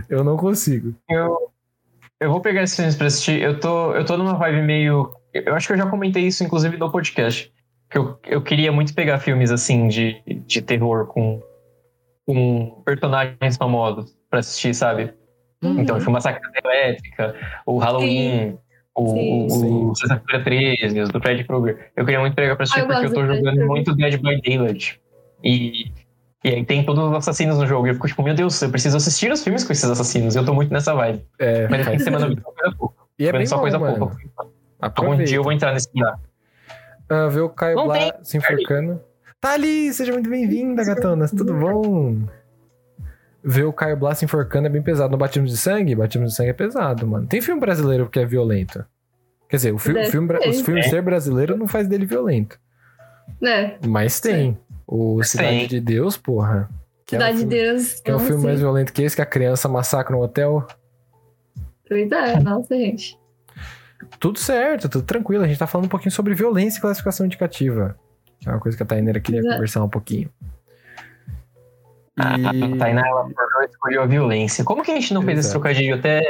Eu 0.08 0.22
não 0.22 0.36
consigo. 0.36 0.94
Eu, 1.08 1.50
eu 2.20 2.30
vou 2.30 2.40
pegar 2.40 2.62
esses 2.62 2.76
filmes 2.76 2.94
pra 2.94 3.06
assistir. 3.06 3.40
Eu 3.40 3.58
tô, 3.58 3.94
eu 3.94 4.04
tô 4.04 4.16
numa 4.18 4.34
vibe 4.34 4.62
meio. 4.62 5.10
Eu 5.32 5.54
acho 5.54 5.66
que 5.66 5.72
eu 5.72 5.78
já 5.78 5.86
comentei 5.86 6.26
isso, 6.26 6.44
inclusive, 6.44 6.76
no 6.76 6.90
podcast. 6.92 7.50
Que 7.90 7.98
eu, 7.98 8.18
eu 8.26 8.42
queria 8.42 8.70
muito 8.70 8.94
pegar 8.94 9.18
filmes 9.18 9.50
assim 9.50 9.88
de, 9.88 10.22
de 10.46 10.62
terror 10.62 11.06
com, 11.06 11.42
com 12.24 12.82
personagens 12.84 13.56
famosos 13.56 14.16
pra 14.30 14.38
assistir, 14.38 14.74
sabe? 14.74 15.12
Uhum. 15.62 15.80
Então, 15.80 15.98
tipo, 15.98 16.10
Massacre 16.10 16.40
da 16.40 16.70
Elétrica, 16.70 17.34
o 17.66 17.78
Halloween, 17.78 18.58
o, 18.94 19.08
Sim. 19.08 19.72
o, 19.72 19.90
o 19.90 19.94
Sexta-feira 19.94 20.44
13, 20.44 21.00
os 21.00 21.08
do 21.10 21.20
Fred 21.20 21.44
Krueger. 21.44 21.90
Eu 21.96 22.04
queria 22.04 22.20
muito 22.20 22.34
pegar 22.34 22.56
pra 22.56 22.62
assistir 22.62 22.80
Ah, 22.80 22.84
eu 22.84 22.88
porque 22.88 23.06
eu 23.06 23.12
tô 23.12 23.20
Fred 23.20 23.38
jogando 23.38 23.66
muito 23.66 23.94
Dead 23.94 24.20
by 24.20 24.40
Daylight. 24.40 25.00
E, 25.44 25.92
e 26.44 26.48
aí 26.48 26.64
tem 26.64 26.84
todos 26.84 27.04
os 27.04 27.12
assassinos 27.14 27.58
no 27.58 27.66
jogo. 27.66 27.86
E 27.86 27.90
eu 27.90 27.94
fico 27.94 28.08
tipo, 28.08 28.22
meu 28.22 28.34
Deus, 28.34 28.60
eu 28.62 28.70
preciso 28.70 28.96
assistir 28.96 29.30
os 29.30 29.42
filmes 29.42 29.64
com 29.64 29.72
esses 29.72 29.84
assassinos. 29.84 30.36
Eu 30.36 30.44
tô 30.44 30.54
muito 30.54 30.72
nessa 30.72 30.94
vibe. 30.94 31.22
É, 31.38 31.68
Mas 31.68 31.86
de 31.86 32.02
semana 32.02 32.26
eu 32.26 32.30
vi 32.30 32.40
só 32.40 32.50
coisa 32.50 32.76
pouca. 32.76 32.94
E 33.18 33.26
é 33.26 33.32
bem 33.32 33.46
só 33.46 33.56
bom, 33.56 33.62
coisa 33.62 33.78
mano. 33.78 33.98
pouca. 33.98 34.16
Algum 34.80 35.16
dia 35.16 35.36
eu 35.36 35.42
vou 35.42 35.52
entrar 35.52 35.72
nesse 35.72 35.88
lugar. 35.94 36.18
Ah, 37.10 37.26
ver 37.28 37.40
o 37.40 37.48
Caio 37.48 37.82
Blá 37.84 38.14
se 38.22 38.36
enforcando. 38.38 39.00
Tá 39.40 39.52
ali, 39.54 39.92
seja 39.92 40.12
muito 40.12 40.30
bem-vinda, 40.30 40.84
gatonas. 40.84 41.30
Tudo 41.30 41.52
bom? 41.54 42.18
Ver 43.42 43.64
o 43.64 43.72
Caio 43.72 43.96
Blá 43.96 44.14
se 44.14 44.24
enforcando 44.24 44.66
é 44.66 44.70
bem 44.70 44.82
pesado. 44.82 45.10
No 45.12 45.18
Batismo 45.18 45.46
de 45.48 45.56
Sangue, 45.56 45.94
Batismo 45.94 46.26
de 46.26 46.34
Sangue 46.34 46.50
é 46.50 46.54
pesado, 46.54 47.06
mano. 47.06 47.26
Tem 47.26 47.40
filme 47.40 47.60
brasileiro 47.60 48.08
que 48.08 48.20
é 48.20 48.24
violento. 48.26 48.84
Quer 49.48 49.56
dizer, 49.56 49.72
o, 49.74 49.78
fi- 49.78 49.90
o 49.90 49.94
Deve 49.94 50.10
filme, 50.10 50.28
ter. 50.38 50.48
os 50.48 50.60
filmes 50.60 50.86
É. 50.86 50.90
ser 50.90 51.02
brasileiro 51.02 51.56
não 51.56 51.66
faz 51.66 51.88
dele 51.88 52.06
violento. 52.06 52.58
É, 53.42 53.76
Mas 53.86 54.20
tem. 54.20 54.56
O 54.86 55.16
Mas 55.18 55.30
Cidade 55.30 55.48
tem. 55.58 55.66
de 55.68 55.80
Deus, 55.80 56.16
porra. 56.16 56.68
Que 57.06 57.16
é 57.16 57.18
um 57.18 57.22
Cidade 57.22 57.38
de 57.38 57.44
Deus. 57.46 58.00
Que 58.00 58.10
é 58.10 58.14
um 58.14 58.18
nossa, 58.18 58.28
filme 58.28 58.44
mais 58.44 58.60
violento 58.60 58.92
que 58.92 59.02
esse, 59.02 59.16
que 59.16 59.22
a 59.22 59.26
criança 59.26 59.68
massacra 59.68 60.14
no 60.14 60.22
hotel. 60.22 60.64
Pois 61.88 62.12
é, 62.12 62.38
nossa, 62.40 62.76
gente. 62.76 63.18
Tudo 64.18 64.38
certo, 64.38 64.88
tudo 64.88 65.04
tranquilo. 65.04 65.44
A 65.44 65.48
gente 65.48 65.58
tá 65.58 65.66
falando 65.66 65.86
um 65.86 65.90
pouquinho 65.90 66.10
sobre 66.10 66.34
violência 66.34 66.78
e 66.78 66.80
classificação 66.80 67.24
indicativa. 67.26 67.96
Que 68.38 68.48
é 68.48 68.52
uma 68.52 68.60
coisa 68.60 68.76
que 68.76 68.82
a 68.82 68.86
Taineira 68.86 69.20
queria 69.20 69.40
Exato. 69.40 69.54
conversar 69.54 69.84
um 69.84 69.88
pouquinho. 69.88 70.30
A 72.18 72.36
E... 72.54 72.78
Tainá, 72.78 73.06
ela 73.06 73.28
escolheu 73.68 74.02
a 74.02 74.06
violência. 74.06 74.64
Como 74.64 74.82
que 74.82 74.90
a 74.90 74.94
gente 74.94 75.14
não 75.14 75.22
fez 75.22 75.38
esse 75.38 75.48
Exato. 75.48 75.60
trocadilho 75.60 75.94
até. 75.94 76.22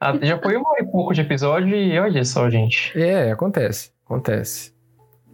Ah, 0.00 0.16
já 0.20 0.38
foi 0.38 0.56
uma 0.56 0.78
e 0.78 0.84
pouco 0.84 1.14
de 1.14 1.20
episódio 1.20 1.74
e 1.76 1.98
olha 1.98 2.24
só, 2.24 2.48
gente. 2.50 2.92
É, 3.00 3.30
acontece. 3.30 3.92
Acontece. 4.04 4.74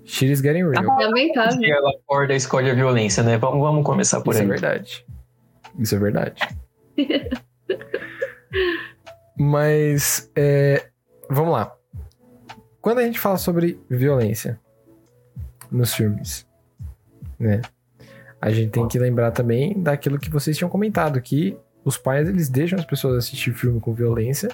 Shit 0.04 0.30
is 0.32 0.40
getting 0.40 0.68
real. 0.68 0.84
Lamentável. 0.84 1.60
E 1.60 1.70
ela 1.70 1.90
acorda 1.90 2.32
e 2.32 2.36
escolhe 2.36 2.70
a 2.70 2.74
violência, 2.74 3.22
né? 3.22 3.38
Vamos, 3.38 3.60
vamos 3.60 3.84
começar 3.84 4.20
por 4.20 4.32
Isso 4.32 4.42
aí. 4.42 4.46
é 4.46 4.50
verdade. 4.50 5.06
Isso 5.78 5.94
é 5.94 5.98
verdade. 5.98 6.42
Mas, 9.38 10.30
é, 10.36 10.86
vamos 11.32 11.52
lá. 11.52 11.74
Quando 12.80 12.98
a 12.98 13.04
gente 13.04 13.18
fala 13.18 13.36
sobre 13.36 13.80
violência 13.88 14.60
nos 15.70 15.94
filmes, 15.94 16.46
né? 17.38 17.60
A 18.40 18.50
gente 18.50 18.70
tem 18.70 18.88
que 18.88 18.98
lembrar 18.98 19.30
também 19.30 19.80
daquilo 19.80 20.18
que 20.18 20.28
vocês 20.28 20.56
tinham 20.56 20.68
comentado, 20.68 21.20
que 21.20 21.56
os 21.84 21.96
pais, 21.96 22.28
eles 22.28 22.48
deixam 22.48 22.78
as 22.78 22.84
pessoas 22.84 23.18
assistir 23.18 23.52
filme 23.52 23.80
com 23.80 23.94
violência, 23.94 24.50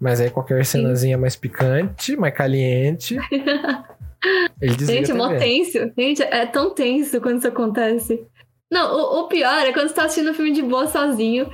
mas 0.00 0.20
aí 0.20 0.30
qualquer 0.30 0.64
cenazinha 0.64 1.18
mais 1.18 1.36
picante, 1.36 2.16
mais 2.16 2.34
caliente, 2.34 3.18
ele 4.60 4.84
Gente, 4.84 5.10
é 5.10 5.14
mó 5.14 5.28
tenso. 5.36 5.78
Gente, 5.96 6.22
é 6.22 6.46
tão 6.46 6.74
tenso 6.74 7.20
quando 7.20 7.38
isso 7.38 7.48
acontece. 7.48 8.26
Não, 8.70 8.94
o, 8.94 9.20
o 9.20 9.28
pior 9.28 9.66
é 9.66 9.72
quando 9.72 9.88
você 9.88 9.94
tá 9.94 10.04
assistindo 10.04 10.30
um 10.30 10.34
filme 10.34 10.52
de 10.52 10.62
boa 10.62 10.86
sozinho. 10.86 11.50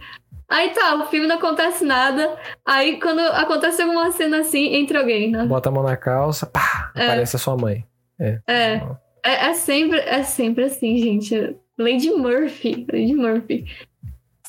Aí 0.48 0.70
tá, 0.70 0.94
o 0.96 1.06
filme 1.06 1.26
não 1.26 1.36
acontece 1.36 1.84
nada. 1.84 2.36
Aí 2.66 3.00
quando 3.00 3.20
acontece 3.20 3.82
alguma 3.82 4.10
cena 4.12 4.40
assim, 4.40 4.74
entra 4.74 5.00
alguém, 5.00 5.30
né? 5.30 5.44
Bota 5.46 5.68
a 5.68 5.72
mão 5.72 5.82
na 5.82 5.96
calça, 5.96 6.46
pá, 6.46 6.92
É. 6.94 7.04
aparece 7.04 7.36
a 7.36 7.38
sua 7.38 7.56
mãe. 7.56 7.84
É, 8.20 8.38
é, 8.46 8.80
é 9.24 9.54
sempre, 9.54 9.98
é 10.00 10.22
sempre 10.22 10.64
assim, 10.64 10.98
gente. 10.98 11.56
Lady 11.78 12.10
Murphy. 12.10 12.86
Lady 12.92 13.14
Murphy. 13.14 13.64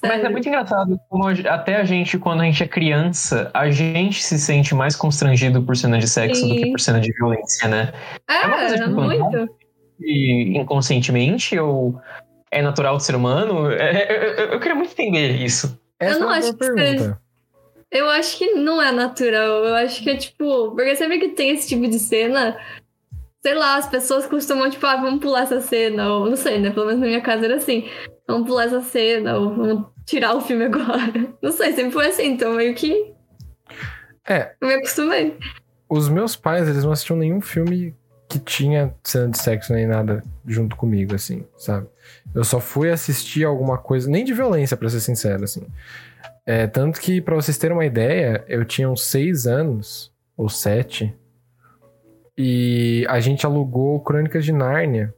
Mas 0.04 0.24
é 0.24 0.30
muito 0.30 0.48
engraçado 0.48 1.00
como 1.10 1.24
até 1.28 1.78
a 1.78 1.84
gente, 1.84 2.20
quando 2.20 2.42
a 2.42 2.46
gente 2.46 2.62
é 2.62 2.68
criança, 2.68 3.50
a 3.54 3.72
gente 3.72 4.22
se 4.22 4.38
sente 4.38 4.76
mais 4.76 4.96
constrangido 4.96 5.64
por 5.64 5.76
cena 5.76 5.98
de 5.98 6.08
sexo 6.08 6.48
do 6.48 6.54
que 6.54 6.66
Sim. 6.66 6.72
por 6.72 6.80
cena 6.80 7.00
de 7.00 7.12
violência, 7.14 7.68
né? 7.68 7.92
É 8.30 8.46
uma 8.46 8.58
coisa 8.58 8.76
É, 8.76 8.78
tipo, 8.80 9.02
muito. 9.02 9.50
E 10.00 10.58
inconscientemente 10.60 11.58
ou 11.58 12.00
é 12.52 12.62
natural 12.62 12.98
do 12.98 13.02
ser 13.02 13.16
humano? 13.16 13.72
É- 13.72 13.96
é- 14.04 14.44
eu, 14.44 14.46
eu 14.52 14.60
queria 14.60 14.76
muito 14.76 14.92
entender 14.92 15.32
isso. 15.42 15.80
Essa 16.00 16.16
Eu 16.16 16.20
não 16.20 16.34
é 16.34 16.38
acho 16.38 16.54
que 16.54 16.58
pergunta. 16.74 17.22
Eu 17.92 18.10
acho 18.10 18.38
que 18.38 18.54
não 18.56 18.82
é 18.82 18.92
natural. 18.92 19.64
Eu 19.64 19.76
acho 19.76 20.04
que 20.04 20.10
é 20.10 20.18
tipo. 20.18 20.72
Porque 20.72 20.96
sempre 20.96 21.20
que 21.20 21.30
tem 21.30 21.52
esse 21.52 21.68
tipo 21.68 21.88
de 21.88 22.00
cena, 22.00 22.58
sei 23.42 23.54
lá, 23.54 23.78
as 23.78 23.88
pessoas 23.88 24.26
costumam, 24.26 24.70
tipo, 24.70 24.86
ah, 24.86 24.98
vamos 24.98 25.22
pular 25.22 25.44
essa 25.44 25.62
cena. 25.62 26.12
Ou 26.12 26.30
não 26.30 26.36
sei, 26.36 26.60
né? 26.60 26.72
Pelo 26.72 26.88
menos 26.88 27.02
na 27.02 27.08
minha 27.08 27.22
casa 27.22 27.46
era 27.46 27.56
assim. 27.56 27.88
Vamos 28.28 28.48
pular 28.48 28.66
essa 28.66 28.82
cena, 28.82 29.38
ou 29.38 29.56
vamos 29.56 29.86
tirar 30.06 30.36
o 30.36 30.42
filme 30.42 30.66
agora. 30.72 31.34
Não 31.42 31.52
sei, 31.52 31.74
sempre 31.74 31.92
foi 31.92 32.08
assim, 32.08 32.26
então 32.26 32.54
meio 32.54 32.74
que. 32.76 33.14
É. 34.28 34.56
Eu 34.60 34.68
me 34.68 34.74
acostumei. 34.74 35.38
Os 35.88 36.10
meus 36.10 36.36
pais, 36.36 36.68
eles 36.68 36.84
não 36.84 36.92
assistiam 36.92 37.18
nenhum 37.18 37.40
filme 37.40 37.96
que 38.36 38.40
tinha 38.40 38.94
cena 39.04 39.30
de 39.30 39.40
sexo 39.40 39.74
nem 39.74 39.88
nada 39.88 40.24
junto 40.46 40.76
comigo, 40.76 41.16
assim, 41.16 41.46
sabe? 41.58 41.88
Eu 42.34 42.44
só 42.44 42.60
fui 42.60 42.92
assistir 42.92 43.46
alguma 43.46 43.78
coisa, 43.78 44.10
nem 44.10 44.26
de 44.26 44.34
violência, 44.34 44.76
pra 44.76 44.90
ser 44.90 45.00
sincero, 45.00 45.44
assim. 45.44 45.66
É, 46.46 46.68
tanto 46.68 47.00
que, 47.00 47.22
pra 47.22 47.36
vocês 47.36 47.58
terem 47.58 47.76
uma 47.76 47.86
ideia, 47.86 48.44
eu 48.48 48.66
tinha 48.66 48.90
uns 48.90 49.06
seis 49.06 49.48
anos, 49.48 50.12
ou 50.36 50.50
sete, 50.50 51.16
e 52.38 53.06
a 53.10 53.20
gente 53.20 53.46
alugou 53.46 54.00
Crônicas 54.02 54.44
de 54.44 54.52
Nárnia, 54.52 55.14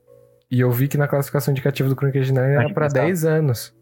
e 0.49 0.60
eu 0.60 0.72
vi 0.72 0.88
que 0.88 0.98
na 0.98 1.07
classificação 1.07 1.52
indicativa 1.52 1.89
do 1.89 1.95
Crônicas 1.95 2.27
de 2.27 2.34
Nárnia 2.34 2.60
era 2.60 2.73
pensar. 2.73 2.89
10 2.89 3.26
anos. 3.26 3.73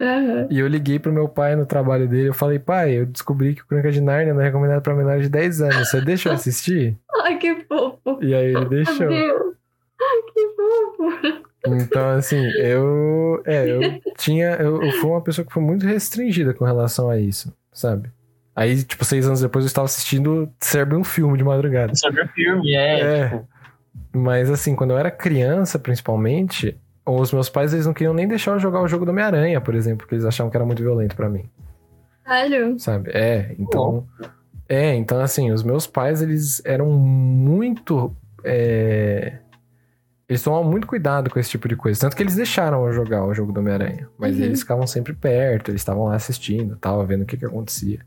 Aham. 0.00 0.46
E 0.50 0.58
eu 0.58 0.68
liguei 0.68 0.98
pro 0.98 1.12
meu 1.12 1.28
pai 1.28 1.56
no 1.56 1.64
trabalho 1.64 2.06
dele, 2.06 2.28
eu 2.28 2.34
falei, 2.34 2.58
pai, 2.58 2.98
eu 2.98 3.06
descobri 3.06 3.54
que 3.54 3.62
o 3.62 3.66
Crônica 3.66 3.90
de 3.90 4.00
Nárnia 4.00 4.34
não 4.34 4.40
é 4.42 4.44
recomendado 4.44 4.82
pra 4.82 4.94
menores 4.94 5.22
de 5.22 5.28
10 5.30 5.60
anos, 5.62 5.88
você 5.88 6.00
deixa 6.00 6.28
eu 6.28 6.32
assistir? 6.34 6.96
Ai, 7.22 7.38
que 7.38 7.64
fofo. 7.64 8.18
E 8.20 8.34
aí 8.34 8.44
ele 8.46 8.60
Meu 8.60 8.68
deixou. 8.68 9.08
Deus. 9.08 9.54
Ai, 10.00 10.22
que 10.32 10.48
fofo. 10.56 11.46
Então, 11.68 12.08
assim, 12.10 12.44
eu. 12.58 13.42
É, 13.44 13.68
eu 13.68 13.80
tinha. 14.16 14.50
Eu, 14.56 14.82
eu 14.82 14.92
fui 14.92 15.10
uma 15.10 15.20
pessoa 15.22 15.44
que 15.44 15.52
foi 15.52 15.62
muito 15.62 15.84
restringida 15.86 16.54
com 16.54 16.64
relação 16.64 17.08
a 17.10 17.18
isso, 17.18 17.52
sabe? 17.72 18.10
Aí, 18.54 18.82
tipo, 18.84 19.04
seis 19.04 19.26
anos 19.26 19.40
depois 19.40 19.64
eu 19.64 19.66
estava 19.66 19.84
assistindo 19.86 20.48
Serve 20.60 20.94
um 20.94 21.04
filme 21.04 21.36
de 21.36 21.44
madrugada. 21.44 21.94
Sobre 21.94 22.22
o 22.22 22.28
filme, 22.28 22.74
é. 22.74 23.00
É. 23.00 23.28
tipo, 23.30 23.48
Mas, 24.14 24.50
assim, 24.50 24.74
quando 24.76 24.92
eu 24.92 24.98
era 24.98 25.10
criança, 25.10 25.78
principalmente, 25.78 26.76
os 27.06 27.32
meus 27.32 27.48
pais 27.48 27.72
eles 27.72 27.86
não 27.86 27.94
queriam 27.94 28.12
nem 28.12 28.26
deixar 28.26 28.52
eu 28.52 28.58
jogar 28.58 28.80
o 28.82 28.88
jogo 28.88 29.04
do 29.04 29.10
Homem-Aranha, 29.12 29.60
por 29.60 29.74
exemplo, 29.74 29.98
porque 29.98 30.14
eles 30.16 30.24
achavam 30.24 30.50
que 30.50 30.56
era 30.56 30.66
muito 30.66 30.82
violento 30.82 31.14
pra 31.14 31.28
mim. 31.28 31.44
Sério? 32.26 32.78
Sabe? 32.78 33.10
É, 33.14 33.54
então. 33.58 34.04
É, 34.68 34.94
então 34.96 35.20
assim, 35.20 35.52
os 35.52 35.62
meus 35.62 35.86
pais, 35.86 36.20
eles 36.20 36.60
eram 36.64 36.90
muito. 36.90 38.12
é, 38.42 39.38
Eles 40.28 40.42
tomavam 40.42 40.68
muito 40.68 40.88
cuidado 40.88 41.30
com 41.30 41.38
esse 41.38 41.50
tipo 41.50 41.68
de 41.68 41.76
coisa. 41.76 42.00
Tanto 42.00 42.16
que 42.16 42.22
eles 42.24 42.34
deixaram 42.34 42.84
eu 42.84 42.92
jogar 42.92 43.24
o 43.24 43.32
jogo 43.32 43.52
do 43.52 43.60
Homem-Aranha. 43.60 44.08
Mas 44.18 44.36
Uhum. 44.36 44.42
eles 44.42 44.60
ficavam 44.60 44.84
sempre 44.86 45.12
perto, 45.12 45.70
eles 45.70 45.80
estavam 45.82 46.04
lá 46.06 46.16
assistindo, 46.16 46.76
tal, 46.76 47.06
vendo 47.06 47.22
o 47.22 47.26
que 47.26 47.36
que 47.36 47.44
acontecia. 47.46 48.00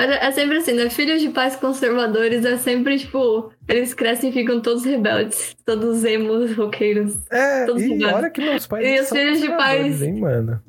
Mas 0.00 0.10
é 0.12 0.24
é 0.24 0.30
sempre 0.30 0.56
assim, 0.56 0.72
né? 0.72 0.88
Filhos 0.88 1.20
de 1.20 1.28
pais 1.28 1.56
conservadores 1.56 2.42
é 2.46 2.56
sempre, 2.56 2.98
tipo, 2.98 3.52
eles 3.68 3.92
crescem 3.92 4.30
e 4.30 4.32
ficam 4.32 4.58
todos 4.62 4.82
rebeldes. 4.82 5.54
Todos 5.66 6.02
emos, 6.04 6.56
roqueiros. 6.56 7.18
É, 7.30 7.66
Todos 7.66 7.82
e 7.82 7.88
rebeldes. 7.88 8.14
olha 8.16 8.30
que 8.30 8.40
meus 8.40 8.66
pais 8.66 8.86
E 8.88 8.98
os 9.02 9.10
filhos 9.10 9.40
de 9.42 9.48
pais- 9.48 10.00
hein, 10.00 10.18
mano? 10.18 10.62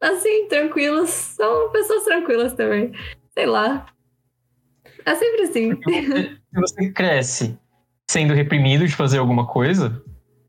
Assim, 0.00 0.48
tranquilos. 0.48 1.10
São 1.10 1.70
pessoas 1.70 2.04
tranquilas 2.04 2.54
também. 2.54 2.90
Sei 3.34 3.44
lá. 3.44 3.84
É 5.04 5.14
sempre 5.14 5.42
assim. 5.42 5.78
Se 5.82 6.38
você 6.54 6.90
cresce 6.90 7.58
sendo 8.10 8.32
reprimido 8.32 8.86
de 8.88 8.96
fazer 8.96 9.18
alguma 9.18 9.46
coisa, 9.46 10.02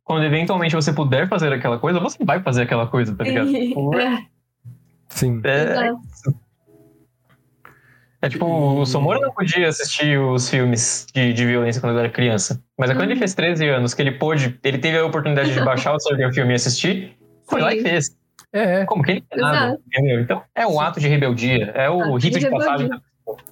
quando 0.05 0.23
eventualmente 0.23 0.73
você 0.73 0.93
puder 0.93 1.27
fazer 1.27 1.51
aquela 1.51 1.77
coisa, 1.77 1.99
você 1.99 2.23
vai 2.23 2.41
fazer 2.41 2.61
aquela 2.61 2.87
coisa, 2.87 3.13
tá 3.13 3.25
ligado? 3.25 3.49
É, 3.99 4.23
Sim. 5.09 5.41
É, 5.43 5.63
exato. 5.63 6.40
É 8.21 8.29
tipo, 8.29 8.45
o 8.45 8.85
Somora 8.85 9.19
não 9.19 9.31
podia 9.33 9.67
assistir 9.67 10.17
os 10.19 10.49
filmes 10.49 11.07
de, 11.13 11.33
de 11.33 11.45
violência 11.45 11.81
quando 11.81 11.93
ele 11.93 12.01
era 12.01 12.09
criança. 12.09 12.61
Mas 12.77 12.89
é 12.89 12.93
quando 12.93 13.05
ele 13.05 13.13
Uhum. 13.13 13.19
fez 13.19 13.33
13 13.33 13.67
anos 13.67 13.93
que 13.93 14.01
ele 14.01 14.11
pôde, 14.11 14.59
ele 14.63 14.77
teve 14.77 14.97
a 14.97 15.05
oportunidade 15.05 15.53
de 15.53 15.59
baixar 15.61 15.93
o 15.95 15.99
seu 15.99 16.15
filme 16.31 16.51
e 16.51 16.55
assistir, 16.55 17.17
foi 17.49 17.61
lá 17.61 17.73
e 17.73 17.77
Sim. 17.81 17.83
fez. 17.89 18.15
É, 18.53 18.85
Como 18.85 19.01
que 19.01 19.11
ele 19.11 19.23
fez 19.29 19.41
nada, 19.41 19.57
Exato. 19.67 19.81
entendeu? 19.87 20.19
Então, 20.21 20.43
é 20.53 20.67
um 20.67 20.79
ato 20.79 20.99
de 20.99 21.07
rebeldia, 21.07 21.71
é 21.73 21.89
o 21.89 22.01
Ato 22.01 22.19
de 22.19 22.27
rito 22.27 22.39
de 22.39 22.49
passagem. 22.49 22.89
rebeldia. 22.89 23.01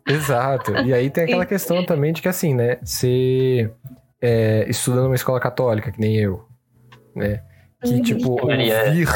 exato. 0.07 0.71
E 0.85 0.93
aí 0.93 1.09
tem 1.09 1.23
aquela 1.23 1.43
Sim. 1.43 1.49
questão 1.49 1.85
também 1.85 2.11
de 2.13 2.21
que, 2.21 2.27
assim, 2.27 2.53
né? 2.53 2.77
Você 2.83 3.71
é, 4.21 4.65
estuda 4.67 5.01
numa 5.01 5.15
escola 5.15 5.39
católica, 5.39 5.91
que 5.91 5.99
nem 6.01 6.17
eu, 6.17 6.45
né? 7.15 7.41
Que, 7.81 7.93
Uhum. 7.93 8.01
tipo, 8.01 8.31
ouvir, 8.31 9.07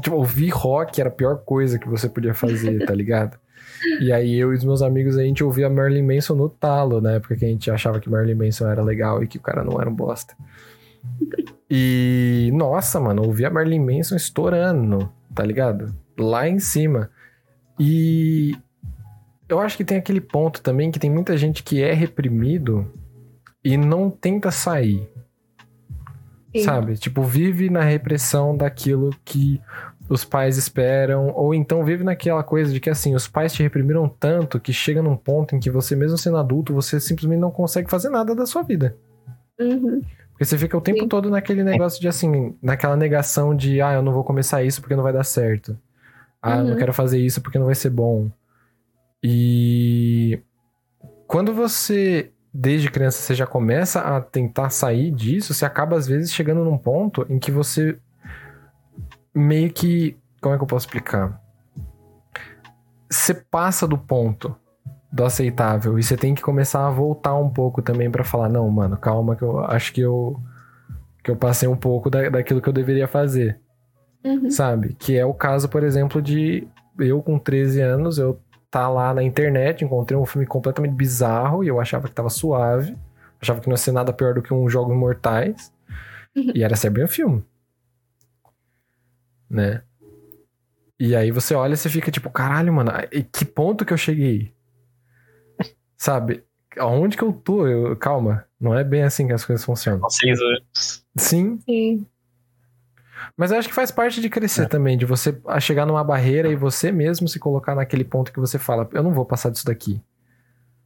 tipo, 0.00 0.16
ouvir 0.16 0.48
rock 0.50 1.00
era 1.00 1.08
a 1.10 1.12
pior 1.12 1.38
coisa 1.44 1.76
que 1.76 1.88
você 1.88 2.08
podia 2.08 2.32
fazer, 2.34 2.86
tá 2.86 2.94
ligado? 2.94 3.36
E 4.00 4.12
aí 4.12 4.38
eu 4.38 4.52
e 4.52 4.56
os 4.56 4.64
meus 4.64 4.82
amigos, 4.82 5.16
a 5.18 5.22
gente 5.22 5.42
ouvia 5.42 5.68
Marilyn 5.68 6.14
Manson 6.14 6.34
no 6.34 6.48
talo, 6.48 7.00
na 7.00 7.12
época 7.12 7.36
que 7.36 7.44
a 7.44 7.48
gente 7.48 7.70
achava 7.70 8.00
que 8.00 8.10
Marilyn 8.10 8.34
Manson 8.34 8.68
era 8.68 8.82
legal 8.82 9.22
e 9.22 9.26
que 9.26 9.38
o 9.38 9.40
cara 9.40 9.64
não 9.64 9.80
era 9.80 9.88
um 9.88 9.94
bosta. 9.94 10.34
E, 11.70 12.50
nossa, 12.52 13.00
mano, 13.00 13.22
ouvia 13.24 13.50
Marilyn 13.50 13.80
Manson 13.80 14.16
estourando, 14.16 15.10
tá 15.34 15.44
ligado? 15.44 15.94
Lá 16.18 16.48
em 16.48 16.58
cima. 16.58 17.10
E 17.78 18.54
eu 19.48 19.58
acho 19.58 19.76
que 19.76 19.84
tem 19.84 19.98
aquele 19.98 20.20
ponto 20.20 20.62
também 20.62 20.90
que 20.90 20.98
tem 20.98 21.10
muita 21.10 21.36
gente 21.36 21.62
que 21.62 21.82
é 21.82 21.92
reprimido 21.92 22.90
e 23.64 23.76
não 23.76 24.10
tenta 24.10 24.50
sair. 24.50 25.08
Sim. 26.54 26.64
Sabe? 26.64 26.96
Tipo, 26.96 27.22
vive 27.22 27.70
na 27.70 27.82
repressão 27.82 28.56
daquilo 28.56 29.10
que 29.24 29.60
os 30.12 30.24
pais 30.24 30.56
esperam, 30.58 31.32
ou 31.34 31.54
então 31.54 31.84
vive 31.84 32.04
naquela 32.04 32.42
coisa 32.42 32.72
de 32.72 32.78
que 32.80 32.90
assim, 32.90 33.14
os 33.14 33.26
pais 33.26 33.52
te 33.52 33.62
reprimiram 33.62 34.08
tanto 34.08 34.60
que 34.60 34.72
chega 34.72 35.02
num 35.02 35.16
ponto 35.16 35.54
em 35.56 35.60
que 35.60 35.70
você, 35.70 35.96
mesmo 35.96 36.18
sendo 36.18 36.36
adulto, 36.36 36.74
você 36.74 37.00
simplesmente 37.00 37.40
não 37.40 37.50
consegue 37.50 37.90
fazer 37.90 38.08
nada 38.10 38.34
da 38.34 38.44
sua 38.46 38.62
vida. 38.62 38.96
Uhum. 39.60 40.02
Porque 40.30 40.44
você 40.44 40.58
fica 40.58 40.76
o 40.76 40.80
tempo 40.80 41.00
Sim. 41.00 41.08
todo 41.08 41.30
naquele 41.30 41.62
negócio 41.62 42.00
de 42.00 42.08
assim, 42.08 42.54
naquela 42.62 42.96
negação 42.96 43.54
de, 43.54 43.80
ah, 43.80 43.92
eu 43.94 44.02
não 44.02 44.12
vou 44.12 44.24
começar 44.24 44.62
isso 44.62 44.80
porque 44.80 44.96
não 44.96 45.02
vai 45.02 45.12
dar 45.12 45.24
certo. 45.24 45.78
Ah, 46.40 46.58
eu 46.58 46.64
não 46.64 46.72
Uhum. 46.72 46.76
quero 46.78 46.92
fazer 46.92 47.18
isso 47.20 47.40
porque 47.40 47.58
não 47.58 47.66
vai 47.66 47.74
ser 47.74 47.90
bom. 47.90 48.30
E 49.22 50.40
quando 51.26 51.54
você, 51.54 52.30
desde 52.52 52.90
criança, 52.90 53.22
você 53.22 53.34
já 53.34 53.46
começa 53.46 54.00
a 54.00 54.20
tentar 54.20 54.70
sair 54.70 55.10
disso, 55.10 55.54
você 55.54 55.64
acaba 55.64 55.96
às 55.96 56.06
vezes 56.06 56.32
chegando 56.32 56.64
num 56.64 56.76
ponto 56.76 57.24
em 57.28 57.38
que 57.38 57.50
você 57.50 57.96
meio 59.34 59.72
que. 59.72 60.16
Como 60.40 60.54
é 60.54 60.58
que 60.58 60.64
eu 60.64 60.68
posso 60.68 60.86
explicar? 60.86 61.40
Você 63.10 63.34
passa 63.34 63.86
do 63.86 63.98
ponto 63.98 64.56
do 65.12 65.24
aceitável 65.24 65.98
e 65.98 66.02
você 66.02 66.16
tem 66.16 66.34
que 66.34 66.42
começar 66.42 66.86
a 66.86 66.90
voltar 66.90 67.34
um 67.34 67.50
pouco 67.50 67.82
também 67.82 68.10
pra 68.10 68.24
falar: 68.24 68.48
não, 68.48 68.68
mano, 68.70 68.96
calma, 68.96 69.36
que 69.36 69.42
eu 69.42 69.60
acho 69.64 69.92
que 69.92 70.00
eu. 70.00 70.40
Que 71.22 71.30
eu 71.30 71.36
passei 71.36 71.68
um 71.68 71.76
pouco 71.76 72.10
da, 72.10 72.28
daquilo 72.28 72.60
que 72.60 72.68
eu 72.68 72.72
deveria 72.72 73.06
fazer 73.06 73.60
Uhum. 74.24 74.50
sabe? 74.50 74.94
Que 74.94 75.18
é 75.18 75.26
o 75.26 75.34
caso, 75.34 75.68
por 75.68 75.82
exemplo, 75.82 76.22
de 76.22 76.66
eu 76.98 77.20
com 77.22 77.38
13 77.38 77.80
anos, 77.80 78.18
eu 78.18 78.38
tá 78.70 78.88
lá 78.88 79.12
na 79.12 79.22
internet, 79.22 79.84
encontrei 79.84 80.18
um 80.18 80.24
filme 80.24 80.46
completamente 80.46 80.94
bizarro 80.94 81.62
e 81.62 81.68
eu 81.68 81.80
achava 81.80 82.08
que 82.08 82.14
tava 82.14 82.30
suave, 82.30 82.96
achava 83.40 83.60
que 83.60 83.66
não 83.66 83.74
ia 83.74 83.78
ser 83.78 83.92
nada 83.92 84.12
pior 84.12 84.34
do 84.34 84.42
que 84.42 84.54
um 84.54 84.68
Jogos 84.68 84.96
Mortais, 84.96 85.72
e 86.34 86.62
era 86.62 86.76
ser 86.76 86.90
bem 86.90 87.04
um 87.04 87.08
filme. 87.08 87.44
Né? 89.52 89.82
E 90.98 91.14
aí 91.14 91.30
você 91.30 91.54
olha 91.54 91.74
e 91.74 91.76
você 91.76 91.90
fica 91.90 92.10
tipo, 92.10 92.30
caralho, 92.30 92.72
mano, 92.72 92.90
e 93.12 93.22
que 93.22 93.44
ponto 93.44 93.84
que 93.84 93.92
eu 93.92 93.98
cheguei? 93.98 94.54
Sabe? 95.98 96.42
Aonde 96.78 97.18
que 97.18 97.22
eu 97.22 97.34
tô? 97.34 97.66
Eu- 97.66 97.94
calma, 97.96 98.46
não 98.58 98.74
é 98.74 98.82
bem 98.82 99.02
assim 99.02 99.26
que 99.26 99.32
as 99.34 99.44
coisas 99.44 99.62
funcionam. 99.62 100.08
Sim, 100.08 101.58
Sim. 101.58 102.06
Mas 103.36 103.52
eu 103.52 103.58
acho 103.58 103.68
que 103.68 103.74
faz 103.74 103.90
parte 103.90 104.20
de 104.22 104.30
crescer 104.30 104.68
também, 104.68 104.96
de 104.96 105.04
você 105.04 105.38
a 105.46 105.60
chegar 105.60 105.84
numa 105.86 106.02
barreira 106.02 106.48
e 106.48 106.56
você 106.56 106.90
mesmo 106.90 107.28
se 107.28 107.38
colocar 107.38 107.74
naquele 107.74 108.04
ponto 108.04 108.32
que 108.32 108.40
você 108.40 108.58
fala, 108.58 108.88
eu 108.92 109.02
não 109.02 109.12
vou 109.12 109.24
passar 109.26 109.50
disso 109.50 109.66
daqui. 109.66 110.00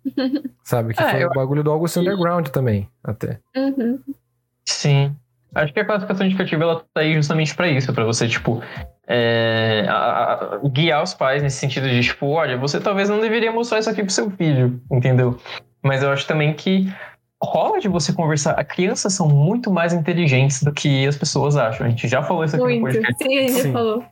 Sabe? 0.64 0.92
Que 0.92 1.02
É, 1.02 1.10
foi 1.10 1.22
eu 1.22 1.28
o 1.28 1.34
bagulho 1.34 1.62
do 1.62 1.70
August 1.70 1.96
Underground 1.96 2.48
também, 2.48 2.90
até. 3.02 3.40
Uhum. 3.56 4.02
Sim. 4.64 5.16
Acho 5.62 5.72
que 5.72 5.80
a 5.80 5.84
classificação 5.84 6.26
indicativa 6.26 6.62
ela 6.62 6.82
tá 6.94 7.00
aí 7.00 7.14
justamente 7.14 7.54
pra 7.54 7.68
isso, 7.68 7.92
pra 7.92 8.04
você, 8.04 8.28
tipo, 8.28 8.62
é, 9.08 9.84
a- 9.88 10.32
a- 10.62 10.68
guiar 10.68 11.02
os 11.02 11.14
pais 11.14 11.42
nesse 11.42 11.58
sentido 11.58 11.88
de, 11.88 12.00
tipo, 12.02 12.26
olha, 12.26 12.56
você 12.56 12.80
talvez 12.80 13.08
não 13.08 13.20
deveria 13.20 13.50
mostrar 13.52 13.78
isso 13.78 13.88
aqui 13.90 14.02
pro 14.02 14.12
seu 14.12 14.30
filho, 14.30 14.80
entendeu? 14.90 15.38
Mas 15.82 16.02
eu 16.02 16.10
acho 16.10 16.26
também 16.26 16.52
que 16.54 16.92
rola 17.42 17.78
de 17.78 17.88
você 17.88 18.12
conversar. 18.12 18.58
As 18.58 18.66
crianças 18.66 19.12
são 19.12 19.28
muito 19.28 19.70
mais 19.70 19.92
inteligentes 19.92 20.62
do 20.62 20.72
que 20.72 21.06
as 21.06 21.16
pessoas 21.16 21.56
acham. 21.56 21.86
A 21.86 21.90
gente 21.90 22.08
já 22.08 22.22
falou 22.22 22.44
isso 22.44 22.56
aqui 22.56 22.64
no 22.74 22.80
Muito. 22.80 22.94
podcast. 23.00 23.22
Sim, 23.24 23.38
a 23.38 23.40
gente 23.42 23.52
Sim. 23.62 23.72
falou. 23.72 24.04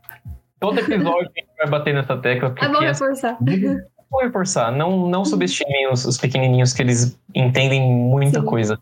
Todo 0.60 0.78
episódio 0.78 1.30
a 1.36 1.40
gente 1.40 1.48
vai 1.58 1.68
bater 1.68 1.94
nessa 1.94 2.16
tecla. 2.16 2.54
É 2.60 2.68
bom 2.68 2.78
criança- 2.78 3.04
reforçar. 3.04 3.36
Vou 4.10 4.22
reforçar, 4.22 4.70
não, 4.70 5.08
não 5.08 5.24
subestimem 5.26 5.90
os, 5.90 6.04
os 6.04 6.16
pequenininhos 6.16 6.72
que 6.72 6.80
eles 6.82 7.18
entendem 7.34 7.82
muita 7.82 8.40
Sim. 8.40 8.46
coisa. 8.46 8.78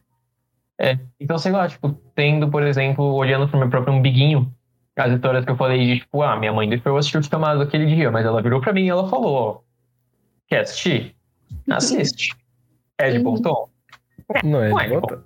É, 0.81 0.99
então, 1.21 1.39
sei 1.39 1.53
lá, 1.53 1.69
tipo, 1.69 1.91
tendo, 2.15 2.49
por 2.51 2.63
exemplo, 2.63 3.05
olhando 3.15 3.49
pro 3.49 3.59
meu 3.59 3.69
próprio 3.69 3.95
umbiguinho, 3.95 4.53
as 4.97 5.13
histórias 5.13 5.45
que 5.45 5.51
eu 5.51 5.57
falei 5.57 5.87
de, 5.87 6.01
tipo, 6.01 6.23
ah, 6.23 6.37
minha 6.37 6.53
mãe 6.53 6.69
deixou 6.69 6.93
eu 6.93 6.97
assistir 6.99 7.19
o 7.19 7.23
Ficamado 7.23 7.63
aquele 7.63 7.87
dia, 7.87 8.11
mas 8.11 8.27
ela 8.27 8.43
virou 8.43 8.61
pra 8.61 8.73
mim 8.73 8.85
e 8.85 8.89
ela 8.89 9.09
falou, 9.09 9.35
ó, 9.35 9.61
quer 10.49 10.61
assistir? 10.61 11.15
Assiste. 11.71 12.35
É 12.99 13.11
de 13.11 13.19
bom 13.21 13.35
Uhum. 13.35 13.43
tom? 13.43 13.69
Não 14.45 14.63
é 14.63 14.85
de 14.85 14.91
volta? 14.91 15.23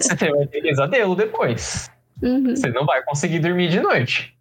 Você 0.00 0.30
vai 0.30 0.46
ter 0.46 0.62
pesadelo 0.62 1.14
depois. 1.14 1.90
Uhum. 2.22 2.54
Você 2.54 2.68
não 2.70 2.84
vai 2.84 3.02
conseguir 3.04 3.38
dormir 3.38 3.68
de 3.68 3.80
noite. 3.80 4.36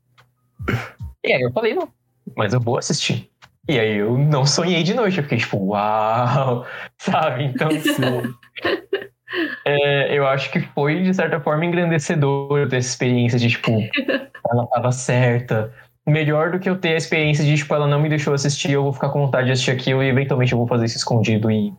E 1.24 1.34
aí 1.34 1.42
eu 1.42 1.52
falei, 1.52 1.74
não, 1.74 1.90
mas 2.36 2.54
eu 2.54 2.60
vou 2.60 2.78
assistir. 2.78 3.30
E 3.68 3.80
aí 3.80 3.98
eu 3.98 4.18
não 4.18 4.46
sonhei 4.46 4.82
de 4.84 4.94
noite, 4.94 5.18
eu 5.18 5.24
fiquei 5.24 5.38
tipo, 5.38 5.58
uau, 5.58 6.66
sabe? 6.98 7.46
Então, 7.46 7.70
é, 9.66 10.18
eu 10.18 10.26
acho 10.28 10.52
que 10.52 10.60
foi, 10.74 11.02
de 11.04 11.14
certa 11.14 11.40
forma, 11.40 11.66
engrandecedor 11.66 12.58
eu 12.58 12.68
ter 12.70 12.78
essa 12.78 12.90
experiência 12.90 13.38
de, 13.40 13.50
tipo, 13.50 13.72
ela 14.52 14.68
tava 14.68 14.92
certa. 14.92 15.72
Melhor 16.08 16.52
do 16.52 16.60
que 16.60 16.68
eu 16.70 16.76
ter 16.78 16.94
a 16.94 16.98
experiência 16.98 17.44
de, 17.44 17.56
tipo, 17.56 17.74
ela 17.76 17.88
não 17.88 18.02
me 18.02 18.10
deixou 18.10 18.34
assistir, 18.34 18.72
eu 18.72 18.84
vou 18.84 18.94
ficar 18.94 19.10
com 19.10 19.20
vontade 19.26 19.48
de 19.48 19.52
assistir 19.54 19.72
aquilo 19.72 20.02
e 20.02 20.08
eventualmente 20.10 20.52
eu 20.54 20.58
vou 20.58 20.68
fazer 20.68 20.86
isso 20.86 20.98
escondido 20.98 21.52
e 21.52 21.72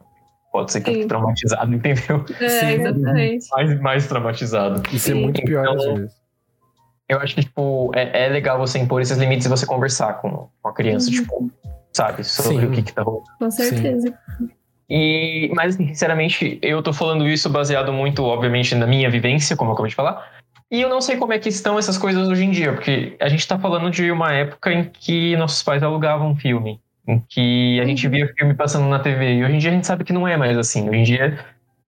pode 0.53 0.71
ser 0.71 0.81
que 0.81 0.91
eu 0.91 0.95
fique 0.95 1.03
Sim. 1.05 1.09
traumatizado, 1.09 1.73
entendeu? 1.75 2.25
É, 2.41 2.49
Sim. 2.49 2.67
exatamente. 2.73 3.47
Mais, 3.51 3.81
mais 3.81 4.07
traumatizado. 4.07 4.83
Isso 4.95 5.11
é 5.11 5.15
Sim. 5.15 5.21
muito 5.23 5.43
pior 5.43 5.67
às 5.67 5.83
Então, 5.83 5.95
vezes. 5.95 6.21
Eu 7.09 7.19
acho 7.19 7.35
que, 7.35 7.41
tipo, 7.41 7.91
é, 7.95 8.27
é 8.27 8.29
legal 8.29 8.57
você 8.57 8.79
impor 8.79 9.01
esses 9.03 9.19
limites 9.19 9.47
e 9.47 9.49
você 9.49 9.67
conversar 9.67 10.21
com, 10.21 10.49
com 10.63 10.69
a 10.69 10.73
criança, 10.73 11.09
Uhum. 11.11 11.17
tipo, 11.17 11.51
sabe, 11.93 12.23
sobre 12.23 12.61
Sim. 12.61 12.67
o 12.67 12.71
que 12.71 12.83
que 12.85 12.93
tá 12.93 13.03
rolando. 13.03 13.25
Com 13.37 13.51
certeza. 13.51 14.15
E, 14.91 15.49
mas, 15.55 15.77
assim, 15.77 15.87
sinceramente, 15.87 16.59
eu 16.61 16.83
tô 16.83 16.93
falando 16.93 17.29
isso 17.29 17.49
baseado 17.49 17.93
muito, 17.93 18.25
obviamente, 18.25 18.75
na 18.75 18.89
minha 18.89 19.09
vivência, 19.09 19.57
como 19.57 19.71
eu 19.71 19.75
acabei 19.75 19.91
de 19.91 19.95
falar. 19.95 20.29
E 20.69 20.81
eu 20.81 20.89
não 20.89 21.01
sei 21.01 21.17
como 21.17 21.33
é 21.33 21.39
que 21.39 21.49
estão 21.49 21.79
essas 21.79 21.97
coisas 21.97 22.29
hoje 22.29 22.45
em 22.45 22.51
dia, 22.51 22.73
porque 22.73 23.17
a 23.21 23.29
gente 23.29 23.47
tá 23.47 23.57
falando 23.57 23.89
de 23.89 24.11
uma 24.11 24.33
época 24.33 24.73
em 24.73 24.85
que 24.85 25.37
nossos 25.37 25.63
pais 25.63 25.83
alugavam 25.83 26.35
filme, 26.35 26.81
em 27.07 27.21
que 27.29 27.81
a 27.81 27.85
gente 27.85 28.07
Uhum. 28.07 28.13
via 28.13 28.35
filme 28.37 28.55
passando 28.55 28.89
na 28.89 28.99
TV. 28.99 29.35
E 29.35 29.45
hoje 29.45 29.55
em 29.55 29.59
dia 29.59 29.71
a 29.71 29.75
gente 29.75 29.87
sabe 29.87 30.05
que 30.05 30.13
não 30.13 30.27
é 30.27 30.37
mais 30.37 30.59
assim. 30.59 30.89
Hoje 30.89 30.99
em 30.99 31.05
dia, 31.05 31.45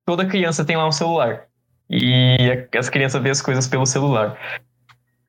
toda 0.07 0.25
criança 0.25 0.65
tem 0.65 0.77
lá 0.77 0.87
um 0.87 0.93
celular. 0.93 1.45
E 1.91 2.37
as 2.77 2.89
crianças 2.89 3.21
vê 3.21 3.31
as 3.31 3.43
coisas 3.43 3.67
pelo 3.67 3.85
celular. 3.85 4.39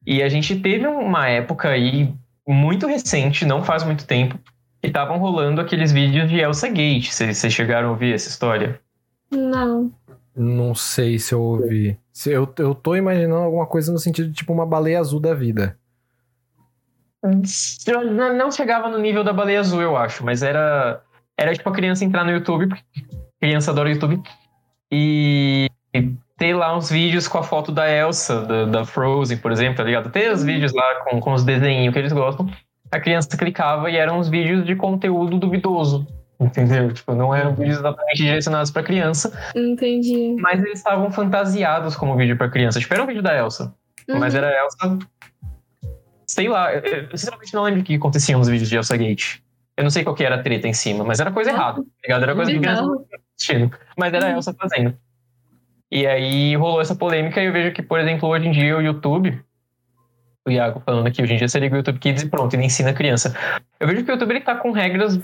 E 0.05 0.21
a 0.21 0.29
gente 0.29 0.55
teve 0.59 0.85
uma 0.85 1.27
época 1.27 1.69
aí 1.69 2.13
muito 2.47 2.85
recente, 2.87 3.45
não 3.45 3.63
faz 3.63 3.83
muito 3.83 4.05
tempo, 4.05 4.37
E 4.83 4.87
estavam 4.87 5.17
rolando 5.17 5.61
aqueles 5.61 5.91
vídeos 5.91 6.29
de 6.29 6.39
Elsa 6.39 6.67
Gate. 6.67 7.09
Vocês 7.09 7.37
vocês 7.37 7.53
chegaram 7.53 7.87
a 7.87 7.91
ouvir 7.91 8.13
essa 8.13 8.27
história? 8.27 8.79
Não. 9.31 9.91
Não 10.35 10.75
sei 10.75 11.17
se 11.17 11.33
eu 11.33 11.41
ouvi. 11.41 11.97
Se 12.11 12.31
eu, 12.31 12.51
eu 12.59 12.75
tô 12.75 12.95
imaginando 12.95 13.45
alguma 13.45 13.65
coisa 13.65 13.91
no 13.91 13.99
sentido 13.99 14.29
de 14.29 14.35
tipo 14.35 14.51
uma 14.51 14.65
baleia 14.65 14.99
azul 14.99 15.19
da 15.19 15.33
vida. 15.33 15.77
Não 17.23 18.37
não 18.37 18.51
chegava 18.51 18.89
no 18.89 18.99
nível 18.99 19.23
da 19.23 19.31
baleia 19.31 19.61
azul, 19.61 19.81
eu 19.81 19.95
acho, 19.95 20.25
mas 20.25 20.43
era. 20.43 21.01
Era 21.37 21.53
tipo 21.53 21.69
a 21.69 21.73
criança 21.73 22.03
entrar 22.03 22.25
no 22.25 22.31
YouTube, 22.31 22.67
porque 22.67 22.83
criança 23.39 23.71
adora 23.71 23.89
o 23.89 23.91
YouTube, 23.91 24.21
e 24.91 25.67
e 25.93 26.11
ter 26.37 26.55
lá 26.55 26.75
uns 26.75 26.89
vídeos 26.89 27.27
com 27.27 27.37
a 27.37 27.43
foto 27.43 27.71
da 27.71 27.89
Elsa, 27.89 28.41
da, 28.41 28.65
da 28.65 28.85
Frozen, 28.85 29.37
por 29.37 29.51
exemplo, 29.51 29.77
tá 29.77 29.83
ligado? 29.83 30.09
Ter 30.09 30.31
os 30.31 30.43
vídeos 30.43 30.73
lá 30.73 31.03
com, 31.03 31.19
com 31.19 31.33
os 31.33 31.43
desenhos 31.43 31.93
que 31.93 31.99
eles 31.99 32.11
gostam. 32.11 32.47
A 32.93 32.99
criança 32.99 33.35
clicava 33.37 33.89
e 33.89 33.97
eram 33.97 34.19
uns 34.19 34.29
vídeos 34.29 34.65
de 34.65 34.75
conteúdo 34.75 35.37
duvidoso. 35.39 36.05
Entendeu? 36.39 36.91
Tipo, 36.93 37.15
não 37.15 37.33
eram 37.33 37.55
vídeos 37.55 37.77
exatamente 37.77 38.17
direcionados 38.17 38.69
pra 38.69 38.83
criança, 38.83 39.31
Entendi. 39.55 40.35
mas 40.39 40.59
eles 40.61 40.79
estavam 40.79 41.09
fantasiados 41.11 41.95
como 41.95 42.15
vídeo 42.15 42.37
pra 42.37 42.49
criança. 42.49 42.79
Tipo, 42.79 42.93
era 42.93 43.03
um 43.03 43.07
vídeo 43.07 43.21
da 43.23 43.35
Elsa. 43.35 43.73
Mas 44.07 44.33
Uhum. 44.33 44.39
era 44.39 44.47
a 44.49 44.63
Elsa. 44.63 44.99
Sei 46.27 46.47
lá, 46.47 46.73
eu, 46.73 47.15
sinceramente 47.17 47.53
não 47.53 47.63
lembro 47.63 47.81
o 47.81 47.83
que 47.83 47.95
acontecia 47.95 48.37
nos 48.37 48.47
vídeos 48.47 48.69
de 48.69 48.75
Elsa 48.75 48.95
Gate. 48.97 49.39
Eu 49.77 49.83
não 49.83 49.89
sei 49.91 50.03
qual 50.03 50.15
que 50.15 50.23
era 50.23 50.35
a 50.35 50.41
treta 50.43 50.67
em 50.67 50.73
cima, 50.73 51.03
mas 51.03 51.19
era 51.19 51.31
coisa 51.31 51.51
Nossa. 51.51 51.63
errada, 51.63 51.81
tá 51.81 51.87
ligado? 52.03 52.23
Era 52.23 52.35
coisa 52.35 52.51
que 52.51 52.59
criança 52.59 52.81
Legal. 52.81 52.95
não 52.95 53.03
estava 53.03 53.23
assistindo. 53.35 53.77
Mas 53.97 54.13
era 54.13 54.25
a 54.25 54.29
Uhum. 54.29 54.35
Elsa 54.35 54.53
fazendo. 54.53 54.97
E 55.91 56.07
aí 56.07 56.55
rolou 56.55 56.81
essa 56.81 56.95
polêmica 56.95 57.41
e 57.41 57.45
eu 57.45 57.53
vejo 57.53 57.71
que, 57.73 57.81
por 57.81 57.99
exemplo, 57.99 58.27
hoje 58.29 58.47
em 58.47 58.51
dia 58.51 58.77
o 58.77 58.81
YouTube. 58.81 59.39
O 60.45 60.51
Iago 60.51 60.81
falando 60.85 61.07
aqui, 61.07 61.21
hoje 61.21 61.33
em 61.33 61.37
dia 61.37 61.47
você 61.47 61.59
liga 61.59 61.73
o 61.75 61.77
YouTube 61.77 61.99
Kids 61.99 62.23
e 62.23 62.29
pronto, 62.29 62.53
ele 62.53 62.65
ensina 62.65 62.89
a 62.89 62.93
criança. 62.93 63.35
Eu 63.79 63.87
vejo 63.87 64.03
que 64.03 64.11
o 64.11 64.13
YouTube 64.13 64.31
ele 64.31 64.41
tá 64.41 64.55
com 64.55 64.71
regras 64.71 65.19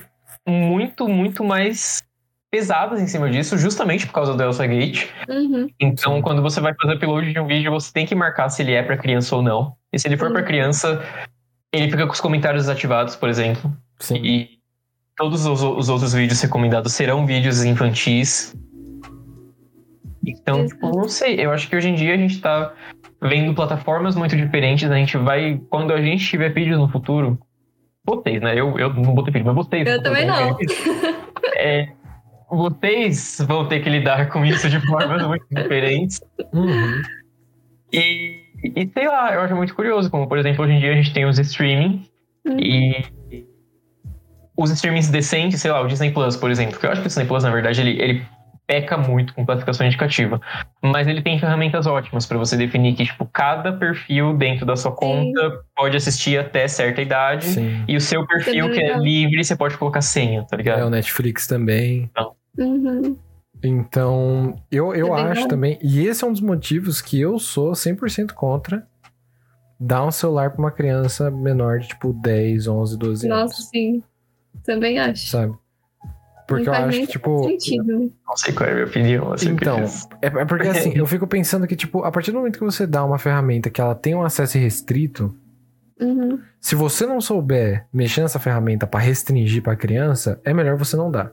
muito, 0.47 1.07
muito 1.07 1.43
mais 1.43 2.01
pesadas 2.49 3.01
em 3.01 3.07
cima 3.07 3.29
disso, 3.29 3.57
justamente 3.57 4.07
por 4.07 4.13
causa 4.13 4.33
do 4.33 4.41
Elsa 4.41 4.65
Gate. 4.65 5.07
Uhum. 5.27 5.67
Então, 5.79 6.21
quando 6.21 6.41
você 6.41 6.59
vai 6.61 6.73
fazer 6.73 6.95
upload 6.95 7.31
de 7.31 7.39
um 7.39 7.45
vídeo, 7.45 7.71
você 7.71 7.91
tem 7.91 8.05
que 8.05 8.15
marcar 8.15 8.49
se 8.49 8.61
ele 8.61 8.73
é 8.73 8.81
pra 8.81 8.97
criança 8.97 9.35
ou 9.35 9.41
não. 9.41 9.75
E 9.93 9.99
se 9.99 10.07
ele 10.07 10.17
for 10.17 10.31
pra 10.31 10.39
Uhum. 10.39 10.47
criança, 10.47 11.03
ele 11.71 11.91
fica 11.91 12.07
com 12.07 12.13
os 12.13 12.21
comentários 12.21 12.63
desativados, 12.63 13.15
por 13.15 13.29
exemplo. 13.29 13.71
Sim. 13.99 14.15
E 14.23 14.49
todos 15.15 15.45
os, 15.45 15.61
os 15.61 15.89
outros 15.89 16.13
vídeos 16.13 16.41
recomendados 16.41 16.93
serão 16.93 17.25
vídeos 17.25 17.63
infantis. 17.63 18.55
Então, 20.25 20.65
tipo, 20.65 20.89
não 20.95 21.07
sei. 21.07 21.43
Eu 21.43 21.51
acho 21.51 21.69
que 21.69 21.75
hoje 21.75 21.89
em 21.89 21.95
dia 21.95 22.13
a 22.13 22.17
gente 22.17 22.41
tá 22.41 22.73
vendo 23.21 23.53
plataformas 23.53 24.15
muito 24.15 24.35
diferentes. 24.35 24.89
A 24.89 24.95
gente 24.95 25.17
vai. 25.17 25.59
Quando 25.69 25.93
a 25.93 26.01
gente 26.01 26.25
tiver 26.25 26.49
vídeos 26.49 26.77
no 26.77 26.89
futuro. 26.89 27.39
Vocês, 28.05 28.41
né? 28.41 28.53
Eu, 28.59 28.77
eu 28.79 28.93
não 28.93 29.13
botei 29.13 29.31
vídeo, 29.31 29.45
mas 29.45 29.55
vocês. 29.55 29.87
Eu 29.87 30.01
também 30.01 30.25
não. 30.25 30.57
É, 31.55 31.89
vocês 32.49 33.41
vão 33.47 33.67
ter 33.67 33.81
que 33.81 33.89
lidar 33.89 34.29
com 34.29 34.45
isso 34.45 34.69
de 34.69 34.79
formas 34.87 35.25
muito 35.25 35.45
diferentes. 35.49 36.21
Uhum. 36.53 37.01
E, 37.91 38.39
e 38.63 38.89
sei 38.93 39.07
lá, 39.07 39.33
eu 39.33 39.41
acho 39.41 39.55
muito 39.55 39.75
curioso, 39.75 40.09
como 40.09 40.27
por 40.27 40.37
exemplo, 40.37 40.63
hoje 40.63 40.73
em 40.73 40.79
dia 40.79 40.91
a 40.91 40.95
gente 40.95 41.13
tem 41.13 41.25
os 41.25 41.37
streaming 41.37 42.05
Uhum. 42.45 42.57
e 42.59 43.45
os 44.57 44.71
streamings 44.71 45.09
decentes, 45.09 45.61
sei 45.61 45.71
lá, 45.71 45.81
o 45.81 45.87
Disney 45.87 46.11
Plus, 46.11 46.35
por 46.35 46.51
exemplo, 46.51 46.79
que 46.79 46.85
eu 46.85 46.91
acho 46.91 47.01
que 47.01 47.07
o 47.07 47.09
Disney 47.09 47.25
Plus, 47.25 47.43
na 47.43 47.51
verdade, 47.51 47.81
ele, 47.81 48.01
ele 48.01 48.25
peca 48.69 48.95
muito 48.99 49.33
com 49.33 49.43
classificação 49.43 49.83
indicativa, 49.87 50.39
mas 50.79 51.07
ele 51.07 51.23
tem 51.23 51.39
ferramentas 51.39 51.87
ótimas 51.87 52.27
para 52.27 52.37
você 52.37 52.55
definir 52.55 52.93
que, 52.93 53.03
tipo, 53.03 53.25
cada 53.25 53.73
perfil 53.73 54.37
dentro 54.37 54.63
da 54.63 54.75
sua 54.75 54.91
conta 54.91 55.63
pode 55.75 55.97
assistir 55.97 56.37
até 56.37 56.67
certa 56.67 57.01
idade, 57.01 57.45
Sim. 57.47 57.83
e 57.87 57.97
o 57.97 58.01
seu 58.01 58.27
perfil 58.27 58.69
que 58.69 58.79
é 58.79 58.95
livre, 58.99 59.43
você 59.43 59.55
pode 59.55 59.75
colocar 59.75 60.01
senha, 60.01 60.43
tá 60.43 60.55
É, 60.55 60.57
ligado? 60.57 60.85
o 60.85 60.89
Netflix 60.91 61.47
também. 61.47 62.11
Uhum. 62.59 63.17
Então, 63.63 64.61
eu, 64.71 64.93
eu 64.93 65.17
É 65.17 65.21
acho 65.23 65.47
também. 65.47 65.79
E 65.81 66.05
esse 66.05 66.23
é 66.23 66.27
um 66.27 66.31
dos 66.31 66.41
motivos 66.41 67.01
que 67.01 67.19
eu 67.19 67.39
sou 67.39 67.71
100% 67.71 68.33
contra 68.33 68.85
dar 69.79 70.05
um 70.05 70.11
celular 70.11 70.51
pra 70.51 70.59
uma 70.59 70.71
criança 70.71 71.31
menor 71.31 71.79
de 71.79 71.87
tipo 71.87 72.13
10, 72.13 72.67
11, 72.67 72.97
12 72.99 73.27
Nossa, 73.27 73.41
anos. 73.41 73.69
sim. 73.69 74.03
Também 74.63 74.99
acho. 74.99 75.25
Sabe? 75.25 75.53
Porque 76.49 76.65
Não 76.65 76.73
eu 76.73 76.85
acho 76.85 76.99
que, 77.01 77.07
tipo. 77.07 77.43
Sentido. 77.43 78.11
Não 78.27 78.35
sei 78.35 78.53
qual 78.53 78.67
é 78.67 78.71
a 78.71 78.75
minha 78.75 78.87
opinião. 78.87 79.31
Assim, 79.33 79.49
Então, 79.51 79.77
é, 80.19 80.25
é 80.25 80.45
porque 80.45 80.67
assim, 80.67 80.91
eu 80.95 81.05
fico 81.05 81.27
pensando 81.27 81.67
que, 81.67 81.75
tipo, 81.75 82.03
a 82.03 82.11
partir 82.11 82.31
do 82.31 82.39
momento 82.39 82.57
que 82.57 82.65
você 82.65 82.87
dá 82.87 83.05
uma 83.05 83.19
ferramenta 83.19 83.69
que 83.69 83.79
ela 83.79 83.93
tem 83.93 84.15
um 84.15 84.23
acesso 84.23 84.57
restrito, 84.57 85.33
Uhum. 86.01 86.39
se 86.59 86.75
você 86.75 87.05
não 87.05 87.21
souber 87.21 87.85
mexer 87.93 88.21
nessa 88.21 88.39
ferramenta 88.39 88.87
pra 88.87 88.99
restringir 88.99 89.61
pra 89.61 89.75
criança, 89.75 90.41
é 90.43 90.53
melhor 90.53 90.75
você 90.75 90.97
não 90.97 91.11
dar. 91.11 91.31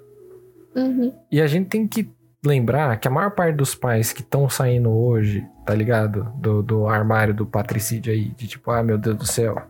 Uhum. 0.74 1.12
E 1.32 1.40
a 1.40 1.46
gente 1.46 1.68
tem 1.68 1.88
que 1.88 2.10
lembrar 2.44 2.98
que 2.98 3.08
a 3.08 3.10
maior 3.10 3.30
parte 3.30 3.56
dos 3.56 3.74
pais 3.74 4.12
que 4.12 4.20
estão 4.20 4.48
saindo 4.50 4.90
hoje, 4.90 5.44
tá 5.64 5.74
ligado? 5.74 6.30
Do, 6.36 6.62
do 6.62 6.86
armário 6.86 7.32
do 7.32 7.46
patricídio 7.46 8.12
aí, 8.12 8.28
de 8.36 8.46
tipo, 8.46 8.70
ah, 8.70 8.82
meu 8.82 8.98
Deus 8.98 9.16
do 9.16 9.26
céu, 9.26 9.62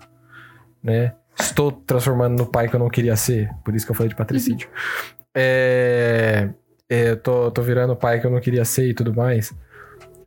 né? 0.83 1.15
Estou 1.39 1.71
transformando 1.71 2.39
no 2.39 2.47
pai 2.47 2.67
que 2.69 2.75
eu 2.75 2.81
não 2.81 2.89
queria 2.89 3.15
ser, 3.15 3.51
por 3.63 3.75
isso 3.75 3.85
que 3.85 3.93
eu 3.93 3.97
falei 3.97 4.09
de 4.09 4.17
patricídio. 4.17 4.69
É, 5.39 6.49
é, 6.89 7.11
eu 7.11 7.17
tô, 7.19 7.51
tô 7.51 7.61
virando 7.63 7.93
o 7.93 7.97
pai 7.97 8.19
que 8.21 8.27
eu 8.27 8.31
não 8.31 8.41
queria 8.41 8.65
ser 8.65 8.89
e 8.89 8.95
tudo 8.95 9.15
mais. 9.15 9.53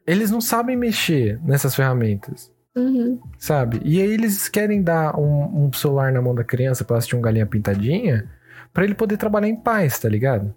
Eles 0.05 0.29
não 0.29 0.39
sabem 0.39 0.75
mexer 0.77 1.39
nessas 1.43 1.73
ferramentas, 1.75 2.51
Uhum. 2.75 3.19
sabe? 3.37 3.81
E 3.83 3.99
aí 4.01 4.11
eles 4.11 4.47
querem 4.47 4.81
dar 4.83 5.19
um, 5.19 5.65
um 5.65 5.73
celular 5.73 6.11
na 6.11 6.21
mão 6.21 6.33
da 6.35 6.43
criança 6.43 6.83
pra 6.85 6.97
assistir 6.97 7.15
um 7.15 7.21
galinha 7.21 7.45
pintadinha, 7.45 8.29
pra 8.73 8.83
ele 8.83 8.93
poder 8.95 9.17
trabalhar 9.17 9.47
em 9.47 9.55
paz, 9.55 9.99
tá 9.99 10.07
ligado? 10.07 10.53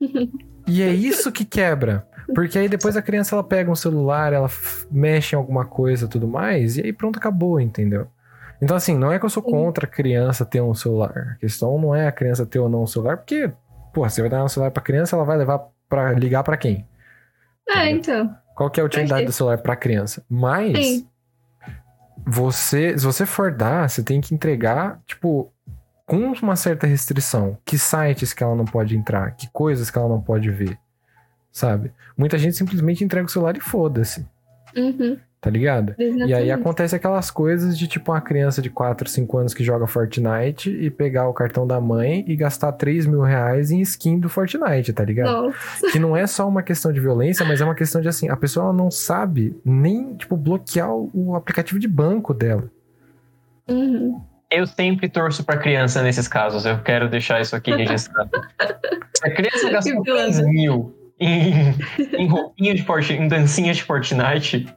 E 0.64 0.80
é 0.80 0.92
isso 0.92 1.32
que 1.32 1.44
quebra. 1.44 2.06
Porque 2.36 2.56
aí 2.56 2.68
depois 2.68 2.96
a 2.96 3.02
criança 3.02 3.34
ela 3.34 3.42
pega 3.42 3.68
um 3.68 3.74
celular, 3.74 4.32
ela 4.32 4.48
mexe 4.92 5.34
em 5.34 5.36
alguma 5.36 5.64
coisa 5.64 6.04
e 6.04 6.08
tudo 6.08 6.28
mais, 6.28 6.76
e 6.76 6.82
aí 6.82 6.92
pronto, 6.92 7.18
acabou, 7.18 7.60
entendeu? 7.60 8.06
Então, 8.62 8.76
assim, 8.76 8.96
não 8.96 9.10
é 9.10 9.18
que 9.18 9.24
eu 9.24 9.28
sou 9.28 9.42
contra 9.42 9.86
a 9.86 9.90
criança 9.90 10.44
ter 10.44 10.60
um 10.60 10.72
celular. 10.72 11.32
A 11.32 11.34
questão 11.40 11.76
não 11.80 11.92
é 11.96 12.06
a 12.06 12.12
criança 12.12 12.46
ter 12.46 12.60
ou 12.60 12.68
não 12.68 12.84
um 12.84 12.86
celular, 12.86 13.16
porque, 13.16 13.50
porra, 13.92 14.08
você 14.10 14.20
vai 14.20 14.30
dar 14.30 14.44
um 14.44 14.48
celular 14.48 14.70
pra 14.70 14.82
criança, 14.82 15.16
ela 15.16 15.24
vai 15.24 15.36
levar 15.36 15.60
pra 15.88 16.12
ligar 16.12 16.42
pra 16.42 16.56
quem? 16.56 16.86
É, 17.68 17.90
então. 17.90 18.34
Qual 18.54 18.70
que 18.70 18.80
é 18.80 18.82
a 18.82 18.86
utilidade 18.86 19.26
do 19.26 19.32
celular 19.32 19.58
pra 19.58 19.76
criança? 19.76 20.24
Mas 20.28 20.76
Sim. 20.78 21.08
você, 22.26 22.98
se 22.98 23.04
você 23.04 23.24
for 23.26 23.52
dar, 23.52 23.88
você 23.88 24.02
tem 24.02 24.20
que 24.20 24.34
entregar, 24.34 25.00
tipo, 25.06 25.52
com 26.06 26.32
uma 26.42 26.56
certa 26.56 26.86
restrição. 26.86 27.56
Que 27.64 27.78
sites 27.78 28.32
que 28.32 28.42
ela 28.42 28.54
não 28.54 28.64
pode 28.64 28.96
entrar, 28.96 29.32
que 29.36 29.48
coisas 29.52 29.90
que 29.90 29.98
ela 29.98 30.08
não 30.08 30.20
pode 30.20 30.50
ver, 30.50 30.78
sabe? 31.50 31.92
Muita 32.16 32.36
gente 32.38 32.56
simplesmente 32.56 33.04
entrega 33.04 33.26
o 33.26 33.30
celular 33.30 33.56
e 33.56 33.60
foda-se, 33.60 34.26
Uhum. 34.76 35.18
Tá 35.42 35.50
ligado? 35.50 35.96
E 35.98 36.04
aí 36.04 36.12
Exatamente. 36.12 36.50
acontece 36.52 36.94
aquelas 36.94 37.28
coisas 37.28 37.76
de 37.76 37.88
tipo 37.88 38.12
uma 38.12 38.20
criança 38.20 38.62
de 38.62 38.70
4, 38.70 39.08
5 39.08 39.38
anos 39.38 39.52
que 39.52 39.64
joga 39.64 39.88
Fortnite 39.88 40.70
e 40.70 40.88
pegar 40.88 41.28
o 41.28 41.34
cartão 41.34 41.66
da 41.66 41.80
mãe 41.80 42.24
e 42.28 42.36
gastar 42.36 42.70
3 42.70 43.06
mil 43.06 43.22
reais 43.22 43.72
em 43.72 43.80
skin 43.80 44.20
do 44.20 44.28
Fortnite, 44.28 44.92
tá 44.92 45.04
ligado? 45.04 45.48
Nossa. 45.48 45.90
que 45.90 45.98
não 45.98 46.16
é 46.16 46.28
só 46.28 46.46
uma 46.46 46.62
questão 46.62 46.92
de 46.92 47.00
violência, 47.00 47.44
mas 47.44 47.60
é 47.60 47.64
uma 47.64 47.74
questão 47.74 48.00
de 48.00 48.06
assim, 48.06 48.28
a 48.28 48.36
pessoa 48.36 48.72
não 48.72 48.88
sabe 48.88 49.56
nem, 49.64 50.14
tipo, 50.14 50.36
bloquear 50.36 50.88
o, 50.94 51.34
aplicativo 51.34 51.80
de 51.80 51.88
banco 51.88 52.32
dela. 52.32 52.70
Uhum. 53.68 54.22
Eu 54.48 54.64
sempre 54.64 55.08
torço 55.08 55.42
pra 55.42 55.56
criança 55.56 56.02
nesses 56.04 56.28
casos. 56.28 56.64
Eu 56.64 56.78
quero 56.82 57.08
deixar 57.08 57.40
isso 57.40 57.56
aqui 57.56 57.74
registrado. 57.74 58.30
Se 59.16 59.26
a 59.26 59.34
criança 59.34 59.70
gastou 59.70 60.02
Que 60.04 60.12
15 60.12 60.44
mil 60.44 60.94
em, 61.18 61.74
em 62.16 62.28
roupinha 62.28 62.74
de 62.74 62.84
Fortnite, 62.84 63.22
em 63.24 63.26
dancinha 63.26 63.72
de 63.72 63.82
Fortnite 63.82 64.72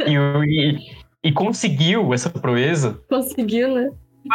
e, 0.00 0.14
e, 0.14 0.78
e 1.24 1.32
conseguiu 1.32 2.12
essa 2.12 2.30
proeza, 2.30 3.00
Conseguiu, 3.08 3.74
né? 3.74 3.90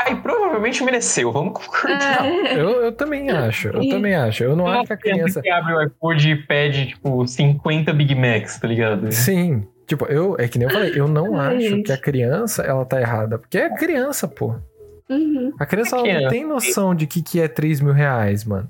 aí 0.05 0.15
provavelmente 0.15 0.83
mereceu. 0.83 1.31
Vamos 1.31 1.53
concordar. 1.53 2.25
É. 2.25 2.53
Eu, 2.53 2.83
eu 2.83 2.91
também 2.91 3.29
acho, 3.31 3.69
eu 3.69 3.89
também 3.89 4.15
acho. 4.15 4.43
Eu 4.43 4.55
não 4.55 4.65
Uma 4.65 4.79
acho 4.79 4.87
que 4.87 4.93
a 4.93 4.97
criança. 4.97 5.41
que 5.41 5.49
abre 5.49 5.73
o 5.73 5.79
iPod 5.79 6.29
e 6.29 6.35
pede, 6.35 6.87
tipo, 6.87 7.27
50 7.27 7.93
Big 7.93 8.15
Macs, 8.15 8.59
tá 8.59 8.67
ligado? 8.67 9.11
Sim. 9.11 9.67
Tipo, 9.85 10.05
eu, 10.05 10.37
é 10.39 10.47
que 10.47 10.57
nem 10.57 10.67
eu 10.67 10.73
falei, 10.73 10.93
eu 10.95 11.07
não 11.07 11.35
Ai, 11.37 11.57
acho 11.57 11.69
gente. 11.69 11.85
que 11.87 11.91
a 11.91 11.97
criança, 11.97 12.61
ela 12.61 12.85
tá 12.85 13.01
errada. 13.01 13.37
Porque 13.37 13.57
é 13.57 13.69
criança, 13.75 14.27
pô. 14.27 14.55
Uhum. 15.09 15.53
A 15.59 15.65
criança, 15.65 15.97
ela 15.97 16.21
não 16.21 16.29
tem 16.29 16.45
noção 16.45 16.95
de 16.95 17.05
que, 17.05 17.21
que 17.21 17.41
é 17.41 17.47
3 17.49 17.81
mil 17.81 17.91
reais, 17.91 18.45
mano. 18.45 18.69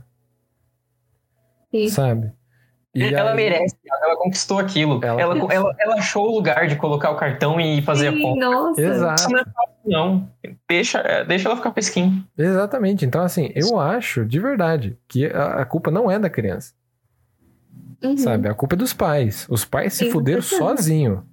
Sim. 1.70 1.88
Sabe? 1.90 2.32
E 2.94 3.04
ela 3.14 3.30
aí- 3.32 3.36
merece, 3.38 3.76
ela 4.04 4.18
conquistou 4.18 4.60
aquilo. 4.60 5.00
Ela- 5.04 5.22
Ela, 5.22 5.54
ela, 5.54 5.76
ela 5.80 5.96
achou 5.96 6.28
o 6.30 6.36
lugar 6.36 6.68
de 6.68 6.76
colocar 6.76 7.10
o 7.12 7.16
cartão 7.16 7.60
e 7.60 7.82
fazer 7.82 8.10
a 8.10 8.12
Sim, 8.12 8.22
compra. 8.22 8.50
nossa. 8.50 8.82
Exato. 8.82 9.22
Isso 9.22 9.30
não 9.32 9.40
é 9.40 9.44
fácil, 9.46 9.76
não. 9.86 10.30
Deixa, 10.70 10.98
é, 11.00 11.24
deixa 11.24 11.48
ela 11.48 11.56
ficar 11.56 11.72
pesquinho. 11.72 12.26
Exatamente. 12.38 13.06
Então, 13.06 13.22
assim, 13.22 13.50
eu 13.56 13.80
acho, 13.80 14.26
de 14.26 14.40
verdade, 14.40 14.98
que 15.08 15.26
a, 15.28 15.62
a 15.62 15.66
culpa 15.66 15.90
não 15.90 16.12
é 16.12 16.20
da 16.20 16.30
criança. 16.30 16.74
Uhum. 18.04 18.18
Sabe? 18.18 18.50
A 18.50 18.54
culpa 18.54 18.76
é 18.76 18.78
dos 18.78 18.94
pais. 18.94 19.46
Os 19.50 19.64
pais 19.64 19.94
se 19.94 20.06
Sim, 20.06 20.12
fuderam 20.12 20.42
com 20.42 20.48
sozinho. 20.58 21.24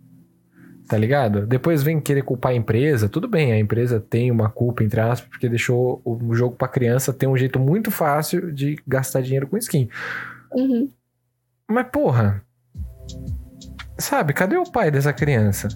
Tá 0.88 0.96
ligado? 0.96 1.44
Depois 1.46 1.82
vem 1.82 2.00
querer 2.00 2.22
culpar 2.22 2.52
a 2.52 2.54
empresa. 2.54 3.08
Tudo 3.08 3.26
bem, 3.28 3.52
a 3.52 3.58
empresa 3.58 3.98
tem 4.00 4.30
uma 4.30 4.48
culpa, 4.48 4.82
entre 4.84 5.00
aspas, 5.00 5.28
porque 5.28 5.48
deixou 5.48 6.00
o 6.04 6.34
jogo 6.34 6.54
pra 6.56 6.66
criança 6.68 7.12
ter 7.12 7.26
um 7.26 7.36
jeito 7.36 7.58
muito 7.58 7.90
fácil 7.90 8.52
de 8.52 8.78
gastar 8.86 9.20
dinheiro 9.22 9.46
com 9.46 9.58
skin. 9.58 9.88
Uhum. 10.52 10.88
Mas, 11.68 11.86
porra. 11.90 12.42
Sabe, 13.98 14.32
cadê 14.32 14.56
o 14.56 14.64
pai 14.70 14.90
dessa 14.90 15.12
criança? 15.12 15.68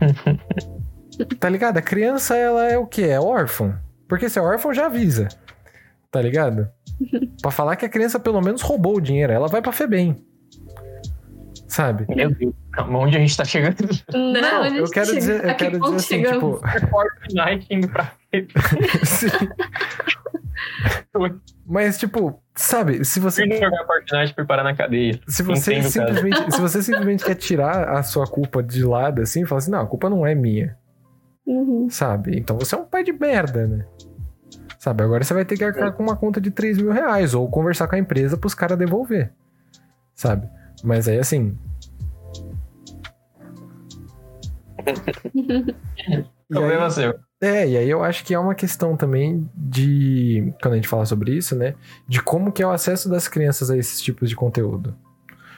tá 1.40 1.48
ligado? 1.48 1.78
A 1.78 1.82
criança, 1.82 2.36
ela 2.36 2.66
é 2.70 2.76
o 2.78 2.86
quê? 2.86 3.02
É 3.02 3.20
órfã. 3.20 3.80
Porque 4.08 4.28
se 4.28 4.38
é 4.38 4.42
órfão, 4.42 4.72
já 4.74 4.86
avisa. 4.86 5.28
Tá 6.10 6.20
ligado? 6.20 6.68
pra 7.40 7.50
falar 7.50 7.76
que 7.76 7.86
a 7.86 7.88
criança 7.88 8.20
pelo 8.20 8.40
menos 8.40 8.60
roubou 8.62 8.96
o 8.96 9.00
dinheiro. 9.00 9.32
Ela 9.32 9.48
vai 9.48 9.62
pra 9.62 9.72
Febem. 9.72 10.24
Sabe? 11.66 12.04
Meu 12.14 12.30
Deus, 12.34 12.52
onde 12.90 13.16
a 13.16 13.20
gente 13.20 13.34
tá 13.34 13.46
chegando? 13.46 13.76
Não, 14.12 14.32
Não, 14.42 14.62
a 14.62 14.68
gente 14.68 14.80
eu 14.80 14.90
quero 14.90 15.06
chega- 15.06 15.18
dizer, 15.18 15.44
eu 15.48 15.54
quero 15.56 15.80
dizer 15.80 15.94
assim, 15.96 16.06
chegamos? 16.06 16.60
tipo. 16.60 16.88
Fortnite 16.90 17.66
indo 17.70 17.88
pra 17.88 18.12
Sim. 19.06 19.28
Mas, 21.66 21.98
tipo, 21.98 22.42
sabe, 22.54 23.04
se 23.04 23.20
você 23.20 23.46
Fui 23.46 23.56
jogar 23.56 23.86
Fortnite 23.86 24.34
e 24.36 24.44
parar 24.44 24.64
na 24.64 24.74
cadeia. 24.74 25.20
Se 25.28 25.42
você, 25.42 25.74
Entendo, 25.74 25.92
cara. 25.92 26.14
simplesmente, 26.14 26.54
se 26.54 26.60
você 26.60 26.82
simplesmente 26.82 27.24
quer 27.24 27.34
tirar 27.34 27.88
a 27.90 28.02
sua 28.02 28.26
culpa 28.26 28.62
de 28.62 28.82
lado, 28.84 29.22
assim, 29.22 29.44
fala 29.46 29.58
assim, 29.58 29.70
não, 29.70 29.80
a 29.80 29.86
culpa 29.86 30.10
não 30.10 30.26
é 30.26 30.34
minha, 30.34 30.76
Uhum. 31.46 31.88
sabe? 31.90 32.38
Então 32.38 32.58
você 32.58 32.74
é 32.74 32.78
um 32.78 32.84
pai 32.84 33.02
de 33.04 33.12
merda, 33.12 33.66
né? 33.66 33.86
Sabe, 34.78 35.04
agora 35.04 35.22
você 35.22 35.32
vai 35.32 35.44
ter 35.44 35.56
que 35.56 35.64
arcar 35.64 35.92
com 35.92 36.02
uma 36.02 36.16
conta 36.16 36.40
de 36.40 36.50
3 36.50 36.76
mil 36.78 36.90
reais, 36.90 37.34
ou 37.34 37.48
conversar 37.48 37.86
com 37.86 37.94
a 37.94 37.98
empresa 37.98 38.36
pros 38.36 38.54
caras 38.54 38.76
devolver, 38.78 39.32
sabe? 40.14 40.48
Mas 40.82 41.06
aí, 41.06 41.18
assim... 41.18 41.56
E 45.24 46.24
Problema 46.48 46.84
aí, 46.86 46.90
seu. 46.90 47.14
É, 47.42 47.68
e 47.68 47.76
aí 47.76 47.90
eu 47.90 48.02
acho 48.04 48.24
que 48.24 48.32
é 48.32 48.38
uma 48.38 48.54
questão 48.54 48.96
também 48.96 49.46
de, 49.54 50.54
quando 50.62 50.74
a 50.74 50.76
gente 50.76 50.88
fala 50.88 51.04
sobre 51.04 51.34
isso, 51.36 51.54
né? 51.56 51.74
De 52.08 52.22
como 52.22 52.52
que 52.52 52.62
é 52.62 52.66
o 52.66 52.70
acesso 52.70 53.08
das 53.10 53.26
crianças 53.28 53.70
a 53.70 53.76
esses 53.76 54.00
tipos 54.00 54.28
de 54.30 54.36
conteúdo. 54.36 54.94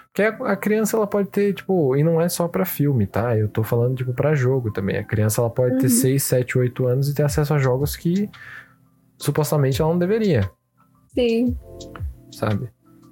Porque 0.06 0.22
a, 0.44 0.54
criança, 0.56 0.96
ela 0.96 1.06
pode 1.08 1.28
ter, 1.28 1.52
tipo, 1.54 1.96
e 1.96 2.02
não 2.04 2.20
é 2.20 2.28
só 2.28 2.46
pra 2.48 2.64
filme, 2.64 3.04
tá? 3.06 3.36
Eu 3.36 3.48
tô 3.48 3.62
falando, 3.64 3.96
tipo, 3.96 4.14
pra 4.14 4.34
jogo 4.34 4.72
também. 4.72 4.96
A 4.96 5.02
criança, 5.04 5.40
ela 5.40 5.50
pode 5.50 5.76
ter 5.78 5.84
Uhum. 5.86 5.88
6, 5.90 6.22
7, 6.22 6.56
8 6.58 6.86
anos 6.86 7.08
e 7.08 7.14
ter 7.14 7.24
acesso 7.24 7.52
a 7.52 7.58
jogos 7.58 7.96
que 7.96 8.30
supostamente 9.18 9.80
ela 9.82 9.90
não 9.90 9.98
deveria, 9.98 10.48
Sim. 11.08 11.56
sabe? 12.30 12.68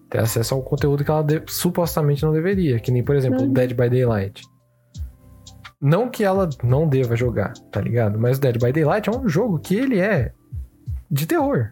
Ter 0.09 0.19
acesso 0.21 0.55
ao 0.55 0.63
conteúdo 0.63 1.05
que 1.05 1.11
ela 1.11 1.23
de- 1.23 1.43
supostamente 1.49 2.23
não 2.25 2.33
deveria. 2.33 2.79
Que 2.79 2.91
nem, 2.93 3.03
por 3.03 3.17
exemplo, 3.17 3.43
Uhum. 3.43 3.53
Dead 3.53 3.71
by 3.71 3.89
Daylight. 3.91 4.43
Não 5.83 6.09
que 6.09 6.23
ela 6.23 6.49
não 6.63 6.87
deva 6.89 7.17
jogar, 7.17 7.53
tá 7.73 7.81
ligado? 7.81 8.17
Mas 8.17 8.39
o 8.39 8.41
Dead 8.41 8.55
by 8.63 8.71
Daylight 8.73 9.09
é 9.09 9.13
um 9.13 9.29
jogo 9.29 9.59
que 9.59 9.75
ele 9.75 9.99
é 9.99 10.31
de 11.11 11.27
terror, 11.27 11.71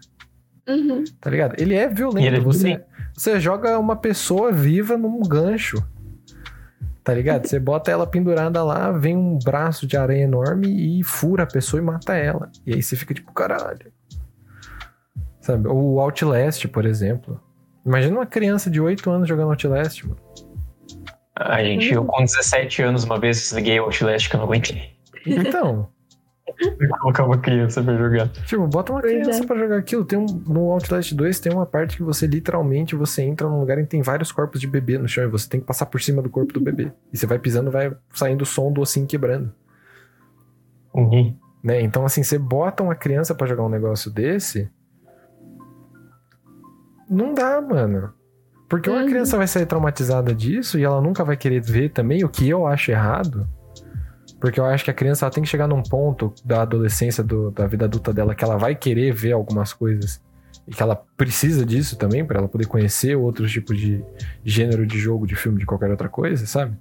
Uhum. 0.67 1.05
tá 1.21 1.29
ligado? 1.29 1.55
Ele 1.57 1.73
é 1.75 1.87
violento. 1.87 2.27
Ele 2.27 2.35
é 2.35 2.39
você, 2.41 2.83
você 3.15 3.39
joga 3.39 3.79
uma 3.79 3.95
pessoa 3.95 4.51
viva 4.51 4.97
num 4.97 5.21
gancho. 5.21 5.81
Tá 7.03 7.13
ligado? 7.15 7.47
Você 7.47 7.57
bota 7.59 7.89
ela 7.89 8.05
pendurada 8.05 8.63
lá, 8.63 8.91
vem 8.91 9.17
um 9.17 9.39
braço 9.43 9.87
de 9.87 9.97
aranha 9.97 10.23
enorme 10.25 10.99
e 10.99 11.03
fura 11.03 11.43
a 11.43 11.47
pessoa 11.47 11.81
e 11.81 11.83
mata 11.85 12.13
ela. 12.13 12.51
E 12.65 12.73
aí 12.75 12.83
você 12.83 12.95
fica 12.95 13.13
tipo, 13.13 13.33
caralho. 13.33 13.91
Sabe? 15.39 15.67
O 15.67 15.99
Outlast, 15.99 16.67
por 16.67 16.85
exemplo. 16.85 17.41
Imagina 17.83 18.17
uma 18.19 18.25
criança 18.27 18.69
de 18.69 18.79
8 18.79 19.09
anos 19.09 19.27
jogando 19.27 19.49
Outlast, 19.49 20.03
mano. 20.03 20.19
A 21.45 21.63
gente, 21.63 21.91
eu 21.91 22.05
com 22.05 22.23
17 22.23 22.81
anos, 22.83 23.03
uma 23.03 23.19
vez 23.19 23.37
desliguei 23.37 23.79
o 23.79 23.83
Outlast 23.83 24.29
que 24.29 24.35
eu 24.35 24.39
não 24.39 24.47
aguentei. 24.47 24.91
Então, 25.25 25.89
colocar 26.99 27.25
uma 27.25 27.37
criança 27.37 27.83
pra 27.83 27.95
jogar. 27.95 28.27
tipo, 28.29 28.67
bota 28.67 28.91
uma 28.91 29.01
criança 29.01 29.43
é. 29.43 29.45
pra 29.45 29.57
jogar 29.57 29.77
aquilo. 29.77 30.05
Tem 30.05 30.17
um, 30.17 30.25
no 30.25 30.71
Outlast 30.71 31.13
2 31.13 31.39
tem 31.39 31.53
uma 31.53 31.65
parte 31.65 31.97
que 31.97 32.03
você 32.03 32.27
literalmente 32.27 32.95
você 32.95 33.21
entra 33.23 33.47
num 33.47 33.59
lugar 33.59 33.77
e 33.79 33.85
tem 33.85 34.01
vários 34.01 34.31
corpos 34.31 34.59
de 34.59 34.67
bebê 34.67 34.97
no 34.97 35.07
chão 35.07 35.23
e 35.23 35.27
você 35.27 35.47
tem 35.47 35.59
que 35.59 35.65
passar 35.65 35.85
por 35.85 36.01
cima 36.01 36.21
do 36.21 36.29
corpo 36.29 36.53
do 36.53 36.61
bebê. 36.61 36.91
E 37.11 37.17
você 37.17 37.25
vai 37.25 37.39
pisando, 37.39 37.71
vai 37.71 37.91
saindo 38.13 38.41
o 38.41 38.45
som 38.45 38.71
do 38.71 38.81
ossinho 38.81 39.07
quebrando. 39.07 39.53
Uhum. 40.93 41.35
né? 41.63 41.81
Então, 41.81 42.03
assim, 42.03 42.21
você 42.21 42.37
bota 42.37 42.83
uma 42.83 42.95
criança 42.95 43.33
pra 43.33 43.47
jogar 43.47 43.63
um 43.63 43.69
negócio 43.69 44.11
desse. 44.11 44.69
Não 47.09 47.33
dá, 47.33 47.61
mano. 47.61 48.13
Porque 48.71 48.89
uma 48.89 49.01
Uhum. 49.01 49.05
criança 49.09 49.35
vai 49.35 49.47
sair 49.47 49.65
traumatizada 49.65 50.33
disso 50.33 50.79
e 50.79 50.83
ela 50.83 51.01
nunca 51.01 51.25
vai 51.25 51.35
querer 51.35 51.59
ver 51.61 51.89
também, 51.89 52.23
o 52.23 52.29
que 52.29 52.47
eu 52.47 52.65
acho 52.65 52.89
errado. 52.89 53.45
Porque 54.39 54.61
eu 54.61 54.65
acho 54.65 54.85
que 54.85 54.89
a 54.89 54.93
criança 54.93 55.29
tem 55.29 55.43
que 55.43 55.49
chegar 55.49 55.67
num 55.67 55.83
ponto 55.83 56.33
da 56.45 56.61
adolescência, 56.61 57.21
do- 57.21 57.51
da 57.51 57.67
vida 57.67 57.83
adulta 57.83 58.13
dela, 58.13 58.33
que 58.33 58.45
ela 58.45 58.55
vai 58.57 58.73
querer 58.73 59.11
ver 59.13 59.33
algumas 59.33 59.73
coisas. 59.73 60.21
E 60.65 60.71
que 60.73 60.81
ela 60.81 60.95
precisa 61.17 61.65
disso 61.65 61.97
também, 61.97 62.23
pra 62.23 62.39
ela 62.39 62.47
poder 62.47 62.65
conhecer 62.65 63.13
outros 63.17 63.51
tipos 63.51 63.77
de 63.77 64.01
gênero 64.45 64.87
de 64.87 64.97
jogo, 64.97 65.27
de 65.27 65.35
filme, 65.35 65.59
de 65.59 65.65
qualquer 65.65 65.91
outra 65.91 66.07
coisa, 66.07 66.45
sabe? 66.45 66.77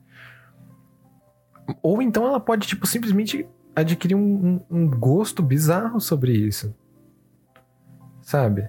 Ou 1.83 2.01
então 2.01 2.25
ela 2.25 2.39
pode, 2.39 2.69
tipo, 2.69 2.87
simplesmente 2.87 3.49
adquirir 3.75 4.15
um, 4.15 4.61
um- 4.71 4.79
um 4.83 4.89
gosto 4.89 5.43
bizarro 5.43 6.01
sobre 6.01 6.33
isso. 6.33 6.73
Sabe? 8.23 8.69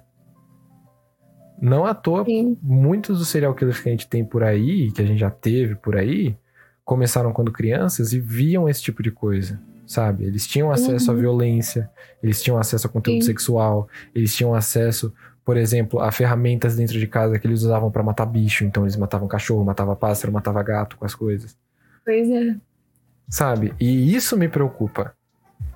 Não 1.61 1.85
à 1.85 1.93
toa, 1.93 2.25
Sim. 2.25 2.57
muitos 2.61 3.19
dos 3.19 3.27
serial 3.27 3.53
killers 3.53 3.79
que 3.79 3.87
a 3.87 3.91
gente 3.91 4.07
tem 4.07 4.25
por 4.25 4.43
aí, 4.43 4.91
que 4.91 5.01
a 5.01 5.05
gente 5.05 5.19
já 5.19 5.29
teve 5.29 5.75
por 5.75 5.95
aí, 5.95 6.35
começaram 6.83 7.31
quando 7.31 7.51
crianças 7.51 8.11
e 8.13 8.19
viam 8.19 8.67
esse 8.67 8.81
tipo 8.81 9.03
de 9.03 9.11
coisa, 9.11 9.61
sabe? 9.85 10.25
Eles 10.25 10.47
tinham 10.47 10.71
acesso 10.71 11.11
à 11.11 11.13
Uhum. 11.13 11.19
violência, 11.19 11.89
eles 12.23 12.41
tinham 12.41 12.57
acesso 12.57 12.87
a 12.87 12.89
conteúdo 12.89 13.21
Sim. 13.21 13.27
sexual, 13.27 13.87
eles 14.15 14.35
tinham 14.35 14.55
acesso, 14.55 15.13
por 15.45 15.55
exemplo, 15.55 15.99
a 15.99 16.11
ferramentas 16.11 16.75
dentro 16.75 16.97
de 16.99 17.05
casa 17.05 17.37
que 17.37 17.45
eles 17.45 17.61
usavam 17.61 17.91
pra 17.91 18.01
matar 18.01 18.25
bicho, 18.25 18.65
então 18.65 18.83
eles 18.83 18.95
matavam 18.97 19.27
cachorro, 19.27 19.63
matavam 19.63 19.95
pássaro, 19.95 20.33
matavam 20.33 20.63
gato 20.63 20.97
com 20.97 21.05
as 21.05 21.13
coisas, 21.13 21.55
Pois 22.03 22.27
é. 22.29 22.55
sabe? 23.29 23.73
E 23.79 24.15
isso 24.15 24.35
me 24.35 24.47
preocupa. 24.49 25.13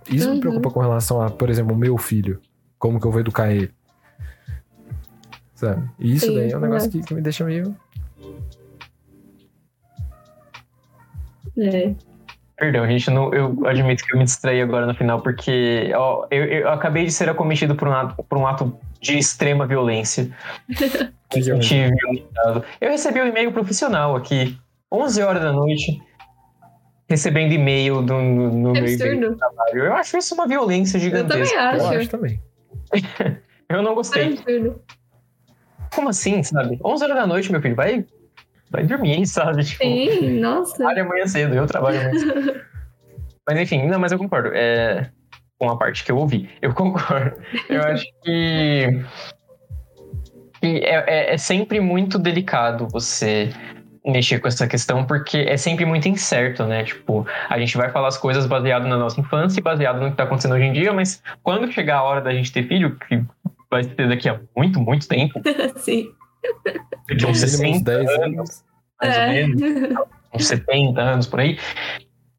Isso 0.09 0.27
me 0.29 0.35
Uhum. 0.35 0.39
preocupa 0.39 0.71
com 0.71 0.79
relação 0.79 1.21
a, 1.21 1.29
por 1.29 1.49
exemplo, 1.49 1.73
o 1.75 1.77
meu 1.77 1.97
filho, 1.97 2.39
como 2.79 2.99
que 2.99 3.05
eu 3.07 3.11
vou 3.11 3.21
educar 3.21 3.51
ele. 3.51 3.71
Sabe? 5.55 5.89
E 5.99 6.13
isso 6.15 6.27
Sim, 6.27 6.35
daí 6.35 6.51
é 6.51 6.57
um 6.57 6.59
negócio 6.59 6.87
exato. 6.89 6.99
que, 6.99 7.07
que 7.07 7.13
me 7.15 7.21
deixa 7.21 7.43
meio 7.45 7.75
É. 11.57 11.95
Perdão, 12.57 12.85
gente, 12.87 13.09
não, 13.11 13.33
eu 13.33 13.65
admito 13.67 14.03
que 14.05 14.13
eu 14.13 14.17
me 14.17 14.23
distraí 14.23 14.61
agora 14.61 14.85
no 14.85 14.93
final, 14.95 15.21
porque 15.21 15.91
ó, 15.95 16.25
eu, 16.31 16.45
eu 16.45 16.69
acabei 16.69 17.05
de 17.05 17.11
ser 17.11 17.29
acometido 17.29 17.75
por 17.75 17.87
um 17.87 17.91
ato, 17.93 18.23
por 18.23 18.37
um 18.37 18.47
ato 18.47 18.77
de 19.01 19.17
extrema 19.17 19.65
violência. 19.65 20.29
Que 21.27 21.39
Eu 21.49 21.59
tive. 21.59 21.91
Eu 22.79 22.91
recebi 22.91 23.19
um 23.19 23.25
e-mail 23.25 23.51
profissional 23.51 24.15
aqui, 24.15 24.57
11 24.91 25.23
horas 25.23 25.41
da 25.41 25.51
noite, 25.51 25.99
recebendo 27.09 27.51
e-mail 27.51 28.03
do, 28.03 28.13
no, 28.13 28.51
no 28.53 28.73
Que 28.73 28.81
meu 28.81 28.91
e-mail 28.93 29.11
absurdo. 29.11 29.29
do 29.31 29.37
trabalho. 29.37 29.77
Eu 29.85 29.93
acho 29.95 30.17
isso 30.17 30.35
uma 30.35 30.47
violência 30.47 30.97
Eu 30.97 31.01
gigantesca. 31.01 31.55
também 31.57 31.79
Eu 31.79 31.85
acho. 31.87 31.97
acho 31.99 32.09
também. 32.09 32.39
Eu 33.67 33.81
não 33.81 33.93
É 33.93 33.95
gostei. 33.95 34.33
absurdo. 34.33 34.79
Como 35.95 36.09
assim, 36.09 36.43
sabe? 36.43 36.77
11 36.83 37.03
horas 37.03 37.15
da 37.15 37.25
noite, 37.25 37.51
meu 37.51 37.61
filho, 37.61 37.75
vai, 37.75 38.05
vai 38.69 38.83
dormir, 38.83 39.25
sabe? 39.25 39.63
Tipo, 39.63 39.83
Sim, 39.83 40.39
nossa. 40.39 40.75
trabalho 40.75 41.03
amanhã 41.03 41.25
cedo, 41.25 41.55
eu 41.55 41.65
trabalho 41.65 41.99
amanhã 42.01 42.19
cedo. 42.19 42.61
mas 43.47 43.59
enfim, 43.59 43.87
não, 43.87 43.99
mas 43.99 44.11
eu 44.11 44.17
concordo. 44.17 44.49
É, 44.53 45.09
com 45.57 45.69
a 45.69 45.77
parte 45.77 46.03
que 46.03 46.11
eu 46.11 46.17
ouvi. 46.17 46.49
Eu 46.61 46.73
concordo. 46.73 47.37
Eu 47.69 47.81
acho 47.83 48.05
que, 48.23 49.01
que 50.61 50.67
é, 50.79 51.03
é- 51.07 51.33
é 51.33 51.37
sempre 51.37 51.79
muito 51.79 52.19
delicado 52.19 52.87
você 52.91 53.49
mexer 54.05 54.39
com 54.39 54.47
essa 54.47 54.67
questão, 54.67 55.03
porque 55.05 55.37
é 55.37 55.57
sempre 55.57 55.83
muito 55.85 56.07
incerto, 56.07 56.63
né? 56.65 56.83
Tipo, 56.83 57.25
a 57.49 57.57
gente 57.57 57.75
vai 57.75 57.89
falar 57.89 58.09
as 58.09 58.17
coisas 58.17 58.45
baseado 58.45 58.87
na 58.87 58.97
nossa 58.97 59.19
infância 59.19 59.59
e 59.59 59.63
baseado 59.63 59.99
no 59.99 60.11
que 60.11 60.17
tá 60.17 60.23
acontecendo 60.23 60.53
hoje 60.53 60.65
em 60.65 60.73
dia, 60.73 60.93
mas 60.93 61.23
quando 61.41 61.71
chegar 61.71 61.97
a 61.97 62.03
hora 62.03 62.21
da 62.21 62.31
gente 62.33 62.51
ter 62.51 62.67
filho, 62.67 62.95
que 62.97 63.23
vai 63.69 63.83
ser 63.83 64.07
daqui 64.07 64.29
a 64.29 64.39
muito, 64.55 64.79
muito 64.79 65.07
tempo, 65.07 65.41
Sim. 65.77 66.09
daqui 67.07 67.25
a 67.25 67.27
uns 67.29 67.41
No 67.41 67.59
mínimo 67.59 67.77
uns 67.77 67.83
60 67.83 67.83
10 67.83 68.09
anos, 68.09 68.23
anos. 68.37 68.63
mais 69.01 69.15
ou 69.17 69.21
É. 69.23 69.27
menos, 69.33 69.61
uns 70.33 70.45
70 70.47 71.01
anos 71.01 71.27
por 71.27 71.39
aí, 71.39 71.57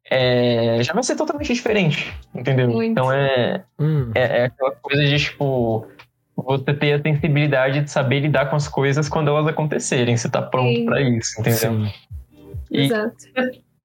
é, 0.09 0.81
já 0.83 0.93
vai 0.93 1.03
ser 1.03 1.15
totalmente 1.15 1.53
diferente, 1.53 2.13
entendeu? 2.33 2.69
Muito. 2.69 2.91
Então 2.91 3.11
é, 3.11 3.63
Hum, 3.79 4.11
é, 4.15 4.41
é 4.41 4.45
aquela 4.45 4.71
coisa 4.71 5.03
de, 5.03 5.17
tipo, 5.19 5.85
você 6.35 6.73
ter 6.73 6.93
a 6.93 7.01
sensibilidade 7.01 7.81
de 7.81 7.91
saber 7.91 8.21
lidar 8.21 8.49
com 8.49 8.55
as 8.55 8.67
coisas 8.67 9.09
quando 9.09 9.27
elas 9.29 9.47
acontecerem, 9.47 10.15
você 10.15 10.29
tá 10.29 10.41
pronto 10.41 10.85
pra 10.85 11.01
isso, 11.01 11.39
entendeu? 11.41 11.57
sim. 11.59 11.91
E 12.71 12.81
Exato. 12.85 13.15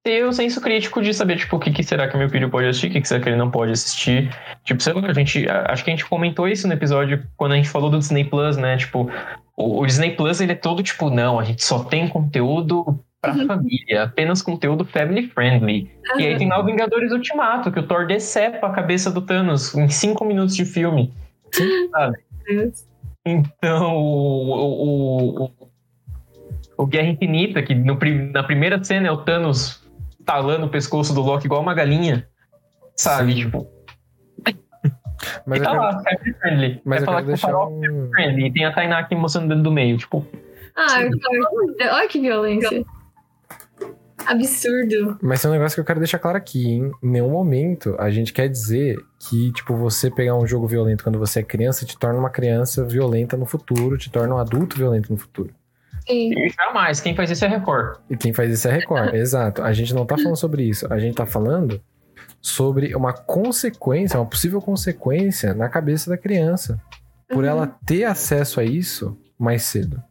Ter 0.02 0.24
o 0.24 0.32
senso 0.32 0.60
crítico 0.60 1.00
de 1.00 1.14
saber, 1.14 1.36
tipo, 1.36 1.56
o 1.56 1.60
que, 1.60 1.70
que 1.70 1.82
será 1.82 2.08
que 2.08 2.16
meu 2.16 2.28
filho 2.28 2.50
pode 2.50 2.66
assistir, 2.66 2.88
o 2.88 2.90
que, 2.90 3.00
que 3.00 3.08
será 3.08 3.20
que 3.20 3.28
ele 3.28 3.36
não 3.36 3.50
pode 3.50 3.72
assistir. 3.72 4.34
Tipo, 4.64 4.82
sei 4.82 4.92
lá, 4.92 5.06
a 5.06 5.12
gente, 5.12 5.46
acho 5.48 5.84
que 5.84 5.90
a 5.90 5.94
gente 5.94 6.04
comentou 6.04 6.48
isso 6.48 6.66
no 6.66 6.74
episódio 6.74 7.24
quando 7.36 7.52
a 7.52 7.56
gente 7.56 7.68
falou 7.68 7.88
do 7.88 7.98
Disney 7.98 8.24
Plus, 8.24 8.56
né? 8.56 8.76
Tipo, 8.76 9.08
o, 9.56 9.80
o 9.80 9.86
Disney 9.86 10.10
Plus, 10.12 10.40
ele 10.40 10.52
é 10.52 10.56
todo 10.56 10.82
tipo, 10.82 11.08
não, 11.08 11.38
a 11.38 11.44
gente 11.44 11.64
só 11.64 11.84
tem 11.84 12.08
conteúdo 12.08 12.98
pra 13.20 13.34
família, 13.46 14.02
apenas 14.02 14.42
conteúdo 14.42 14.84
family 14.84 15.28
friendly. 15.28 15.88
E 16.18 16.26
aí 16.26 16.36
tem 16.36 16.48
lá 16.48 16.58
o 16.58 16.64
Vingadores 16.64 17.12
Ultimato, 17.12 17.70
que 17.70 17.78
o 17.78 17.86
Thor 17.86 18.04
decepa 18.06 18.66
a 18.66 18.72
cabeça 18.72 19.08
do 19.08 19.22
Thanos 19.22 19.72
em 19.76 19.88
cinco 19.88 20.24
minutos 20.24 20.56
de 20.56 20.64
filme. 20.64 21.12
Sabe? 21.92 22.18
Então, 23.24 23.94
o, 23.94 24.50
o, 24.50 25.44
o, 25.44 25.50
o 26.78 26.86
Guerra 26.86 27.10
Infinita, 27.10 27.62
que 27.62 27.72
no, 27.72 27.96
na 28.32 28.42
primeira 28.42 28.82
cena 28.82 29.06
é 29.06 29.12
o 29.12 29.18
Thanos 29.18 29.81
talando 30.24 30.66
o 30.66 30.68
pescoço 30.68 31.14
do 31.14 31.20
Loki 31.20 31.46
igual 31.46 31.60
uma 31.60 31.74
galinha. 31.74 32.28
Sabe? 32.96 33.32
Sim. 33.34 33.40
Tipo. 33.42 33.66
Mas 35.46 35.58
e 35.58 35.62
eu 35.62 35.64
tá 35.64 35.70
quero, 35.70 35.82
lá, 35.82 36.02
family 36.02 36.34
friendly. 36.40 36.82
mas 36.84 36.84
Vai 36.84 36.98
eu 37.00 37.04
falar 37.04 37.16
quero 37.16 37.26
que 37.26 37.30
o 37.30 37.34
deixar 37.34 37.48
farol 37.48 37.84
é 37.84 37.90
um... 37.90 38.10
friendly. 38.10 38.46
E 38.46 38.52
tem 38.52 38.64
a 38.64 38.72
Tainá 38.72 38.98
aqui 38.98 39.14
mostrando 39.14 39.46
o 39.46 39.48
dedo 39.50 39.62
do 39.62 39.70
meio. 39.70 39.96
Tipo, 39.96 40.26
Ah, 40.76 40.98
olha 41.92 42.08
que 42.08 42.20
violência. 42.20 42.84
Absurdo. 44.26 45.18
Mas 45.20 45.42
tem 45.42 45.50
um 45.50 45.54
negócio 45.54 45.74
que 45.74 45.80
eu 45.80 45.84
quero 45.84 45.98
deixar 45.98 46.18
claro 46.18 46.38
aqui, 46.38 46.70
hein? 46.70 46.90
Em 47.02 47.08
nenhum 47.08 47.30
momento 47.30 47.96
a 47.98 48.10
gente 48.10 48.32
quer 48.32 48.48
dizer 48.48 48.96
que, 49.18 49.52
tipo, 49.52 49.74
você 49.76 50.10
pegar 50.10 50.36
um 50.36 50.46
jogo 50.46 50.66
violento 50.66 51.02
quando 51.02 51.18
você 51.18 51.40
é 51.40 51.42
criança 51.42 51.84
te 51.84 51.98
torna 51.98 52.18
uma 52.18 52.30
criança 52.30 52.84
violenta 52.84 53.36
no 53.36 53.46
futuro, 53.46 53.98
te 53.98 54.10
torna 54.10 54.34
um 54.34 54.38
adulto 54.38 54.76
violento 54.76 55.10
no 55.10 55.18
futuro. 55.18 55.52
Sim. 56.06 56.32
e 56.36 56.48
jamais. 56.50 57.00
Quem 57.00 57.14
faz 57.14 57.30
isso 57.30 57.44
é 57.44 57.48
Record. 57.48 57.98
E 58.10 58.16
quem 58.16 58.32
faz 58.32 58.50
isso 58.52 58.68
é 58.68 58.72
Record. 58.72 59.12
Exato. 59.14 59.62
A 59.62 59.72
gente 59.72 59.94
não 59.94 60.04
tá 60.06 60.16
falando 60.16 60.36
sobre 60.36 60.62
isso. 60.64 60.86
A 60.92 60.98
gente 60.98 61.14
tá 61.14 61.26
falando 61.26 61.80
sobre 62.40 62.94
uma 62.94 63.12
consequência, 63.12 64.18
uma 64.18 64.26
possível 64.26 64.60
consequência 64.60 65.54
na 65.54 65.68
cabeça 65.68 66.10
da 66.10 66.16
criança. 66.16 66.80
Por 67.28 67.44
Uhum. 67.44 67.50
ela 67.50 67.66
ter 67.86 68.04
acesso 68.04 68.60
a 68.60 68.64
isso 68.64 69.16
mais 69.38 69.62
cedo. 69.62 70.02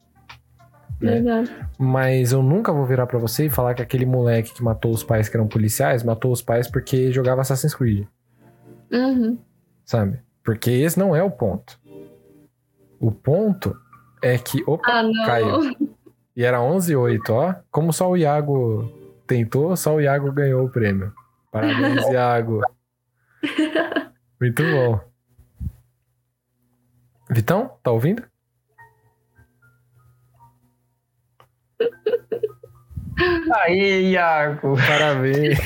né? 1.00 1.14
Verdade. 1.14 1.52
Mas 1.80 2.32
eu 2.32 2.42
nunca 2.44 2.72
vou 2.72 2.86
virar 2.86 3.08
pra 3.08 3.18
você 3.20 3.46
e 3.48 3.50
falar 3.50 3.74
que 3.74 3.82
aquele 3.82 4.06
moleque 4.06 4.54
que 4.54 4.64
matou 4.64 4.92
os 4.92 5.04
pais 5.04 5.28
que 5.28 5.36
eram 5.36 5.48
policiais, 5.48 6.04
matou 6.04 6.32
os 6.32 6.42
pais 6.44 6.68
porque 6.68 7.12
jogava 7.12 7.42
Assassin's 7.42 7.74
Creed. 7.76 8.06
Uhum. 8.92 9.38
sabe? 9.86 10.20
Porque 10.44 10.70
esse 10.70 10.98
não 11.00 11.16
é 11.16 11.24
o 11.24 11.32
ponto. 11.32 11.80
O 13.00 13.12
ponto 13.12 13.76
é 14.22 14.38
que. 14.38 14.64
Opa, 14.68 14.84
Ah, 14.92 15.04
não. 15.04 15.26
Caiu. 15.26 15.76
e 16.36 16.44
era 16.44 16.62
11 16.62 16.94
e 16.94 16.96
8, 16.96 17.34
ó. 17.34 17.56
Como 17.72 17.92
só 17.94 18.10
o 18.10 18.18
Iago 18.18 18.92
tentou, 19.28 19.76
só 19.76 19.96
o 19.96 20.02
Iago 20.02 20.32
ganhou 20.32 20.66
o 20.66 20.70
prêmio. 20.72 21.14
Parabéns, 21.52 22.06
Iago. 22.10 22.62
Muito 24.40 24.64
bom. 24.64 25.00
Vitão, 27.30 27.78
tá 27.82 27.92
ouvindo? 27.92 28.24
Aê, 33.54 34.12
Iago! 34.12 34.76
Parabéns. 34.88 35.60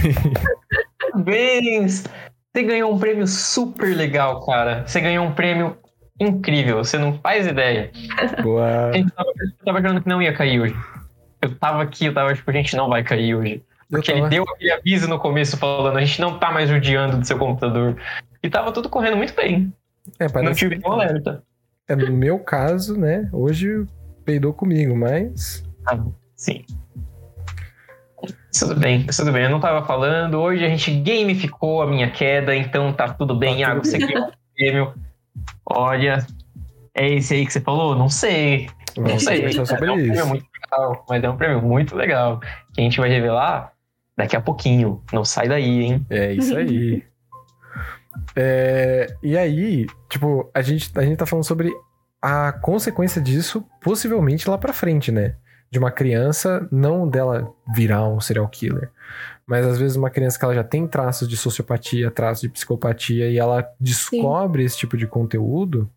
Parabéns! 1.12 2.04
Você 2.54 2.64
ganhou 2.64 2.94
um 2.94 3.00
prêmio 3.00 3.28
super 3.28 3.96
legal, 3.96 4.46
cara. 4.46 4.86
Você 4.88 5.00
ganhou 5.02 5.26
um 5.26 5.34
prêmio 5.34 5.78
incrível. 6.20 6.78
Você 6.78 6.98
não 6.98 7.18
faz 7.20 7.48
ideia. 7.48 7.92
Boa. 8.42 8.92
Eu 8.96 9.06
tava 9.66 9.80
achando 9.80 10.02
que 10.02 10.10
não 10.10 10.22
ia 10.22 10.34
cair 10.34 10.60
hoje. 10.62 10.76
Eu 11.42 11.56
tava 11.56 11.84
aqui, 11.84 12.06
eu 12.06 12.14
tava 12.14 12.34
tipo, 12.34 12.50
a 12.50 12.54
gente 12.54 12.76
não 12.76 12.90
vai 12.90 13.04
cair 13.04 13.36
hoje. 13.36 13.64
Porque 13.90 14.12
ele 14.12 14.28
deu 14.30 14.44
aquele 14.44 14.72
aviso 14.72 15.08
no 15.08 15.20
começo 15.20 15.58
falando, 15.58 15.98
a 15.98 16.04
gente 16.04 16.20
não 16.20 16.40
tá 16.40 16.52
mais 16.52 16.70
judiando 16.70 17.18
do 17.18 17.26
seu 17.26 17.38
computador. 17.38 17.96
E 18.42 18.50
tava 18.50 18.72
tudo 18.72 18.90
correndo 18.90 19.18
muito 19.18 19.36
bem. 19.36 19.72
É, 20.20 20.26
Não 20.26 20.32
parece 20.32 20.60
tive 20.60 20.76
nenhum 20.76 20.94
alerta. 20.94 21.44
é 21.88 21.96
no 21.96 22.12
meu 22.12 22.40
caso, 22.40 23.00
né? 23.00 23.30
Hoje 23.32 23.86
peidou 24.24 24.54
comigo, 24.54 24.96
mas. 24.96 25.64
Sim. 26.36 26.66
Tudo 28.58 28.76
bem, 28.76 29.06
tudo 29.06 29.32
bem. 29.32 29.44
Eu 29.44 29.50
não 29.50 29.60
tava 29.60 29.86
falando. 29.86 30.36
Hoje 30.40 30.66
a 30.66 30.70
gente 30.70 30.92
gamificou 31.02 31.82
a 31.82 31.88
minha 31.88 32.10
queda, 32.10 32.56
então 32.56 32.92
tá 32.94 33.14
tudo 33.14 33.36
bem. 33.36 33.56
Tá 33.56 33.60
Iago, 33.60 33.82
tudo 33.82 33.92
você 33.92 33.98
ganhou 34.00 34.28
o 34.28 34.32
prêmio. 34.56 34.94
Olha, 35.66 36.26
é 36.94 37.10
esse 37.14 37.34
aí 37.34 37.46
que 37.46 37.54
você 37.54 37.62
falou? 37.62 37.96
Não 37.96 38.10
sei. 38.10 38.70
Não 38.98 39.06
Vamos 39.06 39.24
sei. 39.24 39.38
conversar 39.38 39.62
É 39.62 39.66
sobre 39.66 39.90
um 39.92 39.96
prêmio 39.96 40.14
isso. 40.16 40.28
muito 40.28 40.46
legal, 40.64 41.06
mas 41.10 41.24
é 41.24 41.30
um 41.30 41.38
prêmio 41.38 41.62
muito 41.62 41.96
legal. 41.96 42.40
Que 42.74 42.82
a 42.82 42.84
gente 42.84 43.00
vai 43.00 43.10
revelar 43.10 43.74
daqui 44.18 44.36
a 44.36 44.42
pouquinho. 44.42 45.04
Não 45.12 45.26
sai 45.26 45.48
daí, 45.50 45.82
hein? 45.84 46.06
É 46.10 46.34
isso 46.34 46.56
aí. 46.56 47.04
É, 48.36 49.08
e 49.22 49.38
aí, 49.38 49.86
tipo, 50.10 50.50
a 50.54 50.62
gente, 50.62 50.90
a 50.98 51.02
gente 51.02 51.18
tá 51.18 51.26
falando 51.26 51.44
sobre 51.44 51.72
a 52.22 52.52
consequência 52.54 53.22
disso, 53.22 53.64
possivelmente 53.82 54.50
lá 54.50 54.58
pra 54.58 54.74
frente, 54.74 55.12
né? 55.12 55.36
De 55.70 55.78
uma 55.78 55.92
criança, 55.92 56.68
não 56.72 57.08
dela 57.08 57.54
virar 57.76 58.08
um 58.08 58.20
serial 58.22 58.48
killer, 58.48 58.90
mas 59.48 59.66
às 59.66 59.78
vezes 59.78 59.96
uma 59.96 60.10
criança 60.10 60.40
que 60.40 60.46
ela 60.46 60.56
já 60.56 60.64
tem 60.64 60.88
traços 60.88 61.28
de 61.28 61.38
sociopatia, 61.38 62.10
traços 62.10 62.42
de 62.42 62.50
psicopatia, 62.50 63.30
e 63.30 63.38
ela 63.38 63.68
descobre 63.80 64.64
esse 64.64 64.78
tipo 64.78 64.98
de 64.98 65.06
conteúdo, 65.06 65.90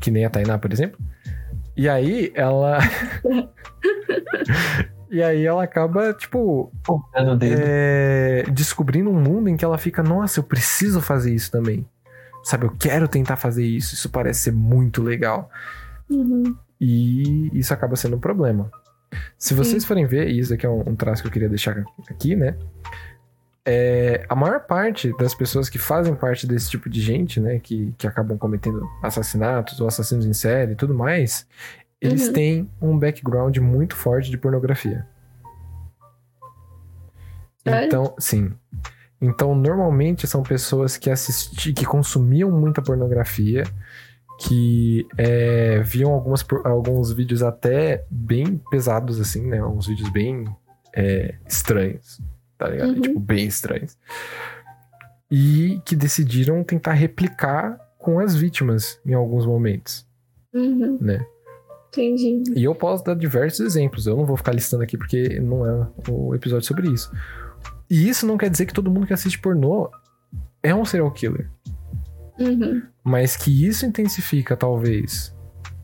que 0.00 0.10
nem 0.10 0.24
a 0.24 0.30
Tainá, 0.30 0.58
por 0.58 0.72
exemplo, 0.72 0.98
e 1.76 1.88
aí 1.88 2.32
ela. 2.34 2.78
e 5.10 5.22
aí 5.22 5.44
ela 5.44 5.62
acaba, 5.62 6.12
tipo, 6.12 6.72
Focando 6.84 7.32
o 7.32 7.36
dedo. 7.36 7.62
é, 7.64 8.44
descobrindo 8.52 9.10
um 9.10 9.20
mundo 9.20 9.48
em 9.48 9.56
que 9.56 9.64
ela 9.64 9.78
fica, 9.78 10.02
nossa, 10.02 10.40
eu 10.40 10.44
preciso 10.44 11.00
fazer 11.00 11.34
isso 11.34 11.50
também. 11.50 11.86
Sabe, 12.42 12.66
eu 12.66 12.76
quero 12.76 13.06
tentar 13.06 13.36
fazer 13.36 13.64
isso, 13.64 13.94
isso 13.94 14.10
parece 14.10 14.40
ser 14.40 14.52
muito 14.52 15.02
legal. 15.02 15.48
Uhum. 16.10 16.56
E 16.80 17.56
isso 17.56 17.72
acaba 17.72 17.94
sendo 17.94 18.16
um 18.16 18.20
problema. 18.20 18.70
Se 19.38 19.54
vocês 19.54 19.84
forem 19.84 20.06
ver, 20.06 20.28
e 20.28 20.38
isso 20.38 20.54
aqui 20.54 20.64
é 20.66 20.68
um, 20.68 20.80
um 20.90 20.96
traço 20.96 21.22
que 21.22 21.28
eu 21.28 21.32
queria 21.32 21.48
deixar 21.48 21.84
aqui, 22.08 22.34
né? 22.36 22.56
É, 23.64 24.24
a 24.28 24.34
maior 24.34 24.60
parte 24.60 25.16
das 25.18 25.34
pessoas 25.34 25.68
que 25.68 25.78
fazem 25.78 26.14
parte 26.14 26.46
desse 26.46 26.68
tipo 26.68 26.90
de 26.90 27.00
gente, 27.00 27.38
né? 27.40 27.58
Que, 27.60 27.94
que 27.96 28.06
acabam 28.06 28.36
cometendo 28.36 28.88
assassinatos 29.02 29.80
ou 29.80 29.86
assassinos 29.86 30.26
em 30.26 30.32
série 30.32 30.72
e 30.72 30.76
tudo 30.76 30.94
mais, 30.94 31.46
eles 32.00 32.26
Uhum. 32.26 32.32
têm 32.32 32.70
um 32.80 32.98
background 32.98 33.56
muito 33.58 33.94
forte 33.94 34.30
de 34.30 34.36
pornografia. 34.38 35.06
Sério? 37.66 37.86
Então, 37.86 38.14
sim. 38.18 38.52
Então, 39.20 39.54
normalmente 39.54 40.26
são 40.26 40.42
pessoas 40.42 40.96
que 40.96 41.08
assisti, 41.08 41.72
que 41.72 41.84
consumiam 41.84 42.50
muita 42.50 42.82
pornografia, 42.82 43.62
que 44.44 45.06
é, 45.16 45.80
viam 45.82 46.12
algumas, 46.12 46.44
alguns 46.64 47.12
vídeos 47.12 47.42
até 47.44 48.04
bem 48.10 48.60
pesados, 48.70 49.20
assim, 49.20 49.46
né? 49.46 49.64
Uns 49.64 49.86
vídeos 49.86 50.08
bem 50.10 50.44
é, 50.94 51.36
estranhos, 51.48 52.20
tá 52.58 52.68
ligado? 52.68 52.94
Uhum. 52.94 53.00
Tipo, 53.00 53.20
bem 53.20 53.46
estranhos. 53.46 53.96
E 55.30 55.80
que 55.84 55.94
decidiram 55.94 56.64
tentar 56.64 56.92
replicar 56.92 57.78
com 57.98 58.18
as 58.18 58.34
vítimas 58.34 59.00
em 59.06 59.14
alguns 59.14 59.46
momentos, 59.46 60.04
Uhum. 60.52 60.98
né? 61.00 61.24
Entendi. 61.88 62.42
E 62.56 62.64
eu 62.64 62.74
posso 62.74 63.04
dar 63.04 63.14
diversos 63.14 63.60
exemplos. 63.60 64.06
Eu 64.06 64.16
não 64.16 64.24
vou 64.24 64.36
ficar 64.36 64.52
listando 64.52 64.82
aqui 64.82 64.96
porque 64.96 65.38
não 65.38 65.64
é 65.66 65.86
o 66.10 66.34
episódio 66.34 66.66
sobre 66.66 66.88
isso. 66.90 67.12
E 67.88 68.08
isso 68.08 68.26
não 68.26 68.36
quer 68.38 68.50
dizer 68.50 68.66
que 68.66 68.72
todo 68.74 68.90
mundo 68.90 69.06
que 69.06 69.12
assiste 69.12 69.38
pornô 69.38 69.90
é 70.62 70.74
um 70.74 70.84
serial 70.84 71.10
killer. 71.12 71.48
Uhum. 72.42 72.82
Mas 73.04 73.36
que 73.36 73.66
isso 73.66 73.84
intensifica, 73.86 74.56
talvez, 74.56 75.34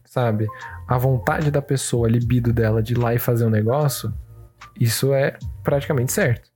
sabe? 0.04 0.46
A 0.86 0.96
vontade 0.98 1.50
da 1.50 1.60
pessoa, 1.62 2.06
a 2.08 2.10
libido 2.10 2.52
dela 2.52 2.82
de 2.82 2.94
ir 2.94 2.98
lá 2.98 3.14
e 3.14 3.18
fazer 3.18 3.44
um 3.44 3.50
negócio, 3.50 4.12
isso 4.78 5.12
é 5.12 5.36
praticamente 5.62 6.12
certo. 6.12 6.50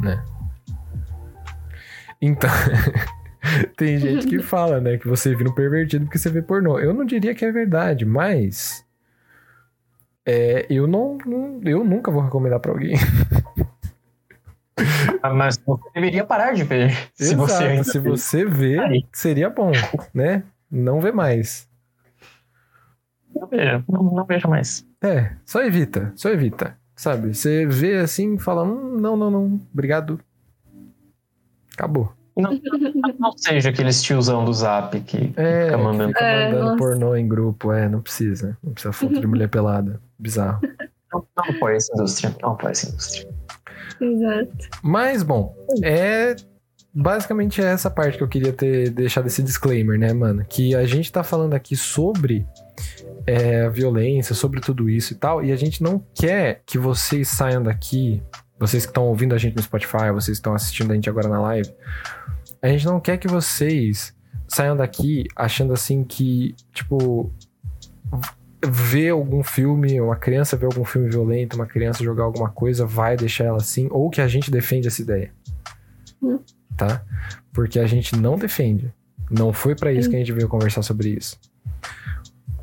Né? 0.00 0.22
Então. 2.20 2.50
Tem 3.76 3.98
gente 3.98 4.26
que 4.26 4.40
fala, 4.42 4.80
né, 4.80 4.96
que 4.96 5.06
você 5.06 5.34
vira 5.34 5.50
um 5.50 5.54
pervertido 5.54 6.06
porque 6.06 6.18
você 6.18 6.30
vê 6.30 6.40
pornô. 6.40 6.78
Eu 6.78 6.94
não 6.94 7.04
diria 7.04 7.34
que 7.34 7.44
é 7.44 7.52
verdade, 7.52 8.04
mas. 8.04 8.84
É, 10.26 10.66
eu 10.70 10.86
não, 10.86 11.18
não- 11.26 11.60
Eu 11.64 11.84
nunca 11.84 12.10
vou 12.10 12.22
recomendar 12.22 12.58
pra 12.60 12.72
alguém. 12.72 12.96
Mas 15.32 15.56
você 15.64 15.82
deveria 15.94 16.24
parar 16.24 16.52
de 16.54 16.64
ver. 16.64 16.90
Se 17.14 17.32
Exato, 17.34 17.36
você 17.36 17.64
ainda 17.64 17.84
se 17.84 17.98
vê. 17.98 18.10
você 18.10 18.44
vê, 18.44 18.78
Aí. 18.78 19.06
seria 19.12 19.48
bom, 19.50 19.72
né? 20.12 20.42
Não 20.70 21.00
vê 21.00 21.12
mais. 21.12 21.68
Não 23.34 23.46
vejo, 23.48 23.84
não, 23.88 24.02
não 24.02 24.24
vejo 24.24 24.48
mais. 24.48 24.86
É, 25.02 25.32
só 25.44 25.62
evita, 25.62 26.12
só 26.16 26.30
evita. 26.30 26.76
Sabe? 26.96 27.34
Você 27.34 27.66
vê 27.66 27.96
assim 27.98 28.34
e 28.34 28.38
fala: 28.38 28.62
hum, 28.64 28.96
não, 29.00 29.16
não, 29.16 29.30
não, 29.30 29.60
obrigado. 29.72 30.20
Acabou. 31.72 32.12
Não 32.36 33.32
seja 33.36 33.70
aqueles 33.70 34.02
tiozão 34.02 34.44
do 34.44 34.52
zap 34.52 35.00
que 35.02 35.32
É, 35.36 35.64
fica 35.66 35.76
que 35.76 35.82
mandando. 35.82 36.08
fica 36.08 36.24
É, 36.24 36.46
mandando 36.46 36.64
nossa. 36.64 36.76
pornô 36.78 37.16
em 37.16 37.26
grupo, 37.28 37.72
é, 37.72 37.88
não 37.88 38.00
precisa. 38.00 38.56
Não 38.62 38.72
precisa 38.72 38.92
foto 38.92 39.20
de 39.20 39.26
mulher 39.26 39.48
pelada. 39.48 40.00
Bizarro. 40.18 40.60
Não, 41.12 41.26
não 41.36 41.44
apoia 41.56 41.76
essa 41.76 41.92
indústria. 41.94 42.34
Não 42.42 42.50
apoia 42.52 42.72
essa 42.72 42.88
indústria. 42.88 43.33
Exato. 44.00 44.68
Mas, 44.82 45.22
bom, 45.22 45.54
é 45.82 46.36
basicamente 46.94 47.60
é 47.60 47.64
essa 47.64 47.90
parte 47.90 48.16
que 48.16 48.22
eu 48.22 48.28
queria 48.28 48.52
ter 48.52 48.90
deixado 48.90 49.26
esse 49.26 49.42
disclaimer, 49.42 49.98
né, 49.98 50.12
mano? 50.12 50.44
Que 50.48 50.74
a 50.74 50.86
gente 50.86 51.10
tá 51.10 51.24
falando 51.24 51.54
aqui 51.54 51.74
sobre 51.74 52.46
é, 53.26 53.68
violência, 53.68 54.34
sobre 54.34 54.60
tudo 54.60 54.88
isso 54.88 55.12
e 55.12 55.16
tal, 55.16 55.44
e 55.44 55.50
a 55.50 55.56
gente 55.56 55.82
não 55.82 56.02
quer 56.14 56.62
que 56.64 56.78
vocês 56.78 57.28
saiam 57.28 57.62
daqui, 57.62 58.22
vocês 58.58 58.84
que 58.84 58.90
estão 58.90 59.08
ouvindo 59.08 59.34
a 59.34 59.38
gente 59.38 59.56
no 59.56 59.62
Spotify, 59.62 60.12
vocês 60.12 60.38
que 60.38 60.40
estão 60.40 60.54
assistindo 60.54 60.92
a 60.92 60.94
gente 60.94 61.10
agora 61.10 61.28
na 61.28 61.40
live, 61.40 61.70
a 62.62 62.68
gente 62.68 62.86
não 62.86 63.00
quer 63.00 63.18
que 63.18 63.26
vocês 63.26 64.14
saiam 64.46 64.76
daqui 64.76 65.24
achando 65.34 65.72
assim 65.72 66.04
que, 66.04 66.54
tipo, 66.72 67.32
ver 68.66 69.10
algum 69.10 69.42
filme, 69.42 70.00
uma 70.00 70.16
criança 70.16 70.56
ver 70.56 70.66
algum 70.66 70.84
filme 70.84 71.08
violento, 71.08 71.56
uma 71.56 71.66
criança 71.66 72.04
jogar 72.04 72.24
alguma 72.24 72.50
coisa, 72.50 72.86
vai 72.86 73.16
deixar 73.16 73.44
ela 73.44 73.58
assim, 73.58 73.88
ou 73.90 74.10
que 74.10 74.20
a 74.20 74.28
gente 74.28 74.50
defende 74.50 74.88
essa 74.88 75.02
ideia. 75.02 75.32
Hum. 76.22 76.38
Tá? 76.76 77.02
Porque 77.52 77.78
a 77.78 77.86
gente 77.86 78.16
não 78.16 78.36
defende. 78.36 78.92
Não 79.30 79.52
foi 79.52 79.74
para 79.74 79.92
isso 79.92 80.08
que 80.08 80.16
a 80.16 80.18
gente 80.18 80.32
veio 80.32 80.48
conversar 80.48 80.82
sobre 80.82 81.10
isso. 81.10 81.38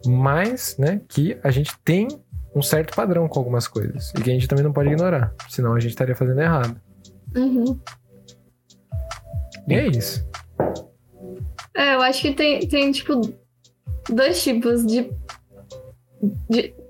Mas, 0.05 0.75
né, 0.77 1.01
que 1.07 1.37
a 1.43 1.51
gente 1.51 1.77
tem 1.83 2.07
um 2.55 2.61
certo 2.61 2.95
padrão 2.95 3.27
com 3.27 3.39
algumas 3.39 3.67
coisas. 3.67 4.11
E 4.17 4.21
que 4.21 4.29
a 4.29 4.33
gente 4.33 4.47
também 4.47 4.63
não 4.63 4.73
pode 4.73 4.89
ignorar. 4.89 5.33
Senão 5.49 5.73
a 5.73 5.79
gente 5.79 5.91
estaria 5.91 6.15
fazendo 6.15 6.41
errado. 6.41 6.79
Uhum. 7.35 7.79
E 9.67 9.73
é 9.73 9.87
isso. 9.87 10.27
É, 11.75 11.95
eu 11.95 12.01
acho 12.01 12.21
que 12.21 12.33
tem, 12.33 12.67
tem 12.67 12.91
tipo, 12.91 13.21
dois 14.09 14.43
tipos 14.43 14.85
de. 14.85 15.09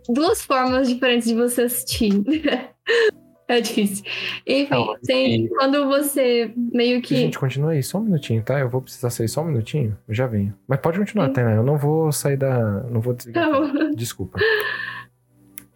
Duas 0.10 0.41
formas 0.44 0.88
diferentes 0.90 1.28
de 1.28 1.36
você 1.36 1.64
assistir. 1.64 2.12
é 3.48 3.62
difícil. 3.62 4.03
Enfim, 4.48 4.70
Não, 4.74 4.95
tem 5.06 5.45
e- 5.45 5.49
quando 5.49 5.86
você 5.88 6.52
meio 6.56 7.02
que. 7.02 7.16
Gente, 7.16 7.38
continua 7.40 7.72
aí 7.72 7.84
só 7.84 7.98
um 7.99 8.03
minutinho, 8.03 8.41
tá? 8.44 8.60
Eu 8.60 8.70
vou 8.70 8.82
precisar 8.82 9.10
sair 9.10 9.28
só 9.28 9.41
um 9.41 9.45
minutinho. 9.45 9.98
Eu 10.08 10.14
já 10.14 10.26
venho. 10.28 10.53
Mas 10.68 10.80
pode 10.80 10.98
continuar, 10.99 11.28
Sim. 11.28 11.34
Tainá. 11.34 11.52
Eu 11.56 11.64
não 11.64 11.78
vou 11.78 12.12
sair 12.12 12.38
da. 12.38 12.84
Não 12.84 13.02
vou 13.02 13.14
desligar. 13.14 13.49
Tá 13.49 13.60
bom. 13.60 13.91
Desculpa. 13.95 14.40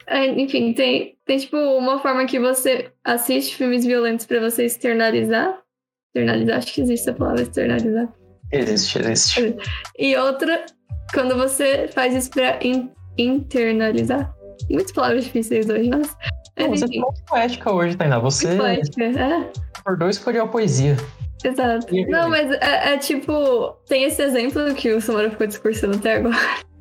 É, 0.08 0.28
enfim, 0.28 0.72
tem, 0.74 1.18
tem 1.26 1.38
tipo 1.40 1.58
uma 1.58 2.00
forma 2.00 2.26
que 2.26 2.40
você 2.40 2.92
assiste 3.04 3.56
filmes 3.56 3.84
violentos 3.86 4.26
pra 4.26 4.40
você 4.40 4.66
externalizar. 4.66 5.60
Externalizar, 6.08 6.58
acho 6.58 6.74
que 6.74 6.82
existe 6.82 7.10
a 7.10 7.14
palavra 7.14 7.42
externalizar. 7.42 8.14
Existe, 8.52 9.00
existe. 9.00 9.56
E 9.98 10.16
outra, 10.16 10.64
quando 11.12 11.36
você 11.36 11.88
faz 11.88 12.14
isso 12.14 12.30
pra 12.30 12.60
in- 12.62 12.92
internalizar. 13.18 14.34
Muitas 14.70 14.92
palavras 14.92 15.24
difíceis 15.26 15.70
hoje, 15.70 15.90
mas. 15.90 16.16
Não, 16.58 16.70
você 16.70 16.86
tá 16.88 16.94
muito 16.94 17.24
poética 17.26 17.74
hoje, 17.74 17.98
Tainá. 17.98 18.20
Você 18.20 18.56
poética. 18.56 19.04
É, 19.04 19.52
acordou 19.78 20.08
e 20.08 20.12
escolheu 20.12 20.44
a 20.44 20.48
poesia. 20.48 20.96
exato. 21.44 21.88
Não, 22.08 22.30
mas 22.30 22.50
é, 22.52 22.94
é 22.94 22.98
tipo. 22.98 23.72
Tem 23.88 24.04
esse 24.06 24.22
exemplo 24.22 24.74
que 24.76 24.94
o 24.94 25.02
Samara 25.02 25.30
ficou 25.30 25.46
discursando 25.48 25.96
até 25.98 26.16
agora. 26.18 26.36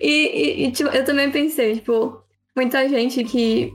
E, 0.00 0.08
e- 0.08 0.66
e, 0.66 0.72
tipo, 0.72 0.90
eu 0.90 1.04
também 1.04 1.30
pensei, 1.30 1.76
tipo, 1.76 2.20
muita 2.56 2.88
gente 2.88 3.22
que. 3.22 3.72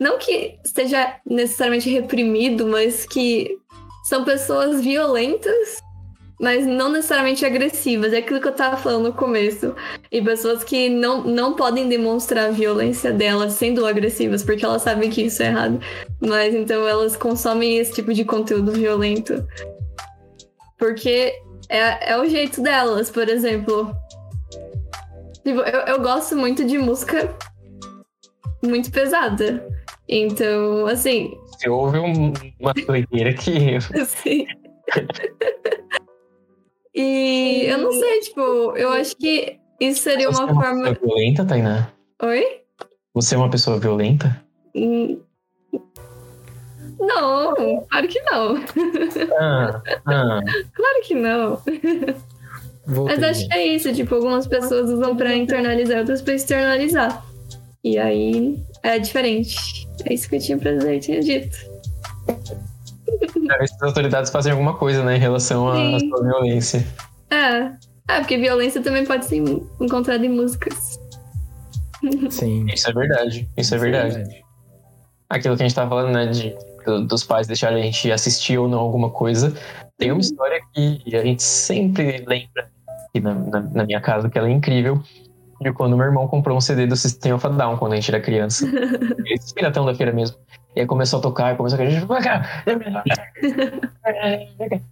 Não 0.00 0.16
que 0.18 0.58
esteja 0.64 1.16
necessariamente 1.26 1.90
reprimido, 1.90 2.66
mas 2.66 3.04
que 3.04 3.58
são 4.04 4.24
pessoas 4.24 4.80
violentas, 4.80 5.82
mas 6.40 6.66
não 6.66 6.90
necessariamente 6.90 7.44
agressivas. 7.44 8.12
É 8.12 8.18
aquilo 8.18 8.40
que 8.40 8.48
eu 8.48 8.52
tava 8.54 8.76
falando 8.76 9.04
no 9.04 9.12
começo. 9.12 9.74
E 10.10 10.20
pessoas 10.20 10.64
que 10.64 10.88
não, 10.88 11.22
não 11.24 11.54
podem 11.54 11.88
demonstrar 11.88 12.46
a 12.46 12.50
violência 12.50 13.12
delas 13.12 13.52
sendo 13.54 13.86
agressivas, 13.86 14.42
porque 14.42 14.64
elas 14.64 14.82
sabem 14.82 15.08
que 15.10 15.22
isso 15.22 15.42
é 15.42 15.46
errado. 15.46 15.80
Mas 16.20 16.54
então 16.54 16.86
elas 16.86 17.16
consomem 17.16 17.78
esse 17.78 17.92
tipo 17.94 18.12
de 18.12 18.24
conteúdo 18.24 18.72
violento. 18.72 19.46
Porque 20.78 21.32
é, 21.68 22.12
é 22.12 22.18
o 22.18 22.24
jeito 22.28 22.60
delas, 22.60 23.10
por 23.10 23.28
exemplo. 23.28 23.94
Tipo, 25.44 25.60
eu, 25.60 25.80
eu 25.94 26.00
gosto 26.00 26.36
muito 26.36 26.64
de 26.64 26.78
música 26.78 27.34
muito 28.64 28.90
pesada. 28.92 29.66
Então, 30.08 30.86
assim, 30.86 31.32
Você 31.46 31.68
ouve 31.68 31.98
um- 31.98 32.32
uma 32.60 32.72
doideira 32.74 33.32
que. 33.32 33.78
Sim. 34.06 34.46
e 36.94 37.64
eu 37.66 37.78
não 37.78 37.92
sei, 37.92 38.20
tipo, 38.20 38.40
eu 38.76 38.90
acho 38.90 39.16
que 39.16 39.58
isso 39.80 40.02
seria 40.02 40.30
Você 40.30 40.42
uma 40.42 40.50
é 40.50 40.52
uma 40.52 40.62
forma. 40.62 40.82
pessoa 40.90 41.06
violenta, 41.06 41.44
Tainá? 41.44 41.88
Oi? 42.22 42.44
Você 43.14 43.34
é 43.34 43.38
uma 43.38 43.50
pessoa 43.50 43.78
violenta? 43.78 44.42
Hum. 44.74 45.20
Não, 47.00 47.54
claro 47.90 48.08
que 48.08 48.20
não. 48.22 48.56
Ah, 49.38 49.82
ah. 50.06 50.40
Claro 50.72 51.02
que 51.02 51.14
não. 51.14 51.60
Voltei. 52.86 53.16
Mas 53.16 53.22
acho 53.24 53.48
que 53.48 53.54
é 53.54 53.66
isso, 53.66 53.92
tipo, 53.92 54.14
algumas 54.14 54.46
pessoas 54.46 54.88
usam 54.90 55.16
pra 55.16 55.34
internalizar, 55.34 55.98
outras 56.00 56.22
pra 56.22 56.34
externalizar. 56.34 57.24
E 57.82 57.98
aí 57.98 58.62
é 58.82 58.98
diferente. 58.98 59.88
É 60.04 60.14
isso 60.14 60.28
que 60.28 60.36
eu 60.36 60.40
tinha 60.40 60.58
pra 60.58 60.72
dizer, 60.72 60.94
eu 60.96 61.00
tinha 61.00 61.20
dito. 61.20 61.56
Se 63.04 63.74
as 63.76 63.82
autoridades 63.82 64.30
fazem 64.30 64.52
alguma 64.52 64.74
coisa, 64.76 65.02
né, 65.04 65.16
em 65.16 65.20
relação 65.20 65.68
à 65.68 65.98
sua 65.98 66.22
violência. 66.22 66.86
É. 67.30 67.72
É, 68.08 68.18
porque 68.20 68.36
violência 68.36 68.82
também 68.82 69.04
pode 69.06 69.24
ser 69.26 69.42
encontrada 69.80 70.24
em 70.24 70.28
músicas. 70.28 70.98
Sim. 72.30 72.66
Isso 72.72 72.90
é 72.90 72.92
verdade. 72.92 73.48
Isso 73.56 73.74
é 73.74 73.78
verdade. 73.78 74.24
Aquilo 75.30 75.56
que 75.56 75.62
a 75.62 75.66
gente 75.66 75.74
tava 75.74 75.88
falando, 75.90 76.12
né, 76.12 76.26
de, 76.26 76.54
do- 76.84 77.06
dos 77.06 77.24
pais 77.24 77.46
deixarem 77.46 77.80
a 77.80 77.84
gente 77.84 78.10
assistir 78.10 78.58
ou 78.58 78.68
não 78.68 78.78
alguma 78.80 79.10
coisa. 79.10 79.54
Tem 79.98 80.10
uma 80.10 80.14
Uhum. 80.16 80.20
história 80.20 80.60
que 80.74 81.00
a 81.16 81.22
gente 81.24 81.42
sempre 81.42 82.24
lembra 82.26 82.70
aqui 83.08 83.20
na, 83.20 83.34
na, 83.34 83.60
na 83.60 83.84
minha 83.84 84.00
casa, 84.00 84.28
que 84.28 84.36
ela 84.36 84.48
é 84.48 84.50
incrível. 84.52 85.00
De 85.60 85.72
quando 85.72 85.96
meu 85.96 86.04
irmão 86.06 86.26
comprou 86.26 86.56
um 86.56 86.60
CD 86.60 86.86
do 86.88 86.96
System 86.96 87.34
of 87.34 87.46
a 87.46 87.50
Down 87.50 87.76
quando 87.76 87.92
a 87.92 87.94
gente 87.96 88.10
era 88.10 88.20
criança. 88.20 88.66
Esse 89.26 89.54
piratão 89.54 89.86
da 89.86 89.94
feira 89.94 90.12
mesmo. 90.12 90.36
E 90.74 90.80
aí 90.80 90.86
começou 90.86 91.18
a 91.18 91.22
tocar, 91.22 91.56
começou 91.56 91.78
a 91.78 91.84
gente. 91.86 92.06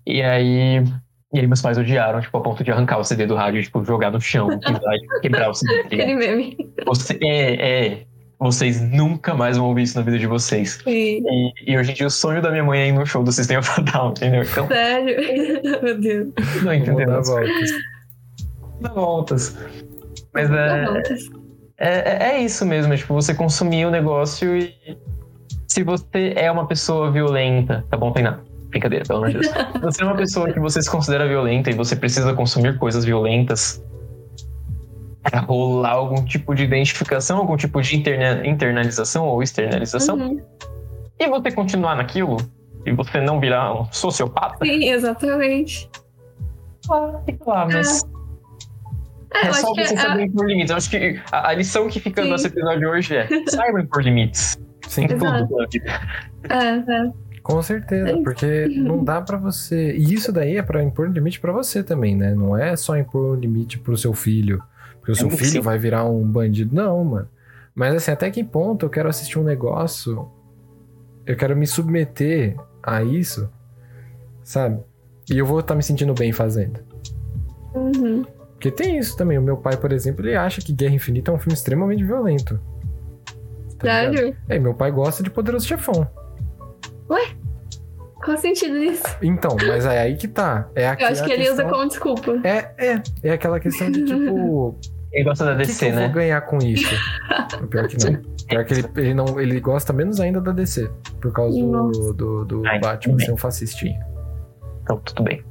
E 0.07 0.23
aí. 0.23 0.85
E 1.33 1.39
aí 1.39 1.47
meus 1.47 1.63
pais 1.63 1.79
odiaram, 1.79 2.21
tipo, 2.21 2.37
a 2.37 2.41
ponto 2.41 2.65
de 2.65 2.73
arrancar 2.73 2.99
o 2.99 3.05
CD 3.05 3.25
do 3.25 3.37
rádio, 3.37 3.63
tipo, 3.63 3.85
jogar 3.85 4.11
no 4.11 4.21
chão, 4.21 4.49
quebrar, 4.59 4.97
quebrar 5.23 5.51
o 5.51 5.55
CD. 5.55 5.75
Aquele 5.87 6.15
meme. 6.17 6.57
Você, 6.85 7.19
é, 7.23 7.89
é. 7.93 8.03
Vocês 8.41 8.81
nunca 8.81 9.35
mais 9.35 9.57
vão 9.59 9.67
ouvir 9.69 9.83
isso 9.83 9.97
na 9.99 10.03
vida 10.05 10.19
de 10.19 10.27
vocês. 10.27 10.81
E, 10.87 11.21
E, 11.67 11.73
e 11.73 11.79
hoje 11.79 11.93
em 11.93 11.95
dia 11.95 12.07
o 12.07 12.11
sonho 12.11 12.41
da 12.43 12.51
minha 12.51 12.65
mãe 12.65 12.81
é 12.81 12.89
ir 12.89 12.93
no 12.93 13.05
show 13.07 13.23
do 13.23 13.31
System 13.31 13.59
of 13.59 13.71
a 13.77 13.83
Down, 13.83 14.11
entendeu? 14.11 14.43
Então, 14.43 14.67
sério. 14.67 15.17
Meu 15.83 16.01
Deus. 16.01 16.29
não 16.65 16.75
entendeu? 16.75 17.07
dar 17.07 17.21
voltas. 17.21 17.71
Dá 18.81 18.89
voltas. 18.89 19.59
Mas 20.33 20.49
Dá 20.49 20.57
é, 20.59 20.85
voltas. 20.87 21.21
é, 21.79 21.99
é- 21.99 22.31
é 22.33 22.41
isso 22.43 22.65
mesmo, 22.67 22.93
é 22.93 22.97
tipo, 22.97 23.13
você 23.15 23.35
consumir 23.35 23.85
o 23.87 23.91
negócio 23.91 24.57
e. 24.57 24.75
Se 25.71 25.85
você 25.85 26.33
é 26.37 26.51
uma 26.51 26.67
pessoa 26.67 27.13
violenta, 27.13 27.85
tá 27.89 27.97
bom, 27.97 28.11
tem 28.13 28.25
nada. 28.25 28.43
Brincadeira, 28.71 29.05
pelo 29.05 29.21
amor 29.21 29.31
de 29.31 29.39
Deus. 29.39 29.47
Se 29.47 29.79
você 29.81 30.03
é 30.03 30.05
uma 30.05 30.17
pessoa 30.17 30.53
que 30.53 30.59
você 30.59 30.83
se 30.83 30.91
considera 30.91 31.29
violenta 31.29 31.71
e 31.71 31.75
você 31.75 31.95
precisa 31.95 32.35
consumir 32.35 32.77
coisas 32.77 33.05
violentas 33.05 33.81
pra 35.23 35.41
rolar 35.41 35.91
algum 35.93 36.25
tipo 36.25 36.57
de 36.57 36.65
identificação, 36.65 37.39
algum 37.39 37.57
tipo 37.57 37.81
de 37.81 37.97
interna- 37.97 38.45
internalização 38.45 39.27
ou 39.29 39.43
externalização, 39.45 40.17
Uhum. 40.17 40.41
e 41.21 41.29
você 41.29 41.53
continuar 41.53 41.95
naquilo, 41.95 42.37
e 42.85 42.91
você 42.93 43.21
não 43.21 43.39
virar 43.39 43.73
um 43.73 43.85
sociopata, 43.93 44.65
Sim, 44.65 44.91
exatamente. 44.91 45.89
ah, 46.91 47.21
fica 47.25 47.45
lá, 47.49 47.67
mas. 47.67 48.03
É, 49.35 49.47
É, 49.47 49.53
só 49.53 49.69
você 49.73 49.95
é, 49.95 49.97
saber 49.97 50.25
impor 50.25 50.47
limites. 50.47 50.71
Eu 50.73 50.77
acho 50.79 50.91
que 50.91 51.21
a, 51.31 51.51
a 51.51 51.55
lição 51.55 51.87
que 51.89 52.01
fica 52.01 52.25
Sim. 52.25 52.31
nesse 52.33 52.49
episódio 52.49 52.91
hoje 52.91 53.15
é 53.17 53.29
saiba 53.47 53.81
impor 53.81 54.03
limites. 54.03 54.59
Sim, 54.91 55.07
tudo 55.07 55.25
Exato. 55.25 55.57
vida. 55.73 56.01
é, 56.49 57.07
é. 57.07 57.13
com 57.43 57.63
certeza. 57.63 58.21
Porque 58.25 58.67
não 58.67 59.05
dá 59.05 59.23
pra 59.23 59.39
você. 59.39 59.93
E 59.93 60.13
isso 60.13 60.33
daí 60.33 60.57
é 60.57 60.63
pra 60.63 60.83
impor 60.83 61.09
um 61.09 61.13
limite 61.13 61.39
pra 61.41 61.53
você 61.53 61.83
também, 61.83 62.17
né? 62.17 62.35
Não 62.35 62.57
é 62.57 62.75
só 62.75 62.97
impor 62.99 63.37
um 63.37 63.41
limite 63.41 63.79
pro 63.79 63.97
seu 63.97 64.13
filho. 64.13 64.61
Porque 64.99 65.13
o 65.13 65.15
seu 65.15 65.31
Sim, 65.31 65.37
filho 65.37 65.51
sim. 65.51 65.61
vai 65.61 65.79
virar 65.79 66.05
um 66.05 66.23
bandido. 66.25 66.75
Não, 66.75 67.03
mano. 67.05 67.29
Mas 67.75 67.95
assim, 67.95 68.11
até 68.11 68.31
que 68.31 68.43
ponto 68.43 68.85
eu 68.85 68.91
quero 68.91 69.09
assistir 69.09 69.39
um 69.39 69.45
negócio. 69.45 70.29
Eu 71.25 71.37
quero 71.37 71.57
me 71.57 71.67
submeter 71.67 72.57
a 72.83 73.03
isso, 73.05 73.49
sabe? 74.43 74.81
E 75.31 75.39
eu 75.39 75.47
vou 75.47 75.61
estar 75.61 75.77
me 75.77 75.83
sentindo 75.83 76.13
bem 76.13 76.33
fazendo. 76.33 76.81
Uhum. 77.75 78.25
Porque 78.55 78.71
tem 78.71 78.99
isso 78.99 79.17
também. 79.17 79.39
O 79.39 79.43
meu 79.43 79.57
pai, 79.57 79.77
por 79.77 79.93
exemplo, 79.93 80.27
ele 80.27 80.35
acha 80.35 80.61
que 80.61 80.73
Guerra 80.73 80.95
Infinita 80.95 81.31
é 81.31 81.35
um 81.35 81.39
filme 81.39 81.55
extremamente 81.55 82.05
violento. 82.05 82.61
Tá 83.81 84.03
ligado? 84.03 84.17
Sério? 84.17 84.37
É, 84.49 84.59
meu 84.59 84.75
pai 84.75 84.91
gosta 84.91 85.23
de 85.23 85.31
Poderoso 85.31 85.67
Chefão. 85.67 86.07
Qual 88.23 88.37
o 88.37 88.41
sentido 88.41 88.79
disso? 88.79 89.03
Então, 89.23 89.57
mas 89.67 89.87
é 89.87 89.99
aí 89.99 90.17
que 90.17 90.29
tá. 90.29 90.69
É 90.75 90.85
Eu 90.85 90.91
aquela 90.91 91.11
acho 91.11 91.25
que 91.25 91.33
ele 91.33 91.45
usa 91.45 91.63
questão- 91.63 91.71
como 91.71 91.89
desculpa. 91.89 92.41
É, 92.47 92.71
é. 92.77 93.03
É 93.23 93.31
aquela 93.33 93.59
questão 93.59 93.91
de 93.91 94.05
tipo. 94.05 94.79
Ele 95.13 95.25
gosta 95.25 95.45
da 95.45 95.53
que, 95.57 95.59
DC, 95.67 95.79
que 95.87 95.91
eu 95.91 95.97
né? 95.97 96.05
vou 96.05 96.15
ganhar 96.15 96.41
com 96.43 96.59
isso? 96.59 96.95
Pior 97.69 97.89
que 97.89 97.97
não. 98.05 98.23
Pior 98.47 98.65
que 98.65 98.75
ele, 98.75 98.89
ele, 98.97 99.13
não, 99.15 99.41
ele 99.41 99.59
gosta 99.59 99.93
menos 99.93 100.21
ainda 100.21 100.41
da 100.41 100.53
DC. 100.53 100.89
Por 101.21 101.33
causa 101.33 101.59
do, 101.59 101.67
Nossa. 101.67 102.13
do, 102.15 102.45
do 102.45 102.63
Ai, 102.65 102.79
Batman 102.79 103.19
ser 103.19 103.33
um 103.33 103.37
fascistinha. 103.37 103.99
Então, 104.85 104.99
tudo 105.01 105.25
bem. 105.25 105.43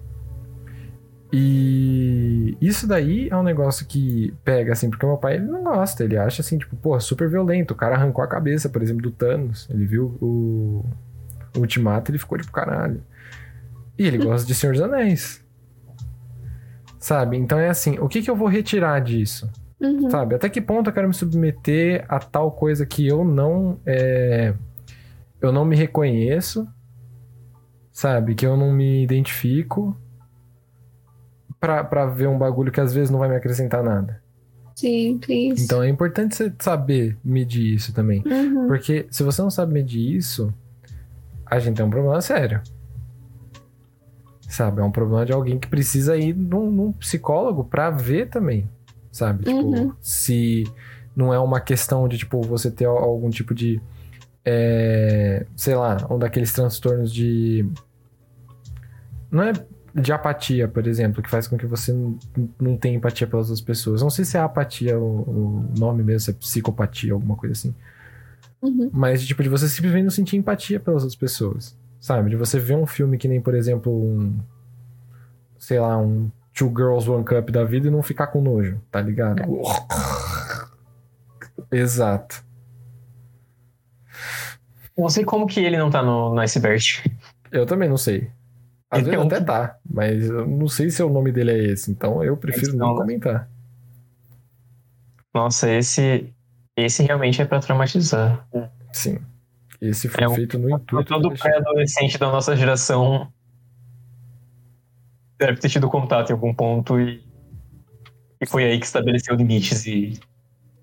E 1.31 2.57
isso 2.59 2.87
daí 2.87 3.29
é 3.29 3.37
um 3.37 3.43
negócio 3.43 3.85
que 3.85 4.33
pega, 4.43 4.73
assim, 4.73 4.89
porque 4.89 5.05
o 5.05 5.09
meu 5.09 5.17
pai 5.17 5.35
ele 5.35 5.45
não 5.45 5.63
gosta. 5.63 6.03
Ele 6.03 6.17
acha 6.17 6.41
assim, 6.41 6.57
tipo, 6.57 6.75
pô, 6.75 6.99
super 6.99 7.29
violento. 7.29 7.71
O 7.71 7.75
cara 7.75 7.95
arrancou 7.95 8.23
a 8.23 8.27
cabeça, 8.27 8.67
por 8.67 8.81
exemplo, 8.81 9.03
do 9.03 9.11
Thanos. 9.11 9.67
Ele 9.69 9.85
viu 9.85 10.17
o, 10.19 10.83
o 11.55 11.59
Ultimato 11.59 12.09
ele 12.09 12.17
ficou 12.17 12.37
tipo, 12.37 12.51
caralho. 12.51 13.03
E 13.97 14.07
ele 14.07 14.17
gosta 14.17 14.47
de 14.47 14.55
Senhor 14.55 14.73
dos 14.73 14.81
Anéis. 14.81 15.45
Sabe? 16.99 17.37
Então 17.37 17.59
é 17.59 17.69
assim, 17.69 17.99
o 17.99 18.09
que, 18.09 18.21
que 18.21 18.29
eu 18.29 18.35
vou 18.35 18.47
retirar 18.47 18.99
disso? 18.99 19.49
Uhum. 19.79 20.09
Sabe? 20.09 20.35
Até 20.35 20.49
que 20.49 20.59
ponto 20.59 20.89
eu 20.89 20.93
quero 20.93 21.07
me 21.07 21.13
submeter 21.13 22.05
a 22.09 22.19
tal 22.19 22.51
coisa 22.51 22.85
que 22.85 23.07
eu 23.07 23.23
não. 23.23 23.79
É, 23.85 24.53
eu 25.39 25.51
não 25.51 25.63
me 25.63 25.75
reconheço. 25.75 26.67
Sabe? 27.91 28.33
Que 28.33 28.45
eu 28.45 28.57
não 28.57 28.71
me 28.73 29.03
identifico. 29.03 29.95
Pra, 31.59 31.83
pra 31.83 32.05
ver 32.05 32.27
um 32.27 32.37
bagulho 32.37 32.71
que 32.71 32.79
às 32.79 32.93
vezes 32.93 33.09
não 33.09 33.19
vai 33.19 33.27
me 33.29 33.35
acrescentar 33.35 33.83
nada. 33.83 34.21
Sim, 34.75 35.19
sim. 35.25 35.49
Então 35.57 35.83
é 35.83 35.89
importante 35.89 36.35
você 36.35 36.53
saber 36.57 37.17
medir 37.23 37.73
isso 37.75 37.93
também. 37.93 38.23
Uhum. 38.25 38.67
Porque 38.67 39.05
se 39.11 39.23
você 39.23 39.41
não 39.41 39.49
sabe 39.49 39.73
medir 39.73 40.15
isso, 40.15 40.53
a 41.45 41.59
gente 41.59 41.75
tem 41.75 41.85
um 41.85 41.89
problema 41.89 42.21
sério. 42.21 42.61
Sabe? 44.47 44.79
É 44.81 44.83
um 44.83 44.91
problema 44.91 45.25
de 45.25 45.33
alguém 45.33 45.59
que 45.59 45.67
precisa 45.67 46.15
ir 46.17 46.33
num, 46.33 46.71
num 46.71 46.91
psicólogo 46.93 47.65
pra 47.65 47.89
ver 47.89 48.29
também. 48.29 48.67
Sabe? 49.11 49.43
Tipo, 49.43 49.57
Uhum. 49.59 49.93
se 50.01 50.63
não 51.15 51.33
é 51.33 51.39
uma 51.39 51.59
questão 51.59 52.07
de, 52.07 52.17
tipo, 52.17 52.41
você 52.41 52.71
ter 52.71 52.85
algum 52.85 53.29
tipo 53.29 53.53
de. 53.53 53.81
é, 54.45 55.45
sei 55.57 55.75
lá, 55.75 55.97
um 56.09 56.17
daqueles 56.17 56.53
transtornos 56.53 57.13
de. 57.13 57.69
Não 59.29 59.43
é 59.43 59.51
de 59.93 60.11
apatia, 60.11 60.67
por 60.67 60.85
exemplo, 60.85 61.21
que 61.21 61.29
faz 61.29 61.47
com 61.47 61.57
que 61.57 61.65
você 61.65 61.93
não, 62.59 62.77
tenha 62.77 62.95
empatia 62.95 63.27
pelas 63.27 63.47
outras 63.47 63.61
pessoas. 63.61 64.01
Não 64.01 64.09
sei 64.09 64.25
se 64.25 64.37
é 64.37 64.39
apatia 64.39 64.99
o, 64.99 65.21
o 65.21 65.73
nome 65.77 66.03
mesmo, 66.03 66.19
se 66.19 66.31
é 66.31 66.33
psicopatia, 66.33 67.13
alguma 67.13 67.35
coisa 67.35 67.53
assim. 67.53 67.75
Uhum. 68.61 68.89
Mas, 68.93 69.25
tipo, 69.25 69.41
de 69.41 69.49
você 69.49 69.67
simplesmente 69.67 70.03
não 70.03 70.11
sentir 70.11 70.37
empatia 70.37 70.79
pelas 70.79 71.03
outras 71.03 71.15
pessoas. 71.15 71.77
Sabe? 71.99 72.29
De 72.29 72.35
você 72.35 72.59
ver 72.59 72.75
um 72.75 72.85
filme 72.85 73.17
que 73.17 73.27
nem, 73.27 73.41
por 73.41 73.53
exemplo, 73.53 73.91
um. 73.91 74.37
Sei 75.57 75.79
lá, 75.79 75.97
um 75.97 76.31
Two 76.53 76.69
Girls 76.69 77.09
One 77.09 77.25
Cup 77.25 77.49
da 77.49 77.63
vida 77.63 77.87
e 77.87 77.91
não 77.91 78.01
ficar 78.01 78.27
com 78.27 78.41
nojo, 78.41 78.81
tá 78.89 79.01
ligado? 79.01 79.41
Exato. 81.71 82.43
Não 84.97 85.09
sei 85.09 85.23
como 85.23 85.47
que 85.47 85.59
ele 85.59 85.77
não 85.77 85.89
tá 85.89 86.01
no, 86.01 86.33
no 86.33 86.41
iceberg. 86.41 86.83
Eu 87.51 87.65
também 87.65 87.87
não 87.87 87.97
sei. 87.97 88.29
Às 88.91 89.01
Ele 89.01 89.11
vezes 89.17 89.25
até 89.25 89.41
tá, 89.41 89.77
mas 89.87 90.25
eu 90.29 90.47
não 90.47 90.67
sei 90.67 90.89
se 90.89 91.01
o 91.03 91.09
nome 91.09 91.31
dele 91.31 91.51
é 91.51 91.57
esse, 91.71 91.91
então 91.91 92.23
eu 92.23 92.35
prefiro 92.35 92.75
Não, 92.75 92.87
não 92.87 92.95
comentar. 92.95 93.47
Nossa, 95.33 95.69
esse. 95.71 96.33
Esse 96.75 97.03
realmente 97.03 97.41
é 97.41 97.45
pra 97.45 97.59
traumatizar. 97.59 98.47
Sim. 98.93 99.19
Esse 99.81 100.07
foi 100.07 100.23
É 100.23 100.29
um- 100.29 100.33
feito 100.35 100.57
no 100.57 100.69
intuito. 100.69 101.07
Todo 101.07 101.31
pré-adolescente 101.37 102.17
da 102.17 102.31
nossa 102.31 102.55
geração 102.55 103.31
deve 105.37 105.59
ter 105.59 105.69
tido 105.69 105.87
contato 105.89 106.29
em 106.29 106.33
algum 106.33 106.53
ponto 106.53 106.99
e, 106.99 107.23
e 108.41 108.45
foi 108.47 108.63
aí 108.65 108.79
que 108.79 108.85
estabeleceu 108.85 109.35
limites 109.35 109.85
e, 109.85 110.19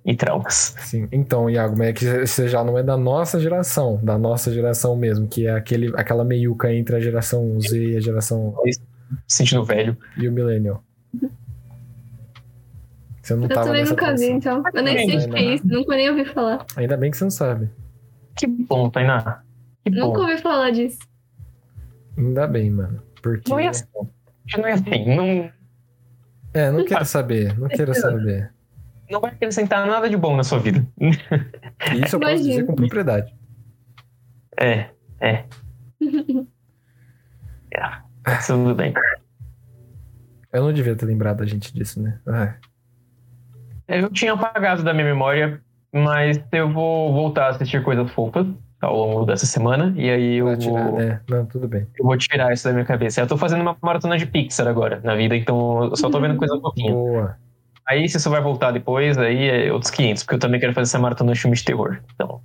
e 0.07 0.15
traumas. 0.15 0.77
Sim. 0.79 1.09
Então, 1.11 1.51
Iago, 1.51 1.77
mas 1.77 1.89
é 1.89 1.93
que 1.93 2.27
você 2.27 2.47
já 2.47 2.63
não 2.63 2.79
é 2.79 2.83
da 2.83 2.97
nossa 2.97 3.41
geração, 3.41 3.99
da 4.01 4.17
nossa 4.17 4.53
geração 4.53 4.95
mesmo, 4.95 5.27
que 5.27 5.49
é 5.49 5.51
aquele, 5.51 5.93
aquela 5.97 6.25
meiuca 6.25 6.73
entre 6.73 6.95
a 6.95 7.01
geração 7.01 7.61
Z 7.61 7.77
e 7.77 7.97
a 7.97 8.01
geração 8.01 8.55
Sentindo 9.27 9.65
velho. 9.65 9.97
e 10.17 10.29
o 10.29 10.33
Millennial. 10.33 10.83
Você 13.21 13.35
não 13.35 13.43
Eu 13.43 13.49
tava 13.49 13.67
também 13.67 13.85
nunca 13.85 14.15
vi, 14.15 14.31
então. 14.31 14.63
Eu 14.73 14.83
nem 14.85 15.11
sei 15.11 15.27
o 15.27 15.31
que 15.31 15.37
é 15.37 15.55
isso, 15.55 15.67
nunca 15.67 15.97
nem 15.97 16.11
ouvi 16.11 16.25
falar. 16.25 16.65
Ainda 16.77 16.97
bem 16.97 17.11
que 17.11 17.17
você 17.17 17.25
não 17.25 17.31
sabe. 17.31 17.69
Que 18.37 18.47
bom, 18.47 18.89
Tainá. 18.89 19.43
Que 19.83 19.91
bom. 19.91 20.07
Nunca 20.07 20.21
ouvi 20.21 20.39
falar 20.39 20.71
disso. 20.71 21.01
Ainda 22.17 22.47
bem, 22.47 22.71
mano. 22.71 23.03
Porque. 23.21 23.51
Não 23.51 23.59
é 23.59 23.67
assim. 23.67 23.85
Não 24.57 24.67
é 24.67 24.73
assim. 24.73 25.17
Não, 25.17 25.51
É, 26.55 26.71
não 26.71 26.85
quero 26.85 27.05
saber, 27.05 27.59
não 27.59 27.67
quero 27.67 27.93
saber. 27.93 28.53
Não 29.11 29.21
vai 29.21 29.31
acrescentar 29.31 29.87
nada 29.87 30.09
de 30.09 30.17
bom 30.17 30.37
na 30.37 30.45
sua 30.45 30.59
vida. 30.59 30.87
Isso 32.05 32.17
eu 32.17 32.21
posso 32.21 32.37
dizer 32.37 32.67
com 32.67 32.75
propriedade. 32.75 33.35
É, 34.59 34.91
é. 35.21 35.45
é. 37.75 38.07
Tudo 38.47 38.75
bem. 38.75 38.93
Eu 40.53 40.65
não 40.65 40.73
devia 40.73 40.97
ter 40.97 41.07
lembrado 41.07 41.43
a 41.43 41.47
gente 41.47 41.73
disso, 41.73 42.01
né? 42.01 42.19
Ah, 42.27 42.55
Eu 43.87 44.11
tinha 44.11 44.33
apagado 44.33 44.83
da 44.83 44.95
minha 44.95 45.07
memória, 45.07 45.61
mas 45.93 46.43
eu 46.53 46.73
vou 46.73 47.13
voltar 47.13 47.47
a 47.47 47.49
assistir 47.51 47.83
coisas 47.83 48.11
fofas 48.13 48.47
ao 48.81 48.97
longo 48.97 49.27
dessa 49.27 49.47
semana. 49.47 49.93
E 49.97 50.11
aí 50.11 50.37
eu 50.37 50.59
tirar, 50.59 50.89
vou, 50.89 50.99
né? 50.99 51.21
Não, 51.29 51.45
tudo 51.47 51.69
bem. 51.69 51.87
eu 51.99 52.05
vou 52.05 52.17
tirar 52.17 52.53
isso 52.53 52.65
da 52.65 52.73
minha 52.73 52.85
cabeça. 52.85 53.21
Eu 53.21 53.27
tô 53.27 53.37
fazendo 53.37 53.61
uma 53.61 53.77
maratona 53.83 54.17
de 54.17 54.27
Pixar 54.27 54.67
agora 54.67 55.01
na 55.05 55.15
vida, 55.15 55.37
então 55.37 55.85
eu 55.85 55.97
só 55.97 56.09
tô 56.09 56.21
vendo 56.21 56.37
coisa 56.37 56.59
fofinha. 56.59 56.93
Boa. 56.93 57.37
Aí 57.89 58.09
se 58.09 58.17
isso 58.17 58.29
vai 58.31 58.41
voltar 58.43 58.73
depois, 58.73 59.17
aí 59.17 59.49
é 59.49 59.73
outros 59.73 59.91
500, 59.91 60.23
porque 60.25 60.35
eu 60.35 60.39
também 60.41 60.59
quero 60.61 60.73
fazer 60.73 60.89
essa 60.91 60.99
maratona 60.99 61.33
de 61.33 61.41
filmes 61.41 61.61
de 61.61 61.67
terror. 61.67 61.99
Então, 62.15 62.41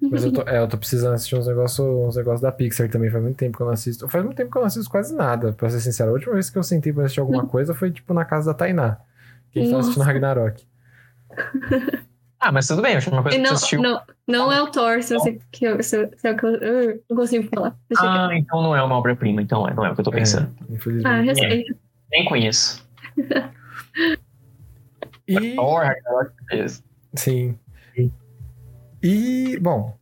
Mas 0.00 0.24
eu 0.24 0.32
tô, 0.32 0.42
é, 0.42 0.58
eu 0.58 0.68
tô 0.68 0.78
precisando 0.78 1.14
assistir 1.14 1.36
uns 1.36 1.46
negócios 1.46 1.86
uns 1.86 2.16
negócios 2.16 2.40
da 2.40 2.50
Pixar 2.52 2.88
também. 2.88 3.10
Faz 3.10 3.22
muito 3.22 3.36
tempo 3.36 3.56
que 3.56 3.62
eu 3.62 3.66
não 3.66 3.74
assisto. 3.74 4.08
Faz 4.08 4.24
muito 4.24 4.36
tempo 4.36 4.50
que 4.50 4.56
eu 4.56 4.60
não 4.60 4.66
assisto 4.66 4.90
quase 4.90 5.14
nada, 5.14 5.52
pra 5.52 5.68
ser 5.68 5.80
sincero. 5.80 6.10
A 6.10 6.12
última 6.14 6.32
vez 6.34 6.48
que 6.48 6.56
eu 6.56 6.62
sentei 6.62 6.92
pra 6.92 7.04
assistir 7.04 7.20
alguma 7.20 7.46
coisa 7.46 7.74
foi, 7.74 7.90
tipo, 7.90 8.14
na 8.14 8.24
casa 8.24 8.52
da 8.52 8.54
Tainá. 8.54 8.98
Que 9.50 9.58
a 9.58 9.62
gente 9.62 9.70
tava 9.70 9.80
assistindo. 9.82 10.04
Ragnarok. 10.04 10.66
Ah, 12.38 12.52
mas 12.52 12.68
tudo 12.68 12.82
bem, 12.82 12.92
eu 12.92 12.98
acho 12.98 13.10
uma 13.10 13.22
coisa 13.22 13.36
E 13.36 13.40
que 13.40 13.46
você 13.46 13.48
não, 13.48 13.56
assistiu. 13.56 13.82
não, 13.82 14.02
não 14.28 14.52
é 14.52 14.62
o 14.62 14.70
Thor, 14.70 15.02
se 15.02 15.14
você. 15.14 15.38
Que 15.50 15.64
eu, 15.64 15.82
se, 15.82 16.06
se 16.16 16.28
eu, 16.28 16.36
eu 16.60 17.02
não 17.08 17.16
consigo 17.16 17.48
falar. 17.52 17.74
Deixa 17.88 18.04
eu 18.04 18.08
Ah, 18.10 18.28
então 18.36 18.62
não 18.62 18.76
é 18.76 18.82
uma 18.82 18.94
obra-prima, 18.94 19.40
então 19.40 19.66
é, 19.66 19.72
não 19.72 19.84
é 19.86 19.90
o 19.90 19.94
que 19.94 20.00
eu 20.02 20.04
tô 20.04 20.10
pensando. 20.10 20.54
É, 20.70 20.74
infelizmente. 20.74 21.06
Ah, 21.06 21.16
não 21.16 21.22
é. 21.22 21.24
respeito. 21.24 21.74
Nem 22.12 22.24
conheço. 22.26 22.86
E. 25.26 25.54
Thor, 25.54 25.82
Ragnarok, 25.82 26.32
beleza. 26.48 26.82
Sim. 27.14 27.58
E, 29.02 29.58
bom, 29.60 29.96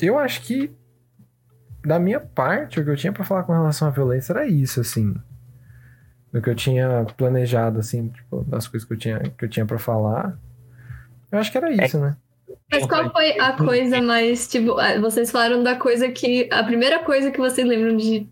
eu 0.00 0.18
acho 0.18 0.42
que 0.42 0.70
da 1.84 1.98
minha 1.98 2.20
parte, 2.20 2.80
o 2.80 2.84
que 2.84 2.90
eu 2.90 2.96
tinha 2.96 3.12
pra 3.12 3.24
falar 3.24 3.44
com 3.44 3.52
relação 3.52 3.88
à 3.88 3.90
violência 3.90 4.32
era 4.32 4.46
isso, 4.46 4.80
assim. 4.80 5.14
Do 6.32 6.42
que 6.42 6.50
eu 6.50 6.54
tinha 6.54 7.06
planejado, 7.16 7.78
assim, 7.78 8.08
tipo, 8.08 8.42
das 8.44 8.66
coisas 8.66 8.86
que 8.86 8.94
eu 8.94 8.98
tinha, 8.98 9.20
que 9.20 9.44
eu 9.44 9.48
tinha 9.48 9.66
pra 9.66 9.78
falar. 9.78 10.36
Eu 11.30 11.38
acho 11.38 11.52
que 11.52 11.58
era 11.58 11.70
isso, 11.70 11.98
né? 11.98 12.16
Mas 12.70 12.86
qual 12.86 13.12
foi 13.12 13.38
a 13.38 13.52
coisa 13.52 14.00
mais, 14.00 14.48
tipo, 14.48 14.78
ah, 14.78 14.98
vocês 15.00 15.30
falaram 15.30 15.62
da 15.62 15.76
coisa 15.76 16.10
que. 16.10 16.48
A 16.50 16.64
primeira 16.64 17.00
coisa 17.00 17.30
que 17.30 17.38
vocês 17.38 17.66
lembram 17.66 17.96
de 17.96 18.28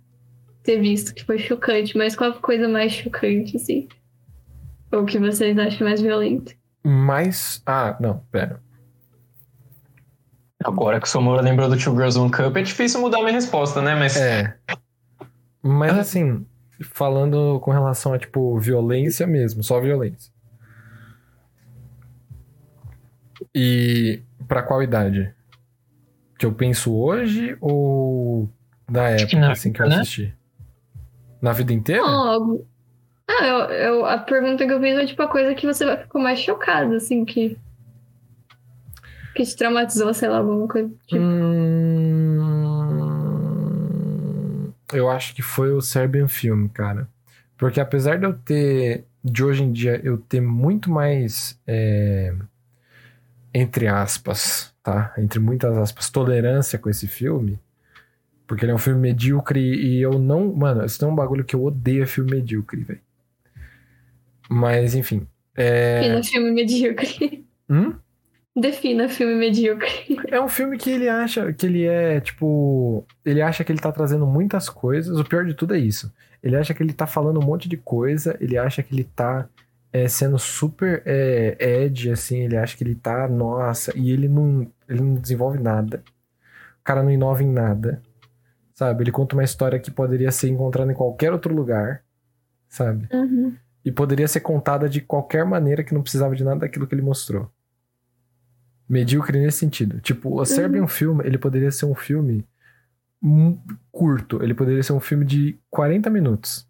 ter 0.62 0.80
visto, 0.80 1.14
que 1.14 1.24
foi 1.24 1.38
chocante, 1.38 1.96
mas 1.96 2.16
qual 2.16 2.30
a 2.30 2.34
coisa 2.34 2.68
mais 2.68 2.92
chocante, 2.92 3.56
assim? 3.56 3.88
Ou 4.92 5.04
que 5.06 5.18
vocês 5.18 5.58
acham 5.58 5.86
mais 5.86 6.00
violenta? 6.00 6.52
Mas. 6.84 7.62
Ah, 7.66 7.96
não, 8.00 8.18
pera. 8.30 8.60
Agora 10.62 11.00
que 11.00 11.06
o 11.06 11.10
Somora 11.10 11.42
lembrou 11.42 11.68
do 11.68 11.76
Two 11.76 11.94
Girls 11.94 12.18
One 12.18 12.30
Cup, 12.30 12.56
é 12.56 12.62
difícil 12.62 13.00
mudar 13.00 13.18
minha 13.20 13.32
resposta, 13.32 13.80
né? 13.82 13.94
Mas 13.94 14.16
É. 14.16 14.56
Mas 15.62 15.92
Ah. 15.92 16.00
assim, 16.00 16.46
falando 16.92 17.58
com 17.60 17.70
relação 17.70 18.12
a, 18.12 18.18
tipo, 18.18 18.58
violência 18.58 19.26
mesmo, 19.26 19.62
só 19.64 19.80
violência. 19.80 20.32
E 23.54 24.22
pra 24.46 24.62
qual 24.62 24.82
idade? 24.82 25.34
Que 26.38 26.46
eu 26.46 26.52
penso 26.52 26.94
hoje 26.94 27.56
ou 27.60 28.48
da 28.88 29.08
época, 29.10 29.38
na 29.38 29.52
assim, 29.52 29.72
que 29.72 29.80
eu 29.80 29.84
vida, 29.84 29.96
né? 29.96 30.02
assisti? 30.02 30.34
Na 31.40 31.52
vida 31.52 31.72
inteira? 31.72 32.02
Não, 32.02 32.28
algo. 32.28 32.66
Ah, 33.28 33.46
eu, 33.46 33.56
eu- 33.70 34.06
a 34.06 34.18
pergunta 34.18 34.66
que 34.66 34.72
eu 34.72 34.80
fiz 34.80 34.98
é 34.98 35.06
tipo 35.06 35.22
a 35.22 35.28
coisa 35.28 35.54
que 35.54 35.66
você 35.66 35.96
ficou 35.96 36.20
mais 36.20 36.38
chocado, 36.38 36.94
assim, 36.94 37.24
que. 37.24 37.56
Que 39.34 39.44
te 39.44 39.56
traumatizou, 39.56 40.12
sei 40.12 40.28
lá, 40.28 40.38
alguma 40.38 40.68
coisa. 40.68 40.90
Tipo, 41.06 41.22
Hum, 43.02 44.72
eu 44.92 45.10
acho 45.10 45.34
que 45.34 45.42
foi 45.42 45.72
o 45.72 45.80
Serbian 45.80 46.28
Film, 46.28 46.66
cara. 46.68 47.08
Porque 47.56 47.80
apesar 47.80 48.18
de 48.18 48.26
eu 48.26 48.34
ter, 48.34 49.04
de 49.24 49.42
hoje 49.44 49.62
em 49.62 49.72
dia, 49.72 50.00
eu 50.04 50.18
ter 50.18 50.40
muito 50.40 50.90
mais, 50.90 51.58
é, 51.66 52.34
entre 53.54 53.86
aspas, 53.86 54.74
tá? 54.82 55.14
Entre 55.16 55.38
muitas 55.38 55.76
aspas, 55.78 56.10
tolerância 56.10 56.78
com 56.78 56.90
esse 56.90 57.06
filme. 57.06 57.58
Porque 58.46 58.64
ele 58.64 58.72
é 58.72 58.74
um 58.74 58.78
filme 58.78 59.00
medíocre 59.00 59.60
e 59.60 60.02
eu 60.02 60.18
não. 60.18 60.52
Mano, 60.52 60.84
isso 60.84 61.02
é 61.04 61.08
um 61.08 61.14
bagulho 61.14 61.44
que 61.44 61.54
eu 61.56 61.64
odeio 61.64 62.02
é 62.02 62.06
filme 62.06 62.32
medíocre, 62.32 62.82
velho. 62.82 63.00
Mas, 64.48 64.94
enfim. 64.94 65.26
É... 65.56 66.02
Fina 66.02 66.22
filme 66.22 66.50
medíocre. 66.50 67.46
Hum? 67.68 67.94
Defina 68.54 69.08
filme 69.08 69.34
medíocre. 69.34 69.88
É 70.28 70.38
um 70.38 70.48
filme 70.48 70.76
que 70.76 70.90
ele 70.90 71.08
acha 71.08 71.52
que 71.54 71.64
ele 71.64 71.86
é, 71.86 72.20
tipo. 72.20 73.04
Ele 73.24 73.40
acha 73.40 73.64
que 73.64 73.72
ele 73.72 73.80
tá 73.80 73.90
trazendo 73.90 74.26
muitas 74.26 74.68
coisas. 74.68 75.18
O 75.18 75.24
pior 75.24 75.46
de 75.46 75.54
tudo 75.54 75.74
é 75.74 75.78
isso. 75.78 76.12
Ele 76.42 76.56
acha 76.56 76.74
que 76.74 76.82
ele 76.82 76.92
tá 76.92 77.06
falando 77.06 77.40
um 77.40 77.44
monte 77.44 77.66
de 77.66 77.78
coisa. 77.78 78.36
Ele 78.40 78.58
acha 78.58 78.82
que 78.82 78.94
ele 78.94 79.04
tá 79.04 79.48
é, 79.90 80.06
sendo 80.06 80.38
super 80.38 81.02
é, 81.06 81.56
edge, 81.58 82.10
assim. 82.10 82.40
Ele 82.40 82.56
acha 82.56 82.76
que 82.76 82.84
ele 82.84 82.94
tá, 82.94 83.26
nossa. 83.26 83.96
E 83.96 84.10
ele 84.10 84.28
não, 84.28 84.70
ele 84.86 85.00
não 85.00 85.14
desenvolve 85.14 85.58
nada. 85.58 86.02
O 86.80 86.84
cara 86.84 87.02
não 87.02 87.10
inova 87.10 87.42
em 87.42 87.50
nada. 87.50 88.02
Sabe? 88.74 89.02
Ele 89.02 89.12
conta 89.12 89.34
uma 89.34 89.44
história 89.44 89.78
que 89.78 89.90
poderia 89.90 90.30
ser 90.30 90.48
encontrada 90.50 90.92
em 90.92 90.94
qualquer 90.94 91.32
outro 91.32 91.54
lugar. 91.54 92.02
Sabe? 92.68 93.08
Uhum. 93.12 93.54
E 93.84 93.90
poderia 93.90 94.28
ser 94.28 94.40
contada 94.40 94.88
de 94.88 95.00
qualquer 95.00 95.44
maneira 95.44 95.82
que 95.82 95.92
não 95.94 96.02
precisava 96.02 96.36
de 96.36 96.44
nada 96.44 96.60
daquilo 96.60 96.86
que 96.86 96.94
ele 96.94 97.02
mostrou. 97.02 97.50
Medíocre 98.88 99.40
nesse 99.40 99.58
sentido. 99.58 100.00
Tipo, 100.00 100.40
o 100.40 100.44
Serbian 100.44 100.86
Film, 100.86 101.20
ele 101.22 101.38
poderia 101.38 101.70
ser 101.70 101.86
um 101.86 101.94
filme 101.94 102.44
curto. 103.90 104.42
Ele 104.42 104.54
poderia 104.54 104.82
ser 104.82 104.92
um 104.92 105.00
filme 105.00 105.24
de 105.24 105.58
40 105.70 106.10
minutos. 106.10 106.68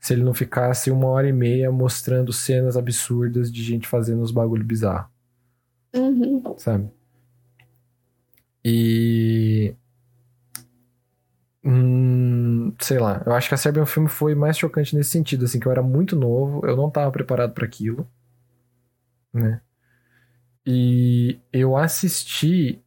Se 0.00 0.12
ele 0.14 0.22
não 0.22 0.32
ficasse 0.32 0.90
uma 0.90 1.08
hora 1.08 1.28
e 1.28 1.32
meia 1.32 1.70
mostrando 1.72 2.32
cenas 2.32 2.76
absurdas 2.76 3.50
de 3.52 3.62
gente 3.62 3.86
fazendo 3.88 4.22
os 4.22 4.30
bagulho 4.30 4.64
bizarro, 4.64 5.08
Uhum. 5.94 6.54
sabe? 6.58 6.88
E. 8.64 9.74
Hum, 11.64 12.74
sei 12.80 12.98
lá, 12.98 13.22
eu 13.26 13.32
acho 13.32 13.48
que 13.48 13.54
a 13.54 13.58
Serbian 13.58 13.84
Film 13.86 14.06
foi 14.06 14.34
mais 14.34 14.56
chocante 14.56 14.94
nesse 14.96 15.10
sentido, 15.10 15.44
assim, 15.44 15.58
que 15.60 15.66
eu 15.66 15.72
era 15.72 15.82
muito 15.82 16.14
novo, 16.16 16.64
eu 16.66 16.76
não 16.76 16.90
tava 16.90 17.10
preparado 17.12 17.52
para 17.52 17.64
aquilo, 17.66 18.08
né? 19.32 19.60
E 20.66 21.40
eu 21.52 21.76
assisti 21.76 22.82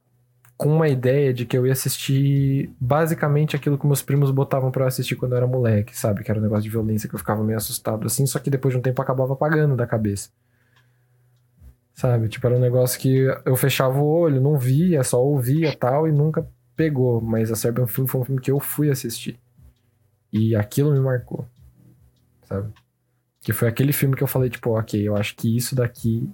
com 0.57 0.69
uma 0.75 0.87
ideia 0.89 1.33
de 1.33 1.45
que 1.45 1.57
eu 1.57 1.65
ia 1.67 1.73
assistir 1.73 2.73
basicamente 2.79 3.55
aquilo 3.55 3.77
que 3.79 3.87
meus 3.87 4.03
primos 4.03 4.31
botavam 4.31 4.71
pra 4.71 4.83
eu 4.83 4.87
assistir 4.87 5.15
quando 5.15 5.33
eu 5.33 5.37
era 5.37 5.47
moleque, 5.47 5.97
sabe? 5.97 6.23
Que 6.23 6.31
era 6.31 6.39
um 6.39 6.43
negócio 6.43 6.63
de 6.63 6.69
violência 6.69 7.09
que 7.09 7.15
eu 7.15 7.19
ficava 7.19 7.43
meio 7.43 7.57
assustado 7.57 8.05
assim, 8.07 8.25
só 8.27 8.39
que 8.39 8.49
depois 8.51 8.73
de 8.73 8.79
um 8.79 8.83
tempo 8.83 9.01
acabava 9.01 9.33
apagando 9.33 9.75
da 9.75 9.87
cabeça. 9.87 10.29
Sabe? 11.93 12.29
Tipo, 12.29 12.47
era 12.47 12.55
um 12.55 12.59
negócio 12.59 12.99
que 12.99 13.27
eu 13.45 13.55
fechava 13.55 13.99
o 13.99 14.05
olho, 14.05 14.41
não 14.41 14.57
via, 14.57 15.03
só 15.03 15.23
ouvia 15.23 15.75
tal 15.77 16.07
e 16.07 16.11
nunca 16.11 16.47
pegou. 16.75 17.21
Mas 17.21 17.51
a 17.51 17.55
Serbian 17.55 17.87
Film 17.87 18.07
foi 18.07 18.21
um 18.21 18.25
filme 18.25 18.41
que 18.41 18.51
eu 18.51 18.59
fui 18.59 18.89
assistir. 18.89 19.39
E 20.31 20.55
aquilo 20.55 20.91
me 20.91 20.99
marcou. 20.99 21.47
Sabe? 22.43 22.73
Que 23.41 23.53
foi 23.53 23.67
aquele 23.67 23.91
filme 23.91 24.15
que 24.15 24.23
eu 24.23 24.27
falei, 24.27 24.49
tipo, 24.49 24.71
ok, 24.77 25.07
eu 25.07 25.15
acho 25.15 25.35
que 25.35 25.55
isso 25.55 25.75
daqui 25.75 26.29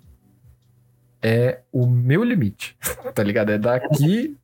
é 1.22 1.62
o 1.72 1.86
meu 1.88 2.24
limite. 2.24 2.78
tá 3.14 3.24
ligado? 3.24 3.52
É 3.52 3.58
daqui. 3.58 4.38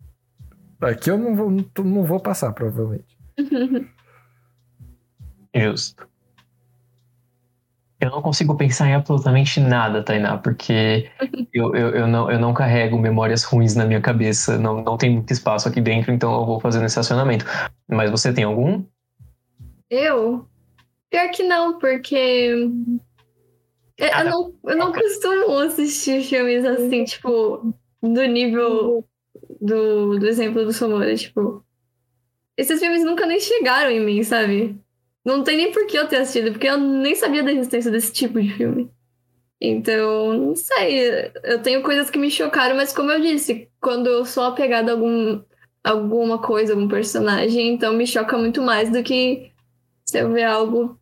Daqui 0.79 1.09
eu 1.09 1.17
não 1.17 1.35
vou, 1.35 1.51
não, 1.51 1.65
não 1.83 2.03
vou 2.03 2.19
passar, 2.19 2.51
provavelmente. 2.53 3.17
Justo. 5.55 6.07
Eu 8.03 8.11
não 8.11 8.21
consigo 8.21 8.53
pensar 8.57 8.89
em 8.89 8.95
absolutamente 8.95 9.61
nada, 9.61 10.03
Tainá, 10.03 10.37
porque 10.37 11.09
eu, 11.53 11.73
eu, 11.73 11.89
eu, 11.91 12.07
não, 12.07 12.29
eu 12.29 12.37
não 12.37 12.53
carrego 12.53 12.99
memórias 12.99 13.45
ruins 13.45 13.75
na 13.75 13.85
minha 13.85 14.01
cabeça, 14.01 14.57
não, 14.57 14.83
não 14.83 14.97
tem 14.97 15.11
muito 15.11 15.31
espaço 15.31 15.69
aqui 15.69 15.79
dentro, 15.79 16.11
então 16.11 16.33
eu 16.33 16.45
vou 16.45 16.59
fazendo 16.59 16.85
esse 16.85 16.99
acionamento. 16.99 17.45
Mas 17.87 18.11
você 18.11 18.33
tem 18.33 18.43
algum? 18.43 18.83
Eu? 19.89 20.45
Pior 21.09 21.31
que 21.31 21.43
não, 21.43 21.79
porque. 21.79 22.69
Eu, 23.97 24.07
eu 24.07 24.25
não, 24.25 24.53
eu 24.65 24.75
não 24.75 24.91
costumo 24.93 25.57
assistir 25.59 26.23
filmes 26.25 26.65
assim, 26.65 27.05
tipo, 27.05 27.73
do 28.01 28.23
nível 28.25 29.07
do, 29.61 30.19
do 30.19 30.27
exemplo 30.27 30.65
do 30.65 30.73
Somora, 30.73 31.15
tipo. 31.15 31.63
Esses 32.57 32.81
filmes 32.81 33.05
nunca 33.05 33.25
nem 33.25 33.39
chegaram 33.39 33.89
em 33.89 34.01
mim, 34.01 34.23
sabe? 34.23 34.77
Não 35.25 35.43
tem 35.43 35.57
nem 35.57 35.71
por 35.71 35.85
que 35.87 35.97
eu 35.97 36.07
ter 36.07 36.17
assistido, 36.17 36.51
porque 36.51 36.67
eu 36.67 36.77
nem 36.77 37.15
sabia 37.15 37.43
da 37.43 37.51
existência 37.51 37.89
desse 37.89 38.11
tipo 38.11 38.41
de 38.41 38.53
filme. 38.53 38.91
Então, 39.61 40.33
não 40.33 40.55
sei. 40.55 41.31
Eu 41.43 41.61
tenho 41.61 41.81
coisas 41.81 42.09
que 42.09 42.19
me 42.19 42.29
chocaram, 42.29 42.75
mas 42.75 42.93
como 42.93 43.11
eu 43.11 43.21
disse, 43.21 43.69
quando 43.79 44.07
eu 44.07 44.25
sou 44.25 44.43
apegada 44.43 44.91
a 44.91 44.95
algum, 44.95 45.41
alguma 45.83 46.37
coisa, 46.39 46.73
algum 46.73 46.87
personagem, 46.87 47.73
então 47.73 47.93
me 47.93 48.05
choca 48.05 48.37
muito 48.37 48.61
mais 48.61 48.91
do 48.91 49.01
que 49.01 49.51
se 50.05 50.19
eu 50.19 50.31
ver 50.31 50.43
algo 50.43 50.99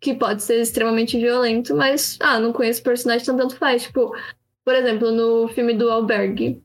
que 0.00 0.14
pode 0.14 0.42
ser 0.42 0.60
extremamente 0.60 1.18
violento, 1.18 1.76
mas, 1.76 2.18
ah, 2.20 2.40
não 2.40 2.52
conheço 2.52 2.80
o 2.80 2.84
personagem, 2.84 3.22
então 3.22 3.36
tanto 3.36 3.56
faz. 3.56 3.84
Tipo, 3.84 4.16
por 4.64 4.74
exemplo, 4.74 5.12
no 5.12 5.46
filme 5.48 5.74
do 5.74 5.90
Albergue. 5.90 6.62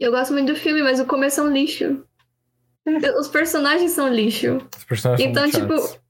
Eu 0.00 0.10
gosto 0.10 0.32
muito 0.32 0.52
do 0.52 0.58
filme, 0.58 0.82
mas 0.82 0.98
o 0.98 1.06
começo 1.06 1.40
é 1.40 1.44
um 1.44 1.52
lixo. 1.52 2.02
Os 3.18 3.28
personagens 3.28 3.92
são 3.92 4.08
lixo. 4.08 4.58
Os 4.76 4.84
personagens 4.84 5.28
Então, 5.28 5.50
são 5.50 5.60
tipo, 5.60 5.76
chatos. 5.76 6.00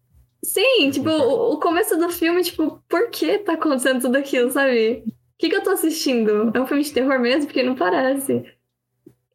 Sim, 0.42 0.90
tipo, 0.90 1.08
o 1.08 1.54
o 1.54 1.60
começo 1.60 1.96
do 1.96 2.10
filme, 2.10 2.42
tipo, 2.42 2.82
por 2.88 3.10
que 3.10 3.38
tá 3.38 3.54
acontecendo 3.54 4.02
tudo 4.02 4.16
aquilo, 4.16 4.50
sabe? 4.50 5.04
O 5.06 5.12
que, 5.38 5.48
que 5.48 5.56
eu 5.56 5.62
tô 5.62 5.70
assistindo? 5.70 6.50
É 6.54 6.60
um 6.60 6.66
filme 6.66 6.82
de 6.82 6.92
terror 6.92 7.18
mesmo? 7.18 7.46
Porque 7.46 7.62
não 7.62 7.74
parece. 7.74 8.44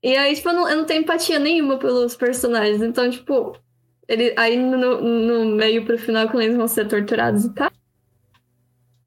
E 0.03 0.15
aí, 0.15 0.35
tipo, 0.35 0.49
eu 0.49 0.53
não, 0.53 0.69
eu 0.69 0.77
não 0.77 0.85
tenho 0.85 1.01
empatia 1.01 1.39
nenhuma 1.39 1.77
pelos 1.77 2.15
personagens. 2.15 2.81
Então, 2.81 3.09
tipo, 3.09 3.57
ele, 4.07 4.33
aí 4.37 4.57
no, 4.57 5.01
no 5.01 5.55
meio 5.55 5.85
pro 5.85 5.97
final, 5.97 6.27
quando 6.29 6.43
eles 6.43 6.57
vão 6.57 6.67
ser 6.67 6.87
torturados 6.87 7.45
e 7.45 7.53
tal. 7.53 7.71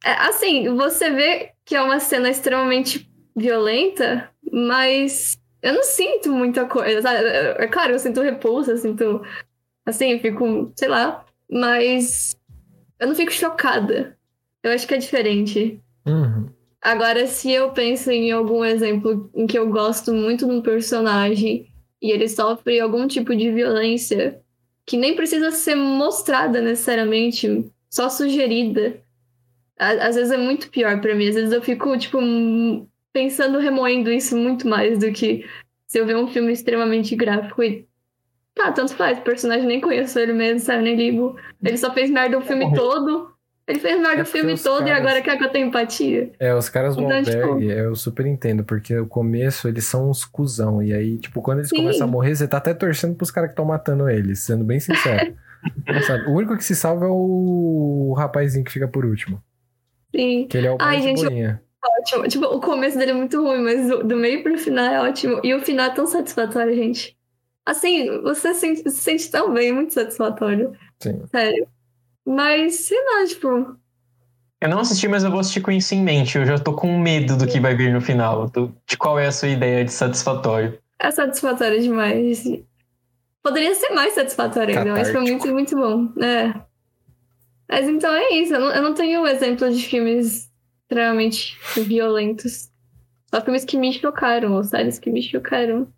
É, 0.05 0.13
assim, 0.13 0.69
você 0.75 1.11
vê 1.11 1.53
que 1.65 1.77
é 1.77 1.83
uma 1.83 2.01
cena 2.01 2.29
extremamente 2.29 3.11
violenta, 3.35 4.31
mas 4.53 5.41
eu 5.63 5.73
não 5.73 5.83
sinto 5.83 6.31
muita 6.33 6.67
coisa. 6.67 7.01
sabe? 7.01 7.25
É, 7.25 7.69
claro, 7.69 7.93
eu 7.93 7.99
sinto 7.99 8.21
repulsa, 8.21 8.73
eu 8.73 8.79
sinto. 8.79 9.23
Assim, 9.87 10.13
eu 10.13 10.19
fico, 10.19 10.73
sei 10.77 10.89
lá. 10.89 11.25
Mas 11.51 12.37
eu 12.99 13.07
não 13.07 13.15
fico 13.15 13.33
chocada. 13.33 14.17
Eu 14.63 14.73
acho 14.73 14.87
que 14.87 14.95
é 14.95 14.99
diferente. 14.99 15.81
Uhum. 16.07 16.49
Agora, 16.81 17.27
se 17.29 17.51
eu 17.51 17.71
penso 17.71 18.11
em 18.11 18.33
algum 18.33 18.65
exemplo 18.65 19.31
em 19.35 19.47
que 19.47 19.59
eu 19.59 19.71
gosto 19.71 20.13
muito 20.13 20.47
de 20.47 20.53
um 20.53 20.61
personagem 20.61 21.69
e 22.01 22.11
ele 22.11 22.29
sofre 22.29 22.81
algum 22.81 23.07
tipo 23.07 23.37
de 23.37 23.53
violência 23.53 24.41
que 24.85 24.97
nem 24.97 25.15
precisa 25.15 25.53
ser 25.53 25.77
mostrada 25.77 26.61
necessariamente, 26.61 27.71
só 27.89 28.09
sugerida, 28.09 29.01
às 29.79 30.17
vezes 30.17 30.33
é 30.33 30.37
muito 30.37 30.71
pior 30.71 31.01
pra 31.01 31.15
mim. 31.15 31.29
Às 31.29 31.37
vezes 31.37 31.53
eu 31.53 31.63
fico, 31.63 31.97
tipo, 31.97 32.21
pensando, 33.13 33.59
remoendo 33.59 34.11
isso 34.11 34.37
muito 34.37 34.67
mais 34.69 34.99
do 34.99 35.13
que 35.13 35.45
se 35.87 35.99
eu 35.99 36.07
ver 36.07 36.17
um 36.17 36.27
filme 36.29 36.53
extremamente 36.53 37.15
gráfico 37.17 37.63
e. 37.63 37.87
Tá, 38.55 38.71
tanto 38.71 38.95
faz, 38.95 39.19
o 39.19 39.23
personagem 39.23 39.67
nem 39.67 39.81
conheço 39.81 40.19
ele 40.19 40.35
mesmo, 40.35 40.61
sabe? 40.61 40.83
Nem 40.83 40.95
ligo. 40.95 41.37
Ele 41.65 41.77
só 41.79 41.91
fez 41.93 42.11
merda 42.11 42.37
o 42.39 42.43
filme 42.43 42.65
Morreu. 42.67 42.83
todo. 42.83 43.33
Ele 43.67 43.79
fez 43.79 43.99
merda 43.99 44.19
É 44.21 44.23
o 44.23 44.27
filme 44.27 44.59
todo 44.59 44.83
e 44.83 44.91
caras- 44.91 44.99
agora 45.07 45.23
quer 45.23 45.39
que 45.39 45.45
eu 45.45 45.49
tenha 45.51 45.67
empatia. 45.67 46.33
É, 46.39 46.55
os 46.55 46.69
caras 46.69 46.95
Então, 46.99 47.23
tipo- 47.23 47.39
Albergue, 47.43 47.71
eu 47.73 47.95
super 47.97 48.27
entendo, 48.27 48.63
porque 48.63 48.95
o 48.99 49.07
começo 49.07 49.67
eles 49.69 49.85
são 49.85 50.11
uns 50.11 50.27
cuzão. 50.27 50.83
E 50.83 50.93
aí, 50.93 51.17
tipo, 51.17 51.41
quando 51.41 51.59
eles 51.61 51.71
Sim. 51.71 51.77
começam 51.77 52.07
a 52.07 52.11
morrer, 52.11 52.35
você 52.35 52.47
tá 52.47 52.59
até 52.59 52.75
torcendo 52.75 53.15
pros 53.15 53.31
caras 53.31 53.49
que 53.49 53.53
estão 53.53 53.65
matando 53.65 54.07
eles, 54.11 54.41
sendo 54.41 54.65
bem 54.65 54.79
sincero. 54.81 55.35
O 56.27 56.33
único 56.33 56.57
que 56.57 56.65
se 56.65 56.75
salva 56.75 57.07
é 57.07 57.09
o 57.09 58.13
rapazinho 58.19 58.65
que 58.65 58.73
fica 58.73 58.89
por 58.89 59.05
último. 59.07 59.41
Sim. 60.15 60.47
Que 60.51 60.59
ele 60.59 60.67
é 60.67 60.73
o 60.73 60.77
Ai, 60.81 61.01
gente, 61.01 61.23
eu- 61.23 61.31
boinha. 61.31 61.63
Ótimo. 62.03 62.29
Tipo, 62.29 62.45
o 62.47 62.61
começo 62.61 62.99
dele 62.99 63.13
é 63.13 63.15
muito 63.15 63.43
ruim, 63.43 63.63
mas 63.63 63.89
do, 63.89 64.05
do 64.05 64.17
meio 64.17 64.43
pro 64.43 64.59
final 64.59 64.85
é 64.85 65.01
ótimo. 65.01 65.41
E 65.43 65.55
o 65.55 65.61
final 65.61 65.87
é 65.87 65.91
tão 65.95 66.07
satisfatório, 66.07 66.75
gente. 66.75 67.17
Assim, 67.65 68.21
você 68.23 68.53
se 68.55 68.61
sente, 68.61 68.91
se 68.91 68.97
sente 69.03 69.31
tão 69.31 69.53
bem, 69.53 69.69
é 69.69 69.73
muito 69.73 69.95
satisfatório. 69.95 70.73
Sim. 71.01 71.23
Sério. 71.31 71.67
Mas, 72.27 72.75
sei 72.77 72.99
lá, 72.99 73.27
tipo. 73.27 73.77
Eu 74.61 74.69
não 74.69 74.79
assisti, 74.81 75.09
mas 75.09 75.25
eu 75.25 75.31
vou 75.31 75.41
assistir 75.41 75.61
com 75.61 75.73
isso 75.73 75.95
em 75.95 76.03
mente. 76.03 76.39
Eu 76.39 76.45
já 76.47 76.59
tô 76.59 76.73
com 76.75 76.97
medo 76.99 77.37
do 77.37 77.47
que 77.47 77.59
vai 77.59 77.75
vir 77.75 77.93
no 77.93 78.01
final. 78.01 78.49
do- 78.49 78.73
de 78.87 78.97
qual 78.97 79.19
é 79.19 79.27
a 79.27 79.33
sua 79.33 79.49
ideia 79.49 79.85
de 79.85 79.93
satisfatório. 79.93 80.79
É 80.99 81.11
satisfatório 81.11 81.81
demais. 81.81 82.45
Poderia 83.43 83.75
ser 83.75 83.91
mais 83.91 84.13
satisfatório 84.15 84.79
ainda, 84.79 84.93
mas 84.93 85.11
foi 85.11 85.21
muito, 85.21 85.49
muito 85.49 85.75
bom. 85.77 86.13
É. 86.23 86.55
Mas 87.69 87.89
então 87.89 88.13
é 88.15 88.35
isso. 88.35 88.55
Eu 88.55 88.61
não, 88.61 88.71
eu 88.73 88.83
não 88.83 88.95
tenho 88.95 89.27
exemplo 89.27 89.69
de 89.73 89.83
filmes 89.85 90.49
extremamente 90.93 91.59
violentos. 91.87 92.71
Só 93.27 93.41
filmes 93.41 93.65
que 93.65 93.79
me 93.79 93.93
chocaram, 93.93 94.53
ou 94.53 94.63
séries 94.63 94.99
que 94.99 95.11
me 95.11 95.23
chocaram. 95.23 95.89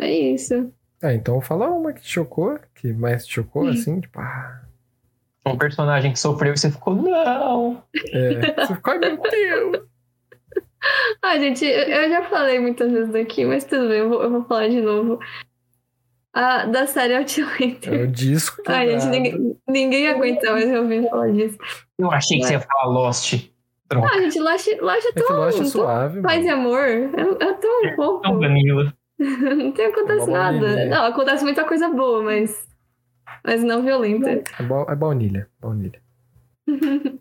É 0.00 0.10
isso. 0.10 0.72
Ah, 1.02 1.12
então 1.12 1.40
fala 1.40 1.68
uma 1.68 1.92
que 1.92 2.00
te 2.00 2.08
chocou, 2.08 2.58
que 2.74 2.92
mais 2.92 3.26
te 3.26 3.34
chocou, 3.34 3.68
assim, 3.68 4.00
tipo, 4.00 4.18
ah, 4.18 4.62
Um 5.44 5.58
personagem 5.58 6.12
que 6.12 6.18
sofreu 6.18 6.54
e 6.54 6.56
você 6.58 6.70
ficou, 6.70 6.94
não! 6.94 7.82
é. 8.12 8.54
Você 8.64 8.74
ficou, 8.74 8.92
ai 8.92 8.98
meu 8.98 9.20
Deus! 9.20 9.82
Ah, 11.22 11.38
gente, 11.38 11.64
eu 11.64 12.08
já 12.08 12.24
falei 12.24 12.58
muitas 12.58 12.90
vezes 12.90 13.14
aqui, 13.14 13.44
mas 13.44 13.64
tudo 13.64 13.86
bem, 13.88 13.98
eu 13.98 14.08
vou, 14.08 14.20
eu 14.24 14.30
vou 14.32 14.44
falar 14.46 14.68
de 14.68 14.80
novo. 14.80 15.20
A, 16.34 16.66
da 16.66 16.88
série 16.88 17.14
Outlander. 17.14 17.78
É 18.00 18.02
o 18.02 18.08
disco 18.08 18.60
Ai, 18.66 18.90
gente, 18.90 19.06
ninguém, 19.06 19.56
ninguém 19.68 20.08
aguenta 20.08 20.50
mais 20.50 20.68
eu 20.68 20.82
ouvir 20.82 21.08
falar 21.08 21.30
disso. 21.30 21.56
Eu 21.96 22.10
achei 22.10 22.36
que 22.40 22.46
você 22.46 22.54
ia 22.54 22.60
falar 22.60 22.86
Lost. 22.86 23.51
Troca. 23.92 24.08
Ah, 24.16 24.20
gente, 24.20 24.38
Lost, 24.40 24.66
Lost 24.80 25.04
é 25.04 25.08
É 25.08 25.12
tão, 25.12 25.36
Lost 25.36 25.54
é 25.56 25.58
tão 25.60 25.66
suave, 25.70 26.20
paz 26.22 26.36
mano. 26.38 26.46
e 26.46 26.50
amor. 26.50 26.80
É, 26.88 27.44
é 27.44 27.52
tão 27.54 27.94
fofo. 27.96 28.18
Então, 28.18 28.40
Danilo. 28.40 28.92
Não 29.18 29.72
tem, 29.72 29.86
acontece 29.86 30.28
É 30.28 30.32
nada. 30.32 30.58
baunilha. 30.58 30.86
Não, 30.86 31.04
acontece 31.06 31.44
muita 31.44 31.64
coisa 31.64 31.88
boa, 31.88 32.22
mas. 32.22 32.66
Mas 33.44 33.62
não 33.62 33.82
violenta. 33.82 34.30
É, 34.30 34.62
ba- 34.62 34.86
é 34.88 34.94
baunilha, 34.94 35.48
baunilha. 35.60 36.00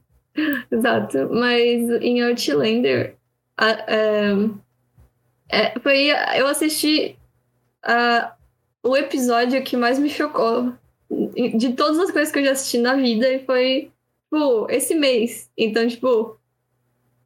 Exato. 0.72 1.30
Mas 1.32 1.90
em 2.02 2.22
Outlander. 2.24 3.16
a- 3.58 3.86
é, 3.88 4.32
é, 5.50 5.80
foi. 5.80 6.08
Eu 6.38 6.48
assisti 6.48 7.18
a- 7.84 8.34
o 8.84 8.96
episódio 8.98 9.64
que 9.64 9.78
mais 9.78 10.00
me 10.00 10.10
chocou. 10.10 10.74
De 11.58 11.74
todas 11.74 12.00
as 12.00 12.12
coisas 12.12 12.32
que 12.32 12.40
eu 12.40 12.46
já 12.46 12.52
assisti 12.54 12.78
na 12.78 12.96
vida, 12.96 13.28
e 13.32 13.46
foi. 13.46 13.92
Tipo, 14.32 14.68
esse 14.70 14.96
mês. 14.96 15.50
Então, 15.58 15.88
tipo. 15.88 16.38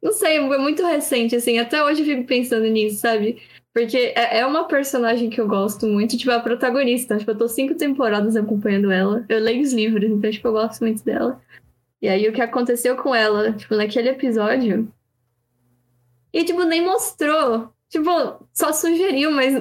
Não 0.06 0.12
sei, 0.12 0.36
é 0.36 0.40
muito 0.40 0.86
recente, 0.86 1.34
assim. 1.34 1.58
Até 1.58 1.82
hoje 1.82 2.02
eu 2.02 2.06
fico 2.06 2.24
pensando 2.28 2.64
nisso, 2.68 2.98
sabe? 3.00 3.42
Porque 3.74 3.96
é 4.14 4.38
é 4.38 4.46
uma 4.46 4.68
personagem 4.68 5.28
que 5.28 5.40
eu 5.40 5.48
gosto 5.48 5.84
muito, 5.84 6.16
tipo, 6.16 6.30
a 6.30 6.38
protagonista. 6.38 7.18
Tipo, 7.18 7.32
eu 7.32 7.38
tô 7.38 7.48
cinco 7.48 7.74
temporadas 7.74 8.36
acompanhando 8.36 8.92
ela. 8.92 9.26
Eu 9.28 9.40
leio 9.40 9.62
os 9.62 9.72
livros, 9.72 10.08
então, 10.08 10.30
tipo, 10.30 10.46
eu 10.46 10.52
gosto 10.52 10.80
muito 10.82 11.04
dela. 11.04 11.42
E 12.00 12.08
aí, 12.08 12.28
o 12.28 12.32
que 12.32 12.40
aconteceu 12.40 12.96
com 12.96 13.12
ela, 13.12 13.52
tipo, 13.52 13.74
naquele 13.74 14.10
episódio. 14.10 14.88
E, 16.32 16.44
tipo, 16.44 16.62
nem 16.62 16.84
mostrou. 16.84 17.72
Tipo, 17.88 18.46
só 18.52 18.72
sugeriu, 18.72 19.32
mas. 19.32 19.54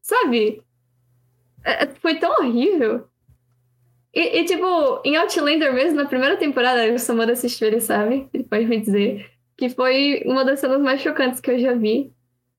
Sabe? 0.00 0.62
É- 1.62 1.84
é- 1.84 1.88
foi 2.00 2.18
tão 2.18 2.32
horrível. 2.40 3.06
E, 4.14 4.40
e, 4.40 4.44
tipo, 4.46 5.02
em 5.04 5.16
Outlander 5.16 5.74
mesmo, 5.74 5.96
na 5.98 6.06
primeira 6.06 6.38
temporada, 6.38 6.90
o 6.94 6.98
Samara 6.98 7.32
assistiu, 7.32 7.68
ele 7.68 7.80
sabe, 7.80 8.28
ele 8.32 8.44
pode 8.44 8.66
me 8.66 8.78
dizer, 8.80 9.32
que 9.62 9.68
foi 9.68 10.24
uma 10.26 10.44
das 10.44 10.58
cenas 10.58 10.82
mais 10.82 11.00
chocantes 11.00 11.38
que 11.38 11.48
eu 11.48 11.56
já 11.56 11.72
vi. 11.72 12.10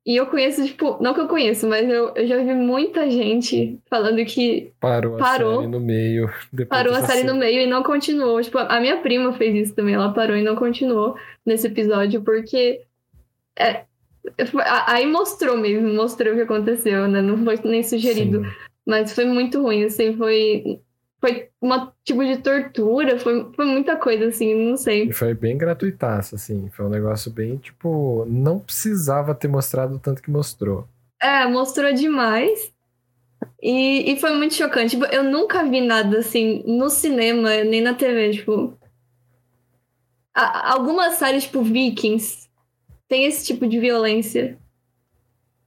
E 0.05 0.15
eu 0.15 0.25
conheço, 0.25 0.65
tipo, 0.65 0.97
não 1.03 1.13
que 1.13 1.19
eu 1.19 1.27
conheço, 1.27 1.67
mas 1.67 1.89
eu, 1.89 2.13
eu 2.15 2.25
já 2.25 2.38
vi 2.38 2.53
muita 2.53 3.09
gente 3.09 3.77
falando 3.89 4.23
que 4.23 4.71
Parou, 4.80 5.17
Parou. 5.17 5.51
a 5.51 5.55
série 5.57 5.67
no 5.67 5.80
meio. 5.81 6.30
parou 6.69 6.93
a 6.93 7.01
série 7.01 7.23
no 7.23 7.34
cena. 7.34 7.39
meio 7.39 7.61
e 7.61 7.67
não 7.67 7.84
continuou. 7.84 8.41
Tipo, 8.41 8.57
a 8.59 8.80
minha 8.80 9.01
prima 9.01 9.34
fez 9.34 9.53
isso 9.67 9.75
também, 9.75 9.95
ela 9.95 10.13
parou 10.13 10.38
e 10.38 10.43
não 10.43 10.55
continuou 10.55 11.15
nesse 11.45 11.67
episódio, 11.67 12.21
porque. 12.21 12.84
é, 13.59 13.84
aí 14.88 15.05
mostrou 15.05 15.57
mesmo, 15.57 15.93
mostrou 15.93 16.31
o 16.31 16.35
que 16.38 16.43
aconteceu, 16.43 17.05
né? 17.09 17.21
Não 17.21 17.43
foi 17.43 17.59
nem 17.65 17.84
sugerido. 17.84 18.45
Sim. 18.45 18.51
Mas 18.85 19.13
foi 19.13 19.25
muito 19.25 19.61
ruim, 19.61 19.84
assim, 19.84 20.15
foi. 20.15 20.80
Foi 21.24 21.48
uma 21.62 21.94
tipo 22.04 22.22
de 22.26 22.36
tortura, 22.40 23.18
foi, 23.18 23.50
foi 23.56 23.64
muita 23.66 23.95
coisa, 23.95 24.26
assim, 24.26 24.54
não 24.70 24.76
sei. 24.76 25.06
E 25.08 25.14
foi 25.14 25.34
bem 25.34 25.58
gratuitaço, 25.58 26.36
assim. 26.36 26.68
Foi 26.72 26.86
um 26.86 26.90
negócio 26.90 27.32
bem, 27.32 27.56
tipo, 27.56 28.26
não 28.28 28.60
precisava 28.60 29.34
ter 29.34 29.48
mostrado 29.48 29.95
o 29.95 30.00
tanto 30.00 30.22
que 30.22 30.30
mostrou. 30.30 30.86
É, 31.22 31.48
mostrou 31.48 31.94
demais. 31.94 32.74
E, 33.62 34.12
e 34.12 34.20
foi 34.20 34.36
muito 34.36 34.54
chocante. 34.54 34.98
Tipo, 34.98 35.06
eu 35.06 35.24
nunca 35.24 35.64
vi 35.64 35.80
nada 35.80 36.18
assim 36.20 36.62
no 36.68 36.90
cinema, 36.90 37.64
nem 37.64 37.80
na 37.80 37.94
TV, 37.94 38.32
tipo. 38.32 38.78
A- 40.36 40.74
algumas 40.74 41.14
séries, 41.14 41.44
tipo 41.44 41.62
Vikings, 41.64 42.50
tem 43.08 43.24
esse 43.24 43.45
tipo 43.45 43.66
de 43.66 43.80
violência. 43.80 44.58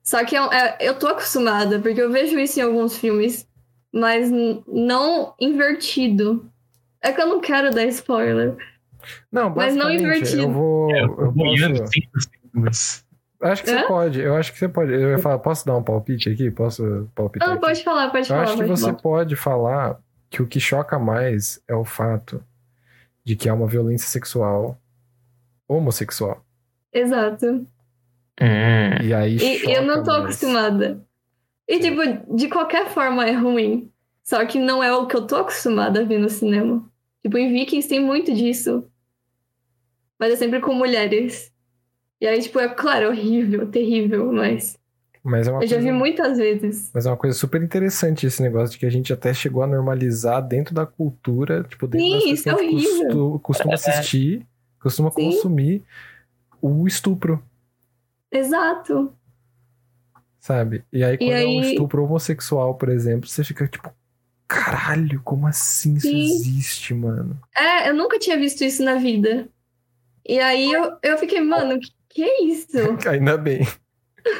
Só 0.03 0.23
que 0.23 0.37
é 0.37 0.43
um- 0.43 0.53
é- 0.53 0.77
eu 0.83 0.99
tô 0.99 1.07
acostumada, 1.07 1.78
porque 1.81 2.03
eu 2.03 2.12
vejo 2.12 2.39
isso 2.39 2.61
em 2.61 2.62
alguns 2.62 2.99
filmes, 2.99 3.45
mas 3.97 4.31
não 4.66 5.35
invertido. 5.40 6.44
É 7.01 7.12
que 7.12 7.20
eu 7.20 7.27
não 7.27 7.40
quero 7.40 7.70
dar 7.70 7.85
spoiler. 7.85 8.55
Não, 9.31 9.48
Mas 9.51 9.74
não 9.77 9.90
invertido. 9.90 10.43
Eu 10.43 10.51
vou. 10.52 10.90
É, 10.94 11.01
eu 11.01 11.20
eu 11.20 11.32
boiando 11.32 11.78
posso, 11.78 11.93
100%, 11.93 12.28
mas... 12.52 13.05
acho 13.40 13.62
que 13.62 13.70
você 13.70 13.82
pode. 13.86 14.20
Eu 14.20 14.35
acho 14.36 14.52
que 14.52 14.59
você 14.59 14.68
pode. 14.68 14.93
Eu 14.93 15.10
ia 15.10 15.18
falar, 15.18 15.39
posso 15.39 15.64
dar 15.64 15.77
um 15.77 15.82
palpite 15.82 16.28
aqui? 16.28 16.51
Posso 16.51 17.09
palpitar? 17.14 17.48
Não, 17.48 17.55
aqui? 17.56 17.64
pode 17.66 17.85
falar, 17.85 18.10
pode 18.10 18.24
Eu 18.24 18.36
falar. 18.36 18.43
acho 18.43 18.56
que 18.56 18.64
você 18.64 18.82
falar. 18.86 18.94
pode 18.94 19.36
falar 19.36 20.01
que 20.28 20.43
o 20.43 20.47
que 20.47 20.59
choca 20.59 20.98
mais 20.98 21.62
é 21.68 21.74
o 21.74 21.85
fato 21.85 22.43
de 23.24 23.36
que 23.36 23.48
há 23.48 23.55
uma 23.55 23.66
violência 23.68 24.09
sexual 24.09 24.77
homossexual. 25.68 26.44
Exato. 26.93 27.47
Hum. 28.40 29.02
E 29.05 29.14
aí 29.14 29.36
E 29.39 29.73
eu 29.73 29.82
não 29.85 30.02
tô 30.02 30.10
mais. 30.10 30.24
acostumada. 30.24 31.01
E, 31.68 31.78
tipo, 31.80 32.01
de 32.36 32.48
qualquer 32.48 32.88
forma 32.90 33.26
é 33.26 33.32
ruim. 33.32 33.90
Só 34.22 34.44
que 34.44 34.59
não 34.59 34.82
é 34.82 34.93
o 34.94 35.06
que 35.06 35.16
eu 35.16 35.26
tô 35.26 35.36
acostumada 35.36 36.01
a 36.01 36.05
ver 36.05 36.18
no 36.18 36.28
cinema. 36.28 36.88
Tipo, 37.22 37.38
em 37.38 37.52
Vikings 37.52 37.88
tem 37.88 38.01
muito 38.01 38.32
disso. 38.34 38.84
Mas 40.18 40.32
é 40.32 40.36
sempre 40.36 40.60
com 40.60 40.72
mulheres. 40.74 41.52
E 42.20 42.26
aí, 42.26 42.40
tipo, 42.40 42.59
é 42.59 42.68
claro, 42.68 43.06
é 43.06 43.09
horrível, 43.10 43.70
terrível, 43.70 44.32
mas 44.32 44.78
Mas 45.22 45.47
é 45.47 45.52
uma 45.52 45.62
eu 45.62 45.66
já 45.66 45.76
coisa, 45.76 45.90
vi 45.90 45.93
muitas 45.97 46.38
vezes. 46.38 46.90
mas 46.94 47.05
é 47.05 47.10
uma 47.10 47.16
coisa 47.16 47.36
super 47.38 47.62
interessante 47.62 48.26
esse 48.26 48.40
negócio 48.43 48.70
de 48.72 48.78
que 48.78 48.86
a 48.86 48.90
gente 48.90 49.12
até 49.12 49.34
chegou 49.34 49.62
a 49.62 49.66
normalizar 49.66 50.40
dentro 50.47 50.74
da 50.74 50.86
cultura, 50.86 51.62
tipo, 51.64 51.86
dentro 51.86 52.20
Sim, 52.20 52.32
isso 52.32 52.48
é 52.48 52.55
horrível. 52.55 53.09
costu- 53.09 53.40
costuma 53.43 53.74
assistir, 53.74 54.47
costuma 54.80 55.10
Sim. 55.10 55.24
consumir 55.24 55.82
o 56.62 56.86
estupro, 56.86 57.43
Exato. 58.30 59.12
Sabe? 60.47 60.85
E 60.93 61.02
aí 61.02 61.18
quando 61.18 61.32
é 61.32 61.44
um 61.44 61.60
aí- 61.60 61.70
estupro 61.73 62.05
homossexual, 62.05 62.74
por 62.77 62.89
exemplo, 62.89 63.28
você 63.28 63.43
fica 63.43 63.66
tipo, 63.66 63.90
caralho, 64.47 65.20
como 65.24 65.47
assim 65.48 65.94
isso 65.97 66.09
Sim. 66.09 66.23
existe, 66.23 66.94
mano? 66.94 67.36
É, 67.56 67.89
eu 67.90 67.94
nunca 67.94 68.16
tinha 68.18 68.36
visto 68.39 68.62
isso 68.62 68.85
na 68.85 68.94
vida. 68.94 69.48
E 70.24 70.39
aí 70.39 70.70
eu, 70.70 70.93
eu 71.02 71.18
fiquei, 71.18 71.40
mano, 71.40 71.81
que, 71.81 71.90
que 72.09 72.23
é 72.23 72.44
isso? 72.44 72.78
O 72.78 72.97
Ainda 73.10 73.36
bem. 73.36 73.66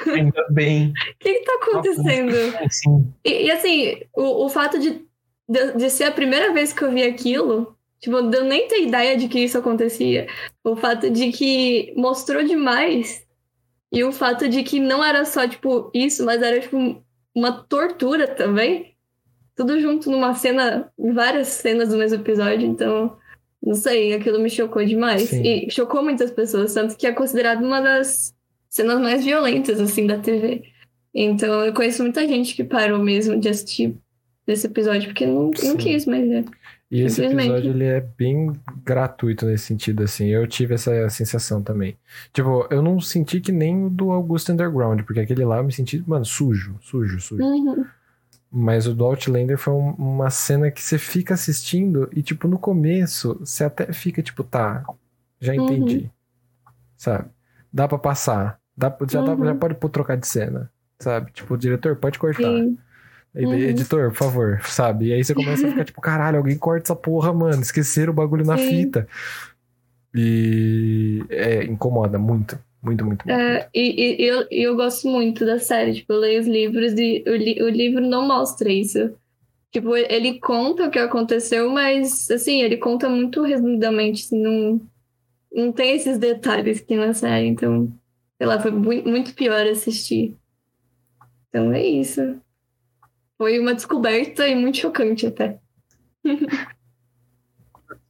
Ainda 0.07 0.47
bem. 0.51 0.93
que 1.19 1.35
que 1.35 1.45
tá 1.45 1.59
acontecendo? 1.61 2.33
Assim, 2.65 3.12
E, 3.24 3.47
e, 3.47 3.51
assim, 3.51 4.01
o, 4.16 4.45
o 4.45 4.49
fato 4.49 4.78
de, 4.78 5.05
de, 5.49 5.73
de 5.73 5.91
ser 5.91 6.05
a 6.05 6.12
primeira 6.12 6.53
vez 6.53 6.73
que 6.73 6.83
eu 6.85 6.93
vi 6.93 7.03
aquilo, 7.03 7.77
tipo, 7.99 8.23
de 8.23 8.37
eu 8.37 8.45
nem 8.45 8.69
ter 8.69 8.83
ideia 8.83 9.16
de 9.16 9.27
que 9.27 9.41
isso 9.41 9.59
acontecia. 9.59 10.28
O 10.62 10.77
fato 10.77 11.11
de 11.11 11.33
que 11.33 11.93
mostrou 11.97 12.45
demais. 12.45 13.26
E 13.93 14.03
o 14.05 14.13
fato 14.13 14.49
de 14.49 14.63
que 14.63 14.81
não 14.81 15.05
era 15.05 15.25
só, 15.25 15.47
tipo, 15.47 15.91
isso, 15.95 16.25
mas 16.25 16.43
era, 16.43 16.61
tipo, 16.61 17.03
uma 17.35 17.53
tortura 17.53 18.27
também. 18.27 18.95
Tudo 19.55 19.81
junto 19.81 20.11
numa 20.11 20.35
cena, 20.35 20.93
várias 20.99 21.49
cenas 21.49 21.89
do 21.89 21.97
mesmo 21.97 22.19
episódio, 22.21 22.67
então. 22.67 23.17
Não 23.63 23.75
sei, 23.75 24.13
aquilo 24.13 24.39
me 24.39 24.51
chocou 24.51 24.85
demais. 24.85 25.31
Sim. 25.31 25.43
E 25.43 25.71
chocou 25.71 26.03
muitas 26.03 26.31
pessoas, 26.31 26.75
tanto 26.75 26.97
que 26.97 27.07
é 27.07 27.13
considerado 27.13 27.65
uma 27.65 27.81
das 27.81 28.35
cenas 28.69 29.01
mais 29.01 29.25
violentas, 29.25 29.81
assim, 29.81 30.07
da 30.07 30.19
TV. 30.19 30.63
Então, 31.15 31.65
eu 31.65 31.73
conheço 31.73 32.03
muita 32.03 32.29
gente 32.29 32.55
que 32.55 32.63
parou 32.63 32.99
mesmo 32.99 33.41
de 33.41 33.49
assistir 33.49 33.97
esse 34.47 34.67
episódio, 34.67 35.09
porque 35.09 35.27
não, 35.27 35.51
Sim. 35.55 35.69
não 35.69 35.77
quis 35.77 36.07
mais 36.07 36.29
ver. 36.29 36.45
E 36.97 37.02
esse 37.02 37.23
episódio 37.24 37.70
ele 37.70 37.85
é 37.85 38.01
bem 38.01 38.52
gratuito 38.85 39.44
nesse 39.47 39.64
sentido, 39.66 40.02
assim. 40.02 40.27
Eu 40.28 40.47
tive 40.47 40.74
essa 40.74 41.09
sensação 41.10 41.62
também. 41.62 41.97
Tipo, 42.32 42.66
eu 42.70 42.81
não 42.81 43.01
senti 43.01 43.40
que 43.40 43.52
nem 43.52 43.86
o 43.86 43.90
do 43.90 44.10
Augusto 44.10 44.52
Underground, 44.52 45.02
porque 45.02 45.20
aquele 45.20 45.44
lá 45.44 45.59
eu 45.59 45.64
me 45.64 45.73
senti, 45.73 46.02
mano, 46.06 46.24
sujo, 46.24 46.77
sujo, 46.81 47.20
sujo. 47.20 47.43
Uhum. 47.43 47.85
Mas 48.51 48.86
o 48.86 48.94
do 48.94 49.05
Outlander 49.05 49.59
foi 49.59 49.74
um- 49.74 49.90
uma 49.98 50.31
cena 50.31 50.70
que 50.70 50.81
você 50.81 50.97
fica 50.97 51.35
assistindo 51.35 52.09
e, 52.12 52.23
tipo, 52.23 52.48
no 52.48 52.59
começo, 52.59 53.36
você 53.40 53.64
até 53.64 53.93
fica, 53.93 54.23
tipo, 54.23 54.43
tá, 54.44 54.85
já 55.40 55.52
Uhum. 55.52 55.64
entendi. 55.64 56.10
Sabe? 56.97 57.28
Dá 57.73 57.86
pra 57.86 57.98
passar. 57.98 58.59
Dá, 58.77 58.94
já, 59.10 59.20
dá, 59.23 59.32
Uhum. 59.32 59.44
já 59.44 59.55
pode 59.55 59.74
pôr 59.74 59.90
trocar 59.90 60.16
de 60.16 60.27
cena. 60.27 60.70
Sabe? 60.98 61.31
Tipo, 61.32 61.55
o 61.55 61.59
diretor, 61.59 61.97
pode 61.97 62.18
cortar. 62.18 62.43
Sim. 62.43 62.78
Uhum. 63.45 63.55
Editor, 63.55 64.11
por 64.11 64.17
favor, 64.17 64.61
sabe? 64.65 65.07
E 65.09 65.13
aí 65.13 65.23
você 65.25 65.35
começa 65.35 65.67
a 65.67 65.71
ficar 65.71 65.85
tipo, 65.87 66.01
caralho, 66.01 66.39
alguém 66.39 66.57
corta 66.57 66.85
essa 66.93 66.97
porra, 66.97 67.33
mano. 67.33 67.61
Esqueceram 67.61 68.13
o 68.13 68.17
bagulho 68.17 68.45
na 68.45 68.57
Sim. 68.57 68.65
fita. 68.67 69.07
E 70.15 71.23
é, 71.29 71.65
incomoda 71.65 72.19
muito. 72.19 72.59
Muito, 72.83 73.05
muito, 73.05 73.27
muito. 73.27 73.41
É, 73.41 73.69
e, 73.75 74.23
e 74.23 74.25
eu, 74.27 74.47
eu 74.51 74.77
gosto 74.77 75.09
muito 75.09 75.45
da 75.45 75.59
série, 75.59 75.95
tipo, 75.95 76.13
eu 76.13 76.21
leio 76.21 76.41
os 76.41 76.47
livros 76.47 76.93
e 76.93 77.25
o, 77.27 77.35
li- 77.35 77.61
o 77.61 77.69
livro 77.69 78.01
não 78.01 78.27
mostra 78.27 78.71
isso. 78.71 79.13
Tipo, 79.73 79.97
ele 79.97 80.39
conta 80.39 80.85
o 80.87 80.91
que 80.91 80.99
aconteceu, 80.99 81.69
mas, 81.71 82.31
assim, 82.31 82.63
ele 82.63 82.77
conta 82.77 83.09
muito 83.09 83.43
resumidamente, 83.43 84.25
assim, 84.25 84.41
não, 84.41 84.81
não 85.53 85.73
tem 85.73 85.97
esses 85.97 86.17
detalhes 86.17 86.81
que 86.81 86.87
tem 86.87 86.97
na 86.99 87.13
série, 87.13 87.47
então, 87.49 87.93
sei 88.39 88.47
lá, 88.47 88.61
foi 88.61 88.71
mui- 88.71 89.03
muito 89.03 89.35
pior 89.35 89.67
assistir. 89.67 90.37
Então 91.49 91.73
é 91.73 91.85
isso. 91.85 92.41
Foi 93.39 93.59
uma 93.59 93.75
descoberta 93.75 94.47
e 94.49 94.55
muito 94.55 94.79
chocante 94.79 95.27
até. 95.27 95.59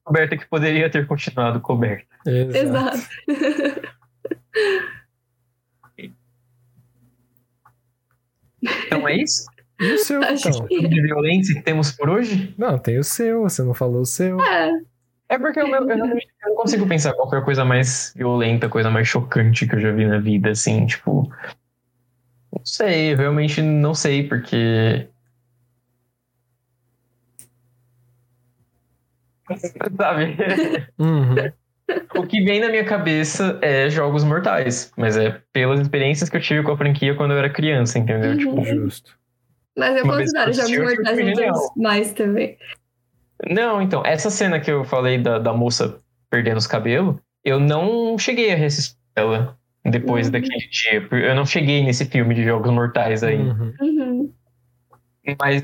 coberta 0.05 0.36
que 0.36 0.47
poderia 0.47 0.89
ter 0.90 1.07
continuado 1.07 1.61
coberta. 1.61 2.07
Exato. 2.27 2.98
Exato. 2.98 3.86
Então 8.86 9.07
é 9.09 9.16
isso? 9.16 9.44
E 9.81 9.93
o 9.93 9.98
seu, 9.98 10.23
Acho 10.23 10.48
então? 10.48 10.66
que- 10.66 10.89
De 10.89 11.03
violência 11.03 11.55
que 11.55 11.62
temos 11.62 11.93
por 11.93 12.09
hoje? 12.09 12.55
Não, 12.57 12.78
tem 12.78 12.98
o 12.98 13.05
seu, 13.05 13.43
você 13.43 13.62
não 13.62 13.74
falou 13.74 14.01
o 14.01 14.07
seu. 14.07 14.40
É, 14.40 14.70
É 15.28 15.39
porque 15.39 15.61
eu, 15.61 15.66
eu 15.66 15.86
realmente 15.86 16.28
Eu 16.43 16.51
não 16.51 16.57
consigo 16.57 16.86
pensar 16.86 17.12
qual 17.12 17.28
foi 17.28 17.39
a 17.39 17.43
coisa 17.43 17.65
mais 17.65 18.12
violenta, 18.16 18.66
a 18.66 18.70
coisa 18.70 18.90
mais 18.90 19.07
chocante 19.09 19.66
que 19.66 19.74
eu 19.74 19.81
já 19.81 19.93
vi 19.93 20.07
na 20.07 20.19
vida, 20.19 20.51
assim, 20.51 20.86
tipo. 20.86 21.28
Não 22.53 22.65
sei, 22.65 23.15
realmente 23.15 23.61
não 23.61 23.94
sei, 23.94 24.27
porque. 24.27 25.09
Sabe? 29.97 30.36
Uhum. 30.98 31.35
O 32.16 32.27
que 32.27 32.43
vem 32.43 32.60
na 32.60 32.68
minha 32.68 32.85
cabeça 32.85 33.59
é 33.62 33.89
Jogos 33.89 34.24
Mortais, 34.24 34.90
mas 34.97 35.16
é 35.16 35.40
pelas 35.52 35.78
experiências 35.78 36.28
que 36.28 36.36
eu 36.36 36.40
tive 36.40 36.62
com 36.64 36.73
a 36.73 36.77
franquia 36.77 37.14
quando 37.14 37.31
eu 37.32 37.39
era 37.39 37.48
criança, 37.51 37.98
entendeu? 37.98 38.32
Uhum. 38.32 38.39
Tipo, 38.39 38.64
Justo. 38.64 39.16
Mas 39.78 39.97
eu 39.97 40.02
considero 40.02 40.52
Jogos 40.52 40.97
Mortais 40.97 41.70
mais 41.77 42.12
também. 42.12 42.56
Não, 43.48 43.81
então, 43.82 44.02
essa 44.05 44.31
cena 44.31 44.59
que 44.59 44.70
eu 44.70 44.82
falei 44.85 45.18
da, 45.18 45.39
da 45.39 45.52
moça 45.52 46.01
perdendo 46.31 46.56
os 46.56 46.66
cabelos, 46.66 47.16
eu 47.44 47.60
não 47.60 48.18
cheguei 48.18 48.52
a 48.52 48.56
reassistir 48.56 48.97
ela 49.14 49.56
depois 49.85 50.27
Uhum. 50.27 50.32
daquele 50.32 50.68
dia. 50.68 51.09
Eu 51.12 51.35
não 51.35 51.47
cheguei 51.47 51.85
nesse 51.85 52.05
filme 52.06 52.35
de 52.35 52.43
Jogos 52.44 52.73
Mortais 52.73 53.23
aí. 53.23 53.39
Uhum. 53.39 53.74
Uhum. 53.81 54.32
Mas 55.40 55.62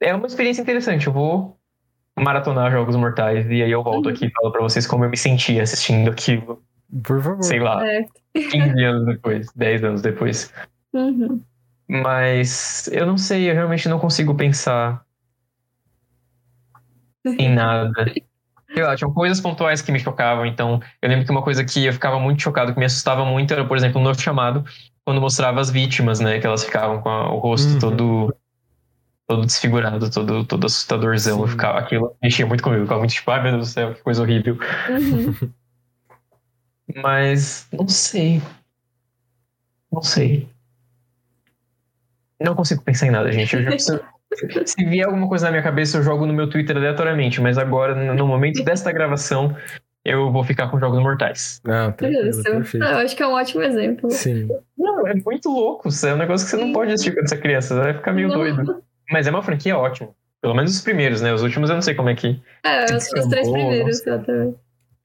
é 0.00 0.14
uma 0.14 0.26
experiência 0.26 0.62
interessante. 0.62 1.06
Eu 1.06 1.12
vou 1.12 1.59
maratonar 2.22 2.70
Jogos 2.70 2.96
Mortais 2.96 3.46
e 3.50 3.62
aí 3.62 3.70
eu 3.70 3.82
volto 3.82 4.06
Uhum. 4.06 4.12
aqui 4.12 4.26
e 4.26 4.30
falo 4.30 4.52
pra 4.52 4.62
vocês 4.62 4.86
como 4.86 5.04
eu 5.04 5.10
me 5.10 5.16
senti 5.16 5.58
assistindo 5.60 6.10
aquilo, 6.10 6.62
Por 7.04 7.22
favor. 7.22 7.42
sei 7.42 7.60
lá, 7.60 7.84
É. 7.86 8.04
15 8.34 8.84
anos 8.84 9.06
depois, 9.06 9.46
10 9.54 9.82
anos 9.84 10.02
depois. 10.02 10.52
Uhum. 10.92 11.40
Mas 11.88 12.88
eu 12.92 13.04
não 13.06 13.18
sei, 13.18 13.50
eu 13.50 13.54
realmente 13.54 13.88
não 13.88 13.98
consigo 13.98 14.34
pensar 14.34 15.02
em 17.38 17.48
nada. 17.54 18.12
Sei 18.72 18.84
lá, 18.84 18.94
tinham 18.94 19.12
coisas 19.12 19.40
pontuais 19.40 19.82
que 19.82 19.90
me 19.90 19.98
chocavam, 19.98 20.46
então 20.46 20.80
eu 21.02 21.08
lembro 21.08 21.24
que 21.24 21.30
uma 21.32 21.42
coisa 21.42 21.64
que 21.64 21.84
eu 21.86 21.92
ficava 21.92 22.20
muito 22.20 22.40
chocado, 22.40 22.72
que 22.72 22.78
me 22.78 22.86
assustava 22.86 23.24
muito, 23.24 23.52
era, 23.52 23.64
por 23.64 23.76
exemplo, 23.76 24.00
no 24.00 24.14
chamado, 24.14 24.64
quando 25.04 25.20
mostrava 25.20 25.60
as 25.60 25.70
vítimas, 25.70 26.20
né? 26.20 26.38
Que 26.38 26.46
elas 26.46 26.62
ficavam 26.64 27.00
com 27.00 27.08
a- 27.08 27.32
o 27.34 27.38
rosto 27.38 27.72
Uhum. 27.72 27.78
todo, 27.80 28.36
todo 29.30 29.46
desfigurado, 29.46 30.10
todo, 30.10 30.44
todo 30.44 30.66
assustadorzão. 30.66 31.36
Sim. 31.36 31.42
Eu 31.42 31.48
ficava, 31.48 31.78
aquilo 31.78 32.16
mexia 32.20 32.44
muito 32.44 32.62
comigo, 32.64 32.82
ficava 32.82 32.98
muito 33.00 33.12
tipo, 33.12 33.30
ai 33.30 33.40
meu 33.42 33.52
Deus 33.52 33.68
do 33.68 33.72
céu, 33.72 33.94
que 33.94 34.02
coisa 34.02 34.20
horrível. 34.22 34.58
Uhum. 34.88 35.50
Mas 37.02 37.68
não 37.72 37.86
sei. 37.88 38.42
Não 39.92 40.02
sei. 40.02 40.48
Não 42.40 42.54
consigo 42.56 42.82
pensar 42.82 43.06
em 43.06 43.10
nada, 43.10 43.30
gente. 43.30 43.54
Eu 43.54 43.62
já 43.62 43.70
preciso- 43.70 44.00
Se 44.64 44.84
vier 44.84 45.06
alguma 45.06 45.28
coisa 45.28 45.46
na 45.46 45.50
minha 45.52 45.62
cabeça, 45.62 45.96
eu 45.98 46.02
jogo 46.04 46.24
no 46.26 46.32
meu 46.32 46.48
Twitter 46.48 46.76
aleatoriamente. 46.76 47.40
Mas 47.40 47.58
agora, 47.58 48.14
no 48.14 48.26
momento 48.26 48.62
desta 48.64 48.90
gravação, 48.92 49.56
eu 50.04 50.30
vou 50.32 50.42
ficar 50.44 50.68
com 50.70 50.78
jogos 50.78 51.00
mortais. 51.00 51.60
Não, 51.64 51.92
tranquilo, 51.92 52.26
Justo. 52.32 52.42
perfeito. 52.44 52.84
Ah, 52.84 52.92
eu 52.92 52.98
acho 52.98 53.16
que 53.16 53.22
é 53.22 53.26
um 53.26 53.32
ótimo 53.32 53.62
exemplo. 53.62 54.10
Sim. 54.10 54.48
Não, 54.78 55.06
é 55.06 55.14
muito 55.14 55.48
louco. 55.50 55.88
Isso 55.88 56.06
é 56.06 56.14
um 56.14 56.16
negócio 56.16 56.44
que 56.46 56.50
você 56.50 56.56
não 56.64 56.72
pode 56.72 56.92
assistir 56.92 57.12
quando 57.12 57.28
você 57.28 57.34
é 57.34 57.38
criança. 57.38 57.74
Você 57.74 57.80
vai 57.80 57.94
ficar 57.94 58.12
meio 58.12 58.28
Não. 58.28 58.36
doido. 58.36 58.82
Mas 59.10 59.26
é 59.26 59.30
uma 59.30 59.42
franquia 59.42 59.76
ótima. 59.76 60.10
Pelo 60.40 60.54
menos 60.54 60.74
os 60.74 60.80
primeiros, 60.80 61.20
né? 61.20 61.32
Os 61.34 61.42
últimos 61.42 61.68
eu 61.68 61.74
não 61.74 61.82
sei 61.82 61.94
como 61.94 62.08
é 62.08 62.14
que. 62.14 62.40
É, 62.64 62.84
os, 62.84 63.12
os 63.12 63.26
três 63.26 63.46
Boa, 63.46 63.58
primeiros, 63.58 64.00
exatamente. 64.00 64.56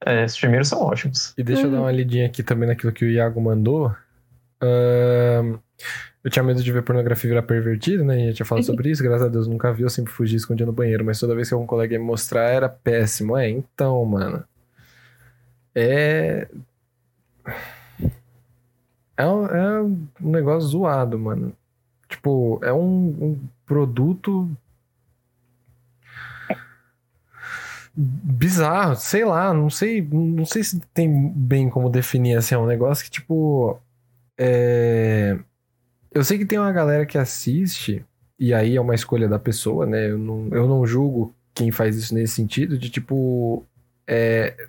É, 0.06 0.24
os 0.26 0.38
primeiros 0.38 0.68
são 0.68 0.82
ótimos. 0.82 1.34
E 1.38 1.44
deixa 1.44 1.64
eu 1.64 1.72
dar 1.72 1.82
uma 1.82 1.92
lidinha 1.92 2.26
aqui 2.26 2.44
também 2.44 2.68
naquilo 2.68 2.94
que 2.94 3.04
o 3.04 3.10
Iago 3.10 3.42
mandou. 3.42 3.94
Eu 6.24 6.32
tinha 6.32 6.42
medo 6.42 6.64
de 6.64 6.72
ver 6.72 6.82
pornografia 6.82 7.30
virar 7.30 7.44
pervertido, 7.44 8.04
né? 8.04 8.16
A 8.16 8.18
gente 8.18 8.36
tinha 8.38 8.46
falado 8.46 8.64
sobre 8.66 8.90
isso, 8.90 9.04
graças 9.04 9.28
a 9.28 9.30
Deus 9.30 9.48
nunca 9.48 9.72
vi, 9.72 9.84
eu 9.84 9.90
sempre 9.90 10.12
fugi 10.12 10.36
escondia 10.36 10.66
no 10.66 10.74
banheiro, 10.74 11.06
mas 11.06 11.20
toda 11.20 11.36
vez 11.36 11.48
que 11.48 11.54
algum 11.54 11.68
colega 11.68 11.94
ia 11.94 12.00
me 12.00 12.06
mostrar 12.06 12.50
era 12.50 12.68
péssimo. 12.68 13.38
É, 13.38 13.48
então, 13.50 14.04
mano. 14.06 14.44
É. 15.76 16.48
É 19.18 19.26
um, 19.28 19.46
é 19.46 19.82
um 19.82 20.08
negócio 20.20 20.70
zoado, 20.70 21.18
mano. 21.20 21.56
Tipo, 22.16 22.60
é 22.64 22.72
um, 22.72 23.08
um 23.20 23.40
produto 23.66 24.50
bizarro, 27.96 28.96
sei 28.96 29.26
lá, 29.26 29.54
não 29.54 29.70
sei, 29.70 30.02
não 30.02 30.46
sei 30.46 30.64
se 30.64 30.80
tem 30.94 31.30
bem 31.30 31.70
como 31.70 31.90
definir 31.90 32.38
assim, 32.38 32.56
é 32.56 32.58
um 32.58 32.66
negócio 32.66 33.04
que 33.06 33.12
tipo 33.12 33.80
é... 34.38 35.38
eu 36.14 36.24
sei 36.24 36.38
que 36.38 36.46
tem 36.46 36.60
uma 36.60 36.72
galera 36.72 37.06
que 37.06 37.18
assiste 37.18 38.04
e 38.38 38.54
aí 38.54 38.76
é 38.76 38.82
uma 38.82 38.96
escolha 38.96 39.30
da 39.30 39.40
pessoa, 39.40 39.86
né? 39.86 40.10
Eu 40.12 40.18
não, 40.18 40.50
eu 40.52 40.68
não 40.68 40.86
julgo 40.86 41.34
quem 41.54 41.72
faz 41.72 41.96
isso 41.96 42.14
nesse 42.14 42.34
sentido 42.34 42.78
de 42.78 42.90
tipo 42.90 43.66
é... 44.08 44.68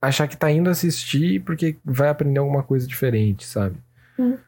achar 0.00 0.28
que 0.28 0.36
tá 0.36 0.50
indo 0.50 0.70
assistir 0.70 1.42
porque 1.42 1.76
vai 1.84 2.08
aprender 2.08 2.38
alguma 2.38 2.62
coisa 2.62 2.86
diferente, 2.86 3.44
sabe? 3.44 3.76
Hum. 4.18 4.38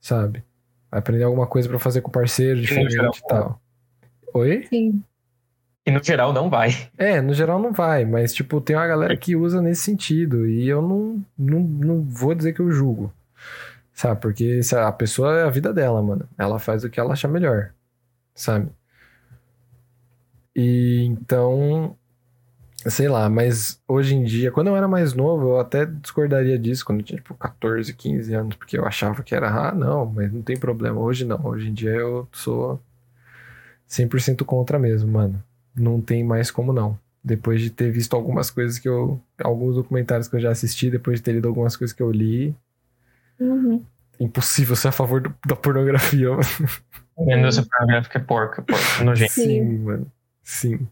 Sabe? 0.00 0.42
Vai 0.90 1.00
aprender 1.00 1.24
alguma 1.24 1.46
coisa 1.46 1.68
pra 1.68 1.78
fazer 1.78 2.00
com 2.00 2.08
o 2.08 2.12
parceiro 2.12 2.60
diferente 2.60 2.92
geral, 2.92 3.12
e 3.14 3.28
tal. 3.28 3.60
Oi? 4.34 4.66
Sim. 4.68 5.02
E 5.84 5.90
no 5.90 6.02
geral 6.02 6.32
não 6.32 6.50
vai. 6.50 6.90
É, 6.96 7.20
no 7.20 7.32
geral 7.32 7.58
não 7.58 7.72
vai, 7.72 8.04
mas 8.04 8.34
tipo, 8.34 8.60
tem 8.60 8.76
uma 8.76 8.86
galera 8.86 9.16
que 9.16 9.34
usa 9.34 9.62
nesse 9.62 9.82
sentido 9.82 10.46
e 10.46 10.68
eu 10.68 10.82
não, 10.82 11.24
não, 11.36 11.60
não 11.60 12.02
vou 12.02 12.34
dizer 12.34 12.52
que 12.52 12.60
eu 12.60 12.70
julgo. 12.70 13.12
Sabe? 13.92 14.20
Porque 14.20 14.62
se 14.62 14.76
a 14.76 14.92
pessoa 14.92 15.40
é 15.40 15.42
a 15.42 15.50
vida 15.50 15.72
dela, 15.72 16.00
mano. 16.00 16.28
Ela 16.38 16.60
faz 16.60 16.84
o 16.84 16.90
que 16.90 17.00
ela 17.00 17.14
achar 17.14 17.26
melhor. 17.26 17.72
Sabe? 18.34 18.70
E 20.54 21.04
então, 21.04 21.96
sei 22.86 23.08
lá, 23.08 23.28
mas 23.28 23.80
hoje 23.88 24.14
em 24.14 24.24
dia, 24.24 24.50
quando 24.52 24.68
eu 24.68 24.76
era 24.76 24.86
mais 24.88 25.12
novo, 25.14 25.48
eu 25.50 25.60
até 25.60 25.84
discordaria 25.86 26.58
disso, 26.58 26.84
quando 26.84 27.00
eu 27.00 27.04
tinha 27.04 27.18
tipo 27.18 27.34
14, 27.34 27.92
15 27.94 28.34
anos, 28.34 28.56
porque 28.56 28.78
eu 28.78 28.84
achava 28.86 29.22
que 29.22 29.34
era, 29.34 29.50
ah, 29.50 29.72
não, 29.74 30.06
mas 30.06 30.32
não 30.32 30.42
tem 30.42 30.56
problema. 30.56 31.00
Hoje 31.00 31.24
não, 31.24 31.44
hoje 31.46 31.68
em 31.68 31.74
dia 31.74 31.90
eu 31.90 32.28
sou 32.32 32.80
100% 33.86 34.44
contra 34.44 34.78
mesmo, 34.78 35.10
mano 35.10 35.42
não 35.78 36.00
tem 36.00 36.24
mais 36.24 36.50
como 36.50 36.72
não. 36.72 36.98
Depois 37.22 37.60
de 37.60 37.70
ter 37.70 37.90
visto 37.90 38.14
algumas 38.14 38.50
coisas 38.50 38.78
que 38.78 38.88
eu. 38.88 39.20
Alguns 39.42 39.76
documentários 39.76 40.28
que 40.28 40.36
eu 40.36 40.40
já 40.40 40.50
assisti, 40.50 40.90
depois 40.90 41.18
de 41.18 41.22
ter 41.22 41.32
lido 41.32 41.48
algumas 41.48 41.76
coisas 41.76 41.94
que 41.94 42.02
eu 42.02 42.10
li. 42.10 42.54
Uhum. 43.38 43.84
Impossível 44.18 44.74
ser 44.74 44.88
a 44.88 44.92
favor 44.92 45.20
do- 45.20 45.34
da 45.46 45.54
pornografia. 45.56 46.30
mano. 46.30 46.42
Vendo 47.18 47.46
essa 47.46 47.62
pornográfica 47.64 48.18
é 48.18 48.22
porca, 48.22 48.62
porca, 48.62 49.04
nojento. 49.04 49.32
Sim. 49.32 49.42
Sim, 49.42 49.78
mano. 49.78 50.12
Sim. 50.42 50.88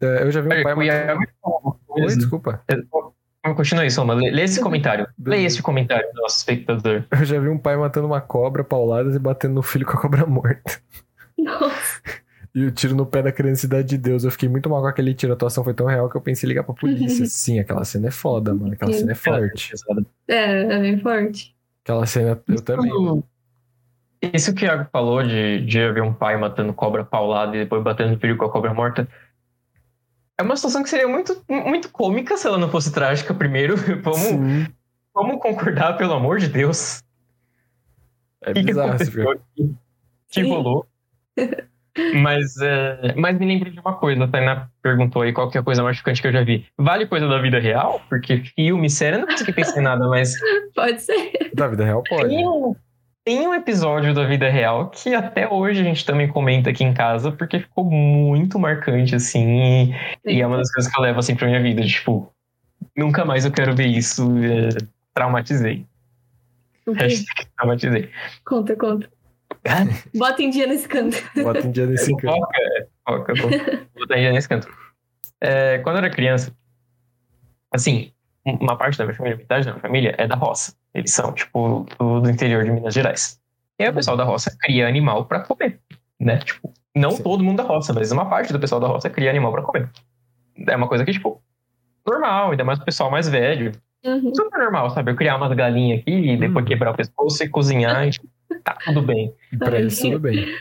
É, 0.00 0.22
eu 0.22 0.30
já 0.30 0.40
vi 0.40 0.48
um 0.48 0.62
pai 0.62 0.74
matando... 0.74 1.20
Oi, 1.88 2.06
desculpa. 2.06 2.62
Continua 3.54 3.84
aí, 3.84 3.90
Soma. 3.90 4.14
Lê, 4.14 4.30
lê 4.30 4.42
esse 4.42 4.60
comentário. 4.60 5.06
Lê 5.24 5.44
esse 5.44 5.62
comentário 5.62 6.06
do 6.12 6.22
nosso 6.22 6.38
espectador. 6.38 7.04
Eu 7.10 7.24
já 7.24 7.38
vi 7.38 7.48
um 7.48 7.58
pai 7.58 7.76
matando 7.76 8.06
uma 8.06 8.20
cobra 8.20 8.64
pauladas 8.64 9.14
e 9.14 9.18
batendo 9.18 9.54
no 9.54 9.62
filho 9.62 9.86
com 9.86 9.96
a 9.96 10.00
cobra 10.00 10.26
morta. 10.26 10.80
Nossa. 11.38 12.00
E 12.54 12.64
o 12.64 12.70
tiro 12.70 12.94
no 12.94 13.04
pé 13.04 13.22
da 13.22 13.30
criança 13.30 13.62
Cidade 13.62 13.86
de 13.88 13.98
Deus. 13.98 14.24
Eu 14.24 14.30
fiquei 14.30 14.48
muito 14.48 14.68
mal 14.68 14.80
com 14.80 14.88
aquele 14.88 15.14
tiro. 15.14 15.32
A 15.32 15.36
atuação 15.36 15.62
foi 15.62 15.74
tão 15.74 15.86
real 15.86 16.08
que 16.08 16.16
eu 16.16 16.20
pensei 16.20 16.46
em 16.46 16.48
ligar 16.48 16.64
pra 16.64 16.74
polícia. 16.74 17.24
Sim, 17.28 17.58
aquela 17.58 17.84
cena 17.84 18.08
é 18.08 18.10
foda, 18.10 18.54
mano. 18.54 18.72
Aquela 18.72 18.92
cena 18.92 19.12
é 19.12 19.14
forte. 19.14 19.74
É, 20.26 20.62
é 20.62 20.78
bem 20.80 20.98
forte. 20.98 21.54
Aquela 21.84 22.06
cena 22.06 22.40
eu 22.48 22.62
também. 22.62 22.90
Isso 24.32 24.54
que 24.54 24.64
o 24.64 24.68
Thiago 24.68 24.88
falou 24.90 25.22
de, 25.22 25.64
de 25.66 25.78
haver 25.78 26.02
um 26.02 26.12
pai 26.12 26.36
matando 26.36 26.72
cobra 26.72 27.04
paulada 27.04 27.54
e 27.54 27.60
depois 27.60 27.82
batendo 27.82 28.12
no 28.12 28.18
filho 28.18 28.36
com 28.36 28.46
a 28.46 28.50
cobra 28.50 28.72
morta. 28.72 29.06
É 30.38 30.42
uma 30.42 30.56
situação 30.56 30.82
que 30.82 30.90
seria 30.90 31.08
muito, 31.08 31.42
muito 31.48 31.90
cômica 31.90 32.36
se 32.36 32.46
ela 32.46 32.58
não 32.58 32.68
fosse 32.68 32.92
trágica, 32.92 33.32
primeiro. 33.32 33.76
Vamos, 34.02 34.18
Sim. 34.18 34.66
vamos 35.14 35.40
concordar, 35.40 35.96
pelo 35.96 36.12
amor 36.12 36.38
de 36.38 36.48
Deus. 36.48 37.02
É 38.42 38.52
que, 38.52 38.60
que 38.60 38.66
bizarro. 38.66 38.96
Que 40.28 40.42
Sim. 40.42 40.50
rolou? 40.50 40.86
Mas, 42.22 42.56
é, 42.58 43.14
mas 43.16 43.38
me 43.38 43.46
lembro 43.46 43.70
de 43.70 43.80
uma 43.80 43.94
coisa, 43.94 44.24
a 44.24 44.28
Tainá 44.28 44.68
perguntou 44.82 45.22
aí 45.22 45.32
qual 45.32 45.50
que 45.50 45.56
é 45.56 45.60
a 45.60 45.64
coisa 45.64 45.82
mais 45.82 45.96
chocante 45.96 46.20
que 46.20 46.28
eu 46.28 46.32
já 46.32 46.44
vi. 46.44 46.66
Vale 46.76 47.06
coisa 47.06 47.26
da 47.26 47.40
vida 47.40 47.58
real? 47.58 48.02
Porque 48.08 48.42
filme, 48.54 48.90
série, 48.90 49.16
eu 49.16 49.20
não 49.20 49.26
consegui 49.26 49.52
pensar 49.52 49.80
em 49.80 49.82
nada, 49.82 50.06
mas 50.06 50.34
Pode 50.76 51.00
ser. 51.00 51.50
Da 51.54 51.68
vida 51.68 51.84
real 51.84 52.02
pode. 52.06 52.34
um, 52.34 52.76
tem 53.26 53.48
um 53.48 53.52
episódio 53.52 54.14
da 54.14 54.24
vida 54.24 54.48
real 54.48 54.88
que 54.88 55.12
até 55.12 55.52
hoje 55.52 55.80
a 55.80 55.82
gente 55.82 56.06
também 56.06 56.28
comenta 56.28 56.70
aqui 56.70 56.84
em 56.84 56.94
casa, 56.94 57.32
porque 57.32 57.58
ficou 57.58 57.84
muito 57.84 58.56
marcante, 58.56 59.16
assim, 59.16 59.92
e, 60.24 60.36
e 60.36 60.40
é 60.40 60.46
uma 60.46 60.58
das 60.58 60.72
coisas 60.72 60.90
que 60.90 60.96
eu 60.96 61.02
levo 61.02 61.18
assim 61.18 61.34
pra 61.34 61.48
minha 61.48 61.60
vida, 61.60 61.84
tipo, 61.84 62.32
nunca 62.96 63.24
mais 63.24 63.44
eu 63.44 63.50
quero 63.50 63.74
ver 63.74 63.88
isso, 63.88 64.22
é, 64.38 64.68
traumatizei. 65.12 65.84
O 66.86 66.92
quê? 66.92 67.02
Hashtag 67.02 67.48
traumatizei. 67.56 68.10
Conta, 68.44 68.76
conta. 68.76 69.10
Bota 70.14 70.42
em 70.44 70.50
dia 70.50 70.68
nesse 70.68 70.86
canto. 70.86 71.16
Bota 71.42 71.66
em 71.66 71.72
dia 71.72 71.86
nesse 71.86 72.16
canto. 72.16 72.32
Foca, 72.32 72.56
é, 72.56 72.86
foca, 73.04 73.34
vou 73.34 73.50
vou 73.50 73.60
botar 73.96 74.14
aí 74.14 74.30
nesse 74.30 74.48
canto. 74.48 74.68
É, 75.40 75.78
quando 75.78 75.96
eu 75.96 76.04
era 76.04 76.10
criança, 76.10 76.56
assim, 77.72 78.12
uma 78.46 78.76
parte 78.76 78.96
da 78.96 79.04
minha 79.04 79.16
família, 79.16 79.36
metade 79.36 79.64
da 79.66 79.72
minha 79.72 79.80
família 79.82 80.14
é 80.16 80.26
da 80.26 80.36
roça. 80.36 80.74
Eles 80.94 81.12
são, 81.12 81.32
tipo, 81.32 81.86
do, 81.98 82.20
do 82.20 82.30
interior 82.30 82.64
de 82.64 82.70
Minas 82.70 82.94
Gerais. 82.94 83.40
E 83.78 83.84
aí 83.84 83.90
o 83.90 83.94
pessoal 83.94 84.16
da 84.16 84.24
roça 84.24 84.56
cria 84.60 84.86
animal 84.88 85.26
pra 85.26 85.40
comer, 85.40 85.80
né? 86.18 86.38
Tipo, 86.38 86.72
não 86.94 87.10
Sim. 87.10 87.22
todo 87.22 87.44
mundo 87.44 87.58
da 87.58 87.64
roça, 87.64 87.92
mas 87.92 88.10
uma 88.12 88.26
parte 88.28 88.52
do 88.52 88.60
pessoal 88.60 88.80
da 88.80 88.86
roça 88.86 89.10
cria 89.10 89.28
animal 89.30 89.52
pra 89.52 89.62
comer. 89.62 89.90
É 90.66 90.76
uma 90.76 90.88
coisa 90.88 91.04
que, 91.04 91.12
tipo, 91.12 91.42
normal, 92.06 92.52
ainda 92.52 92.64
mais 92.64 92.78
o 92.78 92.84
pessoal 92.84 93.10
mais 93.10 93.28
velho. 93.28 93.72
Uhum. 94.04 94.32
Super 94.34 94.58
normal, 94.60 94.90
sabe? 94.90 95.10
Eu 95.10 95.16
criar 95.16 95.36
umas 95.36 95.52
galinhas 95.52 96.00
aqui 96.00 96.12
e 96.12 96.36
depois 96.36 96.64
Uhum. 96.64 96.68
quebrar 96.70 96.92
o 96.92 96.96
pescoço 96.96 97.42
e 97.42 97.48
cozinhar, 97.48 98.06
e, 98.08 98.10
tipo, 98.12 98.28
tá 98.64 98.78
tudo 98.84 99.02
bem. 99.02 99.34
Pra 99.58 99.78
eles 99.78 99.98
tudo 99.98 100.20
bem. 100.20 100.56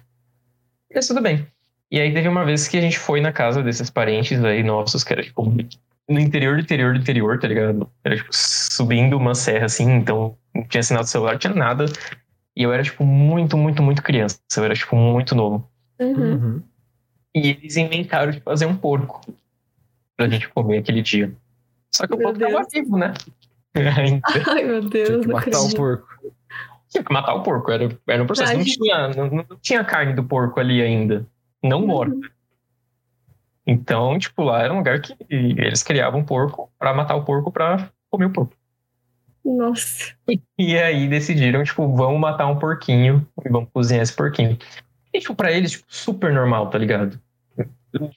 Mas 0.93 1.07
tudo 1.07 1.21
bem. 1.21 1.47
E 1.91 2.01
aí 2.01 2.11
teve 2.13 2.27
uma 2.27 2.43
vez 2.43 2.67
que 2.67 2.77
a 2.77 2.81
gente 2.81 2.97
foi 2.97 3.21
na 3.21 3.31
casa 3.31 3.61
desses 3.61 3.89
parentes 3.89 4.43
aí 4.43 4.63
nossos, 4.63 5.03
que 5.03 5.13
era 5.13 5.21
tipo 5.21 5.43
no 6.09 6.19
interior 6.19 6.55
do 6.57 6.61
interior 6.61 6.93
do 6.93 6.99
interior, 6.99 7.39
tá 7.39 7.47
ligado? 7.47 7.89
Era 8.03 8.15
tipo 8.15 8.29
subindo 8.31 9.17
uma 9.17 9.33
serra 9.35 9.65
assim, 9.65 9.89
então 9.91 10.37
não 10.53 10.63
tinha 10.67 10.83
sinal 10.83 11.03
de 11.03 11.09
celular, 11.09 11.33
não 11.33 11.39
tinha 11.39 11.53
nada. 11.53 11.85
E 12.55 12.63
eu 12.63 12.71
era 12.71 12.83
tipo 12.83 13.03
muito, 13.05 13.57
muito, 13.57 13.81
muito 13.83 14.01
criança. 14.01 14.39
Eu 14.55 14.63
era 14.63 14.75
tipo 14.75 14.95
muito 14.95 15.35
novo. 15.35 15.69
Uhum. 15.99 16.33
Uhum. 16.33 16.63
E 17.33 17.49
eles 17.49 17.75
inventaram 17.75 18.31
de 18.31 18.39
fazer 18.39 18.65
um 18.65 18.75
porco 18.77 19.21
pra 20.15 20.27
gente 20.29 20.47
comer 20.49 20.77
aquele 20.77 21.01
dia. 21.01 21.33
Só 21.93 22.07
que 22.07 22.13
o 22.13 22.17
Meu 22.17 22.27
porco 22.27 22.39
tava 22.39 22.53
Deus. 22.53 22.67
vivo, 22.71 22.97
né? 22.97 23.13
Ainda 23.75 24.21
Ai, 24.47 24.63
meu 24.63 24.79
Tinha 24.89 24.89
Deus, 24.89 25.21
que 25.25 25.27
não 25.27 25.35
matar 25.35 25.59
o 25.59 25.75
porco. 25.75 26.07
tinha 26.89 27.03
que 27.03 27.13
matar 27.13 27.33
o 27.35 27.43
porco. 27.43 27.71
Era, 27.71 27.97
era 28.07 28.23
um 28.23 28.25
processo. 28.25 28.53
Não 28.55 28.63
tinha, 28.63 29.07
não, 29.09 29.27
não 29.29 29.45
tinha 29.61 29.83
carne 29.83 30.13
do 30.13 30.23
porco 30.23 30.59
ali 30.59 30.81
ainda. 30.81 31.25
Não 31.61 31.81
Uhum. 31.81 32.21
Então, 33.67 34.17
tipo, 34.19 34.43
lá 34.43 34.61
era 34.61 34.73
um 34.73 34.77
lugar 34.77 34.99
que 35.01 35.15
eles 35.29 35.81
criavam 35.81 36.23
porco 36.23 36.69
pra 36.77 36.93
matar 36.93 37.15
o 37.15 37.23
porco 37.23 37.51
pra 37.51 37.89
comer 38.11 38.25
o 38.25 38.29
porco. 38.31 38.53
Nossa. 39.43 40.13
E 40.57 40.77
aí 40.77 41.07
decidiram, 41.07 41.63
tipo, 41.63 41.87
vamos 41.95 42.19
matar 42.19 42.47
um 42.47 42.57
porquinho 42.57 43.25
e 43.45 43.49
vamos 43.49 43.69
cozinhar 43.73 44.03
esse 44.03 44.13
porquinho. 44.15 44.57
E, 45.13 45.19
tipo, 45.19 45.35
pra 45.35 45.51
eles, 45.51 45.71
tipo, 45.71 45.85
super 45.87 46.33
normal, 46.33 46.69
tá 46.69 46.77
ligado? 46.77 47.19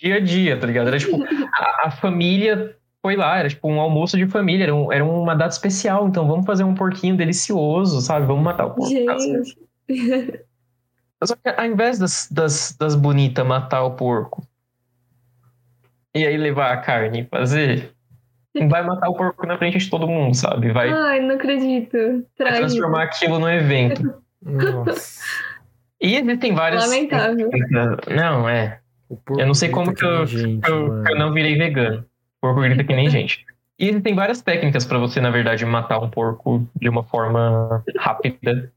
Dia 0.00 0.16
a 0.16 0.20
dia, 0.20 0.58
tá 0.58 0.66
ligado? 0.66 0.88
Era, 0.88 0.98
tipo, 0.98 1.16
a, 1.54 1.86
a 1.86 1.90
família 1.90 2.74
foi 3.00 3.14
lá, 3.14 3.38
era, 3.38 3.48
tipo, 3.48 3.68
um 3.68 3.80
almoço 3.80 4.16
de 4.16 4.26
família, 4.26 4.64
era, 4.64 4.74
um- 4.74 4.92
era 4.92 5.04
uma 5.04 5.34
data 5.36 5.52
especial, 5.54 6.08
então 6.08 6.26
vamos 6.26 6.44
fazer 6.44 6.64
um 6.64 6.74
porquinho 6.74 7.16
delicioso, 7.16 8.00
sabe? 8.00 8.26
Vamos 8.26 8.42
matar 8.42 8.66
o 8.66 8.70
porco. 8.74 8.90
Gente. 8.90 9.56
Só 11.24 11.34
que 11.36 11.48
ao 11.48 11.64
invés 11.66 11.98
das, 11.98 12.28
das, 12.30 12.76
das 12.78 12.94
bonitas 12.94 13.46
matar 13.46 13.82
o 13.84 13.92
porco 13.92 14.46
e 16.18 16.26
aí 16.26 16.36
levar 16.36 16.72
a 16.72 16.76
carne 16.78 17.20
e 17.20 17.24
fazer, 17.24 17.92
vai 18.68 18.82
matar 18.82 19.08
o 19.08 19.14
porco 19.14 19.46
na 19.46 19.58
frente 19.58 19.78
de 19.78 19.90
todo 19.90 20.08
mundo, 20.08 20.34
sabe? 20.34 20.72
Vai, 20.72 20.90
Ai, 20.90 21.20
não 21.20 21.36
acredito. 21.36 21.96
vai 22.38 22.56
transformar 22.56 23.04
aquilo 23.04 23.38
no 23.38 23.50
evento. 23.50 24.22
Nossa. 24.42 25.20
E 26.00 26.16
existem 26.16 26.54
várias. 26.54 26.84
Lamentável. 26.84 27.50
Não, 28.08 28.48
é. 28.48 28.78
Eu 29.36 29.46
não 29.46 29.54
sei 29.54 29.68
como 29.68 29.94
que 29.94 30.04
eu, 30.04 30.26
gente, 30.26 30.60
que 30.60 30.70
eu, 30.70 31.04
eu 31.04 31.18
não 31.18 31.32
virei 31.32 31.56
vegano. 31.56 32.00
O 32.00 32.40
porco 32.40 32.60
grita 32.60 32.84
que 32.84 32.94
nem 32.94 33.08
gente. 33.10 33.44
E 33.78 33.88
existem 33.88 34.14
várias 34.14 34.42
técnicas 34.42 34.84
pra 34.84 34.98
você, 34.98 35.20
na 35.20 35.30
verdade, 35.30 35.64
matar 35.64 36.00
um 36.00 36.10
porco 36.10 36.66
de 36.76 36.88
uma 36.88 37.04
forma 37.04 37.82
rápida. 37.96 38.72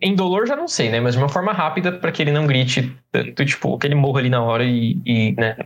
Em 0.00 0.14
dolor 0.14 0.46
já 0.46 0.54
não 0.54 0.68
sei, 0.68 0.90
né? 0.90 1.00
Mas 1.00 1.14
de 1.14 1.18
uma 1.18 1.28
forma 1.28 1.52
rápida 1.52 1.92
pra 1.92 2.12
que 2.12 2.22
ele 2.22 2.32
não 2.32 2.46
grite 2.46 2.96
tanto, 3.10 3.44
tipo, 3.44 3.78
que 3.78 3.86
ele 3.86 3.94
morra 3.94 4.20
ali 4.20 4.30
na 4.30 4.42
hora 4.42 4.64
e, 4.64 5.00
e 5.04 5.32
né, 5.32 5.56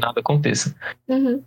nada 0.00 0.20
aconteça. 0.20 0.74
Uhum. 1.08 1.42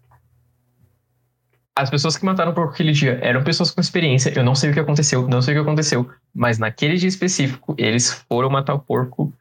As 1.76 1.90
pessoas 1.90 2.18
que 2.18 2.26
mataram 2.26 2.52
o 2.52 2.56
porco 2.56 2.74
aquele 2.74 2.92
dia 2.92 3.20
eram 3.22 3.44
pessoas 3.44 3.72
com 3.72 3.80
experiência. 3.80 4.34
Eu 4.36 4.44
não 4.44 4.56
sei 4.56 4.72
o 4.72 4.74
que 4.74 4.80
aconteceu, 4.80 5.28
não 5.28 5.42
sei 5.42 5.54
o 5.54 5.58
que 5.58 5.62
aconteceu. 5.62 6.10
Mas 6.34 6.58
naquele 6.58 6.96
dia 6.96 7.08
específico, 7.08 7.76
eles 7.78 8.26
foram 8.28 8.50
matar 8.50 8.74
o 8.74 8.80
porco 8.80 9.32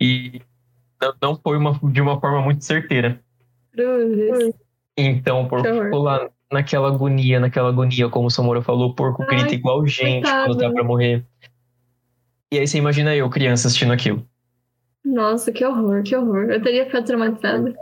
e 0.00 0.42
não, 1.00 1.14
não 1.22 1.36
foi 1.36 1.56
uma, 1.56 1.78
de 1.90 2.00
uma 2.00 2.20
forma 2.20 2.42
muito 2.42 2.64
certeira. 2.64 3.18
Cruzes. 3.72 4.54
Então 4.96 5.42
o 5.42 5.48
porco 5.48 5.66
ficou 5.66 6.02
lá 6.02 6.28
naquela 6.52 6.88
agonia, 6.88 7.40
naquela 7.40 7.68
agonia, 7.68 8.08
como 8.08 8.28
o 8.28 8.30
Samora 8.30 8.62
falou, 8.62 8.90
o 8.90 8.94
porco 8.94 9.22
Ai, 9.22 9.28
grita 9.28 9.54
igual 9.54 9.84
gente 9.86 10.22
quando 10.22 10.22
tá 10.22 10.46
coitado. 10.46 10.74
pra 10.74 10.84
morrer. 10.84 11.24
E 12.54 12.58
aí 12.60 12.68
você 12.68 12.78
imagina 12.78 13.14
eu, 13.16 13.28
criança, 13.28 13.66
assistindo 13.66 13.92
aquilo. 13.92 14.24
Nossa, 15.04 15.50
que 15.50 15.64
horror, 15.64 16.02
que 16.04 16.14
horror. 16.16 16.44
Eu 16.50 16.62
teria 16.62 16.86
ficado 16.86 17.04
traumatizada. 17.04 17.74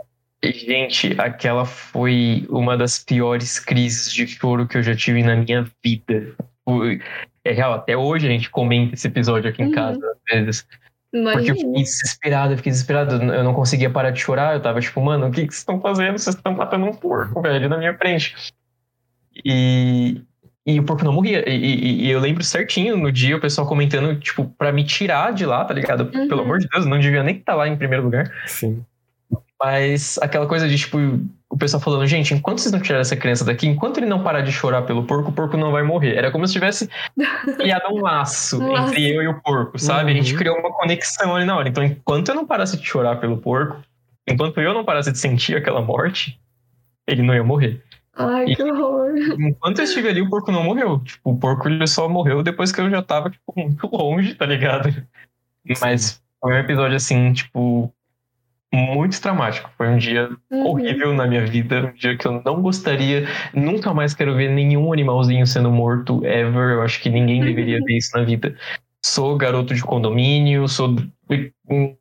Gente, 0.43 1.15
aquela 1.20 1.65
foi 1.66 2.47
uma 2.49 2.77
das 2.77 2.99
piores 3.05 3.61
crises 3.61 4.11
de 4.12 4.27
choro 4.27 4.66
que 4.66 4.77
eu 4.78 4.82
já 4.82 4.97
tive 4.97 5.23
na 5.23 5.36
minha 5.36 5.66
vida. 5.85 6.35
Foi- 6.65 7.01
É 7.44 7.53
real, 7.53 7.74
até 7.74 7.97
hoje 7.97 8.27
a 8.27 8.31
gente 8.31 8.49
comenta 8.49 8.94
esse 8.94 9.07
episódio 9.09 9.51
aqui 9.51 9.62
em 9.62 9.66
Uhum. 9.66 9.73
casa, 9.73 9.99
às 10.31 10.35
vezes. 10.39 10.62
Porque 10.62 11.19
eu 11.19 11.55
fiquei 11.57 11.61
Imagina. 11.62 11.73
desesperado, 11.74 12.53
eu 12.53 12.57
fiquei 12.57 12.70
desesperado. 12.73 13.15
Eu 13.16 13.44
não 13.44 13.53
conseguia 13.53 13.90
parar 13.90 14.11
de 14.11 14.20
chorar. 14.20 14.55
Eu 14.55 14.62
tava 14.62 14.81
tipo, 14.81 15.01
mano, 15.01 15.27
o 15.27 15.31
que, 15.31 15.43
que 15.47 15.53
vocês 15.53 15.59
estão 15.59 15.81
fazendo? 15.81 16.19
Vocês 16.19 16.35
estão 16.36 16.55
matando 16.55 16.86
um 16.86 16.94
porco, 16.94 17.43
velho, 17.43 17.69
na 17.69 17.77
minha 17.77 17.97
frente. 17.99 18.35
E, 19.44 20.23
e 20.66 20.78
o 20.78 20.84
porco 20.84 21.05
não 21.05 21.12
morria. 21.12 21.48
E, 21.48 21.55
e- 21.56 22.06
e 22.06 22.10
eu 22.10 22.20
lembro 22.20 22.43
certinho 22.44 22.97
no 22.97 23.10
dia 23.10 23.36
o 23.36 23.40
pessoal 23.40 23.66
comentando, 23.66 24.18
tipo, 24.20 24.44
pra 24.59 24.70
me 24.72 24.84
tirar 24.84 25.32
de 25.32 25.44
lá, 25.44 25.64
tá 25.64 25.74
ligado? 25.74 26.10
Uhum. 26.14 26.28
Pelo 26.28 26.43
amor 26.43 26.59
de 26.59 26.68
Deus, 26.68 26.86
não 26.86 26.98
devia 26.98 27.22
nem 27.22 27.36
estar 27.36 27.55
lá 27.55 27.66
em 27.68 27.76
primeiro 27.76 28.05
lugar. 28.05 28.30
Sim. 28.47 28.84
Mas 29.60 30.18
aquela 30.20 30.47
coisa 30.47 30.68
de, 30.68 30.76
tipo, 30.76 30.98
o 31.48 31.56
pessoal 31.56 31.80
falando, 31.80 32.05
gente, 32.06 32.34
enquanto 32.34 32.59
vocês 32.59 32.72
não 32.72 32.80
tirarem 32.80 33.02
essa 33.02 33.14
criança 33.16 33.44
daqui, 33.44 33.66
enquanto 33.68 33.98
ele 33.98 34.06
não 34.06 34.22
parar 34.22 34.40
de 34.40 34.51
chorar 34.51 34.82
pelo 34.82 35.05
porco, 35.05 35.30
o 35.30 35.32
porco 35.32 35.56
não 35.56 35.70
vai 35.70 35.82
morrer. 35.84 36.16
Era 36.16 36.30
como 36.32 36.47
se 36.47 36.52
tivesse 36.52 36.89
criado 37.56 37.93
um 37.94 38.01
laço 38.02 38.60
entre 38.76 39.14
eu 39.14 39.22
e 39.22 39.28
o 39.28 39.40
porco, 39.40 39.78
sabe? 39.78 40.10
A 40.10 40.14
gente 40.14 40.32
Uhum. 40.32 40.39
criou 40.39 40.59
uma 40.59 40.72
conexão 40.72 41.36
ali 41.36 41.44
na 41.44 41.56
hora. 41.56 41.68
Então, 41.68 41.84
enquanto 41.84 42.30
eu 42.30 42.34
não 42.34 42.44
parasse 42.47 42.76
de 42.76 42.84
chorar 42.84 43.16
pelo 43.16 43.36
porco, 43.36 43.76
enquanto 44.28 44.60
eu 44.60 44.74
não 44.74 44.84
parasse 44.84 45.12
de 45.12 45.18
sentir 45.18 45.56
aquela 45.56 45.80
morte, 45.80 46.40
ele 47.06 47.22
não 47.22 47.34
ia 47.34 47.44
morrer. 47.44 47.80
Ai, 48.14 48.55
que 48.55 48.62
horror. 48.62 49.12
Enquanto 49.39 49.78
eu 49.78 49.84
estive 49.84 50.09
ali, 50.09 50.20
o 50.20 50.28
porco 50.28 50.52
não 50.52 50.64
morreu. 50.64 51.01
Tipo, 51.01 51.30
o 51.30 51.39
porco 51.39 51.68
ele 51.68 51.86
só 51.86 52.09
morreu 52.09 52.43
depois 52.43 52.70
que 52.70 52.80
eu 52.80 52.90
já 52.90 53.02
tava, 53.02 53.30
tipo, 53.30 53.52
muito 53.56 53.86
longe, 53.86 54.34
tá 54.34 54.44
ligado? 54.44 54.90
Mas 55.80 56.22
foi 56.40 56.52
um 56.52 56.59
episódio, 56.59 56.97
assim, 56.97 57.32
tipo, 57.32 57.93
muito 58.72 59.20
traumático. 59.20 59.70
Foi 59.76 59.89
um 59.89 59.98
dia 59.98 60.30
Uhum. 60.51 60.66
horrível 60.66 61.12
na 61.14 61.26
minha 61.26 61.47
vida, 61.47 61.86
um 61.86 61.97
dia 61.97 62.16
que 62.16 62.26
eu 62.26 62.43
não 62.44 62.60
gostaria, 62.60 63.26
nunca 63.55 63.93
mais 63.94 64.14
quero 64.14 64.34
ver 64.34 64.51
nenhum 64.51 64.93
animalzinho 64.93 65.47
sendo 65.47 65.70
morto 65.70 66.24
ever. 66.24 66.72
Eu 66.72 66.82
acho 66.82 67.01
que 67.01 67.09
ninguém 67.09 67.40
deveria 67.43 67.78
ver 67.84 67.97
isso 67.97 68.16
na 68.16 68.24
vida. 68.24 68.55
Sou 69.05 69.36
garoto 69.36 69.74
de 69.74 69.82
condomínio, 69.82 70.68
sou 70.68 70.94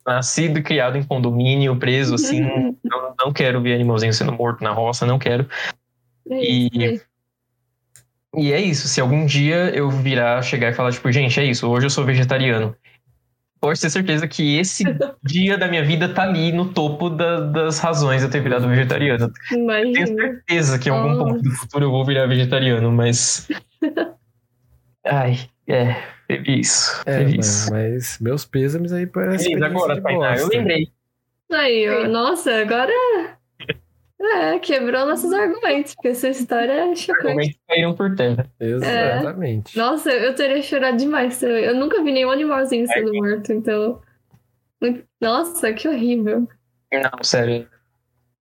nascido 0.06 0.58
e 0.58 0.62
criado 0.62 0.96
em 0.96 1.02
condomínio, 1.02 1.76
preso 1.76 2.14
assim. 2.14 2.40
não, 2.84 3.14
não 3.18 3.32
quero 3.32 3.60
ver 3.60 3.74
animalzinho 3.74 4.12
sendo 4.12 4.32
morto 4.32 4.62
na 4.62 4.70
roça, 4.70 5.06
não 5.06 5.18
quero. 5.18 5.46
É 6.30 6.40
isso, 6.40 6.70
E- 6.74 6.84
é 6.84 6.92
isso. 6.94 7.04
E 8.34 8.52
é 8.52 8.60
isso, 8.60 8.88
se 8.88 8.98
algum 9.00 9.26
dia 9.26 9.70
eu 9.76 9.90
virar, 9.90 10.40
chegar 10.42 10.70
e 10.70 10.72
falar, 10.72 10.90
tipo, 10.90 11.12
gente, 11.12 11.38
é 11.38 11.44
isso, 11.44 11.68
hoje 11.68 11.86
eu 11.86 11.90
sou 11.90 12.02
vegetariano. 12.04 12.74
Pode 13.60 13.78
ter 13.80 13.90
certeza 13.90 14.26
que 14.26 14.56
esse 14.58 14.82
dia 15.22 15.58
da 15.58 15.68
minha 15.68 15.84
vida 15.84 16.08
tá 16.08 16.22
ali 16.22 16.50
no 16.50 16.72
topo 16.72 17.10
da- 17.10 17.40
das 17.40 17.78
razões 17.78 18.20
de 18.22 18.26
eu 18.26 18.30
ter 18.30 18.40
virado 18.42 18.66
vegetariano. 18.68 19.30
Tenho 19.50 19.62
Imagina. 19.64 20.06
certeza 20.06 20.78
que 20.78 20.88
em 20.88 20.92
algum 20.92 21.10
Nossa. 21.12 21.24
ponto 21.24 21.42
do 21.42 21.50
futuro 21.50 21.84
eu 21.84 21.90
vou 21.90 22.04
virar 22.06 22.26
vegetariano, 22.26 22.90
mas. 22.90 23.46
Ai, 25.04 25.38
é, 25.68 25.94
teve 26.26 26.58
isso. 26.60 27.02
É, 27.04 27.18
teve 27.18 27.30
mano, 27.32 27.40
isso. 27.40 27.70
mas 27.70 28.18
meus 28.18 28.44
pêsames 28.46 28.92
aí 28.92 29.06
parece 29.06 29.44
Feliz 29.44 29.62
agora, 29.62 30.00
Tainá, 30.00 30.36
eu 30.38 30.48
lembrei. 30.48 30.88
Aí, 31.52 31.88
ó, 31.90 32.08
nossa, 32.08 32.50
agora. 32.62 32.92
É, 34.24 34.58
quebrou 34.58 35.04
nossos 35.06 35.32
argumentos, 35.32 35.94
porque 35.94 36.08
essa 36.08 36.28
história 36.28 36.72
é 36.72 36.92
Os 36.92 37.00
chocante. 37.00 37.26
argumentos 37.26 37.58
caíram 37.68 37.94
por 37.94 38.14
terra. 38.14 38.46
Exatamente. 38.60 39.76
Nossa, 39.76 40.10
eu 40.10 40.34
teria 40.34 40.62
chorado 40.62 40.96
demais. 40.96 41.42
Eu, 41.42 41.74
nunca 41.74 42.02
vi 42.02 42.12
nenhum 42.12 42.30
animalzinho 42.30 42.86
sendo 42.86 43.12
morto, 43.12 43.52
então. 43.52 44.00
Nossa, 45.20 45.72
que 45.72 45.88
horrível. 45.88 46.48
Não, 46.92 47.22
sério. 47.22 47.68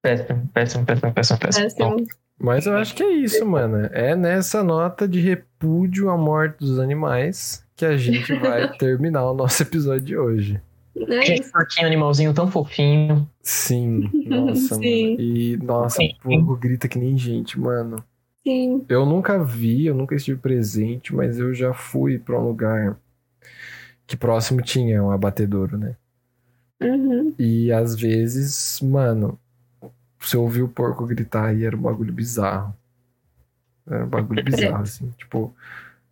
Péssimo, 0.01 0.49
péssimo, 0.53 0.85
péssimo, 0.85 1.13
péssimo, 1.13 1.39
Péssimo. 1.39 1.95
Mas 2.39 2.65
eu 2.65 2.75
acho 2.75 2.95
que 2.95 3.03
é 3.03 3.11
isso, 3.11 3.45
mano. 3.45 3.87
É 3.91 4.15
nessa 4.15 4.63
nota 4.63 5.07
de 5.07 5.19
repúdio 5.19 6.09
à 6.09 6.17
morte 6.17 6.57
dos 6.59 6.79
animais 6.79 7.63
que 7.75 7.85
a 7.85 7.95
gente 7.95 8.33
vai 8.39 8.67
terminar 8.77 9.29
o 9.29 9.33
nosso 9.35 9.61
episódio 9.61 10.05
de 10.05 10.17
hoje. 10.17 10.61
É 10.95 11.25
gente, 11.25 11.49
porquinho, 11.49 11.87
animalzinho 11.87 12.33
tão 12.33 12.49
fofinho. 12.51 13.29
Sim, 13.41 14.09
nossa, 14.27 14.75
Sim. 14.75 15.11
mano. 15.11 15.21
E, 15.21 15.57
nossa, 15.57 15.97
Sim. 15.97 16.13
o 16.19 16.23
porco 16.23 16.55
grita 16.57 16.87
que 16.87 16.99
nem 16.99 17.17
gente, 17.17 17.59
mano. 17.59 18.03
Sim. 18.43 18.83
Eu 18.89 19.05
nunca 19.05 19.43
vi, 19.43 19.85
eu 19.85 19.95
nunca 19.95 20.15
estive 20.15 20.39
presente, 20.39 21.13
mas 21.15 21.37
eu 21.39 21.53
já 21.53 21.73
fui 21.73 22.17
pra 22.17 22.39
um 22.39 22.47
lugar 22.47 22.97
que 24.05 24.17
próximo 24.17 24.61
tinha 24.61 25.01
um 25.03 25.11
abatedouro, 25.11 25.77
né? 25.77 25.95
Uhum. 26.81 27.33
E 27.37 27.71
às 27.71 27.95
vezes, 27.95 28.81
mano, 28.81 29.39
você 30.19 30.35
ouvir 30.35 30.63
o 30.63 30.67
porco 30.67 31.05
gritar 31.05 31.55
e 31.55 31.63
era 31.63 31.75
um 31.75 31.81
bagulho 31.81 32.11
bizarro. 32.11 32.75
Era 33.87 34.05
um 34.05 34.09
bagulho 34.09 34.43
bizarro, 34.43 34.81
assim. 34.81 35.09
Tipo, 35.17 35.53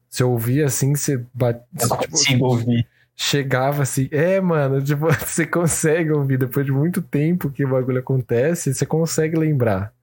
você 0.09 0.23
ouvia 0.23 0.65
assim, 0.65 0.95
você 0.95 1.23
bate, 1.33 1.61
Eu 1.79 1.89
tipo, 1.89 2.11
consigo 2.11 2.45
ouvir. 2.45 2.87
Chegava 3.21 3.83
assim. 3.83 4.07
É, 4.11 4.39
mano, 4.39 4.81
tipo, 4.83 5.07
você 5.07 5.45
consegue 5.45 6.11
ouvir 6.11 6.37
depois 6.37 6.65
de 6.65 6.71
muito 6.71 7.01
tempo 7.01 7.51
que 7.51 7.65
o 7.65 7.69
bagulho 7.69 7.99
acontece, 7.99 8.73
você 8.73 8.85
consegue 8.85 9.37
lembrar. 9.37 9.93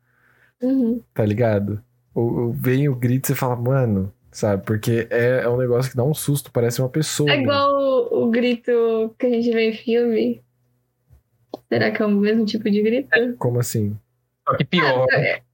Uhum. 0.63 1.03
tá 1.13 1.25
ligado? 1.25 1.83
O, 2.15 2.21
o- 2.21 2.53
vem 2.53 2.89
o 2.89 2.95
grito 2.95 3.27
e 3.27 3.29
você 3.29 3.35
fala, 3.35 3.55
mano, 3.57 4.11
sabe? 4.31 4.65
Porque 4.65 5.07
é, 5.11 5.41
é 5.45 5.49
um 5.49 5.57
negócio 5.59 5.91
que 5.91 5.97
dá 5.97 6.05
um 6.05 6.15
susto, 6.15 6.51
parece 6.53 6.81
uma 6.81 6.89
pessoa. 6.89 7.31
É 7.31 7.41
igual 7.41 7.75
o, 8.11 8.25
o 8.25 8.31
grito 8.31 9.15
que 9.19 9.27
a 9.27 9.31
gente 9.31 9.51
vê 9.51 9.71
em 9.71 9.73
filme. 9.77 10.43
Será 11.71 11.91
que 11.91 12.03
é 12.03 12.07
o 12.07 12.11
mesmo 12.11 12.45
tipo 12.45 12.71
de 12.71 12.83
grito? 12.83 13.09
Como 13.39 13.59
assim? 13.59 13.99
Só 14.48 14.56
que 14.56 14.64
pior. 14.64 15.06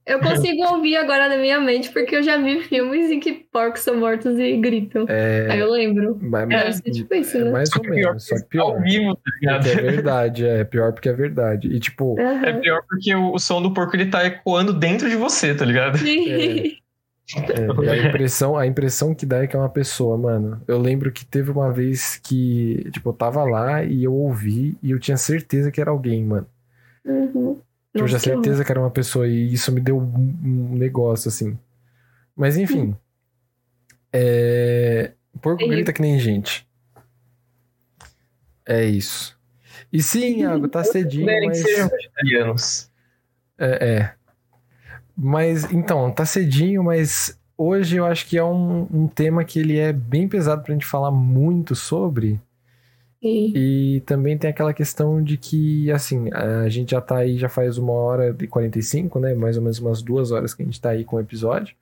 Eu 0.05 0.19
consigo 0.19 0.61
ouvir 0.65 0.97
agora 0.97 1.29
na 1.29 1.37
minha 1.37 1.59
mente, 1.59 1.89
porque 1.91 2.15
eu 2.17 2.21
já 2.21 2.37
vi 2.37 2.61
filmes 2.61 3.09
em 3.09 3.19
que 3.19 3.31
porcos 3.33 3.81
são 3.81 3.95
mortos 3.97 4.37
e 4.37 4.57
gritam. 4.57 5.05
É, 5.07 5.47
Aí 5.49 5.59
eu 5.59 5.71
lembro. 5.71 6.19
mas, 6.21 6.81
É, 6.85 6.89
é 6.89 6.91
tipo 6.91 7.15
isso, 7.15 7.37
é 7.37 7.43
né? 7.45 7.51
mais 7.51 7.69
Só 7.69 7.79
ou 7.79 7.83
que 7.85 7.91
pior 7.91 8.07
menos, 8.09 8.27
só 8.27 8.35
que 8.35 8.41
porque 8.41 8.57
ao 8.59 8.73
pior. 8.73 8.83
vivo, 8.83 9.15
tá 9.15 9.31
ligado? 9.39 9.67
É 9.67 9.75
verdade, 9.75 10.45
é 10.45 10.63
pior 10.65 10.91
porque 10.91 11.09
é 11.09 11.13
verdade. 11.13 11.67
E 11.69 11.79
tipo, 11.79 12.19
Aham. 12.19 12.45
É 12.45 12.53
pior 12.53 12.83
porque 12.87 13.15
o, 13.15 13.33
o 13.33 13.39
som 13.39 13.61
do 13.61 13.73
porco 13.73 13.95
ele 13.95 14.07
tá 14.07 14.25
ecoando 14.25 14.73
dentro 14.73 15.09
de 15.09 15.15
você, 15.15 15.55
tá 15.55 15.63
ligado? 15.65 15.97
Sim. 15.97 16.77
É, 17.35 17.83
e 17.85 17.89
a 17.89 18.09
impressão, 18.09 18.57
a 18.57 18.67
impressão 18.67 19.15
que 19.15 19.25
dá 19.25 19.41
é 19.43 19.47
que 19.47 19.55
é 19.55 19.59
uma 19.59 19.69
pessoa, 19.69 20.17
mano. 20.17 20.61
Eu 20.67 20.77
lembro 20.77 21.09
que 21.11 21.25
teve 21.25 21.49
uma 21.49 21.71
vez 21.71 22.17
que, 22.21 22.89
tipo, 22.91 23.09
eu 23.09 23.13
tava 23.13 23.43
lá 23.45 23.81
e 23.83 24.03
eu 24.03 24.13
ouvi 24.13 24.75
e 24.83 24.91
eu 24.91 24.99
tinha 24.99 25.15
certeza 25.15 25.71
que 25.71 25.79
era 25.79 25.89
alguém, 25.89 26.23
mano. 26.25 26.45
Uhum. 27.05 27.57
Eu 27.93 28.05
tinha 28.05 28.13
Nossa, 28.13 28.23
que 28.23 28.29
horror. 28.31 28.43
certeza 28.43 28.65
que 28.65 28.71
era 28.71 28.79
uma 28.79 28.89
pessoa 28.89 29.27
e 29.27 29.53
isso 29.53 29.71
me 29.71 29.79
deu 29.79 29.99
um, 29.99 30.75
negócio, 30.75 31.29
assim. 31.29 31.57
Mas 32.35 32.57
enfim. 32.57 32.95
É... 34.11 35.11
Porco 35.41 35.67
grita 35.67 35.93
que 35.93 36.01
nem 36.01 36.19
gente. 36.19 36.67
É 38.65 38.83
isso. 38.83 39.37
E 39.91 40.01
sim, 40.01 40.41
Iago, 40.41 40.67
tá 40.67 40.83
cedinho, 40.83 41.25
mas... 41.25 42.91
É, 43.57 43.87
é. 43.87 44.13
Mas, 45.15 45.71
então, 45.71 46.11
tá 46.11 46.25
cedinho, 46.25 46.83
mas 46.83 47.39
hoje 47.55 47.97
eu 47.97 48.05
acho 48.05 48.25
que 48.25 48.37
é 48.37 48.43
um, 48.43 48.87
um 48.91 49.07
tema 49.07 49.43
que 49.43 49.59
ele 49.59 49.77
é 49.77 49.93
bem 49.93 50.27
pesado 50.27 50.63
pra 50.63 50.73
gente 50.73 50.85
falar 50.85 51.11
muito 51.11 51.75
sobre. 51.75 52.41
E 53.25 54.01
também 54.05 54.37
tem 54.37 54.49
aquela 54.49 54.73
questão 54.73 55.23
de 55.23 55.37
que, 55.37 55.89
assim, 55.91 56.29
a 56.33 56.67
gente 56.67 56.91
já 56.91 56.99
tá 56.99 57.17
aí 57.17 57.37
já 57.37 57.47
faz 57.47 57.77
uma 57.77 57.93
hora 57.93 58.35
e 58.37 58.47
45, 58.47 59.17
né? 59.19 59.33
Mais 59.33 59.55
ou 59.55 59.63
menos 59.63 59.79
umas 59.79 60.01
duas 60.01 60.31
horas 60.31 60.53
que 60.53 60.61
a 60.61 60.65
gente 60.65 60.81
tá 60.81 60.89
aí 60.89 61.05
com 61.05 61.15
o 61.15 61.19
episódio. 61.21 61.73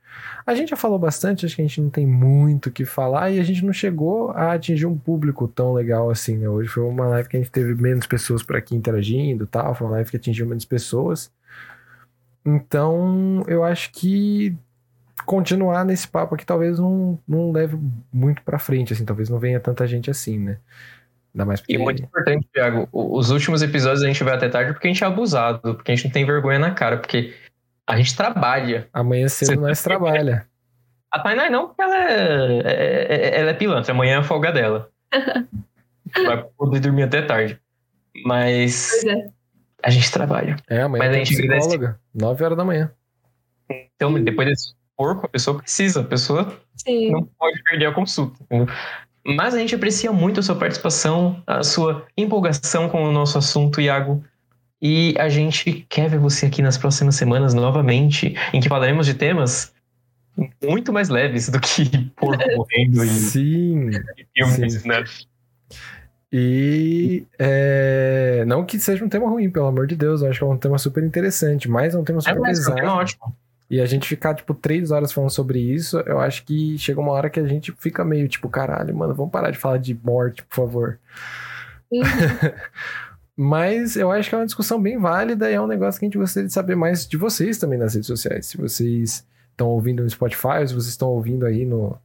A 0.45 0.53
gente 0.53 0.69
já 0.69 0.75
falou 0.75 0.99
bastante, 0.99 1.45
acho 1.45 1.55
que 1.55 1.61
a 1.63 1.65
gente 1.65 1.81
não 1.81 1.89
tem 1.89 2.05
muito 2.05 2.67
o 2.67 2.71
que 2.71 2.85
falar 2.85 3.31
e 3.31 3.39
a 3.39 3.43
gente 3.43 3.65
não 3.65 3.73
chegou 3.73 4.29
a 4.31 4.53
atingir 4.53 4.85
um 4.85 4.95
público 4.97 5.47
tão 5.47 5.73
legal 5.73 6.11
assim, 6.11 6.37
né? 6.37 6.47
Hoje 6.47 6.69
foi 6.69 6.83
uma 6.83 7.07
live 7.07 7.27
que 7.27 7.37
a 7.37 7.39
gente 7.39 7.51
teve 7.51 7.73
menos 7.73 8.05
pessoas 8.05 8.43
por 8.43 8.55
aqui 8.55 8.75
interagindo 8.75 9.47
tal, 9.47 9.73
foi 9.73 9.87
uma 9.87 9.93
live 9.93 10.11
que 10.11 10.17
atingiu 10.17 10.45
menos 10.45 10.65
pessoas. 10.65 11.31
Então, 12.45 13.43
eu 13.47 13.63
acho 13.63 13.91
que 13.91 14.55
continuar 15.25 15.85
nesse 15.85 16.07
papo 16.07 16.35
aqui 16.35 16.45
talvez 16.45 16.77
não, 16.79 17.17
não 17.27 17.51
leve 17.51 17.77
muito 18.11 18.41
pra 18.43 18.59
frente, 18.59 18.93
assim, 18.93 19.05
talvez 19.05 19.29
não 19.29 19.39
venha 19.39 19.59
tanta 19.59 19.87
gente 19.87 20.09
assim, 20.11 20.37
né? 20.37 20.57
Ainda 21.33 21.45
mais 21.45 21.61
porque... 21.61 21.73
E 21.73 21.77
muito 21.77 22.03
importante, 22.03 22.47
Thiago, 22.53 22.87
os 22.91 23.29
últimos 23.29 23.61
episódios 23.61 24.03
a 24.03 24.07
gente 24.07 24.23
vai 24.23 24.35
até 24.35 24.49
tarde 24.49 24.73
porque 24.73 24.87
a 24.87 24.91
gente 24.91 25.03
é 25.03 25.07
abusado, 25.07 25.75
porque 25.75 25.91
a 25.91 25.95
gente 25.95 26.05
não 26.05 26.11
tem 26.11 26.25
vergonha 26.25 26.59
na 26.59 26.71
cara, 26.71 26.97
porque 26.97 27.33
a 27.87 27.95
gente 27.97 28.15
trabalha. 28.15 28.87
Amanhã 28.93 29.27
cedo 29.29 29.49
Você- 29.49 29.55
nós 29.55 29.81
trabalha. 29.81 30.45
A 31.11 31.19
Tainá 31.19 31.49
não, 31.49 31.67
porque 31.67 31.81
ela 31.81 31.95
é, 31.97 32.59
é- 32.59 33.15
é- 33.35 33.39
ela 33.41 33.49
é 33.51 33.53
pilantra, 33.53 33.91
amanhã 33.91 34.15
é 34.15 34.17
a 34.17 34.23
folga 34.23 34.51
dela. 34.51 34.89
vai 36.25 36.43
poder 36.57 36.79
dormir 36.79 37.03
até 37.03 37.21
tarde. 37.21 37.59
Mas 38.25 39.03
é. 39.05 39.27
a 39.83 39.89
gente 39.89 40.11
trabalha. 40.11 40.57
É, 40.69 40.81
amanhã 40.81 41.03
Mas 41.05 41.11
a 41.11 41.17
gente 41.17 41.33
agradece. 41.33 41.67
psicóloga. 41.69 41.99
9 42.13 42.43
horas 42.43 42.57
da 42.57 42.65
manhã. 42.65 42.91
Então, 43.95 44.21
depois 44.21 44.47
desse 44.47 44.73
porco, 44.97 45.25
a 45.25 45.29
pessoa 45.29 45.57
precisa, 45.57 46.01
a 46.01 46.03
pessoa 46.03 46.57
Sim. 46.75 47.11
não 47.11 47.23
pode 47.23 47.61
perder 47.63 47.85
a 47.87 47.93
consulta. 47.93 48.37
entendeu? 48.43 48.67
Mas 49.23 49.53
a 49.53 49.59
gente 49.59 49.75
aprecia 49.75 50.11
muito 50.11 50.39
a 50.39 50.43
sua 50.43 50.55
participação, 50.55 51.41
a 51.45 51.63
sua 51.63 52.05
empolgação 52.17 52.89
com 52.89 53.03
o 53.03 53.11
nosso 53.11 53.37
assunto, 53.37 53.79
Iago. 53.79 54.23
E 54.81 55.13
a 55.19 55.29
gente 55.29 55.85
quer 55.87 56.09
ver 56.09 56.17
você 56.17 56.47
aqui 56.47 56.61
nas 56.61 56.77
próximas 56.77 57.15
semanas 57.15 57.53
novamente, 57.53 58.35
em 58.51 58.59
que 58.59 58.67
falaremos 58.67 59.05
de 59.05 59.13
temas 59.13 59.71
muito 60.63 60.91
mais 60.91 61.09
leves 61.09 61.49
do 61.49 61.59
que 61.59 61.85
porco 62.17 62.43
morrendo 62.55 63.03
e 63.03 63.07
Sim. 63.09 63.91
filmes, 64.35 64.83
né? 64.83 65.03
E 66.33 67.25
é, 67.37 68.43
não 68.47 68.65
que 68.65 68.79
seja 68.79 69.03
um 69.03 69.09
tema 69.09 69.29
ruim, 69.29 69.49
pelo 69.49 69.67
amor 69.67 69.85
de 69.85 69.95
Deus. 69.95 70.21
Eu 70.21 70.29
acho 70.29 70.39
que 70.39 70.45
é 70.45 70.47
um 70.47 70.57
tema 70.57 70.77
super 70.77 71.03
interessante, 71.03 71.69
mas 71.69 71.93
é 71.93 71.97
um 71.99 72.03
tema 72.03 72.19
É, 72.19 72.21
super 72.21 72.39
mas 72.39 72.57
é 72.57 72.61
um 72.61 72.63
pesado. 72.63 72.75
tema 72.77 72.95
ótimo. 72.95 73.35
E 73.71 73.79
a 73.79 73.85
gente 73.85 74.05
ficar, 74.05 74.35
tipo, 74.35 74.53
três 74.53 74.91
horas 74.91 75.13
falando 75.13 75.29
sobre 75.29 75.57
isso, 75.57 75.97
eu 76.01 76.19
acho 76.19 76.43
que 76.43 76.77
chega 76.77 76.99
uma 76.99 77.13
hora 77.13 77.29
que 77.29 77.39
a 77.39 77.47
gente 77.47 77.71
fica 77.79 78.03
meio, 78.03 78.27
tipo, 78.27 78.49
caralho, 78.49 78.93
mano, 78.93 79.15
vamos 79.15 79.31
parar 79.31 79.49
de 79.49 79.57
falar 79.57 79.77
de 79.77 79.97
morte, 80.03 80.43
por 80.43 80.55
favor. 80.57 80.99
Uhum. 81.89 82.01
Mas 83.33 83.95
eu 83.95 84.11
acho 84.11 84.27
que 84.27 84.35
é 84.35 84.37
uma 84.37 84.45
discussão 84.45 84.79
bem 84.79 84.97
válida 84.97 85.49
e 85.49 85.53
é 85.53 85.61
um 85.61 85.67
negócio 85.67 85.97
que 85.97 86.05
a 86.05 86.07
gente 86.07 86.17
gostaria 86.17 86.47
de 86.47 86.53
saber 86.53 86.75
mais 86.75 87.07
de 87.07 87.15
vocês 87.15 87.57
também 87.57 87.79
nas 87.79 87.93
redes 87.93 88.07
sociais. 88.07 88.47
Se 88.47 88.57
vocês 88.57 89.25
estão 89.51 89.69
ouvindo 89.69 90.03
no 90.03 90.09
Spotify, 90.09 90.67
se 90.67 90.73
vocês 90.73 90.87
estão 90.87 91.07
ouvindo 91.07 91.45
aí 91.45 91.65
no 91.65 91.97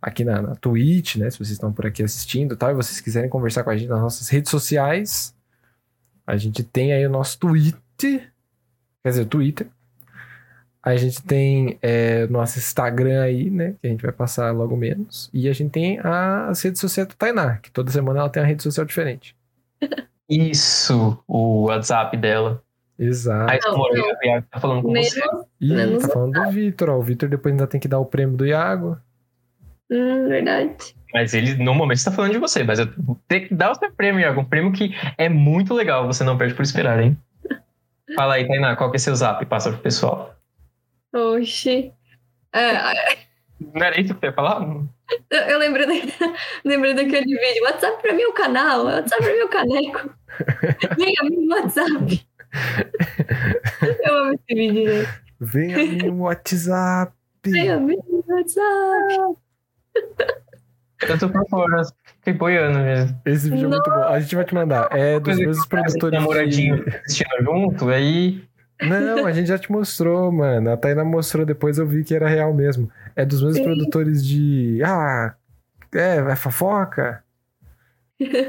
aqui 0.00 0.24
na, 0.24 0.40
na 0.40 0.54
Twitch, 0.54 1.16
né? 1.16 1.28
Se 1.28 1.36
vocês 1.36 1.50
estão 1.50 1.70
por 1.70 1.84
aqui 1.84 2.02
assistindo 2.02 2.54
e 2.54 2.56
tal, 2.56 2.70
e 2.70 2.74
vocês 2.74 3.02
quiserem 3.02 3.28
conversar 3.28 3.64
com 3.64 3.70
a 3.70 3.76
gente 3.76 3.90
nas 3.90 4.00
nossas 4.00 4.30
redes 4.30 4.50
sociais, 4.50 5.34
a 6.26 6.38
gente 6.38 6.64
tem 6.64 6.94
aí 6.94 7.06
o 7.06 7.10
nosso 7.10 7.38
Twitter, 7.38 8.32
quer 9.02 9.10
dizer, 9.10 9.26
Twitter. 9.26 9.68
A 10.82 10.96
gente 10.96 11.22
tem 11.22 11.78
é, 11.80 12.26
nosso 12.26 12.58
Instagram 12.58 13.22
aí, 13.22 13.48
né? 13.50 13.74
Que 13.80 13.86
a 13.86 13.90
gente 13.90 14.02
vai 14.02 14.10
passar 14.12 14.50
logo 14.52 14.76
menos. 14.76 15.30
E 15.32 15.48
a 15.48 15.52
gente 15.52 15.70
tem 15.70 16.00
a- 16.00 16.48
as 16.48 16.60
redes 16.62 16.80
sociais 16.80 17.08
do 17.08 17.14
Tainá, 17.14 17.58
que 17.58 17.70
toda 17.70 17.90
semana 17.90 18.18
ela 18.20 18.28
tem 18.28 18.42
uma 18.42 18.48
rede 18.48 18.62
social 18.62 18.84
diferente. 18.84 19.36
Isso, 20.28 21.22
o 21.28 21.64
WhatsApp 21.66 22.16
dela. 22.16 22.62
Exato. 22.98 23.50
Aí, 23.50 23.58
Não, 23.64 23.74
amor, 23.74 23.90
não. 23.94 24.04
o 24.04 24.24
Iago 24.24 24.46
tá 24.50 24.60
falando 24.60 24.82
com 24.82 24.90
Menos. 24.92 25.08
você. 25.12 25.20
Ih, 25.60 25.74
Menos 25.74 26.02
tá 26.02 26.08
falando 26.08 26.32
do 26.32 26.50
Vitor, 26.50 26.90
ó. 26.90 26.98
O 26.98 27.02
Vitor 27.02 27.28
depois 27.28 27.52
ainda 27.52 27.66
tem 27.66 27.80
que 27.80 27.88
dar 27.88 27.98
o 27.98 28.06
prêmio 28.06 28.36
do 28.36 28.46
Iago. 28.46 28.98
Hum, 29.90 30.28
verdade. 30.28 30.94
Mas 31.12 31.34
ele, 31.34 31.54
no 31.62 31.74
momento, 31.74 31.98
está 31.98 32.10
falando 32.10 32.32
de 32.32 32.38
você. 32.38 32.62
Mas 32.64 32.78
eu 32.78 32.88
ter 33.28 33.40
que 33.40 33.54
dar 33.54 33.72
o 33.72 33.74
seu 33.74 33.90
prêmio, 33.92 34.20
Iago. 34.20 34.40
Um 34.40 34.44
prêmio 34.44 34.72
que 34.72 34.94
é 35.18 35.28
muito 35.28 35.74
legal. 35.74 36.06
Você 36.06 36.24
não 36.24 36.38
perde 36.38 36.54
por 36.54 36.62
esperar, 36.62 37.00
hein? 37.02 37.16
Fala 38.16 38.34
aí, 38.34 38.46
Tainá, 38.48 38.74
qual 38.76 38.90
que 38.90 38.96
é 38.96 39.00
seu 39.00 39.14
zap? 39.14 39.44
Passa 39.46 39.70
pro 39.70 39.80
pessoal. 39.80 40.34
Oxi. 41.12 41.92
É, 42.52 42.72
Não 43.60 43.82
era 43.84 44.00
isso 44.00 44.14
que 44.14 44.20
você 44.20 44.26
ia 44.26 44.32
falar? 44.32 44.62
eu, 45.30 45.38
eu 45.40 45.58
lembrei, 45.58 45.86
da- 45.86 46.34
lembrei 46.64 46.94
daquele 46.94 47.24
vídeo. 47.24 47.64
WhatsApp 47.64 48.02
pra 48.02 48.12
mim 48.12 48.22
é 48.22 48.28
o 48.28 48.32
canal, 48.32 48.84
WhatsApp 48.84 49.22
pra 49.22 49.32
mim 49.32 49.38
é 49.38 49.44
o 49.44 49.48
caneco. 49.48 50.10
Vem 50.98 51.14
a 51.20 51.24
mim 51.24 51.46
no 51.46 51.54
WhatsApp. 51.54 52.26
Eu 54.04 54.16
amo 54.16 54.32
esse 54.34 54.54
vídeo, 54.54 54.84
né? 55.02 55.14
Vem 55.40 55.74
a 55.74 55.78
mim 55.78 55.96
no 56.08 56.22
WhatsApp. 56.22 57.12
Vem 57.44 57.70
a 57.70 57.76
mim 57.78 57.98
no 58.08 58.24
WhatsApp. 58.28 59.36
Eu 61.08 61.18
tô 61.18 61.28
por 61.28 61.48
fora. 61.48 61.82
Fiquei 62.18 62.32
boiando 62.34 62.78
mesmo. 62.78 63.20
Esse 63.26 63.50
vídeo 63.50 63.64
é 63.66 63.68
muito 63.68 63.90
bom. 63.90 64.02
A 64.04 64.20
gente 64.20 64.36
vai 64.36 64.44
te 64.44 64.54
mandar. 64.54 64.88
É 64.92 65.18
dos 65.18 65.36
mesmos 65.36 65.66
produtores. 65.66 66.18
Namoradinho 66.18 66.84
De... 66.84 66.96
assistindo 66.96 67.42
junto, 67.42 67.88
aí. 67.88 68.44
Não, 68.88 69.26
a 69.26 69.32
gente 69.32 69.48
já 69.48 69.58
te 69.58 69.70
mostrou, 69.70 70.30
mano. 70.32 70.70
A 70.70 70.76
Tainá 70.76 71.04
mostrou 71.04 71.44
depois, 71.44 71.78
eu 71.78 71.86
vi 71.86 72.04
que 72.04 72.14
era 72.14 72.28
real 72.28 72.52
mesmo. 72.52 72.90
É 73.14 73.24
dos 73.24 73.42
mesmos 73.42 73.58
Sim. 73.58 73.64
produtores 73.64 74.24
de. 74.24 74.80
Ah, 74.84 75.34
é, 75.92 76.22
vai 76.22 76.36
fofoca. 76.36 77.22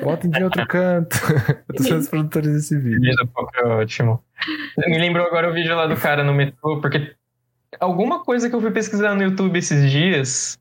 Bota 0.03 0.27
em 0.27 0.43
outro 0.43 0.68
canto. 0.68 1.18
É 1.69 1.73
dos 1.73 1.85
mesmos 1.85 2.07
produtores 2.10 2.53
desse 2.53 2.76
O 2.76 2.81
vídeo. 2.81 3.30
Pop 3.34 3.49
é 3.55 3.65
ótimo. 3.65 4.23
Me 4.77 4.97
lembrou 4.97 5.26
agora 5.26 5.49
o 5.49 5.53
vídeo 5.53 5.76
lá 5.76 5.88
do 5.88 5.95
cara 5.95 6.23
no 6.23 6.34
metrô, 6.34 6.80
porque 6.80 7.15
alguma 7.80 8.23
coisa 8.23 8.49
que 8.49 8.55
eu 8.55 8.61
fui 8.61 8.72
pesquisar 8.72 9.15
no 9.15 9.23
YouTube 9.23 9.57
esses 9.57 9.89
dias 9.89 10.57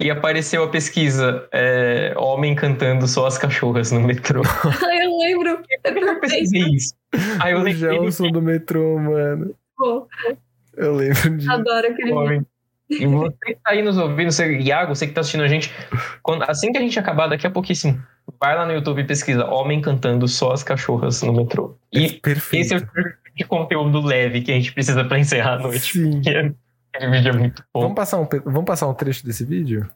e 0.00 0.10
apareceu 0.10 0.64
a 0.64 0.68
pesquisa 0.68 1.46
é, 1.52 2.14
Homem 2.16 2.54
cantando 2.54 3.06
só 3.06 3.26
as 3.26 3.38
cachorras 3.38 3.92
no 3.92 4.00
metrô. 4.00 4.42
Ai, 4.88 5.04
eu 5.06 5.18
lembro. 5.18 5.62
Por 5.82 5.94
que 5.94 5.98
eu 5.98 6.20
pesquisei 6.20 6.62
isso? 6.74 6.94
Aí 7.40 7.52
eu 7.52 7.60
O 7.62 7.68
Gelson 7.70 8.28
do 8.30 8.40
metrô, 8.42 8.98
mano. 8.98 9.54
Pô, 9.76 10.06
Eu 10.76 10.94
lembro 10.94 11.36
de. 11.36 11.50
adoro 11.50 11.86
aquele 11.88 12.12
homem. 12.12 12.46
E 12.90 13.06
você 13.06 13.36
que 13.46 13.54
tá 13.54 13.70
aí 13.70 13.82
nos 13.82 13.96
ouvindo, 13.96 14.30
você, 14.30 14.58
Iago, 14.58 14.94
você 14.94 15.06
que 15.06 15.14
tá 15.14 15.20
assistindo 15.22 15.42
a 15.44 15.48
gente, 15.48 15.72
quando- 16.22 16.42
assim 16.48 16.70
que 16.72 16.76
a 16.78 16.80
gente 16.80 16.98
acabar, 16.98 17.26
daqui 17.26 17.46
a 17.46 17.50
pouquíssimo, 17.50 17.98
vai 18.38 18.54
lá 18.54 18.66
no 18.66 18.72
YouTube 18.72 19.00
e 19.00 19.04
pesquisa 19.06 19.46
Homem 19.46 19.80
cantando 19.80 20.28
só 20.28 20.52
as 20.52 20.62
cachorras 20.62 21.22
no 21.22 21.32
metrô. 21.32 21.74
E 21.90 22.12
Perfeito. 22.20 22.62
esse 22.62 22.74
é 22.74 22.76
o 22.76 22.80
tipo 22.80 22.92
de 23.34 23.44
conteúdo 23.44 24.00
leve 24.02 24.42
que 24.42 24.52
a 24.52 24.54
gente 24.54 24.72
precisa 24.74 25.04
pra 25.04 25.18
encerrar 25.18 25.54
a 25.54 25.58
noite. 25.60 25.92
Sim. 25.98 26.20
Aquele 26.94 27.10
vídeo 27.10 27.30
é 27.30 27.32
muito 27.38 27.64
bom. 27.72 27.80
Vamos 27.80 27.96
passar, 27.96 28.18
um, 28.20 28.28
vamos 28.44 28.64
passar 28.66 28.86
um 28.88 28.94
trecho 28.94 29.24
desse 29.24 29.44
vídeo? 29.46 29.88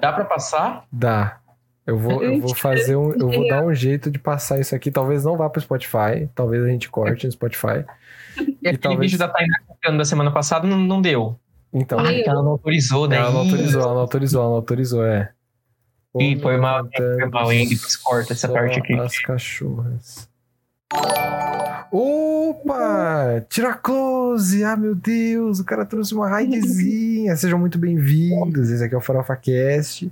Dá 0.00 0.12
pra 0.12 0.24
passar? 0.24 0.84
Dá. 0.92 1.40
Eu 1.86 1.98
vou, 1.98 2.22
eu 2.22 2.40
vou 2.40 2.54
fazer 2.54 2.94
um. 2.96 3.12
Eu 3.12 3.30
vou 3.30 3.48
dar 3.48 3.64
um 3.64 3.74
jeito 3.74 4.10
de 4.10 4.18
passar 4.18 4.60
isso 4.60 4.74
aqui. 4.74 4.90
Talvez 4.90 5.24
não 5.24 5.36
vá 5.36 5.48
pro 5.50 5.60
Spotify. 5.60 6.28
Talvez 6.34 6.62
a 6.64 6.68
gente 6.68 6.88
corte 6.88 7.26
no 7.26 7.32
Spotify. 7.32 7.84
E 8.38 8.42
aquele 8.68 8.78
talvez- 8.78 9.10
vídeo 9.10 9.18
da 9.18 9.28
Tainá 9.28 9.58
Cassiano 9.66 9.98
da 9.98 10.04
semana 10.04 10.30
passada 10.30 10.66
não, 10.66 10.78
não 10.78 11.00
deu. 11.02 11.38
Então, 11.72 11.98
Ah, 12.00 12.12
ela 12.12 12.42
não 12.42 12.50
autorizou, 12.52 13.06
né? 13.08 13.16
ela 13.16 13.30
não 13.30 13.40
autorizou, 13.40 13.80
ela 13.82 13.94
não 13.94 14.00
autorizou, 14.00 14.40
ela 14.40 14.50
não 14.50 14.56
autorizou, 14.56 15.04
é. 15.06 15.30
Ih, 16.18 16.38
foi 16.40 16.56
mal, 16.56 16.82
Cantando 16.84 17.18
foi 17.20 17.28
mal, 17.30 17.52
hein? 17.52 17.68
Depois 17.68 17.96
corta 17.96 18.32
essa 18.32 18.48
parte 18.48 18.78
aqui. 18.80 18.92
As 18.94 19.18
cachorras. 19.20 20.28
Opa! 21.92 23.44
Tira 23.48 23.74
close! 23.74 24.62
Ah, 24.64 24.76
meu 24.76 24.94
Deus! 24.94 25.60
O 25.60 25.64
cara 25.64 25.84
trouxe 25.86 26.14
uma 26.14 26.28
raidzinha. 26.28 27.36
Sejam 27.36 27.58
muito 27.58 27.78
bem-vindos. 27.78 28.70
Esse 28.70 28.82
aqui 28.84 28.94
é 28.94 28.98
o 28.98 29.00
Farofa 29.00 29.36
Cast. 29.36 30.10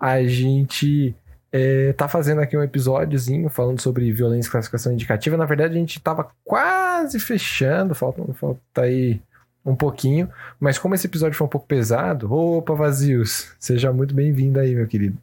A 0.00 0.22
gente 0.24 1.14
é, 1.52 1.92
tá 1.92 2.08
fazendo 2.08 2.40
aqui 2.40 2.56
um 2.56 2.62
episódiozinho 2.62 3.48
falando 3.48 3.80
sobre 3.80 4.10
violência 4.12 4.48
e 4.48 4.52
classificação 4.52 4.92
indicativa. 4.92 5.36
Na 5.36 5.44
verdade, 5.44 5.74
a 5.74 5.78
gente 5.78 6.00
tava 6.00 6.30
quase 6.44 7.20
fechando. 7.20 7.94
Falta, 7.94 8.22
falta 8.34 8.82
aí 8.82 9.20
um 9.64 9.76
pouquinho. 9.76 10.30
Mas 10.58 10.78
como 10.78 10.94
esse 10.94 11.06
episódio 11.06 11.36
foi 11.36 11.46
um 11.46 11.50
pouco 11.50 11.66
pesado... 11.66 12.32
Opa, 12.32 12.74
Vazios! 12.74 13.52
Seja 13.58 13.92
muito 13.92 14.14
bem-vindo 14.14 14.58
aí, 14.58 14.74
meu 14.74 14.86
querido. 14.86 15.18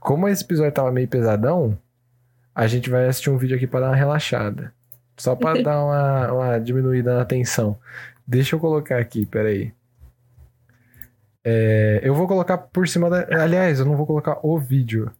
Como 0.00 0.28
esse 0.28 0.42
episódio 0.42 0.72
tava 0.72 0.90
meio 0.90 1.08
pesadão, 1.08 1.78
a 2.54 2.66
gente 2.66 2.90
vai 2.90 3.06
assistir 3.06 3.30
um 3.30 3.38
vídeo 3.38 3.56
aqui 3.56 3.66
para 3.66 3.80
dar 3.80 3.86
uma 3.88 3.96
relaxada. 3.96 4.72
Só 5.16 5.36
para 5.36 5.60
dar 5.62 5.84
uma, 5.84 6.32
uma 6.32 6.58
diminuída 6.58 7.16
na 7.16 7.24
tensão. 7.24 7.78
Deixa 8.26 8.56
eu 8.56 8.60
colocar 8.60 8.98
aqui, 8.98 9.24
peraí. 9.24 9.72
É, 11.50 12.00
eu 12.02 12.14
vou 12.14 12.28
colocar 12.28 12.58
por 12.58 12.86
cima 12.86 13.08
da. 13.08 13.26
Aliás, 13.42 13.80
eu 13.80 13.86
não 13.86 13.96
vou 13.96 14.06
colocar 14.06 14.38
o 14.42 14.58
vídeo. 14.58 15.10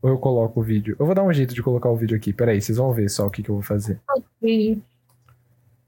Ou 0.00 0.08
eu 0.08 0.18
coloco 0.18 0.60
o 0.60 0.62
vídeo. 0.62 0.96
Eu 0.98 1.04
vou 1.04 1.14
dar 1.14 1.22
um 1.22 1.32
jeito 1.32 1.54
de 1.54 1.62
colocar 1.62 1.90
o 1.90 1.96
vídeo 1.96 2.16
aqui. 2.16 2.32
Peraí, 2.32 2.58
vocês 2.58 2.78
vão 2.78 2.90
ver 2.94 3.10
só 3.10 3.26
o 3.26 3.30
que, 3.30 3.42
que 3.42 3.50
eu 3.50 3.56
vou 3.56 3.62
fazer. 3.62 4.00
Sim. 4.40 4.82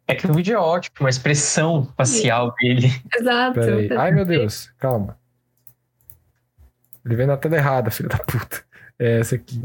É 0.06 0.14
que 0.14 0.26
o 0.26 0.34
vídeo 0.34 0.54
é 0.54 0.58
ótimo, 0.58 1.06
a 1.06 1.10
expressão 1.10 1.88
facial 1.96 2.54
dele. 2.60 2.88
Exato. 3.18 3.58
Peraí. 3.58 3.88
Ai, 3.96 4.12
meu 4.12 4.26
Deus, 4.26 4.70
calma. 4.78 5.18
Ele 7.02 7.16
vem 7.16 7.26
na 7.26 7.38
tela 7.38 7.56
errada, 7.56 7.88
filho 7.90 8.10
da 8.10 8.18
puta. 8.18 8.62
É 8.98 9.20
essa 9.20 9.36
aqui. 9.36 9.62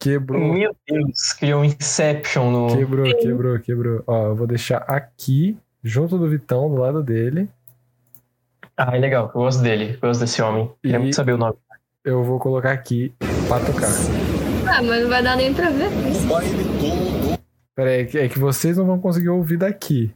Quebrou. 0.00 0.52
Meu 0.52 0.74
Deus, 0.84 1.32
criou 1.32 1.60
um 1.60 1.64
Inception 1.64 2.50
no. 2.50 2.76
Quebrou, 2.76 3.16
quebrou, 3.16 3.58
quebrou. 3.60 4.02
Ó, 4.04 4.26
eu 4.26 4.34
vou 4.34 4.48
deixar 4.48 4.78
aqui, 4.78 5.56
junto 5.82 6.18
do 6.18 6.28
Vitão, 6.28 6.68
do 6.68 6.80
lado 6.80 7.04
dele. 7.04 7.48
Ah, 8.78 8.96
é 8.96 8.98
legal, 9.00 9.26
eu 9.34 9.40
gosto 9.40 9.60
dele, 9.62 9.94
eu 9.94 10.00
gosto 10.00 10.20
desse 10.20 10.40
homem. 10.40 10.70
Queria 10.80 10.96
E- 10.98 11.00
muito 11.00 11.16
saber 11.16 11.32
o 11.32 11.38
nome. 11.38 11.56
Eu 12.04 12.22
vou 12.22 12.38
colocar 12.38 12.70
aqui 12.72 13.12
pra 13.48 13.58
tocar. 13.60 13.88
Ah, 14.70 14.82
mas 14.82 15.02
não 15.02 15.08
vai 15.08 15.22
dar 15.22 15.36
nem 15.36 15.52
pra 15.52 15.68
ver. 15.70 15.88
Pera 17.74 17.90
aí, 17.90 18.00
é 18.14 18.28
que- 18.28 18.38
vocês 18.38 18.76
não 18.76 18.86
vão 18.86 19.00
conseguir 19.00 19.28
ouvir 19.30 19.56
daqui 19.56 20.14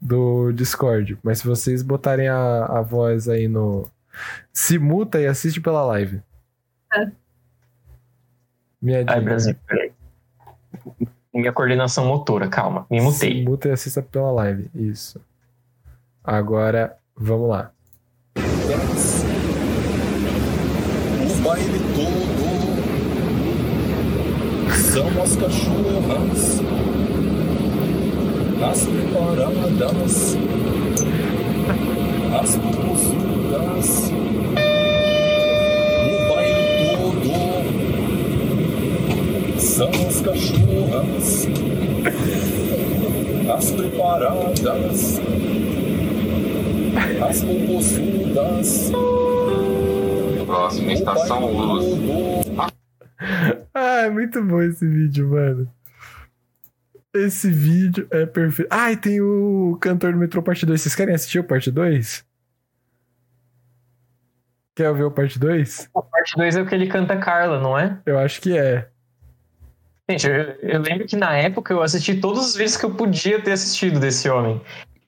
do 0.00 0.52
Discord. 0.52 1.18
Mas 1.22 1.38
se 1.40 1.46
vocês 1.46 1.82
botarem 1.82 2.28
a, 2.28 2.64
a 2.66 2.80
voz 2.80 3.28
aí 3.28 3.48
no. 3.48 3.86
Se 4.52 4.78
muta 4.78 5.20
e 5.20 5.26
assiste 5.26 5.60
pela 5.60 5.84
live. 5.86 6.20
É. 6.94 7.10
Minha 8.80 8.98
Ai, 8.98 9.04
dica. 9.04 9.20
Brasil, 9.20 9.56
peraí. 9.66 9.92
Minha 11.34 11.52
coordenação 11.52 12.06
motora, 12.06 12.48
calma, 12.48 12.86
me 12.90 12.98
Se 12.98 13.04
mutei. 13.04 13.44
muta 13.44 13.68
e 13.68 13.72
assista 13.72 14.02
pela 14.02 14.30
live. 14.32 14.68
Isso. 14.74 15.20
Agora, 16.24 16.96
vamos 17.16 17.48
lá. 17.48 17.70
O 18.70 18.72
baile 21.42 21.80
todo 21.96 22.46
são 24.92 25.08
as 25.20 25.34
cachorras, 25.34 26.62
as 28.62 28.86
preparadas, 28.86 30.36
as 32.40 32.56
posudas. 32.58 33.88
O 36.06 36.16
baile 36.28 36.64
todo. 36.84 37.34
São 39.58 39.90
as 40.06 40.20
cachorras, 40.20 41.48
as 43.52 43.66
preparadas, 43.72 45.20
as. 46.98 47.42
Próxima 50.46 50.92
estação 50.92 51.52
Luz. 51.52 51.86
Ah, 53.74 54.00
é 54.06 54.10
muito 54.10 54.42
bom 54.42 54.62
esse 54.62 54.86
vídeo, 54.86 55.28
mano. 55.28 55.70
Esse 57.14 57.50
vídeo 57.50 58.06
é 58.10 58.24
perfeito. 58.24 58.68
Ah, 58.70 58.92
e 58.92 58.96
tem 58.96 59.20
o 59.20 59.76
cantor 59.80 60.12
do 60.12 60.18
Metrô 60.18 60.42
Parte 60.42 60.64
2. 60.64 60.80
Vocês 60.80 60.94
querem 60.94 61.14
assistir 61.14 61.40
o 61.40 61.44
Parte 61.44 61.70
2? 61.70 62.24
Quer 64.76 64.94
ver 64.94 65.04
o 65.04 65.10
Parte 65.10 65.38
2? 65.38 65.90
A 65.94 66.02
parte 66.02 66.36
2 66.36 66.56
é 66.56 66.62
o 66.62 66.66
que 66.66 66.74
ele 66.74 66.86
canta 66.86 67.16
Carla, 67.18 67.60
não 67.60 67.78
é? 67.78 68.00
Eu 68.06 68.18
acho 68.18 68.40
que 68.40 68.56
é. 68.56 68.88
Gente, 70.08 70.26
eu, 70.26 70.34
eu 70.62 70.80
lembro 70.80 71.06
que 71.06 71.16
na 71.16 71.36
época 71.36 71.72
eu 71.72 71.82
assisti 71.82 72.20
todos 72.20 72.46
os 72.46 72.56
vídeos 72.56 72.76
que 72.76 72.84
eu 72.84 72.94
podia 72.94 73.40
ter 73.42 73.52
assistido 73.52 74.00
desse 74.00 74.28
homem. 74.28 74.60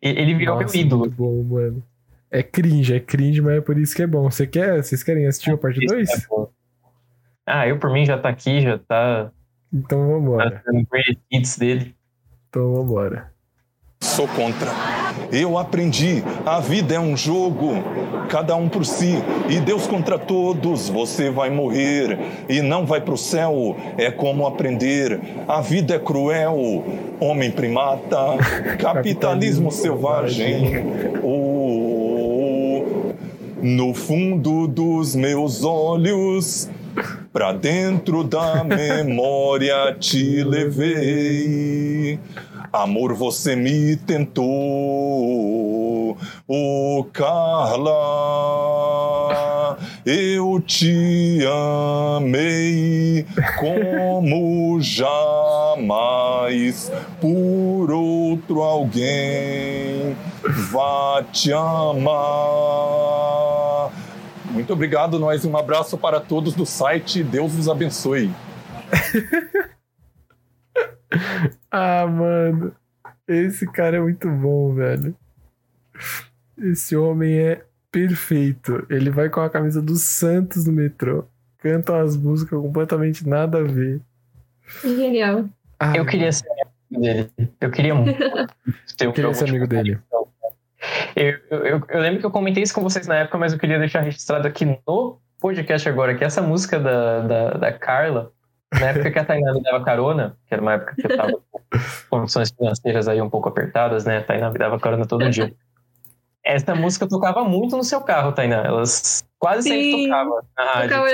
Ele 0.02 0.34
virou 0.34 0.60
Nossa, 0.60 0.76
meu 0.76 0.84
ídolo. 0.84 1.00
Muito 1.02 1.14
bom, 1.16 1.42
mano. 1.44 1.82
É 2.30 2.42
cringe, 2.42 2.94
é 2.94 2.98
cringe, 3.00 3.40
mas 3.40 3.58
é 3.58 3.60
por 3.60 3.78
isso 3.78 3.94
que 3.94 4.02
é 4.02 4.06
bom. 4.06 4.28
Você 4.28 4.46
quer, 4.46 4.82
vocês 4.82 5.02
querem 5.02 5.26
assistir 5.26 5.52
o 5.52 5.58
Parte 5.58 5.84
2? 5.86 6.08
É. 6.10 6.14
Ah, 7.46 7.68
eu 7.68 7.78
por 7.78 7.92
mim 7.92 8.04
já 8.04 8.18
tá 8.18 8.28
aqui, 8.28 8.60
já 8.60 8.78
tá, 8.78 9.30
Então 9.72 10.00
tá 10.00 10.06
vambora. 10.06 10.62
dando 10.66 10.86
great 10.90 11.20
hits 11.30 11.58
dele. 11.58 11.94
Então 12.48 12.74
vambora. 12.74 13.31
Sou 14.02 14.26
contra. 14.26 14.68
Eu 15.30 15.56
aprendi, 15.56 16.24
a 16.44 16.58
vida 16.58 16.96
é 16.96 16.98
um 16.98 17.16
jogo, 17.16 17.72
cada 18.28 18.56
um 18.56 18.68
por 18.68 18.84
si, 18.84 19.14
e 19.48 19.60
Deus 19.60 19.86
contra 19.86 20.18
todos. 20.18 20.88
Você 20.88 21.30
vai 21.30 21.50
morrer 21.50 22.18
e 22.48 22.60
não 22.60 22.84
vai 22.84 23.00
pro 23.00 23.16
céu. 23.16 23.76
É 23.96 24.10
como 24.10 24.44
aprender. 24.44 25.20
A 25.46 25.60
vida 25.60 25.94
é 25.94 25.98
cruel, 26.00 26.84
homem 27.20 27.52
primata, 27.52 28.18
capitalismo 28.76 29.70
selvagem. 29.70 30.84
Oh, 31.22 32.82
no 33.62 33.94
fundo 33.94 34.66
dos 34.66 35.14
meus 35.14 35.62
olhos, 35.62 36.68
pra 37.32 37.52
dentro 37.52 38.24
da 38.24 38.64
memória 38.64 39.94
te 39.98 40.44
levei. 40.44 42.18
Amor, 42.72 43.14
você 43.14 43.54
me 43.54 43.96
tentou, 43.96 44.46
oh 46.48 47.06
Carla, 47.12 47.92
eu 50.06 50.58
te 50.66 51.40
amei 52.16 53.26
como 53.60 54.80
jamais 54.80 56.90
por 57.20 57.90
outro 57.90 58.62
alguém 58.62 60.16
vá 60.70 61.22
te 61.30 61.52
amar. 61.52 62.12
Muito 64.52 64.72
obrigado, 64.72 65.18
nós. 65.18 65.44
Um 65.44 65.56
abraço 65.56 65.96
para 65.96 66.20
todos 66.20 66.54
do 66.54 66.66
site. 66.66 67.22
Deus 67.24 67.54
os 67.54 67.68
abençoe. 67.68 68.30
Ah, 71.70 72.06
mano. 72.06 72.74
Esse 73.26 73.66
cara 73.66 73.96
é 73.96 74.00
muito 74.00 74.28
bom, 74.30 74.74
velho. 74.74 75.14
Esse 76.58 76.96
homem 76.96 77.38
é 77.38 77.62
perfeito. 77.90 78.86
Ele 78.90 79.10
vai 79.10 79.28
com 79.28 79.40
a 79.40 79.48
camisa 79.50 79.80
do 79.80 79.96
Santos 79.96 80.66
no 80.66 80.72
metrô. 80.72 81.24
Canta 81.58 81.92
umas 81.92 82.16
músicas 82.16 82.58
completamente 82.60 83.26
nada 83.26 83.58
a 83.58 83.62
ver. 83.62 84.00
Genial. 84.82 85.46
Ah, 85.78 85.96
Eu 85.96 86.04
queria 86.04 86.32
ser 86.32 86.46
amigo 86.50 87.02
dele. 87.02 87.30
Eu 87.60 87.70
queria 87.70 87.94
muito 87.94 88.18
ter 88.96 89.08
um 89.08 89.12
queria 89.12 89.34
ser 89.34 89.48
amigo 89.48 89.66
dele. 89.66 89.98
Eu, 90.12 90.21
eu, 91.16 91.38
eu- 91.50 91.82
eu 91.88 92.00
lembro 92.00 92.20
que 92.20 92.26
eu 92.26 92.30
comentei 92.30 92.62
isso 92.62 92.74
com 92.74 92.80
vocês 92.82 93.06
na 93.06 93.16
época, 93.18 93.38
mas 93.38 93.52
eu 93.52 93.58
queria 93.58 93.78
deixar 93.78 94.00
registrado 94.00 94.46
aqui 94.48 94.64
no 94.64 95.18
podcast 95.40 95.88
agora, 95.88 96.14
que 96.14 96.24
essa 96.24 96.40
música 96.42 96.78
da, 96.78 97.20
da, 97.20 97.50
da 97.54 97.72
Carla, 97.72 98.30
na 98.72 98.86
época 98.88 99.10
que 99.10 99.18
a 99.18 99.24
Tainá 99.24 99.52
me 99.52 99.62
dava 99.62 99.84
carona, 99.84 100.36
que 100.46 100.54
era 100.54 100.62
uma 100.62 100.74
época 100.74 100.94
que 100.96 101.06
eu 101.06 101.16
tava 101.16 101.32
com 102.08 102.18
condições 102.18 102.50
financeiras 102.50 103.08
aí 103.08 103.20
um 103.20 103.28
pouco 103.30 103.48
apertadas, 103.48 104.04
né? 104.04 104.18
A 104.18 104.22
Tainá 104.22 104.50
me 104.50 104.58
dava 104.58 104.78
carona 104.78 105.04
todo 105.06 105.28
dia. 105.30 105.52
Essa 106.44 106.74
música 106.74 107.06
tocava 107.08 107.44
muito 107.44 107.76
no 107.76 107.84
seu 107.84 108.00
carro, 108.00 108.32
Tainá. 108.32 108.64
Elas 108.64 109.22
quase 109.38 109.68
sempre 109.68 109.92
Sim. 109.92 110.04
tocavam 110.08 110.40
na 110.56 110.64
rádio. 110.64 110.90
Calma. 110.90 111.08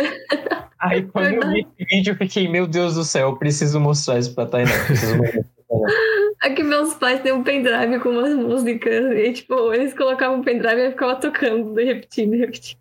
Aí 0.78 1.02
quando 1.02 1.26
eu 1.34 1.48
vi 1.50 1.60
esse 1.78 1.84
vídeo, 1.96 2.12
eu 2.12 2.16
fiquei, 2.16 2.48
meu 2.48 2.66
Deus 2.66 2.94
do 2.94 3.04
céu, 3.04 3.28
eu 3.30 3.36
preciso 3.36 3.78
mostrar 3.80 4.18
isso 4.18 4.34
pra 4.34 4.46
Tainá. 4.46 4.70
Preciso 4.86 5.16
mostrar. 5.18 5.42
Aqui 6.40 6.62
meus 6.62 6.94
pais 6.94 7.20
têm 7.20 7.32
um 7.32 7.42
pendrive 7.42 7.98
com 8.00 8.10
umas 8.10 8.34
músicas. 8.34 9.12
E, 9.16 9.32
tipo, 9.32 9.72
eles 9.72 9.94
colocavam 9.94 10.40
o 10.40 10.44
pendrive 10.44 10.80
e 10.80 10.90
ficava 10.90 11.16
tocando, 11.16 11.74
repetindo, 11.74 12.34
repetindo. 12.34 12.78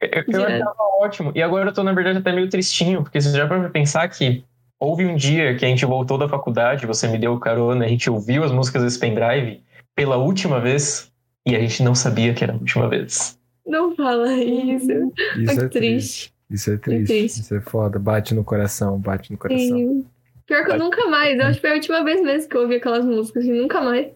Eu, 0.00 0.44
achava 0.44 0.74
ótimo. 1.00 1.32
E 1.34 1.42
agora 1.42 1.68
eu 1.68 1.74
tô, 1.74 1.82
na 1.82 1.92
verdade, 1.92 2.18
até 2.18 2.32
meio 2.32 2.48
tristinho, 2.48 3.02
porque 3.02 3.20
você 3.20 3.36
já 3.36 3.46
para 3.46 3.68
pensar 3.68 4.08
que 4.08 4.44
houve 4.78 5.04
um 5.04 5.16
dia 5.16 5.56
que 5.56 5.64
a 5.64 5.68
gente 5.68 5.84
voltou 5.84 6.16
da 6.16 6.28
faculdade, 6.28 6.86
você 6.86 7.08
me 7.08 7.18
deu 7.18 7.38
carona, 7.38 7.84
a 7.84 7.88
gente 7.88 8.08
ouviu 8.08 8.44
as 8.44 8.52
músicas 8.52 8.82
desse 8.82 8.98
pendrive. 8.98 9.62
pela 9.94 10.16
última 10.16 10.60
vez 10.60 11.10
e 11.44 11.56
a 11.56 11.60
gente 11.60 11.82
não 11.82 11.94
sabia 11.94 12.32
que 12.32 12.44
era 12.44 12.52
a 12.52 12.56
última 12.56 12.88
vez. 12.88 13.36
Não 13.66 13.94
fala 13.96 14.32
isso. 14.32 14.92
Isso 14.92 15.36
Muito 15.36 15.64
é 15.64 15.68
triste. 15.68 15.70
triste. 15.70 16.34
Isso 16.50 16.70
é 16.70 16.76
triste. 16.76 17.06
triste. 17.06 17.40
Isso 17.40 17.54
é 17.56 17.60
foda. 17.60 17.98
Bate 17.98 18.34
no 18.34 18.44
coração, 18.44 18.98
bate 18.98 19.32
no 19.32 19.38
coração. 19.38 19.66
Sim. 19.66 20.06
Pior 20.48 20.64
que 20.64 20.72
eu 20.72 20.78
nunca 20.78 21.06
mais. 21.08 21.38
Eu 21.38 21.46
acho 21.46 21.54
que 21.56 21.60
foi 21.60 21.70
a 21.70 21.74
última 21.74 22.02
vez 22.02 22.20
mesmo 22.22 22.48
que 22.48 22.56
eu 22.56 22.62
ouvi 22.62 22.76
aquelas 22.76 23.04
músicas. 23.04 23.44
e 23.44 23.52
Nunca 23.52 23.80
mais. 23.80 24.06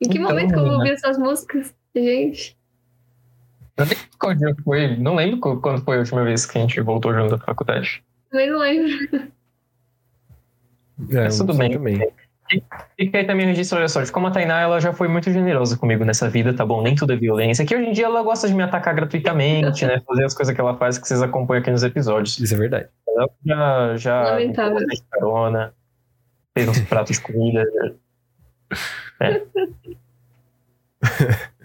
Em 0.00 0.08
que 0.08 0.18
Então, 0.18 0.22
momento 0.30 0.54
que 0.54 0.58
eu 0.58 0.64
né? 0.64 0.70
ouvi 0.74 0.90
essas 0.90 1.18
músicas? 1.18 1.74
Gente. 1.94 2.56
Eu 3.76 3.84
nem 3.84 3.94
lembro 3.94 4.18
qual 4.18 4.34
dia 4.34 4.56
foi, 4.64 4.96
não 4.96 5.14
lembro 5.16 5.38
qu- 5.40 5.60
quando 5.60 5.82
foi 5.84 5.96
a 5.96 6.00
última 6.00 6.24
vez 6.24 6.46
que 6.46 6.56
a 6.56 6.60
gente 6.62 6.80
voltou 6.80 7.12
junto 7.12 7.36
da 7.36 7.38
faculdade. 7.44 8.02
Também 8.30 8.50
não 8.50 8.58
lembro. 8.60 9.28
É, 11.10 11.24
Mas 11.24 11.36
tudo 11.38 11.54
bem. 11.54 11.72
também. 11.72 12.10
Fica 12.96 13.18
aí 13.18 13.26
também 13.26 13.44
o 13.44 13.48
registro, 13.48 13.76
olha 13.78 13.88
só, 13.88 14.00
de 14.02 14.12
como 14.12 14.28
a 14.28 14.30
Tainá 14.30 14.60
ela 14.60 14.80
já 14.80 14.92
foi 14.92 15.08
muito 15.08 15.30
generosa 15.32 15.76
comigo 15.76 16.04
nessa 16.04 16.30
vida, 16.30 16.54
tá 16.54 16.64
bom? 16.64 16.80
Nem 16.80 16.94
tudo 16.94 17.12
é 17.12 17.16
violência. 17.16 17.66
Que 17.66 17.74
hoje 17.74 17.86
em 17.86 17.92
dia 17.92 18.06
ela 18.06 18.22
gosta 18.22 18.46
de 18.48 18.54
me 18.54 18.62
atacar 18.62 18.94
gratuitamente, 18.94 19.84
né? 19.84 20.00
Fazer 20.06 20.24
as 20.24 20.32
coisas 20.34 20.54
que 20.54 20.60
ela 20.60 20.76
faz 20.76 20.96
que 20.96 21.06
vocês 21.08 21.20
acompanham 21.20 21.60
aqui 21.60 21.70
nos 21.70 21.82
episódios. 21.82 22.38
Isso 22.38 22.54
é 22.54 22.56
verdade. 22.58 22.88
Já, 23.44 23.96
já 23.96 24.22
Lamentável. 24.22 24.86
carona, 25.10 25.74
fez 26.56 26.68
uns 26.68 26.80
pratos 26.82 27.16
de 27.16 27.22
comida. 27.22 27.64
É. 29.20 29.42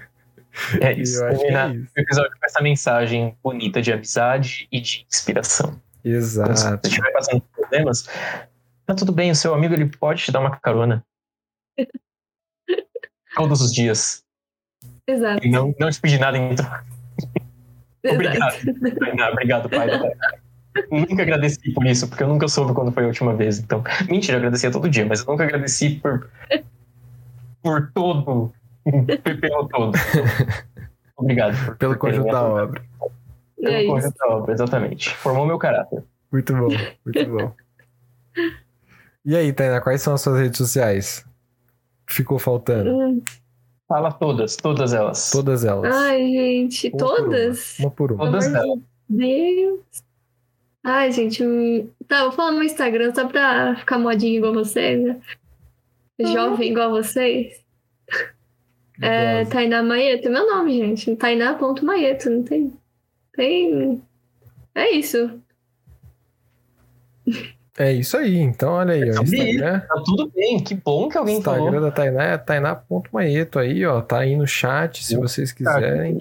É 0.82 0.94
isso. 0.94 1.24
Eu 1.24 1.28
acho 1.28 1.40
que 1.40 1.46
é 1.46 1.50
Terminar 1.50 1.76
isso. 1.76 1.92
o 1.96 2.00
episódio 2.00 2.32
com 2.32 2.46
essa 2.46 2.62
mensagem 2.62 3.38
bonita 3.42 3.82
de 3.82 3.92
amizade 3.92 4.68
e 4.72 4.80
de 4.80 5.06
inspiração. 5.10 5.82
Então, 6.04 6.22
se 6.22 6.36
você 6.36 6.52
Exato. 6.52 6.88
estiver 6.88 7.12
passando 7.12 7.42
por 7.42 7.62
problemas, 7.62 8.08
tá 8.86 8.94
tudo 8.94 9.12
bem, 9.12 9.32
o 9.32 9.36
seu 9.36 9.54
amigo 9.54 9.74
ele 9.74 9.86
pode 9.86 10.24
te 10.24 10.32
dar 10.32 10.40
uma 10.40 10.56
carona. 10.60 11.04
Todos 13.36 13.62
os 13.62 13.74
dias. 13.74 14.24
Exato. 15.08 15.46
E 15.46 15.50
não, 15.50 15.74
não 15.80 15.90
te 15.90 16.00
pedir 16.00 16.20
nada 16.20 16.38
em 16.38 16.54
troca. 16.56 16.86
Obrigado. 18.06 18.56
Exato. 18.56 19.32
Obrigado, 19.32 19.70
pai. 19.70 19.88
Nunca 20.92 21.22
agradeci 21.24 21.74
por 21.74 21.86
isso, 21.86 22.08
porque 22.08 22.24
eu 22.24 22.28
nunca 22.28 22.48
soube 22.48 22.74
quando 22.74 22.92
foi 22.92 23.04
a 23.04 23.08
última 23.08 23.36
vez. 23.36 23.60
Então, 23.60 23.84
mentira, 24.10 24.36
eu 24.38 24.40
agradecia 24.40 24.72
todo 24.72 24.90
dia, 24.90 25.06
mas 25.06 25.20
eu 25.20 25.26
nunca 25.28 25.44
agradeci 25.44 26.00
por. 26.02 26.30
por 27.62 27.92
todo. 27.94 28.54
pelo 29.42 29.68
todo. 29.68 29.92
Obrigado. 31.18 31.66
por- 31.66 31.76
Pelo 31.78 31.98
conjunto 31.98 32.32
da 32.32 32.44
obra. 32.44 32.82
Pelo 33.58 33.76
É 33.76 33.86
conjunto 33.86 34.18
da 34.18 34.28
obra, 34.30 34.54
exatamente. 34.54 35.10
Formou 35.16 35.46
meu 35.46 35.58
caráter. 35.60 36.04
Muito 36.32 36.54
bom, 36.56 36.70
muito 37.06 37.26
bom. 37.30 37.54
E 39.26 39.36
aí, 39.36 39.52
Tainá, 39.54 39.82
quais 39.82 40.02
são 40.02 40.14
as 40.14 40.22
suas 40.22 40.40
redes 40.40 40.58
sociais? 40.58 41.26
Ficou 42.08 42.40
faltando? 42.40 42.90
Hum. 42.98 43.22
Fala 43.88 44.12
todas, 44.12 44.56
todas 44.56 44.94
elas. 44.94 45.30
Todas 45.32 45.66
elas. 45.66 45.94
Ai, 45.94 46.20
gente, 46.32 46.88
Uma 46.88 46.98
por 46.98 47.06
uma. 47.06 47.16
todas? 47.18 47.80
Uma 47.80 47.92
por 47.92 48.12
uma. 48.14 48.26
Todas 48.26 48.46
elas. 48.54 48.80
de 49.10 49.18
Deus. 49.18 49.80
Ai, 50.84 51.12
gente. 51.12 51.44
Tá, 52.08 52.24
vou 52.24 52.32
falar 52.32 52.52
no 52.52 52.58
meu 52.58 52.66
Instagram 52.66 53.14
só 53.14 53.28
pra 53.28 53.76
ficar 53.76 54.00
modinha 54.00 54.38
igual 54.38 54.54
vocês, 54.54 55.02
né? 55.02 55.20
Jovem 56.20 56.72
igual 56.72 56.92
vocês. 56.92 57.62
É. 59.02 59.46
Tainá 59.46 59.82
Maieto, 59.82 60.28
é 60.28 60.32
meu 60.32 60.46
nome, 60.46 60.78
gente. 60.78 61.16
Tainá.maieto, 61.16 62.30
não 62.30 62.44
tem. 62.44 62.74
Tem. 63.34 64.02
É 64.76 64.92
isso. 64.92 65.42
É 67.78 67.92
isso 67.92 68.18
aí. 68.18 68.38
Então, 68.38 68.74
olha 68.74 68.94
aí, 68.94 69.10
ó. 69.10 69.24
Instagram, 69.24 69.80
Tá 69.80 70.02
tudo 70.06 70.32
bem, 70.36 70.64
que 70.64 70.76
bom 70.76 71.10
que 71.10 71.18
alguém 71.18 71.38
Instagram 71.38 71.66
falou. 71.66 71.82
da 71.82 71.92
Tainá 71.92 72.24
é 72.24 72.38
tainá.maieto 72.38 73.58
aí, 73.58 73.86
ó. 73.86 74.02
Tá 74.02 74.20
aí 74.20 74.36
no 74.36 74.46
chat, 74.46 75.04
se 75.04 75.16
vocês 75.16 75.52
quiserem. 75.52 76.20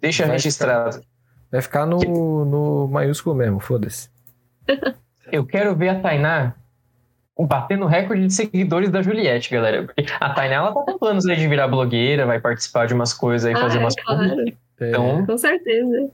Deixa 0.00 0.26
registrado. 0.26 1.02
Vai 1.50 1.60
ficar 1.60 1.86
no, 1.86 1.98
no 2.44 2.88
maiúsculo 2.88 3.34
mesmo, 3.34 3.58
foda-se. 3.60 4.08
Eu 5.32 5.44
quero 5.46 5.74
ver 5.76 5.88
a 5.90 6.00
Tainá 6.00 6.54
batendo 7.38 7.86
recorde 7.86 8.26
de 8.26 8.32
seguidores 8.32 8.90
da 8.90 9.00
Juliette, 9.02 9.50
galera. 9.50 9.84
Porque 9.84 10.04
a 10.20 10.30
Tainá, 10.30 10.56
ela 10.56 10.74
tá 10.74 10.82
com 10.82 10.98
planos 10.98 11.26
aí 11.26 11.36
de 11.36 11.48
virar 11.48 11.68
blogueira, 11.68 12.26
vai 12.26 12.40
participar 12.40 12.86
de 12.86 12.94
umas 12.94 13.14
coisas 13.14 13.46
aí, 13.46 13.54
fazer 13.54 13.78
Ah, 13.78 13.80
umas 13.80 13.96
é 13.96 14.02
claro. 14.02 14.40
É, 14.80 14.88
Então, 14.88 15.26
Com 15.26 15.38
certeza. 15.38 16.10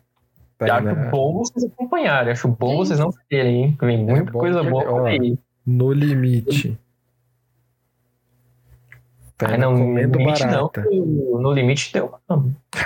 Tainá, 0.59 0.93
acho 0.93 1.11
bom 1.11 1.33
vocês 1.35 1.65
acompanharem. 1.65 2.33
Acho 2.33 2.49
bom 2.49 2.71
Sim. 2.71 2.77
vocês 2.77 2.99
não 2.99 3.11
perderem, 3.11 3.63
hein? 3.65 3.79
Vem 3.81 4.05
muita 4.05 4.31
bom 4.31 4.39
coisa 4.39 4.63
boa 4.63 4.85
por 4.85 5.07
aí. 5.07 5.39
no 5.67 5.93
limite. 5.93 6.79
Ah, 9.39 9.49
Tainá 9.49 9.67
não, 9.67 9.73
no 9.75 9.85
comendo 9.85 10.19
limite 10.19 10.45
não. 10.47 10.51
barata. 10.51 10.85
No 10.91 11.53
limite 11.53 11.93
deu. 11.93 12.15
Ah, 12.29 12.39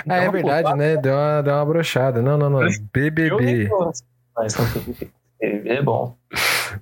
é 0.05 0.19
Deu 0.19 0.23
uma 0.23 0.31
verdade, 0.31 0.75
né? 0.77 0.97
Deu 0.97 1.13
uma, 1.13 1.41
deu 1.41 1.53
uma 1.53 1.65
brochada. 1.65 2.21
Não, 2.21 2.37
não, 2.37 2.49
não. 2.49 2.59
BBB. 2.93 3.67
gosto, 3.67 4.05
Mas 4.35 4.55
não 4.57 4.65
é 5.41 5.81
bom. 5.81 6.15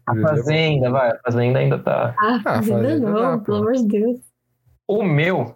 A 0.05 0.13
BBB 0.13 0.17
é 0.17 0.21
bom. 0.21 0.27
Fazenda, 0.27 0.89
vai. 0.89 1.09
A 1.11 1.19
Fazenda 1.23 1.59
ainda 1.59 1.77
tá. 1.79 2.15
Ah, 2.17 2.41
Ah, 2.45 2.53
fazenda 2.55 2.81
fazenda 2.83 3.09
não, 3.11 3.37
dá, 3.37 3.37
pelo 3.43 3.57
amor 3.57 3.73
de 3.73 3.87
Deus. 3.87 4.19
O 4.87 5.03
meu, 5.03 5.55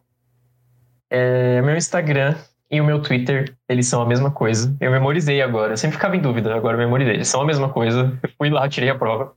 é, 1.10 1.62
meu 1.64 1.76
Instagram 1.76 2.36
e 2.70 2.80
o 2.80 2.86
meu 2.86 3.02
Twitter, 3.02 3.56
eles 3.68 3.88
são 3.88 4.02
a 4.02 4.06
mesma 4.06 4.30
coisa. 4.30 4.76
Eu 4.80 4.92
memorizei 4.92 5.42
agora. 5.42 5.74
Eu 5.74 5.78
sempre 5.78 5.96
ficava 5.98 6.16
em 6.16 6.20
dúvida, 6.22 6.54
agora 6.56 6.76
eu 6.76 6.80
memorizei. 6.80 7.16
Eles 7.16 7.28
são 7.28 7.42
a 7.42 7.46
mesma 7.46 7.70
coisa. 7.70 8.14
Eu 8.22 8.30
fui 8.38 8.50
lá, 8.52 8.68
tirei 8.70 8.90
a 8.90 8.96
prova. 8.96 9.34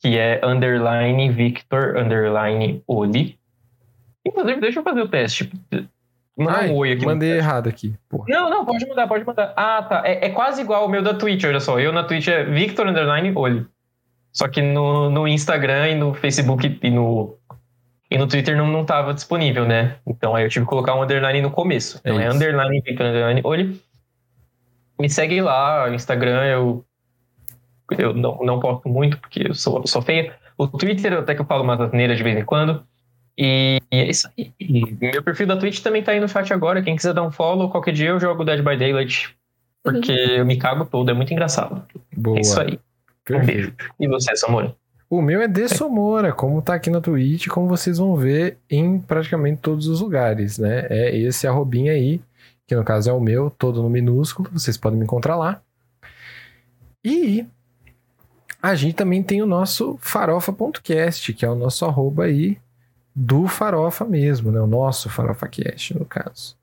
Que 0.00 0.18
é 0.18 0.40
underline 0.44 1.30
Victor, 1.30 1.96
underline 1.96 2.82
Oli. 2.88 3.38
Inclusive, 4.26 4.60
deixa 4.60 4.80
eu 4.80 4.82
fazer 4.82 5.00
o 5.00 5.08
teste. 5.08 5.52
Mandar 6.36 6.58
Ai, 6.60 6.70
um 6.70 6.74
oi 6.74 6.92
aqui. 6.92 7.06
mandei 7.06 7.38
errado 7.38 7.68
aqui. 7.68 7.94
Porra. 8.08 8.26
Não, 8.28 8.50
não, 8.50 8.66
pode 8.66 8.86
mandar, 8.86 9.06
pode 9.06 9.24
mandar. 9.24 9.54
Ah, 9.56 9.82
tá. 9.82 10.02
É, 10.04 10.26
é 10.26 10.28
quase 10.30 10.60
igual 10.60 10.84
o 10.84 10.88
meu 10.88 11.02
da 11.02 11.14
Twitch, 11.14 11.44
olha 11.44 11.60
só. 11.60 11.78
Eu 11.80 11.92
na 11.92 12.04
Twitch 12.04 12.28
é 12.28 12.44
Victor 12.44 12.86
Underline 12.88 13.32
Oli. 13.34 13.66
Só 14.32 14.48
que 14.48 14.60
no, 14.60 15.08
no 15.08 15.26
Instagram 15.26 15.88
e 15.88 15.94
no 15.94 16.12
Facebook 16.12 16.78
e 16.82 16.90
no, 16.90 17.38
e 18.10 18.18
no 18.18 18.26
Twitter 18.26 18.54
não, 18.54 18.66
não 18.66 18.84
tava 18.84 19.14
disponível, 19.14 19.66
né? 19.66 19.96
Então 20.06 20.34
aí 20.34 20.44
eu 20.44 20.50
tive 20.50 20.66
que 20.66 20.68
colocar 20.68 20.94
um 20.94 21.02
underline 21.02 21.40
no 21.40 21.50
começo. 21.50 21.98
Então 22.00 22.20
É 22.20 22.24
é, 22.24 22.30
underline 22.30 22.82
Victor 22.82 23.06
Underline 23.06 23.40
Oli. 23.42 23.80
Me 25.00 25.08
segue 25.08 25.40
lá, 25.40 25.88
no 25.88 25.94
Instagram 25.94 26.44
eu, 26.44 26.84
eu 27.96 28.12
não, 28.12 28.38
não 28.42 28.60
posto 28.60 28.88
muito, 28.88 29.16
porque 29.18 29.48
eu 29.48 29.54
sou 29.54 29.80
pessoa 29.80 30.02
feia. 30.04 30.34
O 30.58 30.66
Twitter 30.66 31.14
até 31.14 31.34
que 31.34 31.40
eu 31.40 31.46
falo 31.46 31.62
umas 31.62 31.80
asneiras 31.80 32.18
de 32.18 32.22
vez 32.22 32.36
em 32.36 32.44
quando. 32.44 32.84
E, 33.38 33.80
e 33.92 33.96
é 33.96 34.08
isso 34.08 34.28
aí. 34.36 34.52
E 34.58 34.96
meu 35.00 35.22
perfil 35.22 35.46
da 35.46 35.56
Twitch 35.56 35.80
também 35.80 36.02
tá 36.02 36.12
aí 36.12 36.20
no 36.20 36.28
chat 36.28 36.52
agora. 36.52 36.82
Quem 36.82 36.96
quiser 36.96 37.12
dar 37.12 37.22
um 37.22 37.30
follow, 37.30 37.70
qualquer 37.70 37.92
dia 37.92 38.08
eu 38.08 38.20
jogo 38.20 38.44
Dead 38.44 38.62
by 38.62 38.76
Daylight. 38.76 39.36
Porque 39.82 40.12
eu 40.12 40.44
me 40.44 40.56
cago 40.56 40.84
todo, 40.84 41.10
é 41.10 41.14
muito 41.14 41.32
engraçado. 41.32 41.82
Boa. 42.16 42.38
É 42.38 42.40
isso 42.40 42.60
aí. 42.60 42.78
Um 43.30 43.44
beijo. 43.44 43.72
Perfeito. 43.72 43.94
E 44.00 44.08
você, 44.08 44.34
Samora? 44.36 44.74
O 45.08 45.22
meu 45.22 45.40
é 45.40 45.46
de 45.46 45.68
Somora, 45.68 46.32
como 46.32 46.60
tá 46.60 46.74
aqui 46.74 46.90
na 46.90 47.00
Twitch, 47.00 47.46
como 47.46 47.68
vocês 47.68 47.98
vão 47.98 48.16
ver 48.16 48.58
em 48.68 48.98
praticamente 48.98 49.60
todos 49.62 49.86
os 49.86 50.00
lugares, 50.00 50.58
né? 50.58 50.86
É 50.90 51.16
esse 51.16 51.46
arrobinha 51.46 51.92
aí, 51.92 52.20
que 52.66 52.74
no 52.74 52.82
caso 52.82 53.10
é 53.10 53.12
o 53.12 53.20
meu, 53.20 53.48
todo 53.48 53.80
no 53.82 53.88
minúsculo, 53.88 54.50
vocês 54.52 54.76
podem 54.76 54.98
me 54.98 55.04
encontrar 55.04 55.36
lá. 55.36 55.62
E 57.04 57.46
a 58.60 58.74
gente 58.74 58.94
também 58.94 59.22
tem 59.22 59.40
o 59.42 59.46
nosso 59.46 59.96
farofa.cast, 60.00 61.32
que 61.32 61.44
é 61.44 61.48
o 61.48 61.54
nosso 61.54 61.84
arroba 61.84 62.24
aí 62.24 62.58
do 63.18 63.48
farofa 63.48 64.04
mesmo, 64.04 64.52
né? 64.52 64.60
O 64.60 64.66
nosso 64.66 65.08
farofacast, 65.08 65.98
no 65.98 66.04
caso. 66.04 66.54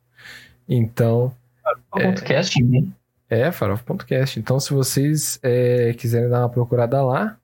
Então, 0.69 1.33
É. 1.95 2.05
Podcast, 2.05 2.61
né? 2.61 2.83
é, 3.27 3.51
farofa.cast. 3.51 4.39
Então, 4.39 4.59
se 4.59 4.71
vocês 4.71 5.39
é, 5.41 5.93
quiserem 5.97 6.29
dar 6.29 6.41
uma 6.41 6.49
procurada 6.49 7.01
lá, 7.03 7.37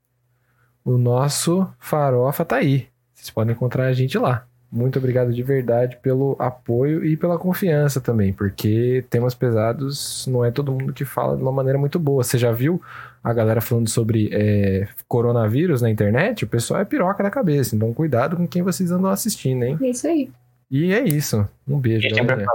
o 0.86 0.98
nosso 0.98 1.68
farofa 1.80 2.46
tá 2.46 2.58
aí. 2.58 2.88
Vocês 3.16 3.32
podem 3.32 3.56
encontrar 3.56 3.86
a 3.86 3.94
gente 3.94 4.18
lá. 4.18 4.46
Muito 4.72 5.00
obrigado 5.00 5.34
de 5.34 5.42
verdade 5.42 5.98
pelo 5.98 6.36
apoio 6.38 7.04
e 7.04 7.18
pela 7.18 7.40
confiança 7.40 8.00
também, 8.00 8.32
porque 8.32 9.04
temas 9.10 9.34
pesados 9.34 10.28
não 10.28 10.46
é 10.46 10.52
todo 10.52 10.72
mundo 10.72 10.94
que 10.94 11.04
fala 11.04 11.36
de 11.36 11.42
uma 11.42 11.52
maneira 11.52 11.80
muito 11.80 11.98
boa. 11.98 12.24
Você 12.24 12.38
já 12.38 12.52
viu 12.52 12.80
a 13.24 13.34
galera 13.34 13.62
falando 13.62 13.90
sobre 13.90 14.30
é, 14.32 14.88
coronavírus 15.08 15.82
na 15.82 15.90
internet? 15.90 16.44
O 16.46 16.48
pessoal 16.48 16.80
é 16.82 16.86
piroca 16.86 17.22
da 17.24 17.30
cabeça, 17.30 17.76
então 17.76 17.94
cuidado 17.94 18.36
com 18.38 18.48
quem 18.48 18.62
vocês 18.62 18.92
andam 18.92 19.10
assistindo, 19.10 19.64
hein? 19.64 19.78
É 19.82 19.88
isso 19.88 20.08
aí. 20.08 20.30
E 20.72 20.94
é 20.94 21.02
isso. 21.02 21.48
Um 21.68 21.80
beijo, 21.80 22.08
galera. 22.16 22.46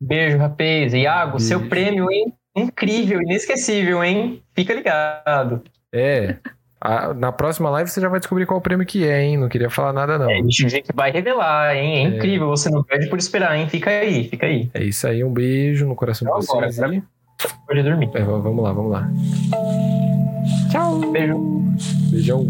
Beijo, 0.00 0.38
rapaz. 0.38 0.92
Iago, 0.94 1.32
Beijo. 1.32 1.46
seu 1.46 1.68
prêmio, 1.68 2.10
hein? 2.10 2.32
Incrível, 2.56 3.20
inesquecível, 3.22 4.02
hein? 4.04 4.42
Fica 4.54 4.74
ligado. 4.74 5.62
É. 5.92 6.36
a- 6.84 7.14
na 7.14 7.30
próxima 7.30 7.70
live 7.70 7.88
você 7.88 8.00
já 8.00 8.08
vai 8.08 8.18
descobrir 8.18 8.44
qual 8.44 8.58
o 8.58 8.62
prêmio 8.62 8.84
que 8.84 9.06
é, 9.06 9.22
hein? 9.22 9.36
Não 9.36 9.48
queria 9.48 9.70
falar 9.70 9.92
nada, 9.92 10.18
não. 10.18 10.28
É, 10.28 10.34
a 10.40 10.42
gente 10.48 10.84
vai 10.92 11.12
revelar, 11.12 11.76
hein? 11.76 11.94
É 11.96 12.00
É. 12.00 12.16
incrível, 12.16 12.48
você 12.48 12.68
não 12.70 12.82
perde 12.82 13.08
por 13.08 13.18
esperar, 13.20 13.56
hein? 13.56 13.68
Fica 13.68 13.88
aí, 13.90 14.24
fica 14.28 14.46
aí. 14.46 14.68
É 14.74 14.82
isso 14.82 15.06
aí, 15.06 15.22
um 15.22 15.32
beijo 15.32 15.86
no 15.86 15.94
coração 15.94 16.26
de 16.26 16.32
Então, 16.32 16.42
vocês. 16.60 16.78
agora, 16.80 17.02
Pode 17.66 17.82
dormir. 17.82 18.10
É, 18.14 18.22
vamos 18.22 18.62
lá, 18.62 18.72
vamos 18.72 18.92
lá. 18.92 19.10
Tchau. 20.70 21.00
Beijo. 21.12 21.38
Beijão. 22.10 22.48